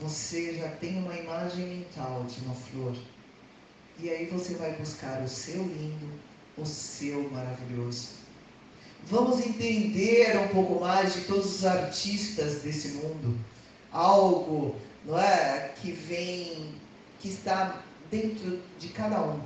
você 0.00 0.54
já 0.54 0.70
tem 0.76 0.98
uma 0.98 1.14
imagem 1.14 1.66
mental 1.66 2.24
de 2.24 2.40
uma 2.44 2.54
flor. 2.54 2.96
E 3.98 4.08
aí 4.08 4.26
você 4.26 4.54
vai 4.54 4.74
buscar 4.76 5.22
o 5.22 5.28
seu 5.28 5.62
lindo, 5.62 6.18
o 6.56 6.64
seu 6.64 7.30
maravilhoso. 7.30 8.21
Vamos 9.06 9.44
entender 9.44 10.38
um 10.38 10.48
pouco 10.48 10.80
mais 10.80 11.14
de 11.14 11.22
todos 11.22 11.56
os 11.56 11.64
artistas 11.66 12.62
desse 12.62 12.88
mundo. 12.88 13.36
Algo, 13.90 14.76
não 15.04 15.18
é, 15.18 15.74
que 15.80 15.92
vem, 15.92 16.74
que 17.18 17.28
está 17.28 17.82
dentro 18.10 18.62
de 18.78 18.88
cada 18.88 19.20
um. 19.20 19.40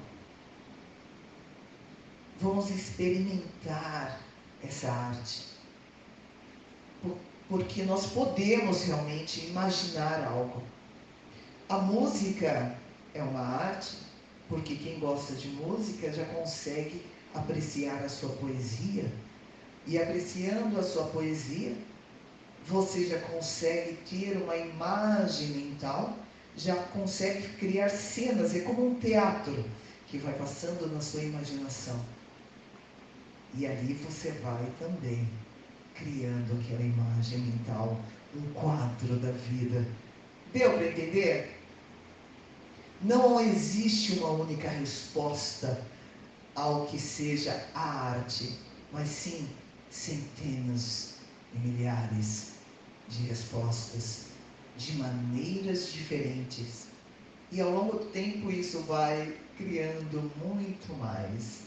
Vamos 2.41 2.71
experimentar 2.71 4.21
essa 4.63 4.91
arte. 4.93 5.47
Porque 7.49 7.83
nós 7.85 8.07
podemos 8.07 8.83
realmente 8.83 9.47
imaginar 9.47 10.25
algo. 10.25 10.63
A 11.69 11.79
música 11.79 12.77
é 13.15 13.23
uma 13.23 13.41
arte, 13.41 13.97
porque 14.49 14.77
quem 14.77 14.99
gosta 15.01 15.35
de 15.35 15.49
música 15.49 16.13
já 16.13 16.25
consegue 16.27 17.03
apreciar 17.35 18.03
a 18.05 18.09
sua 18.09 18.31
poesia. 18.31 19.11
E 19.87 19.99
apreciando 19.99 20.79
a 20.79 20.83
sua 20.83 21.05
poesia, 21.07 21.75
você 22.67 23.07
já 23.07 23.19
consegue 23.21 23.97
ter 24.09 24.37
uma 24.37 24.57
imagem 24.57 25.49
mental 25.49 26.17
já 26.57 26.75
consegue 26.75 27.49
criar 27.59 27.91
cenas, 27.91 28.55
é 28.55 28.61
como 28.61 28.91
um 28.91 28.95
teatro 28.95 29.65
que 30.07 30.19
vai 30.19 30.33
passando 30.35 30.91
na 30.93 31.01
sua 31.01 31.23
imaginação. 31.23 32.01
E 33.55 33.67
ali 33.67 33.95
você 33.95 34.31
vai 34.33 34.67
também 34.79 35.29
criando 35.95 36.59
aquela 36.59 36.83
imagem 36.83 37.39
mental, 37.41 38.01
um 38.35 38.53
quadro 38.55 39.17
da 39.17 39.33
vida. 39.33 39.87
Deu 40.53 40.73
para 40.73 40.89
entender? 40.89 41.61
Não 43.03 43.39
existe 43.39 44.19
uma 44.19 44.31
única 44.31 44.69
resposta 44.69 45.83
ao 46.55 46.87
que 46.87 46.99
seja 46.99 47.69
a 47.75 48.11
arte, 48.13 48.59
mas 48.93 49.09
sim 49.09 49.47
centenas 49.91 51.15
e 51.55 51.59
milhares 51.59 52.53
de 53.09 53.23
respostas 53.25 54.27
de 54.77 54.93
maneiras 54.97 55.93
diferentes. 55.93 56.87
E 57.51 57.61
ao 57.61 57.71
longo 57.71 57.99
do 57.99 58.05
tempo 58.07 58.51
isso 58.51 58.81
vai 58.81 59.37
criando 59.57 60.31
muito 60.45 60.93
mais. 60.95 61.63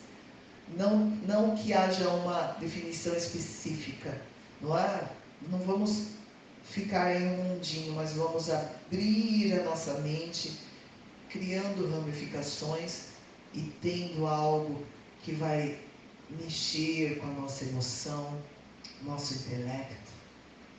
Não, 0.77 1.05
não 1.25 1.55
que 1.55 1.73
haja 1.73 2.07
uma 2.09 2.53
definição 2.59 3.15
específica, 3.15 4.21
não 4.61 4.77
é? 4.77 5.09
Não 5.49 5.59
vamos 5.59 6.09
ficar 6.63 7.15
em 7.15 7.25
um 7.27 7.43
mundinho, 7.43 7.93
mas 7.93 8.13
vamos 8.13 8.49
abrir 8.49 9.59
a 9.59 9.63
nossa 9.63 9.95
mente, 10.01 10.59
criando 11.29 11.89
ramificações 11.89 13.05
e 13.53 13.61
tendo 13.81 14.27
algo 14.27 14.85
que 15.23 15.31
vai 15.31 15.79
mexer 16.31 17.17
com 17.19 17.27
a 17.27 17.31
nossa 17.31 17.65
emoção, 17.65 18.37
nosso 19.03 19.33
intelecto, 19.35 20.11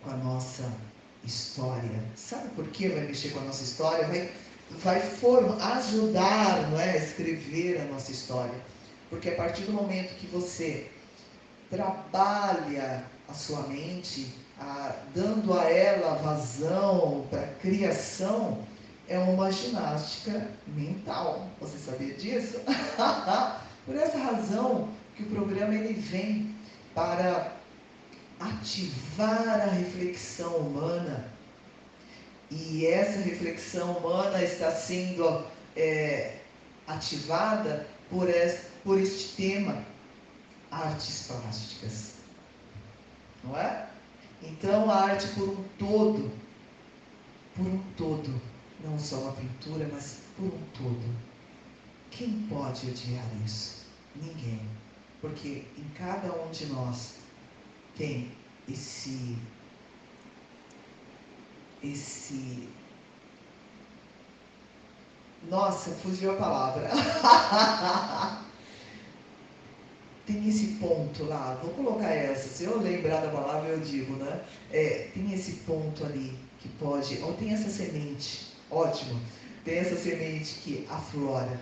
com 0.02 0.10
a 0.10 0.16
nossa 0.16 0.70
história. 1.24 2.02
Sabe 2.16 2.48
por 2.50 2.66
que 2.68 2.88
vai 2.88 3.06
mexer 3.06 3.30
com 3.30 3.40
a 3.40 3.44
nossa 3.44 3.62
história? 3.62 4.06
Vai, 4.06 4.32
vai 4.82 5.02
ajudar 5.76 6.70
não 6.70 6.80
é, 6.80 6.92
a 6.92 6.96
escrever 6.96 7.80
a 7.80 7.84
nossa 7.84 8.10
história. 8.12 8.54
Porque 9.08 9.30
a 9.30 9.36
partir 9.36 9.62
do 9.62 9.72
momento 9.72 10.14
que 10.18 10.26
você 10.28 10.90
trabalha 11.68 13.04
a 13.28 13.34
sua 13.34 13.62
mente, 13.66 14.32
a, 14.58 14.94
dando 15.14 15.58
a 15.58 15.64
ela 15.70 16.14
vazão 16.16 17.26
para 17.30 17.46
criação, 17.60 18.64
é 19.08 19.18
uma 19.18 19.50
ginástica 19.50 20.48
mental. 20.68 21.48
Você 21.60 21.78
sabia 21.78 22.14
disso? 22.14 22.60
Por 23.84 23.96
essa 23.96 24.18
razão 24.18 24.88
que 25.16 25.22
o 25.22 25.26
programa 25.26 25.74
ele 25.74 25.94
vem 25.94 26.54
para 26.94 27.56
ativar 28.38 29.60
a 29.60 29.66
reflexão 29.66 30.56
humana. 30.56 31.30
E 32.50 32.86
essa 32.86 33.20
reflexão 33.20 33.92
humana 33.98 34.42
está 34.42 34.72
sendo 34.72 35.44
é, 35.76 36.38
ativada 36.86 37.86
por, 38.08 38.28
este, 38.28 38.66
por 38.82 38.98
este 38.98 39.36
tema, 39.36 39.84
artes 40.70 41.28
plásticas. 41.28 42.14
Não 43.44 43.56
é? 43.56 43.86
Então 44.42 44.90
a 44.90 45.04
arte 45.04 45.28
por 45.28 45.48
um 45.50 45.64
todo, 45.78 46.32
por 47.54 47.66
um 47.66 47.78
todo, 47.96 48.40
não 48.82 48.98
só 48.98 49.28
a 49.28 49.32
pintura, 49.32 49.88
mas 49.92 50.18
por 50.36 50.46
um 50.46 50.62
todo. 50.74 51.14
Quem 52.10 52.46
pode 52.48 52.90
odiar 52.90 53.26
isso? 53.44 53.86
Ninguém. 54.16 54.60
Porque 55.20 55.64
em 55.76 55.88
cada 55.96 56.32
um 56.32 56.50
de 56.50 56.66
nós 56.66 57.14
tem 57.96 58.32
esse 58.68 59.36
esse 61.82 62.68
nossa, 65.48 65.90
fugiu 65.92 66.32
a 66.32 66.36
palavra. 66.36 66.90
tem 70.26 70.48
esse 70.48 70.66
ponto 70.74 71.24
lá, 71.24 71.58
vou 71.62 71.72
colocar 71.72 72.10
essa, 72.10 72.48
se 72.48 72.64
eu 72.64 72.78
lembrar 72.78 73.20
da 73.22 73.30
palavra 73.30 73.70
eu 73.70 73.80
digo, 73.80 74.14
né? 74.14 74.44
É, 74.70 75.08
tem 75.14 75.32
esse 75.32 75.52
ponto 75.66 76.04
ali 76.04 76.38
que 76.60 76.68
pode, 76.68 77.18
ou 77.22 77.32
tem 77.34 77.52
essa 77.52 77.70
semente, 77.70 78.52
ótimo, 78.70 79.18
tem 79.64 79.78
essa 79.78 79.96
semente 79.96 80.54
que 80.60 80.86
aflora. 80.90 81.58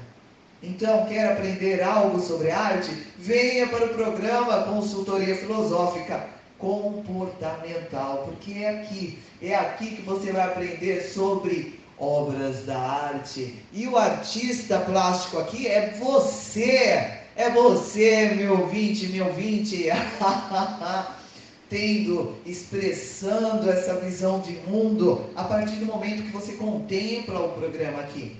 Então, 0.63 1.07
quer 1.07 1.33
aprender 1.33 1.83
algo 1.83 2.21
sobre 2.21 2.51
arte? 2.51 2.91
Venha 3.17 3.69
para 3.69 3.87
o 3.87 3.95
programa 3.95 4.65
Consultoria 4.65 5.37
Filosófica 5.37 6.27
Comportamental, 6.59 8.25
porque 8.27 8.59
é 8.59 8.81
aqui, 8.81 9.19
é 9.41 9.55
aqui 9.55 9.97
que 9.97 10.03
você 10.03 10.33
vai 10.33 10.47
aprender 10.49 11.03
sobre 11.03 11.79
obras 11.97 12.65
da 12.65 12.77
arte. 12.77 13.55
E 13.73 13.87
o 13.87 13.97
artista 13.97 14.81
plástico 14.81 15.39
aqui 15.39 15.69
é 15.69 15.97
você. 16.01 17.19
É 17.37 17.51
você, 17.51 18.33
meu 18.35 18.63
ouvinte, 18.63 19.07
meu 19.07 19.27
ouvinte, 19.27 19.87
tendo, 21.71 22.35
expressando 22.45 23.71
essa 23.71 23.95
visão 23.95 24.41
de 24.41 24.55
mundo 24.69 25.25
a 25.37 25.45
partir 25.45 25.77
do 25.77 25.87
momento 25.87 26.25
que 26.25 26.33
você 26.33 26.55
contempla 26.55 27.45
o 27.45 27.51
programa 27.51 28.01
aqui. 28.01 28.37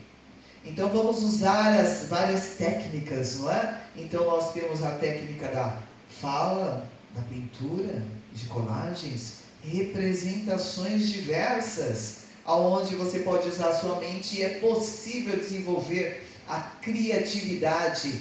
Então 0.69 0.89
vamos 0.91 1.23
usar 1.23 1.81
as 1.81 2.07
várias 2.09 2.55
técnicas, 2.59 3.39
não 3.41 3.51
é? 3.51 3.81
Então 3.97 4.25
nós 4.25 4.53
temos 4.53 4.83
a 4.85 4.93
técnica 4.93 5.49
da 5.49 5.79
fala, 6.21 6.87
da 7.15 7.23
pintura, 7.23 8.03
de 8.33 8.47
colagens, 8.47 9.39
representações 9.65 11.09
diversas, 11.09 12.19
aonde 12.45 12.95
você 12.95 13.21
pode 13.21 13.49
usar 13.49 13.73
sua 13.75 13.99
mente 13.99 14.39
e 14.39 14.43
é 14.45 14.61
possível 14.61 15.37
desenvolver 15.37 16.27
a 16.47 16.61
criatividade 16.61 18.21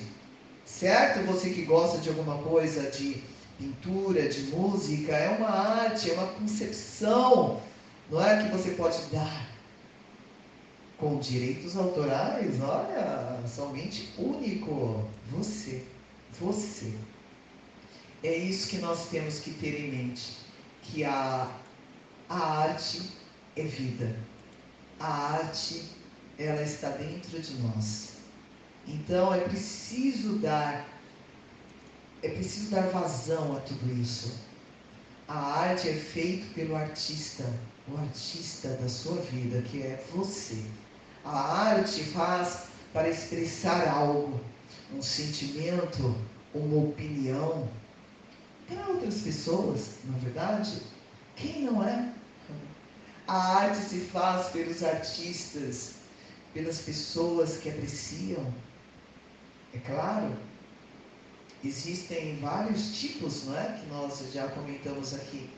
Certo? 0.67 1.25
Você 1.25 1.49
que 1.51 1.61
gosta 1.63 1.97
de 1.97 2.09
alguma 2.09 2.37
coisa 2.39 2.91
de 2.91 3.23
pintura, 3.57 4.27
de 4.27 4.41
música, 4.53 5.13
é 5.13 5.29
uma 5.29 5.49
arte, 5.49 6.11
é 6.11 6.13
uma 6.13 6.27
concepção, 6.27 7.61
não 8.11 8.21
é 8.23 8.43
que 8.43 8.55
você 8.55 8.71
pode 8.71 9.01
dar 9.11 9.46
com 10.97 11.19
direitos 11.19 11.77
autorais, 11.77 12.59
olha, 12.61 13.39
somente 13.47 14.13
único, 14.17 15.07
você, 15.29 15.85
você. 16.39 16.93
É 18.23 18.35
isso 18.35 18.67
que 18.67 18.77
nós 18.79 19.07
temos 19.09 19.39
que 19.39 19.51
ter 19.51 19.79
em 19.79 19.91
mente, 19.91 20.37
que 20.81 21.03
a, 21.03 21.51
a 22.27 22.59
arte 22.61 23.11
é 23.55 23.63
vida. 23.63 24.17
A 24.99 25.35
arte, 25.35 25.83
ela 26.39 26.63
está 26.63 26.89
dentro 26.89 27.39
de 27.39 27.53
nós. 27.61 28.13
Então 28.87 29.33
é 29.33 29.41
preciso 29.41 30.39
dar 30.39 30.87
é 32.23 32.29
preciso 32.29 32.71
dar 32.71 32.87
vazão 32.89 33.55
a 33.55 33.59
tudo 33.59 33.93
isso. 33.93 34.39
A 35.27 35.37
arte 35.59 35.89
é 35.89 35.93
feita 35.93 36.47
pelo 36.55 36.75
artista, 36.75 37.43
o 37.87 37.97
artista 37.97 38.69
da 38.69 38.89
sua 38.89 39.21
vida, 39.21 39.61
que 39.61 39.83
é 39.83 40.03
você. 40.11 40.65
A 41.29 41.73
arte 41.73 42.05
faz 42.05 42.67
para 42.93 43.09
expressar 43.09 43.85
algo, 43.89 44.39
um 44.95 45.01
sentimento, 45.01 46.15
uma 46.53 46.85
opinião 46.85 47.67
para 48.65 48.87
outras 48.87 49.21
pessoas, 49.21 49.89
na 50.05 50.17
verdade. 50.19 50.81
Quem 51.35 51.63
não 51.63 51.83
é? 51.83 52.13
A 53.27 53.57
arte 53.57 53.77
se 53.77 53.99
faz 53.99 54.47
pelos 54.47 54.81
artistas, 54.81 55.95
pelas 56.53 56.79
pessoas 56.79 57.57
que 57.57 57.69
apreciam, 57.71 58.53
é 59.73 59.79
claro, 59.79 60.33
existem 61.61 62.39
vários 62.39 62.97
tipos, 62.97 63.43
não 63.43 63.59
é? 63.59 63.77
Que 63.77 63.85
nós 63.87 64.23
já 64.31 64.47
comentamos 64.47 65.13
aqui. 65.13 65.49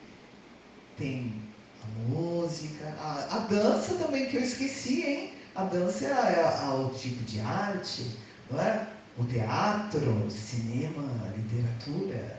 Tem 0.98 1.44
a 1.84 2.10
música, 2.10 2.88
a, 3.00 3.36
a 3.36 3.40
dança 3.42 3.94
também, 3.96 4.28
que 4.32 4.38
eu 4.38 4.44
esqueci, 4.44 5.04
hein? 5.04 5.39
A 5.60 5.64
dança 5.66 6.06
é, 6.06 6.10
é, 6.10 6.66
é 6.66 6.70
o 6.70 6.90
tipo 6.90 7.24
de 7.26 7.40
arte, 7.42 8.18
não 8.50 8.62
é? 8.62 8.88
O 9.18 9.26
teatro, 9.26 10.26
o 10.26 10.32
cinema, 10.32 11.04
a 11.26 11.36
literatura. 11.36 12.38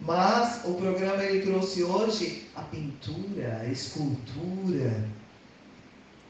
Mas 0.00 0.60
o 0.64 0.74
programa 0.74 1.24
ele 1.24 1.46
trouxe 1.46 1.82
hoje 1.82 2.46
a 2.54 2.62
pintura, 2.62 3.60
a 3.62 3.66
escultura. 3.66 5.08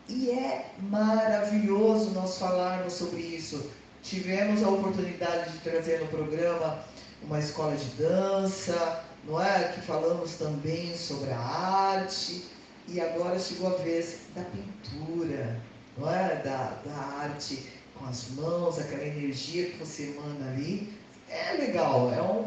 E 0.08 0.30
é 0.30 0.70
maravilhoso 0.80 2.10
nós 2.10 2.38
falarmos 2.38 2.92
sobre 2.92 3.20
isso, 3.20 3.70
Tivemos 4.02 4.62
a 4.62 4.70
oportunidade 4.70 5.52
de 5.52 5.58
trazer 5.58 6.00
no 6.00 6.06
programa 6.06 6.78
uma 7.22 7.38
escola 7.38 7.76
de 7.76 7.84
dança, 8.02 9.04
não 9.24 9.42
é? 9.42 9.72
Que 9.72 9.80
falamos 9.82 10.34
também 10.36 10.96
sobre 10.96 11.30
a 11.30 11.38
arte. 11.38 12.44
E 12.86 13.00
agora 13.00 13.38
chegou 13.38 13.68
a 13.68 13.76
vez 13.82 14.20
da 14.34 14.42
pintura, 14.44 15.60
não 15.98 16.12
é? 16.12 16.36
Da, 16.36 16.78
da 16.84 16.96
arte 17.22 17.66
com 17.94 18.06
as 18.06 18.28
mãos, 18.30 18.78
aquela 18.78 19.04
energia 19.04 19.70
que 19.70 19.78
você 19.78 20.14
emana 20.14 20.50
ali. 20.52 20.92
É 21.28 21.52
legal, 21.54 22.12
é 22.12 22.22
um, 22.22 22.46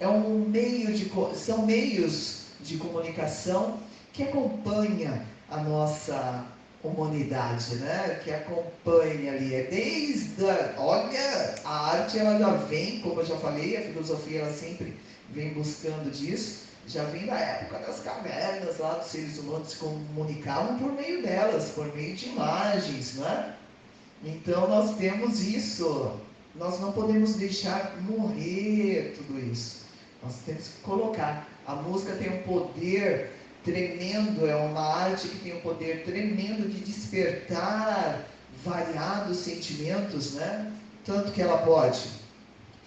é 0.00 0.08
um 0.08 0.40
meio 0.40 0.92
de. 0.92 1.10
São 1.36 1.64
meios 1.64 2.46
de 2.60 2.76
comunicação 2.76 3.78
que 4.12 4.24
acompanha 4.24 5.24
a 5.48 5.58
nossa 5.58 6.44
humanidade, 6.82 7.76
né? 7.76 8.20
Que 8.24 8.32
acompanha 8.32 9.32
ali. 9.32 9.54
É 9.54 9.62
desde, 9.64 10.44
a, 10.48 10.74
olha, 10.78 11.54
a 11.64 11.96
arte 11.96 12.18
ela 12.18 12.38
já 12.38 12.52
vem, 12.56 13.00
como 13.00 13.20
eu 13.20 13.26
já 13.26 13.36
falei, 13.36 13.76
a 13.76 13.82
filosofia 13.82 14.40
ela 14.40 14.52
sempre 14.52 14.96
vem 15.30 15.52
buscando 15.54 16.10
disso. 16.10 16.69
Já 16.92 17.04
vem 17.04 17.24
da 17.26 17.38
época 17.38 17.78
das 17.78 18.00
cavernas 18.00 18.78
lá 18.78 18.94
dos 18.94 19.12
seres 19.12 19.38
humanos 19.38 19.70
se 19.70 19.76
comunicavam 19.76 20.76
por 20.76 20.90
meio 20.90 21.22
delas, 21.22 21.70
por 21.70 21.86
meio 21.94 22.16
de 22.16 22.30
imagens, 22.30 23.14
né? 23.14 23.54
Então 24.24 24.68
nós 24.68 24.96
temos 24.96 25.40
isso. 25.40 26.18
Nós 26.56 26.80
não 26.80 26.90
podemos 26.90 27.36
deixar 27.36 27.96
morrer 28.00 29.14
tudo 29.16 29.38
isso. 29.38 29.84
Nós 30.20 30.34
temos 30.44 30.66
que 30.66 30.80
colocar. 30.80 31.46
A 31.64 31.76
música 31.76 32.16
tem 32.16 32.40
um 32.40 32.42
poder 32.42 33.30
tremendo, 33.64 34.44
é 34.48 34.56
uma 34.56 34.80
arte 34.80 35.28
que 35.28 35.38
tem 35.38 35.56
um 35.58 35.60
poder 35.60 36.02
tremendo 36.04 36.68
de 36.68 36.80
despertar 36.80 38.26
variados 38.64 39.36
sentimentos, 39.36 40.34
né? 40.34 40.72
Tanto 41.04 41.30
que 41.30 41.40
ela 41.40 41.58
pode 41.58 42.02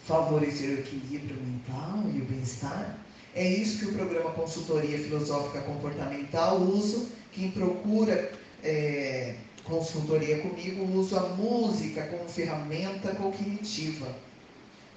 favorecer 0.06 0.72
o 0.72 0.80
equilíbrio 0.80 1.38
mental 1.38 2.04
e 2.14 2.20
o 2.20 2.26
bem-estar. 2.26 2.98
É 3.36 3.48
isso 3.48 3.80
que 3.80 3.86
o 3.86 3.94
programa 3.94 4.32
Consultoria 4.32 4.98
Filosófica 4.98 5.62
Comportamental 5.62 6.62
usa. 6.62 7.08
Quem 7.32 7.50
procura 7.50 8.32
é, 8.64 9.36
consultoria 9.64 10.40
comigo 10.40 10.86
usa 10.98 11.20
a 11.20 11.30
música 11.30 12.06
como 12.08 12.30
ferramenta 12.30 13.16
cognitiva. 13.16 14.08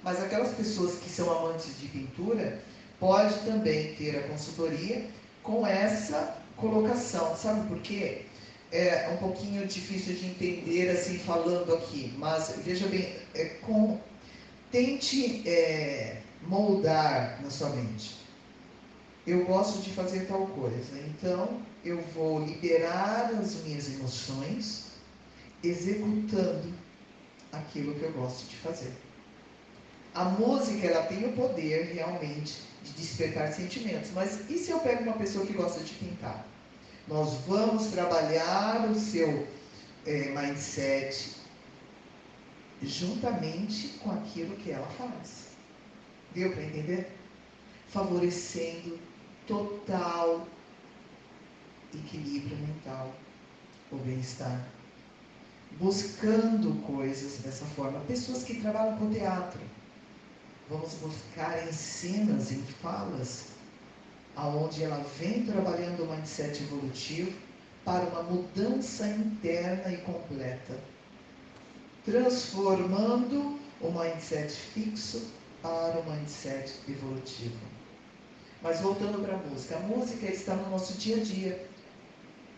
Mas 0.03 0.21
aquelas 0.21 0.53
pessoas 0.53 0.99
que 0.99 1.09
são 1.09 1.31
amantes 1.31 1.79
de 1.79 1.87
pintura 1.87 2.61
pode 2.99 3.33
também 3.39 3.95
ter 3.95 4.17
a 4.17 4.27
consultoria 4.27 5.05
com 5.41 5.65
essa 5.65 6.37
colocação. 6.55 7.35
Sabe 7.35 7.67
por 7.67 7.79
quê? 7.79 8.21
É 8.71 9.09
um 9.13 9.17
pouquinho 9.17 9.65
difícil 9.65 10.13
de 10.15 10.27
entender 10.27 10.89
assim 10.89 11.17
falando 11.17 11.73
aqui, 11.73 12.13
mas 12.17 12.53
veja 12.63 12.85
bem, 12.87 13.15
é, 13.33 13.45
com, 13.65 13.97
tente 14.71 15.47
é, 15.47 16.17
moldar 16.43 17.41
na 17.41 17.49
sua 17.49 17.69
mente. 17.69 18.26
Eu 19.27 19.43
gosto 19.43 19.81
de 19.81 19.89
fazer 19.89 20.25
tal 20.25 20.47
coisa, 20.47 20.97
então 20.99 21.61
eu 21.83 22.01
vou 22.13 22.45
liberar 22.45 23.29
as 23.37 23.55
minhas 23.63 23.93
emoções 23.93 24.85
executando 25.61 26.73
aquilo 27.51 27.93
que 27.95 28.03
eu 28.03 28.13
gosto 28.13 28.47
de 28.47 28.55
fazer. 28.55 28.93
A 30.15 30.23
música 30.23 30.87
ela 30.87 31.05
tem 31.07 31.25
o 31.25 31.33
poder 31.33 31.93
realmente 31.93 32.61
de 32.83 32.93
despertar 32.93 33.51
sentimentos. 33.51 34.11
Mas 34.15 34.49
e 34.49 34.57
se 34.57 34.71
eu 34.71 34.79
pego 34.79 35.03
uma 35.03 35.17
pessoa 35.17 35.45
que 35.45 35.51
gosta 35.51 35.83
de 35.83 35.93
pintar? 35.95 36.45
Nós 37.05 37.33
vamos 37.45 37.87
trabalhar 37.87 38.89
o 38.89 38.95
seu 38.95 39.45
é, 40.05 40.29
mindset 40.29 41.35
juntamente 42.81 43.89
com 43.99 44.11
aquilo 44.11 44.55
que 44.55 44.71
ela 44.71 44.87
faz. 44.91 45.49
Deu 46.33 46.51
para 46.53 46.63
entender? 46.63 47.11
Favorecendo 47.89 48.97
total 49.47 50.45
equilíbrio 51.93 52.57
mental, 52.57 53.13
o 53.91 53.95
bem-estar. 53.97 54.67
Buscando 55.79 56.81
coisas 56.85 57.39
dessa 57.39 57.65
forma. 57.65 57.99
Pessoas 58.01 58.43
que 58.43 58.61
trabalham 58.61 58.97
com 58.97 59.11
teatro. 59.11 59.59
Vamos 60.69 60.93
buscar 60.95 61.65
em 61.67 61.71
cenas, 61.71 62.51
em 62.51 62.61
falas, 62.61 63.47
aonde 64.35 64.83
ela 64.83 65.03
vem 65.17 65.45
trabalhando 65.45 66.03
o 66.03 66.11
mindset 66.11 66.61
evolutivo 66.63 67.31
para 67.85 68.05
uma 68.05 68.23
mudança 68.23 69.07
interna 69.07 69.93
e 69.93 69.97
completa, 69.97 70.77
transformando 72.03 73.57
o 73.79 73.91
mindset 73.91 74.51
fixo 74.51 75.31
para 75.61 75.99
o 75.99 76.11
mindset 76.11 76.73
evolutivo. 76.89 77.57
Mas 78.61 78.81
voltando 78.81 79.23
para 79.23 79.35
a 79.35 79.37
música, 79.37 79.77
a 79.77 79.79
música 79.81 80.25
está 80.25 80.55
no 80.55 80.69
nosso 80.69 80.93
dia 80.93 81.17
a 81.17 81.19
dia, 81.19 81.69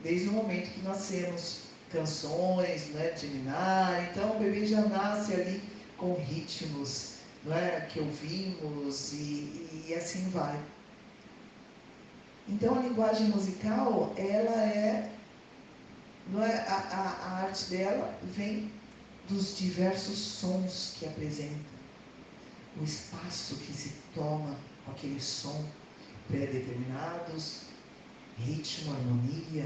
desde 0.02 0.30
o 0.30 0.32
momento 0.32 0.72
que 0.72 0.82
nascemos, 0.82 1.62
canções, 1.92 2.88
né, 2.90 3.12
de 3.12 3.28
minar, 3.28 4.10
então 4.10 4.36
o 4.36 4.40
bebê 4.40 4.66
já 4.66 4.82
nasce 4.82 5.34
ali 5.34 5.62
com 5.98 6.14
ritmos, 6.14 7.16
não 7.44 7.56
é, 7.56 7.82
que 7.82 8.00
ouvimos 8.00 9.12
e, 9.14 9.86
e 9.88 9.94
assim 9.94 10.30
vai. 10.30 10.58
Então 12.48 12.76
a 12.76 12.82
linguagem 12.82 13.28
musical, 13.28 14.14
ela 14.18 14.62
é, 14.64 15.12
não 16.28 16.44
é 16.44 16.60
a, 16.68 16.76
a, 16.76 17.26
a 17.26 17.32
arte 17.44 17.66
dela 17.66 18.18
vem 18.24 18.72
dos 19.28 19.58
diversos 19.58 20.18
sons 20.18 20.96
que 20.98 21.06
apresenta, 21.06 21.70
o 22.80 22.84
espaço 22.84 23.56
que 23.58 23.74
se 23.74 23.94
toma 24.16 24.56
com 24.86 24.92
aquele 24.92 25.20
som 25.20 25.64
pré-determinados, 26.30 27.64
ritmo, 28.38 28.94
harmonia, 28.94 29.66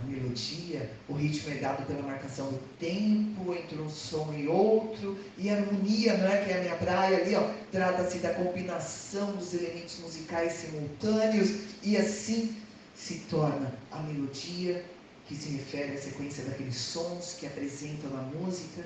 a 0.00 0.02
melodia, 0.04 0.90
o 1.08 1.14
ritmo 1.14 1.52
é 1.52 1.58
dado 1.58 1.86
pela 1.86 2.02
marcação 2.02 2.50
do 2.50 2.58
tempo 2.78 3.54
entre 3.54 3.80
um 3.80 3.88
som 3.88 4.34
e 4.34 4.48
outro, 4.48 5.16
e 5.38 5.48
a 5.48 5.56
harmonia, 5.56 6.16
não 6.18 6.26
é 6.26 6.44
que 6.44 6.50
é 6.50 6.58
a 6.58 6.60
minha 6.62 6.76
praia 6.76 7.18
ali, 7.18 7.34
ó, 7.36 7.48
trata-se 7.70 8.18
da 8.18 8.34
combinação 8.34 9.32
dos 9.36 9.54
elementos 9.54 10.00
musicais 10.00 10.52
simultâneos, 10.52 11.60
e 11.82 11.96
assim 11.96 12.56
se 12.94 13.20
torna 13.30 13.72
a 13.90 14.00
melodia, 14.00 14.84
que 15.26 15.34
se 15.34 15.50
refere 15.50 15.92
à 15.92 15.98
sequência 15.98 16.44
daqueles 16.44 16.76
sons 16.76 17.36
que 17.38 17.46
apresentam 17.46 18.10
na 18.10 18.22
música, 18.22 18.84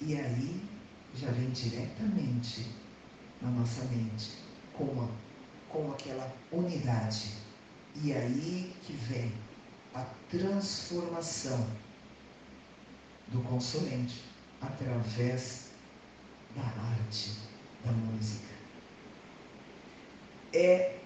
e 0.00 0.14
aí 0.14 0.60
já 1.16 1.30
vem 1.32 1.50
diretamente 1.50 2.66
na 3.42 3.50
nossa 3.50 3.82
mente, 3.86 4.30
com, 4.74 4.84
a, 5.02 5.08
com 5.72 5.90
aquela 5.90 6.32
unidade. 6.52 7.32
E 8.02 8.12
aí 8.12 8.74
que 8.82 8.92
vem 8.92 9.32
a 9.94 10.04
transformação 10.30 11.66
do 13.28 13.40
consulente 13.42 14.22
através 14.60 15.70
da 16.54 16.62
arte 16.62 17.32
da 17.84 17.92
música. 17.92 18.50
É 20.52 20.98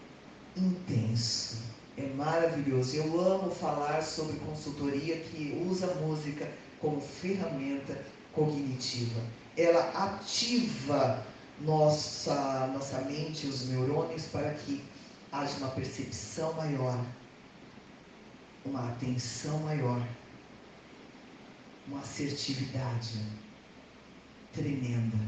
intenso, 0.56 1.62
é 1.96 2.06
maravilhoso. 2.14 2.96
Eu 2.96 3.20
amo 3.20 3.50
falar 3.50 4.02
sobre 4.02 4.38
consultoria 4.38 5.20
que 5.20 5.66
usa 5.68 5.90
a 5.90 5.94
música 5.96 6.50
como 6.80 7.00
ferramenta 7.00 8.04
cognitiva. 8.32 9.20
Ela 9.56 9.90
ativa 9.90 11.24
nossa, 11.60 12.66
nossa 12.68 13.00
mente, 13.02 13.46
os 13.46 13.68
neurônios, 13.68 14.26
para 14.26 14.52
que 14.54 14.82
haja 15.32 15.56
uma 15.58 15.70
percepção 15.70 16.52
maior 16.54 17.04
uma 18.64 18.88
atenção 18.88 19.58
maior, 19.58 20.06
uma 21.86 22.00
assertividade 22.00 23.20
tremenda 24.52 25.18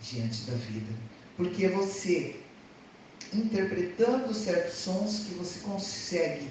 diante 0.00 0.42
da 0.42 0.54
vida. 0.54 0.92
Porque 1.36 1.68
você, 1.68 2.40
interpretando 3.32 4.32
certos 4.32 4.78
sons, 4.78 5.24
que 5.24 5.34
você 5.34 5.60
consegue 5.60 6.48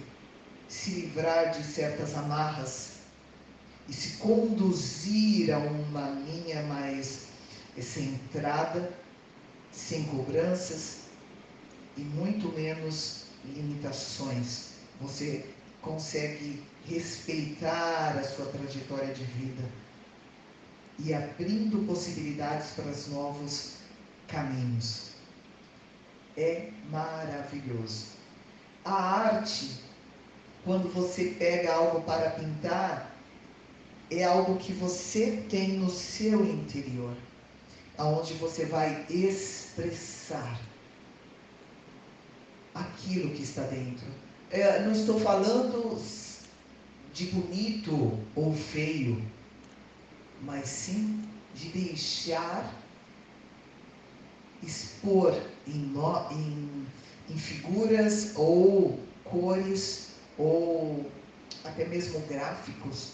se 0.68 0.91
livrar 0.91 1.51
de 1.51 1.64
certas 1.64 2.15
amarras 2.15 2.99
e 3.88 3.93
se 3.93 4.18
conduzir 4.18 5.53
a 5.53 5.57
uma 5.57 6.10
linha 6.10 6.61
mais 6.64 7.28
centrada, 7.79 8.91
sem 9.71 10.03
cobranças 10.05 10.99
e 11.97 12.01
muito 12.01 12.49
menos 12.49 13.25
limitações 13.45 14.69
você 14.99 15.45
consegue 15.81 16.61
respeitar 16.85 18.17
a 18.17 18.23
sua 18.23 18.45
trajetória 18.47 19.13
de 19.13 19.23
vida 19.23 19.63
e 20.97 21.13
abrindo 21.13 21.85
possibilidades 21.85 22.71
para 22.71 22.89
os 22.89 23.07
novos 23.07 23.75
caminhos. 24.27 25.11
É 26.35 26.69
maravilhoso. 26.89 28.07
A 28.83 28.93
arte, 28.93 29.81
quando 30.65 30.93
você 30.93 31.35
pega 31.39 31.73
algo 31.73 32.01
para 32.01 32.31
pintar, 32.31 33.15
é 34.11 34.23
algo 34.23 34.57
que 34.57 34.73
você 34.73 35.45
tem 35.49 35.77
no 35.77 35.89
seu 35.89 36.43
interior, 36.45 37.15
aonde 37.99 38.34
você 38.34 38.65
vai 38.65 39.05
expressar 39.09 40.59
aquilo 42.73 43.35
que 43.35 43.43
está 43.43 43.61
dentro 43.63 44.07
é, 44.51 44.80
não 44.80 44.91
estou 44.91 45.19
falando 45.19 46.01
de 47.13 47.26
bonito 47.27 48.17
ou 48.35 48.53
feio, 48.55 49.23
mas 50.41 50.67
sim 50.67 51.23
de 51.53 51.69
deixar 51.69 52.73
expor 54.63 55.39
em, 55.67 55.93
em, 56.31 56.88
em 57.30 57.38
figuras 57.38 58.34
ou 58.35 58.99
cores 59.23 60.15
ou 60.38 61.05
até 61.63 61.85
mesmo 61.85 62.19
gráficos. 62.21 63.11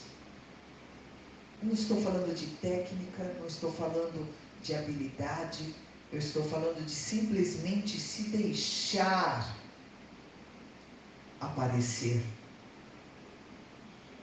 Não 1.61 1.73
estou 1.73 2.01
falando 2.01 2.33
de 2.33 2.47
técnica, 2.57 3.23
não 3.39 3.47
estou 3.47 3.73
falando 3.73 4.25
de 4.61 4.73
habilidade, 4.73 5.75
eu 6.11 6.19
estou 6.19 6.43
falando 6.43 6.83
de 6.85 6.91
simplesmente 6.91 7.99
se 7.99 8.23
deixar 8.23 9.55
aparecer. 11.39 12.23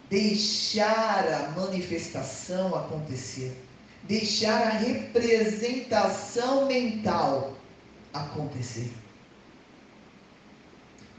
Deixar 0.08 1.26
a 1.26 1.50
manifestação 1.50 2.74
acontecer. 2.74 3.56
Deixar 4.04 4.62
a 4.62 4.70
representação 4.70 6.66
mental 6.66 7.56
acontecer. 8.12 8.92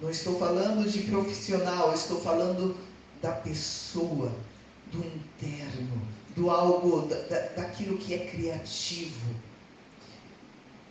Não 0.01 0.09
estou 0.09 0.37
falando 0.37 0.89
de 0.89 1.03
profissional, 1.03 1.93
estou 1.93 2.21
falando 2.21 2.77
da 3.21 3.31
pessoa, 3.31 4.33
do 4.91 4.99
interno, 4.99 6.01
do 6.35 6.49
algo, 6.49 7.07
da, 7.07 7.39
daquilo 7.55 7.97
que 7.97 8.13
é 8.13 8.25
criativo. 8.27 9.35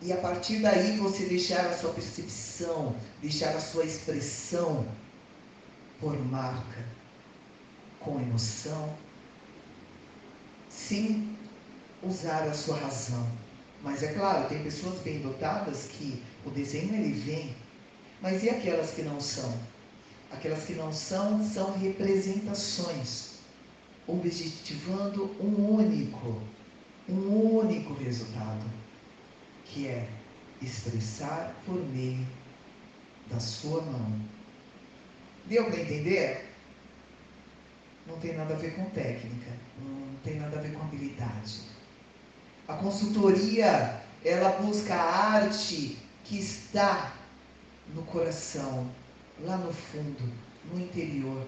E 0.00 0.12
a 0.12 0.16
partir 0.16 0.58
daí 0.58 0.96
você 0.96 1.26
deixar 1.26 1.64
a 1.66 1.76
sua 1.76 1.92
percepção, 1.92 2.96
deixar 3.20 3.54
a 3.54 3.60
sua 3.60 3.84
expressão 3.84 4.86
por 6.00 6.18
marca, 6.26 6.84
com 8.00 8.20
emoção, 8.20 8.96
sem 10.68 11.38
usar 12.02 12.42
a 12.42 12.52
sua 12.52 12.76
razão. 12.78 13.28
Mas 13.82 14.02
é 14.02 14.12
claro, 14.12 14.48
tem 14.48 14.62
pessoas 14.62 14.98
bem 15.00 15.20
dotadas 15.20 15.86
que 15.86 16.22
o 16.44 16.50
desenho 16.50 16.94
ele 16.94 17.12
vem, 17.12 17.54
mas 18.20 18.42
e 18.42 18.50
aquelas 18.50 18.90
que 18.90 19.02
não 19.02 19.20
são? 19.20 19.56
Aquelas 20.32 20.64
que 20.64 20.74
não 20.74 20.92
são 20.92 21.44
são 21.44 21.78
representações, 21.78 23.31
objetivando 24.06 25.30
um 25.40 25.76
único, 25.76 26.40
um 27.08 27.58
único 27.58 27.94
resultado, 27.94 28.64
que 29.64 29.86
é 29.86 30.08
expressar 30.60 31.54
por 31.64 31.78
meio 31.88 32.26
da 33.30 33.40
sua 33.40 33.82
mão 33.82 34.32
Deu 35.46 35.64
para 35.64 35.80
entender? 35.80 36.48
Não 38.06 38.16
tem 38.18 38.36
nada 38.36 38.54
a 38.54 38.56
ver 38.56 38.74
com 38.76 38.84
técnica, 38.90 39.50
não 39.80 40.14
tem 40.22 40.36
nada 40.38 40.58
a 40.58 40.62
ver 40.62 40.72
com 40.72 40.82
habilidade. 40.82 41.62
A 42.68 42.74
consultoria, 42.74 44.00
ela 44.24 44.50
busca 44.62 44.94
a 44.94 45.34
arte 45.34 45.98
que 46.24 46.38
está 46.38 47.12
no 47.92 48.02
coração, 48.04 48.88
lá 49.40 49.56
no 49.56 49.72
fundo, 49.72 50.32
no 50.72 50.80
interior, 50.80 51.46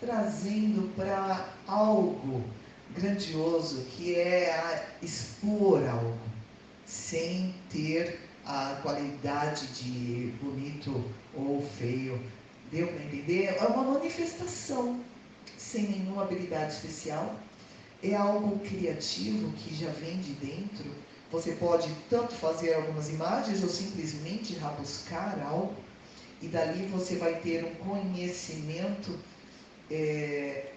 trazendo 0.00 0.94
para 0.94 1.52
algo 1.66 2.42
grandioso 2.96 3.82
que 3.90 4.14
é 4.14 4.88
expor 5.02 5.86
algo, 5.88 6.18
sem 6.86 7.54
ter 7.70 8.20
a 8.44 8.78
qualidade 8.82 9.66
de 9.68 10.32
bonito 10.42 11.04
ou 11.34 11.62
feio. 11.78 12.20
Deu 12.70 12.86
para 12.88 13.04
entender? 13.04 13.56
É 13.58 13.64
uma 13.64 13.82
manifestação 13.82 15.00
sem 15.56 15.88
nenhuma 15.88 16.22
habilidade 16.22 16.72
especial. 16.72 17.36
É 18.02 18.14
algo 18.14 18.58
criativo 18.60 19.52
que 19.52 19.74
já 19.74 19.90
vem 19.90 20.18
de 20.18 20.32
dentro. 20.34 20.90
Você 21.30 21.52
pode 21.52 21.90
tanto 22.08 22.34
fazer 22.34 22.74
algumas 22.74 23.10
imagens 23.10 23.62
ou 23.62 23.68
simplesmente 23.68 24.54
rabuscar 24.54 25.38
algo, 25.46 25.74
e 26.40 26.46
dali 26.46 26.86
você 26.86 27.16
vai 27.16 27.34
ter 27.40 27.64
um 27.64 27.74
conhecimento, 27.84 29.18
é, 29.90 30.72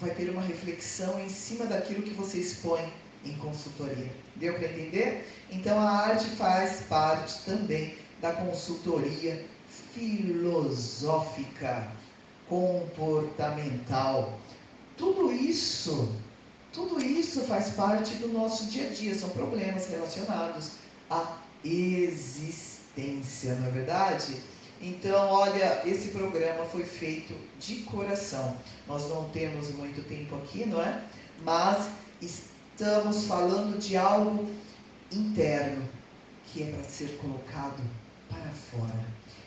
vai 0.00 0.10
ter 0.10 0.30
uma 0.30 0.42
reflexão 0.42 1.20
em 1.20 1.28
cima 1.28 1.66
daquilo 1.66 2.02
que 2.02 2.14
você 2.14 2.38
expõe 2.38 2.92
em 3.24 3.36
consultoria. 3.36 4.10
Deu 4.36 4.54
para 4.54 4.68
entender? 4.68 5.26
Então 5.50 5.78
a 5.78 5.90
arte 5.90 6.26
faz 6.30 6.80
parte 6.88 7.40
também 7.44 7.96
da 8.20 8.32
consultoria 8.32 9.44
filosófica, 9.94 11.88
comportamental. 12.48 14.38
Tudo 14.96 15.32
isso, 15.32 16.14
tudo 16.72 17.00
isso 17.02 17.42
faz 17.42 17.70
parte 17.70 18.14
do 18.16 18.28
nosso 18.28 18.66
dia 18.66 18.88
a 18.88 18.90
dia, 18.90 19.14
são 19.14 19.28
problemas 19.30 19.88
relacionados 19.88 20.72
à 21.10 21.38
existência, 21.64 23.54
não 23.56 23.68
é 23.68 23.70
verdade? 23.70 24.36
Então, 24.82 25.28
olha, 25.28 25.80
esse 25.86 26.08
programa 26.08 26.64
foi 26.64 26.82
feito 26.82 27.32
de 27.60 27.76
coração. 27.82 28.56
Nós 28.88 29.08
não 29.08 29.28
temos 29.28 29.70
muito 29.70 30.02
tempo 30.08 30.34
aqui, 30.34 30.66
não 30.66 30.82
é? 30.82 31.00
Mas 31.44 31.88
estamos 32.20 33.26
falando 33.26 33.78
de 33.78 33.96
algo 33.96 34.50
interno 35.12 35.88
que 36.46 36.64
é 36.64 36.66
para 36.72 36.82
ser 36.82 37.16
colocado 37.18 37.80
para 38.28 38.50
fora. 38.50 39.06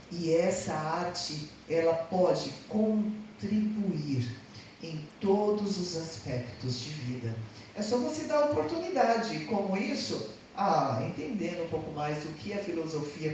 E 0.09 0.33
essa 0.33 0.73
arte, 0.73 1.49
ela 1.69 1.93
pode 1.93 2.49
contribuir 2.69 4.37
em 4.81 5.05
todos 5.19 5.77
os 5.77 5.97
aspectos 5.97 6.79
de 6.79 6.89
vida. 6.91 7.35
É 7.75 7.81
só 7.81 7.97
você 7.97 8.23
dar 8.23 8.45
oportunidade. 8.45 9.39
Como 9.45 9.75
isso? 9.75 10.29
Ah, 10.55 11.03
entendendo 11.05 11.65
um 11.65 11.67
pouco 11.67 11.91
mais 11.91 12.23
do 12.23 12.33
que 12.35 12.53
é 12.53 12.57
filosofia 12.57 13.33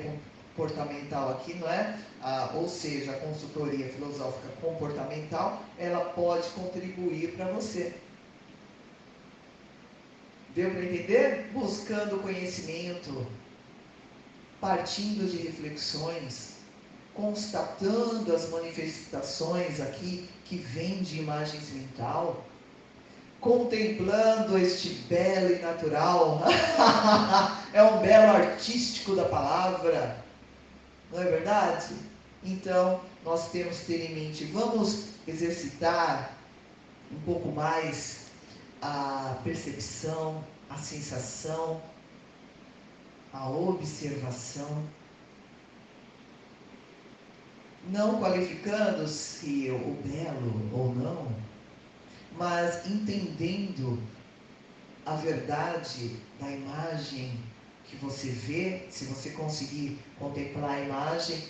comportamental 0.56 1.32
aqui, 1.32 1.54
não 1.56 1.70
é? 1.70 1.98
Ah, 2.22 2.52
ou 2.56 2.68
seja, 2.68 3.12
a 3.12 3.20
consultoria 3.20 3.88
filosófica 3.90 4.50
comportamental, 4.62 5.64
ela 5.78 6.06
pode 6.12 6.48
contribuir 6.50 7.36
para 7.36 7.46
você. 7.46 7.94
Deu 10.54 10.70
para 10.70 10.84
entender? 10.84 11.50
Buscando 11.54 12.22
conhecimento, 12.22 13.26
partindo 14.60 15.30
de 15.30 15.38
reflexões, 15.38 16.58
constatando 17.14 18.34
as 18.36 18.50
manifestações 18.50 19.80
aqui 19.80 20.30
que 20.46 20.58
vêm 20.58 21.02
de 21.02 21.20
imagens 21.20 21.72
mental, 21.74 22.46
contemplando 23.40 24.58
este 24.58 24.90
belo 25.10 25.56
e 25.56 25.60
natural, 25.60 26.44
é 27.74 27.82
um 27.82 28.00
belo 28.00 28.36
artístico 28.36 29.16
da 29.16 29.26
palavra, 29.26 30.21
não 31.12 31.22
é 31.22 31.26
verdade? 31.26 31.96
Então, 32.44 33.02
nós 33.24 33.52
temos 33.52 33.80
que 33.80 33.86
ter 33.86 34.12
em 34.12 34.16
mente, 34.16 34.46
vamos 34.46 35.10
exercitar 35.28 36.36
um 37.12 37.20
pouco 37.22 37.52
mais 37.52 38.28
a 38.82 39.40
percepção, 39.44 40.44
a 40.70 40.78
sensação, 40.78 41.82
a 43.34 43.50
observação, 43.50 44.84
não 47.90 48.20
qualificando 48.20 49.08
se 49.08 49.70
o 49.70 49.94
belo 50.08 50.70
ou 50.74 50.96
não, 50.96 51.36
mas 52.38 52.86
entendendo 52.88 54.02
a 55.06 55.16
verdade 55.16 56.16
da 56.40 56.52
imagem 56.52 57.40
que 57.92 57.98
você 57.98 58.30
vê, 58.30 58.88
se 58.90 59.06
você 59.06 59.32
conseguir 59.32 60.00
contemplar 60.18 60.72
a 60.72 60.80
imagem, 60.80 61.44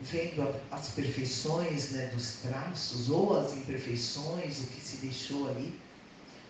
vendo 0.00 0.54
as 0.70 0.88
perfeições 0.88 1.90
né, 1.90 2.06
dos 2.08 2.34
traços 2.42 3.08
ou 3.08 3.38
as 3.38 3.52
imperfeições, 3.52 4.58
o 4.60 4.66
que 4.66 4.80
se 4.80 4.96
deixou 4.96 5.48
ali, 5.48 5.78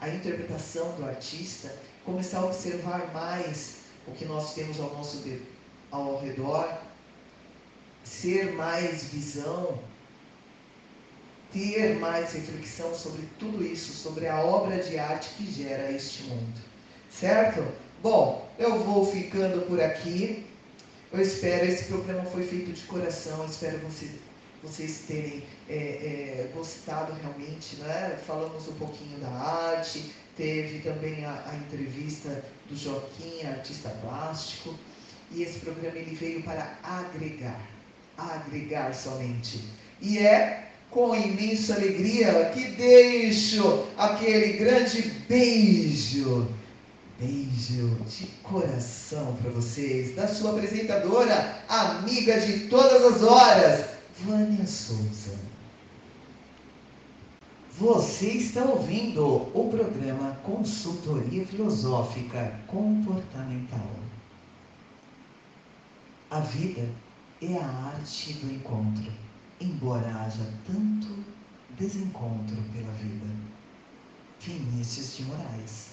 a 0.00 0.08
interpretação 0.08 0.94
do 0.96 1.04
artista, 1.04 1.74
começar 2.04 2.38
a 2.38 2.46
observar 2.46 3.12
mais 3.12 3.78
o 4.06 4.12
que 4.12 4.24
nós 4.24 4.54
temos 4.54 4.80
ao 4.80 4.94
nosso 4.94 5.22
ao 5.90 6.20
redor, 6.20 6.80
ser 8.04 8.52
mais 8.52 9.04
visão, 9.04 9.78
ter 11.52 11.98
mais 11.98 12.32
reflexão 12.32 12.94
sobre 12.94 13.26
tudo 13.38 13.64
isso, 13.64 13.92
sobre 13.92 14.26
a 14.26 14.40
obra 14.40 14.82
de 14.82 14.98
arte 14.98 15.30
que 15.36 15.50
gera 15.50 15.90
este 15.90 16.22
mundo. 16.24 16.60
Certo? 17.10 17.66
Bom, 18.02 18.47
eu 18.58 18.80
vou 18.80 19.06
ficando 19.06 19.66
por 19.66 19.80
aqui. 19.80 20.44
Eu 21.12 21.20
espero, 21.20 21.66
esse 21.66 21.84
programa 21.84 22.24
foi 22.24 22.44
feito 22.46 22.72
de 22.72 22.82
coração, 22.82 23.46
espero 23.46 23.78
você 23.78 24.10
vocês 24.62 25.04
terem 25.06 25.44
é, 25.68 25.74
é, 25.76 26.50
gostado 26.54 27.12
realmente, 27.22 27.76
né? 27.76 28.18
Falamos 28.26 28.66
um 28.66 28.72
pouquinho 28.72 29.18
da 29.18 29.28
arte, 29.28 30.12
teve 30.36 30.80
também 30.80 31.24
a, 31.24 31.44
a, 31.46 31.56
entrevista 31.56 32.44
do 32.68 32.76
Joaquim, 32.76 33.46
artista 33.46 33.90
plástico, 34.02 34.74
e 35.30 35.42
esse 35.42 35.60
programa 35.60 35.96
ele 35.96 36.14
veio 36.16 36.42
para 36.42 36.76
agregar, 36.82 37.60
agregar 38.16 38.92
somente. 38.94 39.62
E 40.00 40.18
é 40.18 40.70
com 40.90 41.14
imensa 41.14 41.74
alegria 41.74 42.50
que 42.54 42.64
deixo 42.72 43.86
aquele 43.96 44.54
grande 44.54 45.02
beijo, 45.28 46.48
beijo 47.18 47.96
de 48.04 48.26
coração 48.42 49.36
para 49.36 49.50
vocês, 49.50 50.14
da 50.14 50.28
sua 50.28 50.52
apresentadora, 50.52 51.64
amiga 51.68 52.40
de 52.40 52.68
todas 52.68 53.02
as 53.04 53.22
horas, 53.22 53.86
Vânia 54.20 54.66
Souza. 54.66 55.36
Você 57.76 58.28
está 58.28 58.64
ouvindo 58.64 59.24
o 59.26 59.68
programa 59.70 60.36
Consultoria 60.44 61.46
Filosófica 61.46 62.58
Comportamental. 62.66 63.90
A 66.30 66.40
vida 66.40 66.88
é 67.40 67.56
a 67.56 67.66
arte 67.94 68.32
do 68.34 68.52
encontro, 68.52 69.12
embora 69.60 70.22
haja 70.22 70.52
tanto 70.66 71.24
desencontro 71.78 72.56
pela 72.72 72.92
vida. 72.94 73.26
Vinícius 74.40 75.16
de 75.16 75.24
Moraes. 75.24 75.87